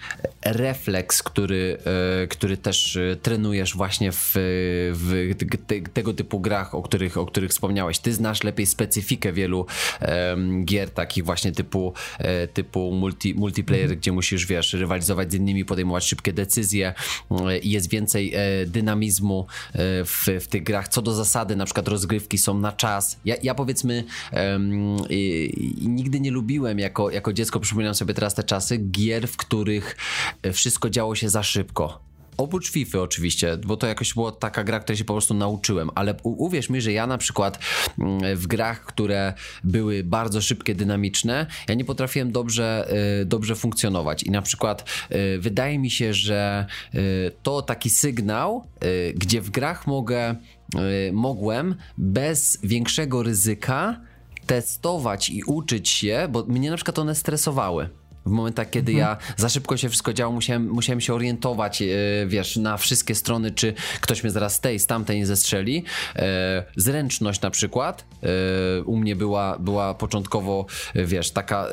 refleks, 0.46 1.24
który, 1.24 1.78
e, 2.24 2.28
który 2.28 2.58
też 2.58 2.96
e, 2.96 3.16
trenujesz 3.16 3.76
właśnie 3.76 4.12
w, 4.12 4.32
w 4.94 5.36
te, 5.68 5.82
tego 5.82 6.14
typu 6.14 6.40
grach, 6.40 6.76
o 6.76 6.82
których, 6.82 7.18
o 7.18 7.26
których 7.26 7.52
wspomniałeś. 7.52 8.00
Ty 8.00 8.14
znasz 8.14 8.44
lepiej 8.44 8.66
specyfikę 8.66 9.34
wielu 9.34 9.66
um, 10.02 10.66
gier 10.66 10.90
takich 10.90 11.26
właśnie 11.26 11.52
typu, 11.52 11.94
typu 12.54 12.92
multi, 12.92 13.34
multiplayer, 13.34 13.84
mhm. 13.84 14.00
gdzie 14.00 14.12
musisz, 14.12 14.46
wiesz, 14.46 14.74
rywalizować 14.74 15.32
z 15.32 15.36
innymi, 15.36 15.66
podejmować 15.66 16.06
szybkie 16.06 16.34
decyzje 16.34 16.94
i 17.62 17.70
jest 17.70 17.90
więcej 17.90 18.34
dynamizmu 18.68 19.48
w, 20.06 20.28
w 20.42 20.48
tych 20.48 20.64
grach. 20.64 20.88
Co 20.88 21.02
do 21.02 21.14
zasady, 21.14 21.56
na 21.56 21.66
przykład 21.66 21.88
rozgrywki 21.88 22.38
są 22.38 22.60
na 22.60 22.72
czas. 22.72 23.20
Ja, 23.26 23.36
ja 23.44 23.56
powiedzmy 23.56 24.04
um, 24.32 24.98
nigdy 25.82 26.20
nie 26.20 26.32
lubiłem 26.32 26.80
jako, 26.82 27.10
jako 27.10 27.34
dziecko, 27.34 27.60
przypominam 27.60 27.96
sobie 27.96 28.14
teraz 28.14 28.36
te 28.36 28.44
czasy, 28.44 28.78
gier, 28.78 29.28
w 29.28 29.38
których 29.38 29.98
e, 30.44 30.54
wszystko 30.54 30.90
działo 30.90 31.16
się 31.16 31.30
za 31.30 31.44
szybko. 31.44 32.12
Oprócz 32.38 32.72
FIFA 32.72 33.00
oczywiście, 33.00 33.58
bo 33.58 33.78
to 33.78 33.88
jakoś 33.88 34.14
była 34.14 34.32
taka 34.32 34.64
gra, 34.64 34.80
której 34.80 34.98
się 34.98 35.04
po 35.04 35.14
prostu 35.14 35.34
nauczyłem, 35.34 35.90
ale 35.96 36.16
uwierz 36.24 36.70
mi, 36.70 36.82
że 36.82 36.92
ja 36.92 37.08
na 37.08 37.18
przykład 37.18 37.60
mm, 38.00 38.38
w 38.38 38.48
grach, 38.48 38.86
które 38.86 39.34
były 39.64 40.04
bardzo 40.04 40.42
szybkie, 40.42 40.76
dynamiczne, 40.76 41.46
ja 41.70 41.76
nie 41.76 41.86
potrafiłem 41.86 42.32
dobrze, 42.32 42.88
e, 43.22 43.26
dobrze 43.26 43.56
funkcjonować 43.56 44.24
i 44.24 44.32
na 44.32 44.42
przykład 44.42 44.90
e, 45.10 45.38
wydaje 45.38 45.80
mi 45.80 45.90
się, 45.90 46.14
że 46.14 46.66
to 47.44 47.62
taki 47.62 47.90
sygnał, 47.90 48.68
gdzie 49.16 49.42
w 49.42 49.50
grach 49.50 49.88
mogę, 49.88 50.36
mogłem 51.12 51.76
bez 51.98 52.60
większego 52.64 53.24
ryzyka 53.24 54.02
testować 54.52 55.30
i 55.30 55.44
uczyć 55.44 55.90
się, 55.90 56.28
bo 56.30 56.44
mnie 56.44 56.70
na 56.70 56.76
przykład 56.76 57.00
one 57.00 57.16
stresowały. 57.16 57.90
W 58.26 58.30
momentach, 58.30 58.70
kiedy 58.70 58.92
mhm. 58.92 59.10
ja 59.10 59.18
za 59.38 59.50
szybko 59.50 59.78
się 59.78 59.90
wszystko 59.90 60.14
działo, 60.14 60.34
musiałem, 60.34 60.70
musiałem 60.70 61.02
się 61.02 61.14
orientować, 61.14 61.82
e, 61.82 61.86
wiesz, 62.28 62.56
na 62.56 62.78
wszystkie 62.78 63.16
strony, 63.16 63.52
czy 63.52 63.74
ktoś 64.02 64.24
mnie 64.24 64.32
zaraz 64.32 64.56
z 64.56 64.60
tej, 64.60 64.80
z 64.80 64.88
tamtej 64.88 65.18
nie 65.18 65.26
zestrzeli. 65.26 65.84
E, 66.16 66.64
zręczność 66.76 67.42
na 67.42 67.52
przykład 67.52 68.06
e, 68.24 68.84
u 68.84 68.98
mnie 68.98 69.16
była, 69.16 69.58
była 69.60 69.94
początkowo, 69.94 70.66
wiesz, 70.96 71.32
taka 71.32 71.68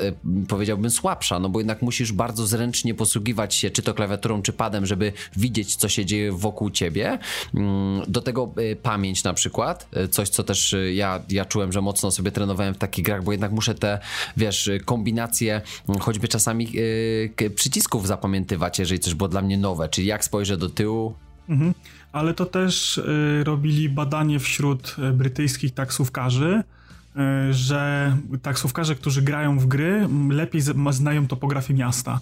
powiedziałbym 0.47 0.91
słabsza, 0.91 1.39
no 1.39 1.49
bo 1.49 1.59
jednak 1.59 1.81
musisz 1.81 2.11
bardzo 2.11 2.47
zręcznie 2.47 2.93
posługiwać 2.93 3.55
się 3.55 3.69
czy 3.69 3.81
to 3.81 3.93
klawiaturą, 3.93 4.41
czy 4.41 4.53
padem, 4.53 4.85
żeby 4.85 5.13
widzieć, 5.37 5.75
co 5.75 5.89
się 5.89 6.05
dzieje 6.05 6.31
wokół 6.31 6.69
ciebie. 6.69 7.19
Mm, 7.55 8.01
do 8.07 8.21
tego 8.21 8.53
pamięć 8.83 9.23
na 9.23 9.33
przykład, 9.33 9.87
coś, 10.11 10.29
co 10.29 10.43
też 10.43 10.75
ja, 10.93 11.23
ja 11.29 11.45
czułem, 11.45 11.71
że 11.71 11.81
mocno 11.81 12.11
sobie 12.11 12.31
trenowałem 12.31 12.73
w 12.73 12.77
takich 12.77 13.05
grach, 13.05 13.23
bo 13.23 13.31
jednak 13.31 13.51
muszę 13.51 13.75
te, 13.75 13.99
wiesz, 14.37 14.69
kombinacje, 14.85 15.61
choćby 15.99 16.27
czasami 16.27 16.38
czasami 16.39 16.71
yy, 16.71 17.49
przycisków 17.49 18.07
zapamiętywać, 18.07 18.79
jeżeli 18.79 18.99
coś 18.99 19.13
było 19.13 19.29
dla 19.29 19.41
mnie 19.41 19.57
nowe, 19.57 19.89
czyli 19.89 20.07
jak 20.07 20.23
spojrzę 20.25 20.57
do 20.57 20.69
tyłu. 20.69 21.13
Mhm. 21.49 21.73
Ale 22.11 22.33
to 22.33 22.45
też 22.45 22.97
y, 22.97 23.43
robili 23.43 23.89
badanie 23.89 24.39
wśród 24.39 24.95
y, 25.09 25.13
brytyjskich 25.13 25.73
taksówkarzy, 25.73 26.63
że 27.51 28.17
taksówkarze, 28.41 28.95
którzy 28.95 29.21
grają 29.21 29.59
w 29.59 29.65
gry, 29.65 30.07
lepiej 30.29 30.61
znają 30.91 31.27
topografię 31.27 31.73
miasta 31.73 32.19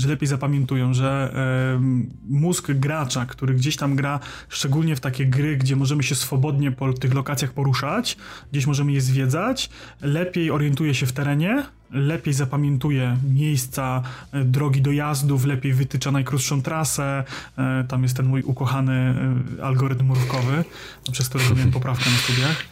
że 0.00 0.08
lepiej 0.08 0.28
zapamiętują, 0.28 0.94
że 0.94 1.32
e, 1.34 1.80
mózg 2.28 2.72
gracza, 2.72 3.26
który 3.26 3.54
gdzieś 3.54 3.76
tam 3.76 3.96
gra, 3.96 4.20
szczególnie 4.48 4.96
w 4.96 5.00
takie 5.00 5.26
gry, 5.26 5.56
gdzie 5.56 5.76
możemy 5.76 6.02
się 6.02 6.14
swobodnie 6.14 6.72
po 6.72 6.92
tych 6.92 7.14
lokacjach 7.14 7.52
poruszać, 7.52 8.16
gdzieś 8.52 8.66
możemy 8.66 8.92
je 8.92 9.00
zwiedzać, 9.00 9.70
lepiej 10.02 10.50
orientuje 10.50 10.94
się 10.94 11.06
w 11.06 11.12
terenie, 11.12 11.64
lepiej 11.90 12.34
zapamiętuje 12.34 13.16
miejsca, 13.34 14.02
e, 14.32 14.44
drogi 14.44 14.82
dojazdów, 14.82 15.44
lepiej 15.44 15.72
wytycza 15.72 16.10
najkrótszą 16.10 16.62
trasę. 16.62 17.24
E, 17.58 17.84
tam 17.88 18.02
jest 18.02 18.16
ten 18.16 18.26
mój 18.26 18.42
ukochany 18.42 19.14
e, 19.58 19.64
algorytm 19.64 20.06
mrówkowy, 20.06 20.64
przez 21.12 21.28
który 21.28 21.44
robiłem 21.48 21.70
poprawkę 21.70 22.10
na 22.10 22.16
studiach. 22.16 22.64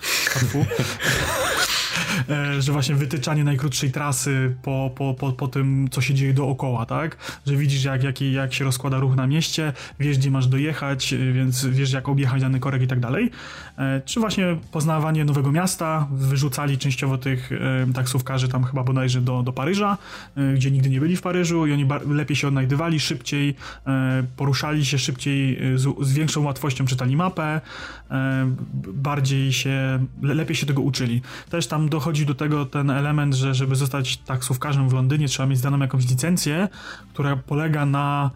E, 2.28 2.62
że 2.62 2.72
właśnie 2.72 2.94
wytyczanie 2.94 3.44
najkrótszej 3.44 3.90
trasy 3.90 4.56
po, 4.62 4.90
po, 4.94 5.14
po, 5.14 5.32
po 5.32 5.48
tym, 5.48 5.88
co 5.90 6.00
się 6.00 6.14
dzieje 6.14 6.34
dookoła, 6.34 6.86
tak? 6.86 7.16
Że 7.46 7.56
widzisz, 7.56 7.84
jak, 7.84 8.02
jak, 8.02 8.20
jak 8.20 8.54
się 8.54 8.64
rozkłada 8.64 8.98
ruch 8.98 9.16
na 9.16 9.26
mieście, 9.26 9.72
wiesz, 10.00 10.18
gdzie 10.18 10.30
masz 10.30 10.46
dojechać, 10.46 11.12
e, 11.12 11.32
więc 11.32 11.66
wiesz, 11.66 11.92
jak 11.92 12.08
objechać 12.08 12.40
dany 12.40 12.60
korek 12.60 12.82
i 12.82 12.86
tak 12.86 13.00
dalej. 13.00 13.30
E, 13.78 14.00
czy 14.04 14.20
właśnie 14.20 14.56
poznawanie 14.72 15.24
nowego 15.24 15.52
miasta, 15.52 16.08
wyrzucali 16.12 16.78
częściowo 16.78 17.18
tych 17.18 17.50
taksówkarzy 17.94 18.48
tam 18.48 18.64
chyba 18.64 18.84
bodajże 18.84 19.20
do, 19.20 19.42
do 19.42 19.52
Paryża, 19.52 19.98
gdzie 20.54 20.70
nigdy 20.70 20.90
nie 20.90 21.00
byli 21.00 21.16
w 21.16 21.22
Paryżu 21.22 21.66
i 21.66 21.72
oni 21.72 21.88
lepiej 22.06 22.36
się 22.36 22.48
odnajdywali, 22.48 23.00
szybciej 23.00 23.54
poruszali 24.36 24.86
się, 24.86 24.98
szybciej, 24.98 25.60
z, 25.74 26.06
z 26.06 26.12
większą 26.12 26.42
łatwością 26.44 26.86
czytali 26.86 27.16
mapę, 27.16 27.60
bardziej 28.86 29.52
się, 29.52 30.06
lepiej 30.22 30.56
się 30.56 30.66
tego 30.66 30.82
uczyli. 30.82 31.22
Też 31.50 31.66
tam 31.66 31.88
dochodzi 31.88 32.26
do 32.26 32.34
tego 32.34 32.66
ten 32.66 32.90
element, 32.90 33.34
że 33.34 33.54
żeby 33.54 33.76
zostać 33.76 34.16
taksówkarzem 34.16 34.88
w 34.88 34.92
Londynie 34.92 35.28
trzeba 35.28 35.46
mieć 35.46 35.60
daną 35.60 35.78
jakąś 35.78 36.08
licencję, 36.08 36.68
która 37.12 37.36
polega 37.36 37.86
na 37.86 38.30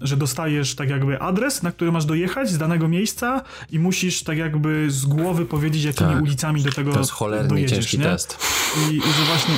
że 0.00 0.16
dostajesz 0.16 0.74
tak 0.74 0.90
jakby 0.90 1.20
adres, 1.20 1.62
na 1.62 1.72
który 1.72 1.92
masz 1.92 2.04
dojechać 2.04 2.50
z 2.50 2.58
danego 2.58 2.88
miejsca 2.88 3.42
i 3.70 3.78
musisz 3.78 4.22
tak 4.22 4.38
jakby 4.38 4.90
z 4.90 5.04
głowy 5.04 5.46
powiedzieć, 5.46 5.84
jakimi 5.84 6.12
tak. 6.12 6.22
ulicami 6.22 6.62
do 6.62 6.72
tego 6.72 6.92
To 6.92 6.98
jest 6.98 7.10
cholernie 7.10 7.48
dojedziesz, 7.48 7.78
ciężki 7.78 7.98
nie? 7.98 8.04
test. 8.04 8.38
I, 8.90 8.96
I 8.96 9.00
że 9.00 9.24
właśnie 9.26 9.54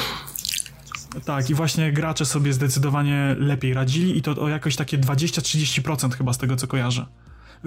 tak, 1.25 1.51
i 1.51 1.55
właśnie 1.55 1.93
gracze 1.93 2.25
sobie 2.25 2.53
zdecydowanie 2.53 3.37
lepiej 3.39 3.75
radzili 3.75 4.19
i 4.19 4.23
to 4.23 4.43
o 4.43 4.49
jakoś 4.49 4.77
takie 4.77 4.99
20-30% 4.99 6.13
chyba 6.13 6.33
z 6.33 6.39
tego, 6.39 6.57
co 6.57 6.67
kojarzę. 6.67 7.07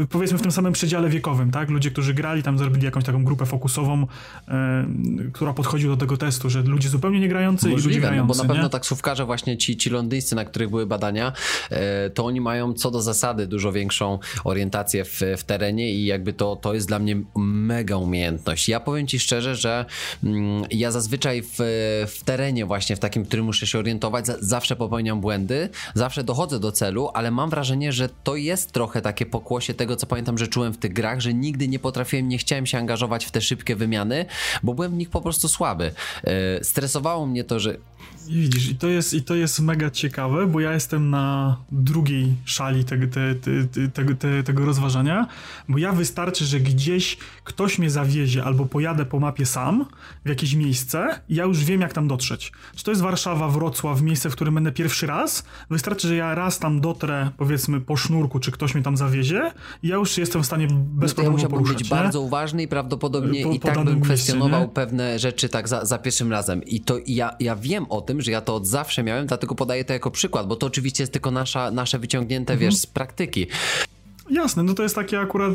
Powiedzmy 0.06 0.38
w 0.38 0.42
tym 0.42 0.52
samym 0.52 0.74
przedziale 0.74 1.10
wiekowym, 1.10 1.52
tak? 1.52 1.70
Ludzie, 1.70 1.92
którzy 1.92 2.14
grali, 2.14 2.44
tam 2.44 2.58
zrobili 2.58 2.86
jakąś 2.86 3.04
taką 3.04 3.24
grupę 3.24 3.46
fokusową, 3.46 4.08
e, 4.48 4.88
która 5.34 5.54
podchodziła 5.54 5.96
do 5.96 6.00
tego 6.00 6.18
testu, 6.18 6.50
że 6.50 6.62
ludzie 6.62 6.90
zupełnie 6.90 7.20
nie 7.20 7.28
grający 7.30 7.70
Możliwe, 7.70 7.82
i 7.82 7.88
ludzie 7.88 8.00
grający, 8.00 8.28
no 8.28 8.34
bo 8.34 8.44
na 8.44 8.48
pewno 8.48 8.64
nie? 8.64 8.70
taksówkarze 8.70 9.26
właśnie 9.26 9.58
ci, 9.58 9.78
ci 9.78 9.90
londyńscy, 9.90 10.36
na 10.36 10.46
których 10.46 10.70
były 10.70 10.86
badania, 10.86 11.34
e, 11.70 12.10
to 12.10 12.26
oni 12.26 12.42
mają 12.42 12.74
co 12.74 12.92
do 12.92 13.02
zasady 13.02 13.48
dużo 13.48 13.72
większą 13.72 14.20
orientację 14.44 15.06
w, 15.06 15.22
w 15.38 15.44
terenie 15.44 15.92
i 15.92 16.06
jakby 16.06 16.34
to, 16.34 16.56
to 16.56 16.74
jest 16.74 16.88
dla 16.88 17.00
mnie 17.00 17.22
mega 17.36 17.98
umiejętność. 17.98 18.70
Ja 18.70 18.80
powiem 18.80 19.08
ci 19.08 19.20
szczerze, 19.20 19.56
że 19.56 19.86
mm, 20.24 20.64
ja 20.72 20.92
zazwyczaj 20.92 21.42
w, 21.42 21.58
w 22.08 22.24
terenie 22.24 22.66
właśnie, 22.66 22.96
w 22.96 23.00
takim, 23.00 23.24
w 23.24 23.28
którym 23.28 23.46
muszę 23.46 23.68
się 23.68 23.80
orientować, 23.80 24.26
zawsze 24.40 24.76
popełniam 24.76 25.22
błędy, 25.22 25.70
zawsze 25.94 26.24
dochodzę 26.24 26.60
do 26.60 26.72
celu, 26.72 27.10
ale 27.14 27.32
mam 27.32 27.50
wrażenie, 27.50 27.92
że 27.92 28.10
to 28.24 28.36
jest 28.36 28.72
trochę 28.72 29.02
takie 29.02 29.26
pokłosie 29.26 29.74
tego, 29.74 29.87
co 29.96 30.08
pamiętam, 30.08 30.38
że 30.38 30.48
czułem 30.48 30.74
w 30.74 30.78
tych 30.78 30.94
grach, 30.94 31.20
że 31.20 31.34
nigdy 31.34 31.68
nie 31.68 31.80
potrafiłem, 31.80 32.30
nie 32.30 32.38
chciałem 32.38 32.66
się 32.66 32.78
angażować 32.78 33.26
w 33.26 33.32
te 33.32 33.42
szybkie 33.42 33.76
wymiany, 33.76 34.26
bo 34.64 34.74
byłem 34.74 34.92
w 34.92 34.98
nich 34.98 35.10
po 35.10 35.22
prostu 35.22 35.48
słaby. 35.48 35.92
E, 36.24 36.64
stresowało 36.64 37.26
mnie 37.26 37.44
to, 37.44 37.60
że 37.60 37.78
widzisz, 38.30 38.70
i 38.70 38.76
to, 38.76 38.88
jest, 38.88 39.14
i 39.14 39.22
to 39.22 39.36
jest 39.36 39.60
mega 39.60 39.90
ciekawe, 39.90 40.48
bo 40.48 40.60
ja 40.60 40.74
jestem 40.74 41.10
na 41.10 41.58
drugiej 41.72 42.34
szali 42.46 42.86
te, 42.86 42.98
te, 43.08 44.16
te, 44.16 44.44
tego 44.44 44.66
rozważania, 44.66 45.28
bo 45.70 45.78
ja 45.78 45.92
wystarczy, 45.92 46.46
że 46.46 46.60
gdzieś 46.60 47.18
ktoś 47.44 47.80
mnie 47.80 47.90
zawiezie 47.90 48.44
albo 48.44 48.66
pojadę 48.66 49.06
po 49.06 49.20
mapie 49.20 49.46
sam 49.46 49.86
w 50.26 50.30
jakieś 50.30 50.54
miejsce 50.54 51.20
i 51.30 51.36
ja 51.36 51.44
już 51.44 51.64
wiem, 51.64 51.82
jak 51.82 51.94
tam 51.94 52.08
dotrzeć. 52.08 52.52
Czy 52.76 52.84
to 52.84 52.92
jest 52.92 53.02
Warszawa, 53.02 53.48
Wrocław, 53.50 54.02
miejsce, 54.02 54.30
w 54.30 54.34
którym 54.34 54.56
będę 54.56 54.72
pierwszy 54.72 55.08
raz? 55.08 55.44
Wystarczy, 55.70 56.08
że 56.08 56.16
ja 56.16 56.36
raz 56.36 56.60
tam 56.60 56.82
dotrę, 56.82 57.32
powiedzmy, 57.38 57.82
po 57.82 57.98
sznurku, 57.98 58.40
czy 58.40 58.52
ktoś 58.52 58.76
mnie 58.76 58.84
tam 58.84 58.98
zawiezie 58.98 59.52
i 59.84 59.88
ja 59.88 59.96
już 59.96 60.18
jestem 60.18 60.44
w 60.44 60.46
stanie 60.46 60.68
bez 60.72 61.12
no 61.12 61.16
problemu 61.16 61.44
ja 61.44 61.50
poruszać. 61.50 61.78
być 61.78 61.92
nie? 61.92 61.98
bardzo 61.98 62.22
uważny 62.22 62.64
i 62.64 62.68
prawdopodobnie 62.68 63.44
po, 63.44 63.52
i 63.52 63.60
tak 63.60 63.84
bym 63.84 64.02
kwestionował 64.02 64.60
mieście, 64.60 64.74
pewne 64.74 65.20
rzeczy 65.20 65.50
tak 65.50 65.68
za, 65.68 65.86
za 65.86 65.98
pierwszym 65.98 66.32
razem. 66.32 66.64
I 66.64 66.82
to 66.82 66.98
ja, 67.08 67.36
ja 67.40 67.56
wiem 67.56 67.86
o 67.90 67.97
tym, 68.02 68.18
tym, 68.18 68.22
że 68.22 68.32
ja 68.32 68.42
to 68.42 68.56
od 68.56 68.68
zawsze 68.68 69.04
miałem, 69.04 69.28
dlatego 69.28 69.56
podaję 69.56 69.86
to 69.86 69.94
jako 69.94 70.12
przykład, 70.12 70.48
bo 70.48 70.56
to 70.56 70.68
oczywiście 70.68 71.04
jest 71.04 71.14
tylko 71.14 71.32
nasza, 71.32 71.72
nasze 71.72 72.00
wyciągnięte, 72.00 72.54
mhm. 72.54 72.72
wiesz, 72.72 72.80
z 72.80 72.86
praktyki. 72.86 73.48
Jasne, 74.30 74.64
no 74.64 74.74
to 74.74 74.84
jest 74.84 74.96
takie 74.96 75.20
akurat, 75.20 75.54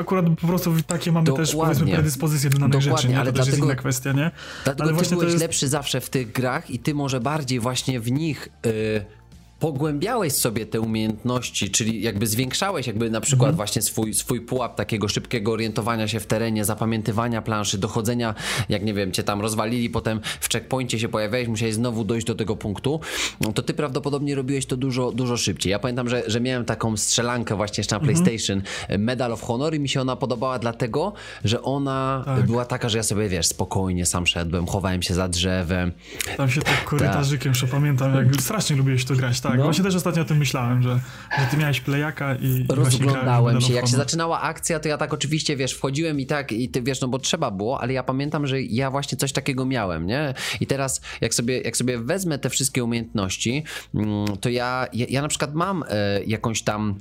akurat 0.00 0.26
po 0.40 0.46
prostu 0.46 0.74
takie 0.86 1.12
mamy 1.12 1.26
Dokładnie. 1.26 1.46
też 1.46 1.56
powiedzmy 1.56 1.92
predyspozycje 1.92 2.50
do 2.50 2.58
danych 2.58 2.72
Dokładnie, 2.72 2.96
rzeczy, 2.96 3.08
nie? 3.08 3.14
To 3.14 3.20
ale 3.20 3.32
też 3.32 3.34
dlatego, 3.34 3.56
jest 3.56 3.64
inna 3.64 3.74
kwestia, 3.74 4.12
nie? 4.12 4.30
Dlatego 4.64 4.90
ale 4.90 5.02
ty 5.02 5.10
byłeś 5.10 5.26
jest... 5.26 5.40
lepszy 5.40 5.68
zawsze 5.68 6.00
w 6.00 6.10
tych 6.10 6.32
grach 6.32 6.70
i 6.70 6.78
ty 6.78 6.94
może 6.94 7.20
bardziej 7.20 7.60
właśnie 7.60 8.00
w 8.00 8.12
nich... 8.12 8.48
Yy 8.64 9.21
pogłębiałeś 9.62 10.32
sobie 10.32 10.66
te 10.66 10.80
umiejętności, 10.80 11.70
czyli 11.70 12.02
jakby 12.02 12.26
zwiększałeś 12.26 12.86
jakby 12.86 13.10
na 13.10 13.20
przykład 13.20 13.48
mhm. 13.48 13.56
właśnie 13.56 13.82
swój, 13.82 14.14
swój 14.14 14.40
pułap 14.40 14.76
takiego 14.76 15.08
szybkiego 15.08 15.52
orientowania 15.52 16.08
się 16.08 16.20
w 16.20 16.26
terenie, 16.26 16.64
zapamiętywania 16.64 17.42
planszy, 17.42 17.78
dochodzenia, 17.78 18.34
jak 18.68 18.84
nie 18.84 18.94
wiem, 18.94 19.12
cię 19.12 19.22
tam 19.22 19.40
rozwalili, 19.40 19.90
potem 19.90 20.20
w 20.40 20.52
checkpoincie 20.52 20.98
się 20.98 21.08
pojawiałeś, 21.08 21.48
musiałeś 21.48 21.74
znowu 21.74 22.04
dojść 22.04 22.26
do 22.26 22.34
tego 22.34 22.56
punktu, 22.56 23.00
no 23.40 23.52
to 23.52 23.62
ty 23.62 23.74
prawdopodobnie 23.74 24.34
robiłeś 24.34 24.66
to 24.66 24.76
dużo, 24.76 25.12
dużo 25.12 25.36
szybciej. 25.36 25.70
Ja 25.70 25.78
pamiętam, 25.78 26.08
że, 26.08 26.22
że 26.26 26.40
miałem 26.40 26.64
taką 26.64 26.96
strzelankę 26.96 27.56
właśnie 27.56 27.80
jeszcze 27.80 27.96
na 27.96 28.00
mhm. 28.00 28.24
PlayStation, 28.24 28.62
Medal 28.98 29.32
of 29.32 29.42
Honor 29.42 29.74
i 29.74 29.80
mi 29.80 29.88
się 29.88 30.00
ona 30.00 30.16
podobała 30.16 30.58
dlatego, 30.58 31.12
że 31.44 31.62
ona 31.62 32.22
tak. 32.24 32.46
była 32.46 32.64
taka, 32.64 32.88
że 32.88 32.98
ja 32.98 33.04
sobie, 33.04 33.28
wiesz, 33.28 33.46
spokojnie 33.46 34.06
sam 34.06 34.26
szedłem, 34.26 34.66
chowałem 34.66 35.02
się 35.02 35.14
za 35.14 35.28
drzewem. 35.28 35.92
Tam 36.36 36.50
się 36.50 36.62
tak 36.62 36.84
korytarzykiem, 36.84 37.54
że 37.54 37.66
pamiętam, 37.66 38.14
jak 38.14 38.42
strasznie 38.42 38.76
lubiłeś 38.76 39.04
to 39.04 39.14
grać, 39.14 39.40
tak? 39.40 39.51
Tak. 39.52 39.58
No. 39.58 39.64
Właśnie 39.64 39.84
też 39.84 39.94
ostatnio 39.94 40.22
o 40.22 40.24
tym 40.24 40.38
myślałem, 40.38 40.82
że, 40.82 41.00
że 41.38 41.46
ty 41.50 41.56
miałeś 41.56 41.80
playaka 41.80 42.34
i 42.34 42.66
Rozglądałem 42.68 43.60
się. 43.60 43.72
Jak 43.72 43.86
się 43.88 43.96
zaczynała 43.96 44.40
akcja, 44.40 44.80
to 44.80 44.88
ja 44.88 44.98
tak 44.98 45.14
oczywiście, 45.14 45.56
wiesz, 45.56 45.72
wchodziłem 45.72 46.20
i 46.20 46.26
tak, 46.26 46.52
i 46.52 46.68
ty 46.68 46.82
wiesz, 46.82 47.00
no 47.00 47.08
bo 47.08 47.18
trzeba 47.18 47.50
było, 47.50 47.80
ale 47.80 47.92
ja 47.92 48.02
pamiętam, 48.02 48.46
że 48.46 48.62
ja 48.62 48.90
właśnie 48.90 49.18
coś 49.18 49.32
takiego 49.32 49.66
miałem, 49.66 50.06
nie? 50.06 50.34
I 50.60 50.66
teraz, 50.66 51.00
jak 51.20 51.34
sobie, 51.34 51.60
jak 51.60 51.76
sobie 51.76 51.98
wezmę 51.98 52.38
te 52.38 52.50
wszystkie 52.50 52.84
umiejętności, 52.84 53.64
mm, 53.94 54.36
to 54.40 54.48
ja, 54.48 54.86
ja, 54.92 55.06
ja 55.08 55.22
na 55.22 55.28
przykład 55.28 55.54
mam 55.54 55.84
e, 55.88 56.24
jakąś 56.24 56.62
tam 56.62 56.98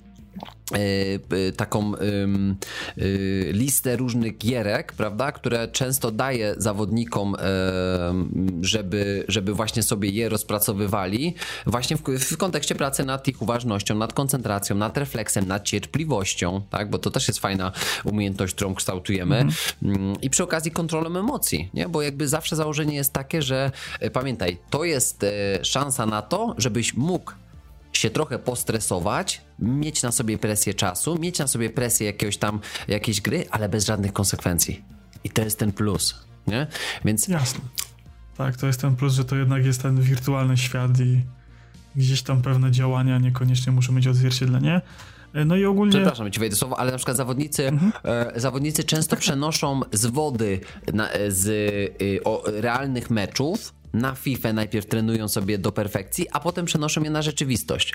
taką 1.57 1.95
e, 1.95 1.99
listę 3.51 3.95
różnych 3.95 4.37
gierek, 4.37 4.93
prawda, 4.93 5.31
które 5.31 5.67
często 5.67 6.11
daje 6.11 6.55
zawodnikom, 6.57 7.35
żeby, 8.61 9.25
żeby 9.27 9.53
właśnie 9.53 9.83
sobie 9.83 10.09
je 10.09 10.29
rozpracowywali, 10.29 11.35
właśnie 11.65 11.97
w, 11.97 12.01
w 12.01 12.37
kontekście 12.37 12.75
pracy 12.75 13.05
nad 13.05 13.27
ich 13.27 13.41
uważnością, 13.41 13.95
nad 13.95 14.13
koncentracją, 14.13 14.75
nad 14.75 14.97
refleksem, 14.97 15.47
nad 15.47 15.63
cierpliwością, 15.63 16.61
tak, 16.69 16.89
bo 16.89 16.99
to 16.99 17.11
też 17.11 17.27
jest 17.27 17.39
fajna 17.39 17.71
umiejętność, 18.03 18.55
którą 18.55 18.75
kształtujemy. 18.75 19.37
Mhm. 19.37 20.21
i 20.21 20.29
przy 20.29 20.43
okazji 20.43 20.71
kontrolą 20.71 21.19
emocji, 21.19 21.69
nie, 21.73 21.89
bo 21.89 22.01
jakby 22.01 22.27
zawsze 22.27 22.55
założenie 22.55 22.95
jest 22.95 23.13
takie, 23.13 23.41
że 23.41 23.71
pamiętaj, 24.13 24.57
to 24.69 24.83
jest 24.83 25.25
szansa 25.63 26.05
na 26.05 26.21
to, 26.21 26.55
żebyś 26.57 26.93
mógł 26.93 27.31
się 27.93 28.09
trochę 28.09 28.39
postresować, 28.39 29.41
mieć 29.59 30.03
na 30.03 30.11
sobie 30.11 30.37
presję 30.37 30.73
czasu, 30.73 31.17
mieć 31.19 31.39
na 31.39 31.47
sobie 31.47 31.69
presję 31.69 32.07
jakiegoś 32.07 32.37
tam, 32.37 32.59
jakiejś 32.87 33.21
gry, 33.21 33.45
ale 33.51 33.69
bez 33.69 33.85
żadnych 33.85 34.13
konsekwencji. 34.13 34.83
I 35.23 35.29
to 35.29 35.41
jest 35.41 35.59
ten 35.59 35.71
plus, 35.71 36.15
nie? 36.47 36.67
Więc... 37.05 37.27
Jasne. 37.27 37.61
Tak, 38.37 38.57
to 38.57 38.67
jest 38.67 38.81
ten 38.81 38.95
plus, 38.95 39.13
że 39.13 39.25
to 39.25 39.35
jednak 39.35 39.65
jest 39.65 39.81
ten 39.81 40.01
wirtualny 40.01 40.57
świat 40.57 40.99
i 40.99 41.21
gdzieś 41.95 42.21
tam 42.21 42.41
pewne 42.41 42.71
działania 42.71 43.17
niekoniecznie 43.17 43.71
muszą 43.71 43.93
mieć 43.93 44.07
odzwierciedlenie. 44.07 44.81
No 45.45 45.55
i 45.55 45.65
ogólnie. 45.65 45.91
Przepraszam, 45.91 46.31
ci 46.31 46.39
wejdę 46.39 46.55
słowo, 46.55 46.79
ale 46.79 46.91
na 46.91 46.97
przykład 46.97 47.17
zawodnicy, 47.17 47.67
mhm. 47.67 47.91
e, 48.03 48.39
zawodnicy 48.39 48.83
często 48.83 49.15
przenoszą 49.15 49.81
z 49.91 50.05
wody 50.05 50.59
na, 50.93 51.09
z 51.27 51.47
y, 52.01 52.23
o, 52.23 52.43
realnych 52.45 53.09
meczów 53.09 53.73
na 53.93 54.15
FIFA 54.15 54.53
najpierw 54.53 54.85
trenują 54.85 55.27
sobie 55.27 55.57
do 55.57 55.71
perfekcji, 55.71 56.27
a 56.31 56.39
potem 56.39 56.65
przenoszą 56.65 57.03
je 57.03 57.09
na 57.09 57.21
rzeczywistość. 57.21 57.93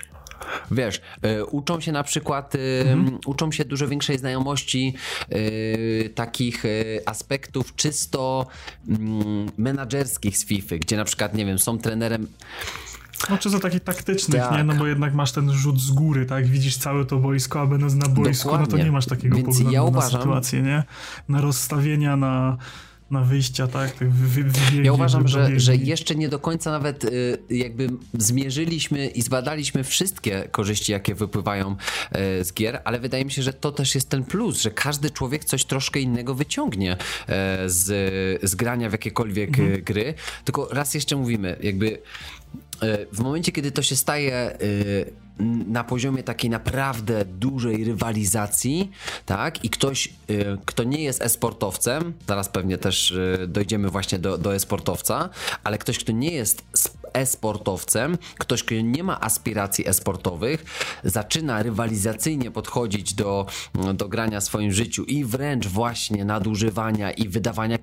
Wiesz, 0.71 1.01
y, 1.25 1.45
uczą 1.45 1.79
się 1.79 1.91
na 1.91 2.03
przykład, 2.03 2.55
y, 2.55 2.59
mhm. 2.87 3.19
uczą 3.25 3.51
się 3.51 3.65
dużo 3.65 3.87
większej 3.87 4.17
znajomości 4.17 4.93
y, 5.33 6.11
takich 6.15 6.63
aspektów 7.05 7.75
czysto 7.75 8.47
mm, 8.89 9.51
menadżerskich 9.57 10.37
z 10.37 10.45
FIFA, 10.45 10.75
gdzie 10.77 10.97
na 10.97 11.05
przykład, 11.05 11.33
nie 11.33 11.45
wiem, 11.45 11.59
są 11.59 11.77
trenerem 11.77 12.27
no 13.29 13.37
czy 13.37 13.49
za 13.49 13.59
takich 13.59 13.83
taktycznych, 13.83 14.41
tak. 14.41 14.57
nie? 14.57 14.63
No 14.63 14.73
bo 14.75 14.87
jednak 14.87 15.13
masz 15.13 15.31
ten 15.31 15.51
rzut 15.51 15.79
z 15.79 15.91
góry, 15.91 16.25
tak? 16.25 16.47
Widzisz 16.47 16.77
całe 16.77 17.05
to 17.05 17.17
boisko, 17.17 17.61
a 17.61 17.65
będąc 17.65 17.93
na 17.93 18.07
boisku, 18.07 18.43
Dokładnie. 18.43 18.67
no 18.71 18.77
to 18.77 18.83
nie 18.83 18.91
masz 18.91 19.05
takiego 19.05 19.35
Więc 19.35 19.47
poglądu 19.47 19.71
ja 19.71 19.83
uważam, 19.83 20.11
na 20.13 20.19
sytuację, 20.19 20.61
nie? 20.61 20.83
Na 21.29 21.41
rozstawienia, 21.41 22.15
na 22.15 22.57
na 23.11 23.21
wyjścia, 23.21 23.67
tak? 23.67 23.91
tak 23.91 24.09
wy, 24.09 24.43
wybiegi, 24.43 24.83
ja 24.83 24.93
uważam, 24.93 25.27
że, 25.27 25.59
że 25.59 25.75
jeszcze 25.75 26.15
nie 26.15 26.29
do 26.29 26.39
końca 26.39 26.71
nawet 26.71 27.03
y, 27.03 27.37
jakby 27.49 27.89
zmierzyliśmy 28.13 29.07
i 29.07 29.21
zbadaliśmy 29.21 29.83
wszystkie 29.83 30.47
korzyści, 30.51 30.91
jakie 30.91 31.15
wypływają 31.15 31.71
y, 32.41 32.43
z 32.43 32.53
gier, 32.53 32.81
ale 32.83 32.99
wydaje 32.99 33.25
mi 33.25 33.31
się, 33.31 33.41
że 33.41 33.53
to 33.53 33.71
też 33.71 33.95
jest 33.95 34.09
ten 34.09 34.23
plus, 34.23 34.61
że 34.61 34.71
każdy 34.71 35.09
człowiek 35.09 35.45
coś 35.45 35.65
troszkę 35.65 35.99
innego 35.99 36.35
wyciągnie 36.35 36.93
y, 36.93 36.97
z, 37.69 37.85
z 38.43 38.55
grania 38.55 38.89
w 38.89 38.91
jakiekolwiek 38.91 39.49
mhm. 39.49 39.83
gry. 39.83 40.13
Tylko 40.45 40.67
raz 40.71 40.93
jeszcze 40.93 41.15
mówimy, 41.15 41.57
jakby 41.63 42.01
w 43.13 43.19
momencie, 43.19 43.51
kiedy 43.51 43.71
to 43.71 43.81
się 43.81 43.95
staje 43.95 44.57
na 45.67 45.83
poziomie 45.83 46.23
takiej 46.23 46.49
naprawdę 46.49 47.25
dużej 47.25 47.83
rywalizacji, 47.83 48.91
tak? 49.25 49.65
I 49.65 49.69
ktoś, 49.69 50.07
y, 50.29 50.57
kto 50.65 50.83
nie 50.83 51.03
jest 51.03 51.21
esportowcem, 51.21 52.13
zaraz 52.27 52.49
pewnie 52.49 52.77
też 52.77 53.11
y, 53.11 53.45
dojdziemy 53.47 53.89
właśnie 53.89 54.19
do, 54.19 54.37
do 54.37 54.55
esportowca, 54.55 55.29
ale 55.63 55.77
ktoś, 55.77 55.99
kto 55.99 56.11
nie 56.11 56.31
jest 56.31 56.63
e-sportowcem, 57.13 58.17
ktoś, 58.37 58.63
kto 58.63 58.75
nie 58.75 59.03
ma 59.03 59.21
aspiracji 59.21 59.87
e-sportowych, 59.87 60.65
zaczyna 61.03 61.63
rywalizacyjnie 61.63 62.51
podchodzić 62.51 63.13
do, 63.13 63.45
do 63.93 64.07
grania 64.07 64.39
w 64.39 64.43
swoim 64.43 64.71
życiu 64.71 65.03
i 65.03 65.25
wręcz 65.25 65.67
właśnie 65.67 66.25
nadużywania 66.25 67.11
i 67.11 67.29
wydawania 67.29 67.77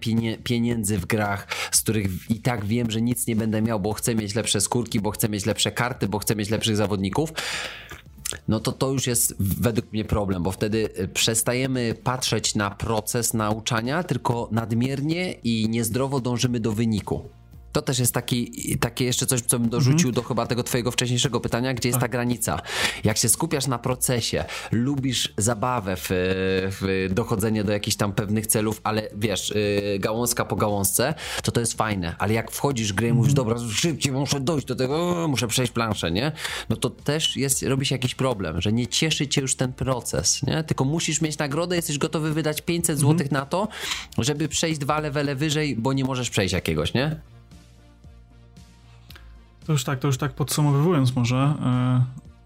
pieniędzy 0.44 0.98
w 0.98 1.06
grach, 1.06 1.46
z 1.72 1.80
których 1.80 2.30
i 2.30 2.40
tak 2.40 2.64
wiem, 2.64 2.90
że 2.90 3.00
nic 3.00 3.26
nie 3.26 3.36
będę 3.36 3.62
miał, 3.62 3.80
bo 3.80 3.92
chcę 3.92 4.14
mieć 4.14 4.34
lepsze 4.34 4.60
skórki, 4.60 5.00
bo 5.00 5.10
chcę 5.10 5.28
mieć 5.28 5.46
lepsze 5.46 5.72
karty, 5.72 6.08
bo 6.08 6.18
chcę 6.18 6.36
mieć 6.36 6.50
lepszych 6.50 6.76
zawodników, 6.76 7.32
no 8.48 8.60
to 8.60 8.72
to 8.72 8.90
już 8.90 9.06
jest 9.06 9.34
według 9.38 9.92
mnie 9.92 10.04
problem, 10.04 10.42
bo 10.42 10.52
wtedy 10.52 10.88
y, 10.98 11.08
przestajemy 11.08 11.94
patrzeć 12.04 12.54
na 12.54 12.70
proces 12.70 13.34
nauczania, 13.34 14.02
tylko 14.02 14.48
nadmiernie 14.52 15.32
i 15.32 15.68
niezdrowo 15.68 16.20
dążymy 16.20 16.60
do 16.60 16.72
wyniku. 16.72 17.28
To 17.74 17.82
też 17.82 17.98
jest 17.98 18.14
taki, 18.14 18.78
takie 18.78 19.04
jeszcze 19.04 19.26
coś, 19.26 19.40
co 19.40 19.58
bym 19.58 19.68
dorzucił 19.68 20.12
do 20.12 20.22
chyba 20.22 20.46
tego 20.46 20.62
twojego 20.62 20.90
wcześniejszego 20.90 21.40
pytania, 21.40 21.74
gdzie 21.74 21.88
jest 21.88 22.00
ta 22.00 22.08
granica. 22.08 22.60
Jak 23.04 23.16
się 23.16 23.28
skupiasz 23.28 23.66
na 23.66 23.78
procesie, 23.78 24.44
lubisz 24.72 25.34
zabawę 25.38 25.96
w, 25.96 26.06
w 26.80 27.08
dochodzenie 27.14 27.64
do 27.64 27.72
jakichś 27.72 27.96
tam 27.96 28.12
pewnych 28.12 28.46
celów, 28.46 28.80
ale 28.84 29.08
wiesz, 29.16 29.50
y, 29.50 29.98
gałązka 30.00 30.44
po 30.44 30.56
gałązce, 30.56 31.14
to 31.42 31.52
to 31.52 31.60
jest 31.60 31.72
fajne. 31.72 32.14
Ale 32.18 32.34
jak 32.34 32.50
wchodzisz 32.50 32.92
w 32.92 32.94
grę 32.94 33.08
i 33.08 33.12
mówisz, 33.12 33.34
dobra, 33.34 33.56
szybciej 33.72 34.12
muszę 34.12 34.40
dojść 34.40 34.66
do 34.66 34.76
tego, 34.76 35.26
muszę 35.28 35.48
przejść 35.48 35.72
planszę, 35.72 36.10
nie? 36.10 36.32
No 36.68 36.76
to 36.76 36.90
też 36.90 37.36
jest, 37.36 37.62
robi 37.62 37.86
się 37.86 37.94
jakiś 37.94 38.14
problem, 38.14 38.60
że 38.60 38.72
nie 38.72 38.86
cieszy 38.86 39.28
cię 39.28 39.40
już 39.40 39.56
ten 39.56 39.72
proces, 39.72 40.42
nie? 40.42 40.64
Tylko 40.64 40.84
musisz 40.84 41.20
mieć 41.20 41.38
nagrodę, 41.38 41.76
jesteś 41.76 41.98
gotowy 41.98 42.32
wydać 42.32 42.62
500 42.62 42.98
zł 42.98 43.26
na 43.30 43.46
to, 43.46 43.68
żeby 44.18 44.48
przejść 44.48 44.78
dwa 44.78 45.00
levele 45.00 45.34
wyżej, 45.34 45.76
bo 45.76 45.92
nie 45.92 46.04
możesz 46.04 46.30
przejść 46.30 46.54
jakiegoś, 46.54 46.94
nie? 46.94 47.33
To 49.64 49.72
już 49.72 49.84
tak, 49.84 49.98
to 49.98 50.06
już 50.06 50.18
tak 50.18 50.34
podsumowując 50.34 51.16
może, 51.16 51.54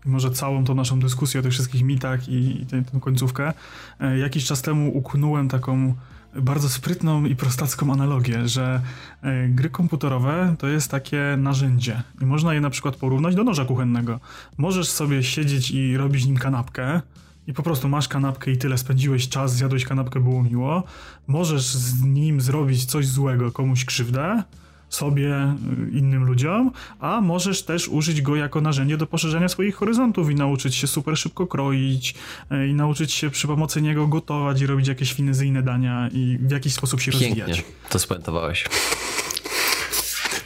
yy, 0.04 0.10
może 0.10 0.30
całą 0.30 0.64
tą 0.64 0.74
naszą 0.74 1.00
dyskusję 1.00 1.40
o 1.40 1.42
tych 1.42 1.52
wszystkich 1.52 1.82
mitach 1.82 2.28
i, 2.28 2.62
i 2.62 2.66
tę, 2.66 2.82
tę 2.82 3.00
końcówkę, 3.00 3.52
yy, 4.00 4.18
jakiś 4.18 4.44
czas 4.44 4.62
temu 4.62 4.96
uknąłem 4.96 5.48
taką 5.48 5.94
bardzo 6.36 6.68
sprytną 6.68 7.24
i 7.24 7.36
prostacką 7.36 7.92
analogię, 7.92 8.48
że 8.48 8.80
yy, 9.22 9.48
gry 9.48 9.70
komputerowe 9.70 10.54
to 10.58 10.66
jest 10.66 10.90
takie 10.90 11.34
narzędzie 11.38 12.02
i 12.20 12.26
można 12.26 12.54
je 12.54 12.60
na 12.60 12.70
przykład 12.70 12.96
porównać 12.96 13.34
do 13.34 13.44
noża 13.44 13.64
kuchennego. 13.64 14.20
Możesz 14.58 14.88
sobie 14.88 15.22
siedzieć 15.22 15.70
i 15.70 15.96
robić 15.96 16.26
nim 16.26 16.36
kanapkę, 16.36 17.00
i 17.48 17.52
po 17.52 17.62
prostu 17.62 17.88
masz 17.88 18.08
kanapkę 18.08 18.50
i 18.50 18.56
tyle, 18.56 18.78
spędziłeś 18.78 19.28
czas, 19.28 19.54
zjadłeś 19.54 19.84
kanapkę, 19.84 20.20
było 20.20 20.42
miło. 20.42 20.82
Możesz 21.26 21.62
z 21.62 22.02
nim 22.02 22.40
zrobić 22.40 22.84
coś 22.84 23.06
złego, 23.06 23.52
komuś 23.52 23.84
krzywdę, 23.84 24.42
sobie, 24.88 25.56
y, 25.88 25.98
innym 25.98 26.24
ludziom, 26.24 26.70
a 27.00 27.20
możesz 27.20 27.62
też 27.62 27.88
użyć 27.88 28.22
go 28.22 28.36
jako 28.36 28.60
narzędzie 28.60 28.96
do 28.96 29.06
poszerzenia 29.06 29.48
swoich 29.48 29.76
horyzontów 29.76 30.30
i 30.30 30.34
nauczyć 30.34 30.74
się 30.74 30.86
super 30.86 31.18
szybko 31.18 31.46
kroić 31.46 32.14
y, 32.52 32.68
i 32.68 32.74
nauczyć 32.74 33.12
się 33.12 33.30
przy 33.30 33.46
pomocy 33.46 33.82
niego 33.82 34.06
gotować 34.06 34.60
i 34.60 34.66
robić 34.66 34.88
jakieś 34.88 35.12
finezyjne 35.12 35.62
dania 35.62 36.08
i 36.12 36.38
w 36.40 36.50
jakiś 36.50 36.74
sposób 36.74 37.00
się 37.00 37.12
Pięknie, 37.12 37.28
rozwijać. 37.28 37.64
to 37.88 37.98
spuentowałeś. 37.98 38.64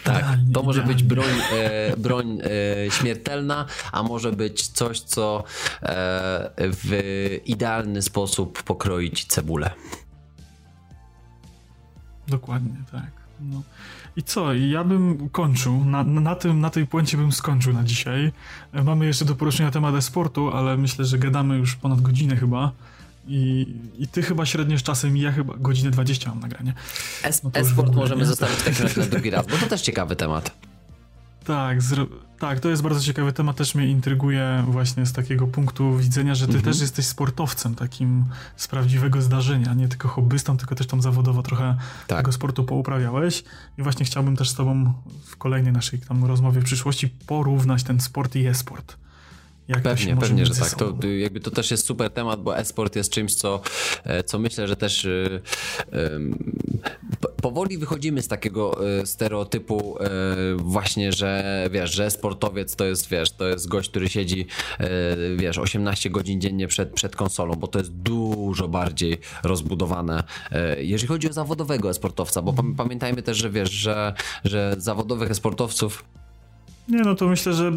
Tak, 0.05 0.25
to 0.55 0.63
może 0.63 0.83
być 0.83 1.03
broń, 1.03 1.35
e, 1.53 1.97
broń 1.97 2.39
e, 2.87 2.91
śmiertelna, 2.91 3.67
a 3.93 4.03
może 4.03 4.33
być 4.33 4.69
coś, 4.69 5.01
co 5.01 5.45
e, 5.83 6.53
w 6.59 6.91
idealny 7.47 8.03
sposób 8.03 8.63
pokroić 8.63 9.25
cebulę. 9.25 9.71
Dokładnie, 12.29 12.77
tak. 12.93 13.11
No. 13.41 13.63
I 14.17 14.23
co? 14.23 14.55
Ja 14.55 14.85
bym 14.85 15.29
kończył. 15.29 15.85
Na, 15.85 16.05
na, 16.05 16.35
tym, 16.35 16.61
na 16.61 16.71
tej 16.71 16.87
puencie 16.87 17.17
bym 17.17 17.33
skończył 17.33 17.73
na 17.73 17.85
dzisiaj. 17.85 18.33
Mamy 18.85 19.07
jeszcze 19.07 19.25
do 19.25 19.35
poruszenia 19.35 19.71
temat 19.71 19.95
e-sportu, 19.95 20.51
ale 20.53 20.77
myślę, 20.77 21.05
że 21.05 21.19
gadamy 21.19 21.57
już 21.57 21.77
ponad 21.77 22.01
godzinę 22.01 22.37
chyba. 22.37 22.73
I, 23.29 23.67
I 23.99 24.09
ty 24.09 24.23
chyba 24.23 24.47
średnio 24.47 24.79
z 24.79 24.83
czasem, 24.83 25.17
i 25.17 25.21
ja 25.21 25.33
chyba 25.33 25.55
godzinę 25.59 25.91
20 25.91 26.31
mam 26.31 26.41
nagranie. 26.41 26.75
Es- 27.23 27.43
No 27.45 27.51
Esport 27.55 27.95
możemy 27.95 28.27
zostawić 28.27 28.81
razie 28.81 29.01
na 29.01 29.07
drugi 29.07 29.31
raz, 29.31 29.47
bo 29.47 29.57
to 29.57 29.67
też 29.67 29.81
ciekawy 29.81 30.17
temat. 30.17 30.55
Tak, 31.45 31.81
zro- 31.83 32.07
tak, 32.39 32.61
to 32.61 32.69
jest 32.69 32.83
bardzo 32.83 33.01
ciekawy 33.01 33.33
temat, 33.33 33.57
też 33.57 33.75
mnie 33.75 33.87
intryguje 33.89 34.65
właśnie 34.69 35.07
z 35.07 35.13
takiego 35.13 35.47
punktu 35.47 35.97
widzenia, 35.97 36.35
że 36.35 36.47
ty 36.47 36.53
Mhm. 36.55 36.65
też 36.73 36.81
jesteś 36.81 37.07
sportowcem 37.07 37.75
takim 37.75 38.25
z 38.57 38.69
prawdziwego 38.69 39.23
zdarzenia, 39.23 39.75
nie 39.75 39.89
tylko 39.89 40.09
hobbystą, 40.09 40.57
tylko 40.57 40.75
też 40.75 40.87
tam 40.87 41.03
zawodowo 41.03 41.43
trochę 41.43 41.77
Tak. 42.07 42.19
tego 42.19 42.33
sportu 42.33 42.65
pouprawiałeś 42.65 43.45
i 43.79 43.83
właśnie 43.83 44.07
chciałbym 44.07 44.37
też 44.37 44.51
z 44.51 44.55
tobą 44.55 44.93
w 45.27 45.37
kolejnej 45.37 45.73
naszej 45.73 45.99
tam 45.99 46.25
rozmowie 46.25 46.61
w 46.61 46.65
przyszłości 46.65 47.09
porównać 47.27 47.83
ten 47.83 48.01
sport 48.01 48.37
i 48.37 48.47
e-sport. 48.47 48.97
Jak 49.69 49.83
Pewnie, 49.83 50.17
pewnie, 50.17 50.47
że 50.47 50.55
tak. 50.55 50.71
To 50.75 50.95
jakby 51.07 51.41
to 51.41 51.51
też 51.51 51.71
jest 51.71 51.87
super 51.87 52.11
temat, 52.11 52.43
bo 52.43 52.59
e-sport 52.59 52.97
jest 52.97 53.13
czymś, 53.13 53.35
co, 53.35 53.61
e, 54.05 54.23
co 54.25 54.39
myślę, 54.39 54.69
że 54.69 54.77
też 54.77 55.05
ym, 55.05 56.53
p- 57.21 57.29
powoli 57.43 57.79
wychodzimy 57.79 58.23
z 58.23 58.29
takiego 58.29 58.89
y, 59.01 59.07
stereotypu 59.07 59.99
y, 59.99 60.07
właśnie, 60.57 61.13
że 61.13 61.69
wiesz, 61.71 61.95
że 61.95 62.11
sportowiec 62.11 62.77
to 62.77 62.85
jest, 62.85 63.09
wiesz, 63.09 63.33
to 63.33 63.49
jest 63.49 63.69
gość, 63.69 63.91
który 63.91 64.09
siedzi, 64.09 64.47
y, 64.81 65.37
wiesz, 65.37 65.59
18 65.59 66.11
godzin 66.11 66.41
dziennie 66.41 66.69
przed, 66.69 66.93
przed 66.93 67.17
konsolą, 67.17 67.55
bo 67.55 67.67
to 67.67 67.79
jest 67.79 67.93
dużo 67.93 68.69
bardziej 68.69 69.19
rozbudowane, 69.43 70.23
jeżeli 70.79 71.09
chodzi 71.09 71.31
o 71.31 71.33
zawodowego 71.33 71.91
e-sportowca, 71.91 72.43
bo 72.43 72.53
pam- 72.53 72.75
pamiętajmy 72.75 73.23
też, 73.23 73.37
że 73.37 73.51
wiesz, 73.51 73.71
że, 73.71 74.15
że 74.45 74.75
zawodowych 74.79 75.31
e-sportowców 75.31 76.05
Nie, 76.89 77.01
no 77.01 77.15
to 77.15 77.29
myślę, 77.29 77.53
że 77.53 77.73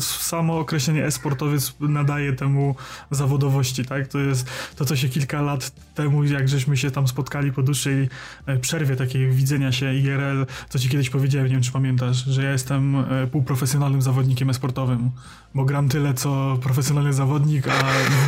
samo 0.00 0.58
określenie 0.58 1.04
e-sportowiec 1.04 1.74
nadaje 1.80 2.32
temu 2.32 2.74
zawodowości, 3.10 3.84
tak? 3.84 4.08
To 4.08 4.18
jest 4.18 4.50
to, 4.76 4.84
co 4.84 4.96
się 4.96 5.08
kilka 5.08 5.42
lat 5.42 5.72
temu, 5.94 6.24
jak 6.24 6.48
żeśmy 6.48 6.76
się 6.76 6.90
tam 6.90 7.08
spotkali 7.08 7.52
po 7.52 7.62
dłuższej 7.62 8.08
e, 8.46 8.58
przerwie 8.58 8.96
takiej 8.96 9.30
widzenia 9.30 9.72
się 9.72 9.94
IRL, 9.94 10.46
co 10.68 10.78
ci 10.78 10.88
kiedyś 10.88 11.10
powiedziałem, 11.10 11.46
nie 11.48 11.52
wiem 11.52 11.62
czy 11.62 11.72
pamiętasz, 11.72 12.24
że 12.24 12.42
ja 12.44 12.52
jestem 12.52 12.96
e, 12.96 13.26
półprofesjonalnym 13.26 14.02
zawodnikiem 14.02 14.50
e-sportowym, 14.50 15.10
bo 15.56 15.64
gram 15.64 15.88
tyle, 15.88 16.14
co 16.14 16.58
profesjonalny 16.62 17.12
zawodnik, 17.12 17.68
a 17.68 17.72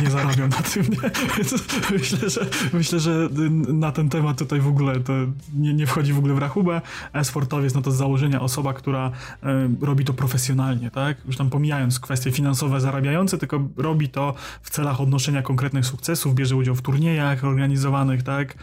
nie 0.03 0.11
zarabiam 0.11 0.49
na 0.49 0.57
tym, 0.57 0.83
nie? 0.83 1.09
Więc 1.37 1.53
myślę, 1.91 2.29
że, 2.29 2.45
myślę, 2.73 2.99
że 2.99 3.29
na 3.67 3.91
ten 3.91 4.09
temat 4.09 4.37
tutaj 4.37 4.59
w 4.59 4.67
ogóle 4.67 4.99
to 4.99 5.13
nie, 5.55 5.73
nie 5.73 5.87
wchodzi 5.87 6.13
w 6.13 6.17
ogóle 6.17 6.33
w 6.33 6.37
rachubę. 6.37 6.81
E-sportowiec, 7.13 7.73
no 7.73 7.81
to 7.81 7.91
z 7.91 7.95
założenia 7.95 8.41
osoba, 8.41 8.73
która 8.73 9.11
e, 9.43 9.69
robi 9.81 10.05
to 10.05 10.13
profesjonalnie, 10.13 10.91
tak? 10.91 11.17
Już 11.25 11.37
tam 11.37 11.49
pomijając 11.49 11.99
kwestie 11.99 12.31
finansowe 12.31 12.81
zarabiające, 12.81 13.37
tylko 13.37 13.59
robi 13.77 14.09
to 14.09 14.33
w 14.61 14.69
celach 14.69 15.01
odnoszenia 15.01 15.41
konkretnych 15.41 15.85
sukcesów, 15.85 16.35
bierze 16.35 16.55
udział 16.55 16.75
w 16.75 16.81
turniejach 16.81 17.43
organizowanych, 17.43 18.23
tak? 18.23 18.55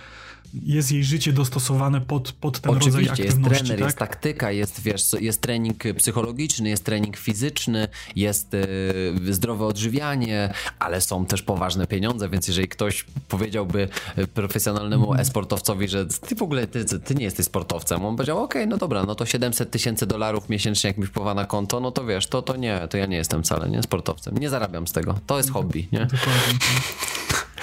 Jest 0.55 0.93
jej 0.93 1.05
życie 1.05 1.33
dostosowane 1.33 2.01
pod, 2.01 2.33
pod 2.33 2.61
ten 2.61 2.75
rodzaj 2.75 2.89
Oczywiście, 2.93 3.25
jest 3.25 3.37
aktywności, 3.37 3.65
trener, 3.65 3.79
tak? 3.79 3.87
jest 3.87 3.99
taktyka, 3.99 4.51
jest, 4.51 4.81
wiesz, 4.83 5.03
jest 5.21 5.41
trening 5.41 5.85
psychologiczny, 5.99 6.69
jest 6.69 6.85
trening 6.85 7.17
fizyczny, 7.17 7.89
jest 8.17 8.55
y, 8.55 9.35
zdrowe 9.35 9.67
odżywianie, 9.67 10.53
ale 10.79 11.01
są 11.01 11.27
też 11.27 11.43
poważne 11.43 11.87
pieniądze, 11.87 12.29
więc 12.29 12.49
jeżeli 12.49 12.69
ktoś 12.69 13.05
powiedziałby 13.29 13.89
profesjonalnemu 14.35 15.05
Mhm. 15.05 15.21
e-sportowcowi, 15.21 15.89
że 15.89 16.07
ty 16.07 16.35
w 16.35 16.43
ogóle, 16.43 16.67
ty, 16.67 16.85
ty 17.01 17.15
nie 17.15 17.25
jesteś 17.25 17.47
sportowcem, 17.47 18.05
on 18.05 18.17
powiedział, 18.17 18.43
okej, 18.45 18.67
no 18.67 18.77
dobra, 18.77 19.05
no 19.05 19.15
to 19.15 19.27
700 19.27 19.71
tysięcy 19.71 20.07
dolarów 20.07 20.49
miesięcznie 20.49 20.89
jak 20.91 20.99
mi 20.99 21.07
wpływa 21.07 21.35
na 21.35 21.45
konto, 21.45 21.81
no 21.81 21.91
to 21.91 22.05
wiesz, 22.05 22.27
to, 22.27 22.43
to 22.43 22.57
nie, 22.57 22.89
to 22.91 22.97
ja 22.99 23.07
nie 23.07 23.17
jestem 23.17 23.43
wcale, 23.43 23.69
nie, 23.71 23.83
sportowcem, 23.83 24.39
nie 24.39 24.51
zarabiam 24.51 24.87
z 24.87 24.93
tego, 24.93 25.19
to 25.27 25.37
jest 25.37 25.51
hobby, 25.53 25.89
nie? 25.93 26.01
Dokładnie. 26.01 26.59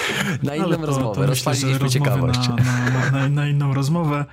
Na 0.44 0.56
inną 0.56 0.78
to- 0.78 0.86
rozmowę, 0.86 1.16
to 1.16 1.22
myślę, 1.22 1.26
że 1.26 1.52
rozpaliliśmy 1.52 1.90
ciekawość. 1.90 2.50
Na, 2.50 2.56
na, 2.56 2.90
na, 2.90 3.12
na, 3.12 3.30
na 3.30 3.48
inną 3.48 3.74
rozmowę, 3.74 4.26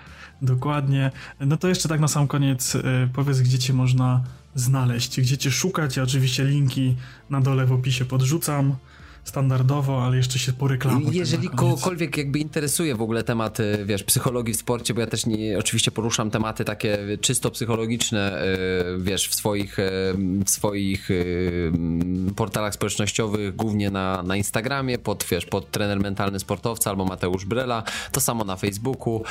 dokładnie. 0.43 1.11
No 1.41 1.57
to 1.57 1.69
jeszcze 1.69 1.89
tak 1.89 2.01
na 2.01 2.09
sam 2.09 2.27
koniec 2.29 2.75
y, 2.75 2.83
powiedz, 3.13 3.41
gdzie 3.41 3.59
cię 3.59 3.73
można 3.73 4.21
znaleźć, 4.55 5.21
gdzie 5.21 5.39
cię 5.39 5.51
szukać. 5.51 5.97
Ja 5.97 6.03
oczywiście 6.03 6.45
linki 6.45 6.97
na 7.31 7.41
dole 7.41 7.67
w 7.67 7.73
opisie 7.73 8.05
podrzucam 8.05 8.77
standardowo, 9.25 10.05
ale 10.05 10.17
jeszcze 10.17 10.39
się 10.39 10.53
poreklamuj. 10.53 11.17
Jeżeli 11.17 11.49
kogokolwiek 11.49 12.17
jakby 12.17 12.39
interesuje 12.39 12.95
w 12.95 13.03
ogóle 13.03 13.23
tematy, 13.23 13.85
wiesz, 13.87 14.05
psychologii 14.05 14.55
w 14.55 14.57
sporcie, 14.57 14.95
bo 14.95 15.01
ja 15.01 15.07
też 15.07 15.27
nie, 15.27 15.59
oczywiście 15.59 15.91
poruszam 15.91 16.31
tematy 16.31 16.65
takie 16.65 16.99
czysto 17.21 17.51
psychologiczne, 17.51 18.43
y, 18.45 18.99
wiesz, 18.99 19.29
w 19.29 19.35
swoich, 19.35 19.79
y, 19.79 19.83
w 20.45 20.51
swoich 20.51 21.11
y, 21.11 21.73
portalach 22.37 22.75
społecznościowych, 22.75 23.57
głównie 23.57 23.91
na, 23.91 24.23
na 24.23 24.37
Instagramie, 24.37 24.99
pod, 24.99 25.25
wiesz, 25.31 25.47
pod 25.47 25.71
trener 25.71 26.01
mentalny 26.01 26.41
sportowca 26.41 26.91
albo 26.91 27.05
Mateusz 27.05 27.45
Brela, 27.45 27.83
to 28.13 28.21
samo 28.21 28.45
na 28.45 28.57
Facebooku, 28.57 29.23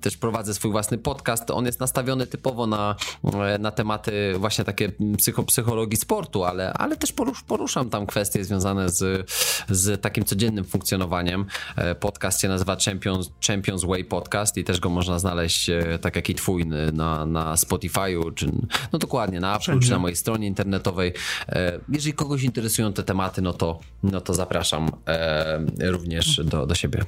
też 0.00 0.16
prowadzę 0.16 0.54
swój 0.54 0.70
własny 0.70 0.98
podcast, 0.98 1.50
on 1.50 1.66
jest 1.66 1.80
nastawiony 1.80 2.26
typowo 2.26 2.66
na, 2.66 2.96
e, 3.24 3.58
na 3.58 3.70
tematy 3.70 4.34
właśnie 4.38 4.64
takie 4.64 4.92
psycho, 5.18 5.42
psychologii 5.42 5.96
sportu, 5.96 6.44
ale, 6.44 6.72
ale 6.72 6.96
też 6.96 7.12
porusz, 7.12 7.42
poruszam 7.42 7.90
tam 7.90 8.06
kwestie 8.06 8.44
związane 8.44 8.63
z, 8.86 9.30
z 9.68 10.00
takim 10.02 10.24
codziennym 10.24 10.64
funkcjonowaniem. 10.64 11.44
E, 11.76 11.94
Podcast 11.94 12.40
się 12.40 12.48
nazywa 12.48 12.76
Champions, 12.84 13.30
Champions 13.46 13.84
Way 13.84 14.04
Podcast 14.04 14.56
i 14.56 14.64
też 14.64 14.80
go 14.80 14.90
można 14.90 15.18
znaleźć, 15.18 15.70
e, 15.70 15.98
tak 16.00 16.16
jak 16.16 16.30
i 16.30 16.34
twój, 16.34 16.62
n- 16.62 16.74
na, 16.96 17.26
na 17.26 17.54
Spotify'u, 17.54 18.34
czy 18.34 18.46
no 18.92 18.98
dokładnie, 18.98 19.40
na 19.40 19.56
Apple, 19.56 19.62
czy 19.80 19.90
na 19.90 19.98
mojej 19.98 20.16
stronie 20.16 20.46
internetowej. 20.46 21.12
E, 21.48 21.80
Jeżeli 21.88 22.12
kogoś 22.12 22.42
interesują 22.42 22.92
te 22.92 23.02
tematy, 23.02 23.42
no 23.42 23.52
to, 23.52 23.80
no 24.02 24.20
to 24.20 24.34
zapraszam 24.34 24.90
e, 25.06 25.60
również 25.90 26.40
do, 26.44 26.66
do 26.66 26.74
siebie. 26.74 27.00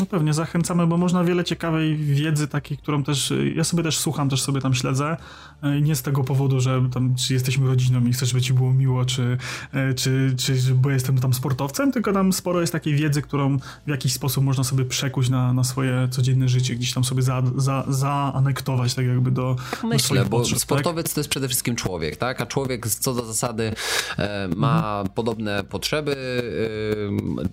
No 0.00 0.06
pewnie 0.06 0.32
zachęcamy, 0.34 0.86
bo 0.86 0.96
można 0.96 1.24
wiele 1.24 1.44
ciekawej 1.44 1.96
wiedzy 1.96 2.48
takiej, 2.48 2.78
którą 2.78 3.04
też, 3.04 3.32
ja 3.54 3.64
sobie 3.64 3.82
też 3.82 3.98
słucham, 3.98 4.28
też 4.28 4.42
sobie 4.42 4.60
tam 4.60 4.74
śledzę. 4.74 5.16
Nie 5.82 5.96
z 5.96 6.02
tego 6.02 6.24
powodu, 6.24 6.60
że 6.60 6.82
tam, 6.94 7.14
czy 7.14 7.32
jesteśmy 7.34 7.66
rodziną 7.66 8.06
i 8.06 8.12
chcesz, 8.12 8.28
żeby 8.28 8.40
ci 8.40 8.52
było 8.52 8.72
miło, 8.74 9.04
czy, 9.04 9.38
czy, 9.96 10.34
czy 10.38 10.54
bo 10.74 10.90
jestem 10.98 11.18
tam 11.18 11.34
sportowcem, 11.34 11.92
tylko 11.92 12.12
tam 12.12 12.32
sporo 12.32 12.60
jest 12.60 12.72
takiej 12.72 12.94
wiedzy, 12.94 13.22
którą 13.22 13.58
w 13.58 13.88
jakiś 13.90 14.12
sposób 14.12 14.44
można 14.44 14.64
sobie 14.64 14.84
przekuć 14.84 15.28
na, 15.28 15.52
na 15.52 15.64
swoje 15.64 16.08
codzienne 16.10 16.48
życie, 16.48 16.74
gdzieś 16.74 16.92
tam 16.92 17.04
sobie 17.04 17.22
za, 17.22 17.42
za, 17.56 17.84
zaanektować 17.88 18.94
tak 18.94 19.06
jakby 19.06 19.30
do, 19.30 19.56
do 19.82 19.88
Myślę, 19.88 19.98
swoich 19.98 20.28
bo 20.28 20.38
potrzeb, 20.38 20.54
tak? 20.58 20.62
sportowiec 20.62 21.14
to 21.14 21.20
jest 21.20 21.30
przede 21.30 21.48
wszystkim 21.48 21.76
człowiek, 21.76 22.16
tak? 22.16 22.40
A 22.40 22.46
człowiek 22.46 22.88
co 22.88 23.14
do 23.14 23.24
zasady 23.26 23.72
e, 24.18 24.48
ma 24.56 24.78
Mhm. 24.78 25.08
podobne 25.08 25.64
potrzeby, 25.64 26.16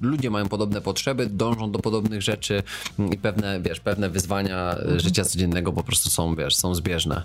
e, 0.01 0.05
ludzie 0.07 0.29
mają 0.29 0.47
podobne 0.49 0.81
potrzeby, 0.81 1.25
dążą 1.27 1.71
do 1.71 1.79
podobnych 1.79 2.21
rzeczy 2.21 2.63
i 3.11 3.17
pewne, 3.17 3.61
wiesz, 3.61 3.79
pewne 3.79 4.09
wyzwania 4.09 4.71
Mhm. 4.71 4.99
życia 4.99 5.25
codziennego 5.25 5.73
po 5.73 5.83
prostu 5.83 6.09
są, 6.09 6.35
wiesz, 6.35 6.55
są 6.55 6.75
zbieżne. 6.75 7.23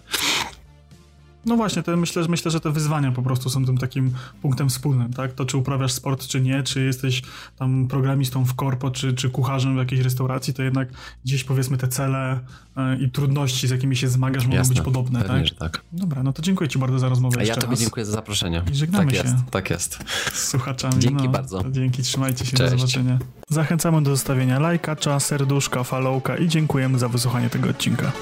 No 1.46 1.56
właśnie, 1.56 1.82
to 1.82 1.96
myślę, 1.96 2.22
że 2.22 2.28
myślę, 2.28 2.50
że 2.50 2.60
te 2.60 2.70
wyzwania 2.72 3.12
po 3.12 3.22
prostu 3.22 3.50
są 3.50 3.66
tym 3.66 3.78
takim 3.78 4.10
punktem 4.42 4.68
wspólnym, 4.68 5.12
tak? 5.12 5.32
To 5.32 5.44
czy 5.44 5.56
uprawiasz 5.56 5.92
sport, 5.92 6.26
czy 6.26 6.40
nie, 6.40 6.62
czy 6.62 6.84
jesteś 6.84 7.22
tam 7.58 7.88
programistą 7.88 8.44
w 8.44 8.54
korpo, 8.54 8.90
czy, 8.90 9.14
czy 9.14 9.30
kucharzem 9.30 9.74
w 9.74 9.78
jakiejś 9.78 10.00
restauracji, 10.00 10.54
to 10.54 10.62
jednak 10.62 10.88
gdzieś 11.24 11.44
powiedzmy 11.44 11.76
te 11.76 11.88
cele 11.88 12.40
e, 12.76 12.96
i 12.96 13.10
trudności, 13.10 13.68
z 13.68 13.70
jakimi 13.70 13.96
się 13.96 14.08
zmagasz, 14.08 14.44
mogą 14.44 14.56
Jasne, 14.56 14.74
być 14.74 14.84
podobne, 14.84 15.22
pewnie, 15.22 15.50
tak? 15.50 15.58
tak. 15.58 15.82
Dobra, 15.92 16.22
no 16.22 16.32
to 16.32 16.42
dziękuję 16.42 16.68
Ci 16.68 16.78
bardzo 16.78 16.98
za 16.98 17.08
rozmowę 17.08 17.40
A 17.40 17.44
ja 17.44 17.54
tobie 17.54 17.70
raz. 17.70 17.80
dziękuję 17.80 18.06
za 18.06 18.12
zaproszenie. 18.12 18.62
I 18.72 18.74
żegnamy 18.74 19.04
tak 19.04 19.14
się. 19.14 19.22
jest, 19.22 19.50
tak 19.50 19.70
jest. 19.70 19.98
z 20.32 20.48
słuchaczami. 20.48 20.94
Dzięki 20.98 21.24
no, 21.24 21.30
bardzo. 21.30 21.64
Dzięki, 21.70 22.02
trzymajcie 22.02 22.46
się, 22.46 22.56
Cześć. 22.56 22.72
do 22.72 22.78
zobaczenia. 22.78 23.18
Zachęcamy 23.48 24.02
do 24.02 24.10
zostawienia 24.10 24.58
lajka, 24.58 24.96
serduszka, 25.20 25.84
followka 25.84 26.36
i 26.36 26.48
dziękujemy 26.48 26.98
za 26.98 27.08
wysłuchanie 27.08 27.50
tego 27.50 27.68
odcinka. 27.70 28.12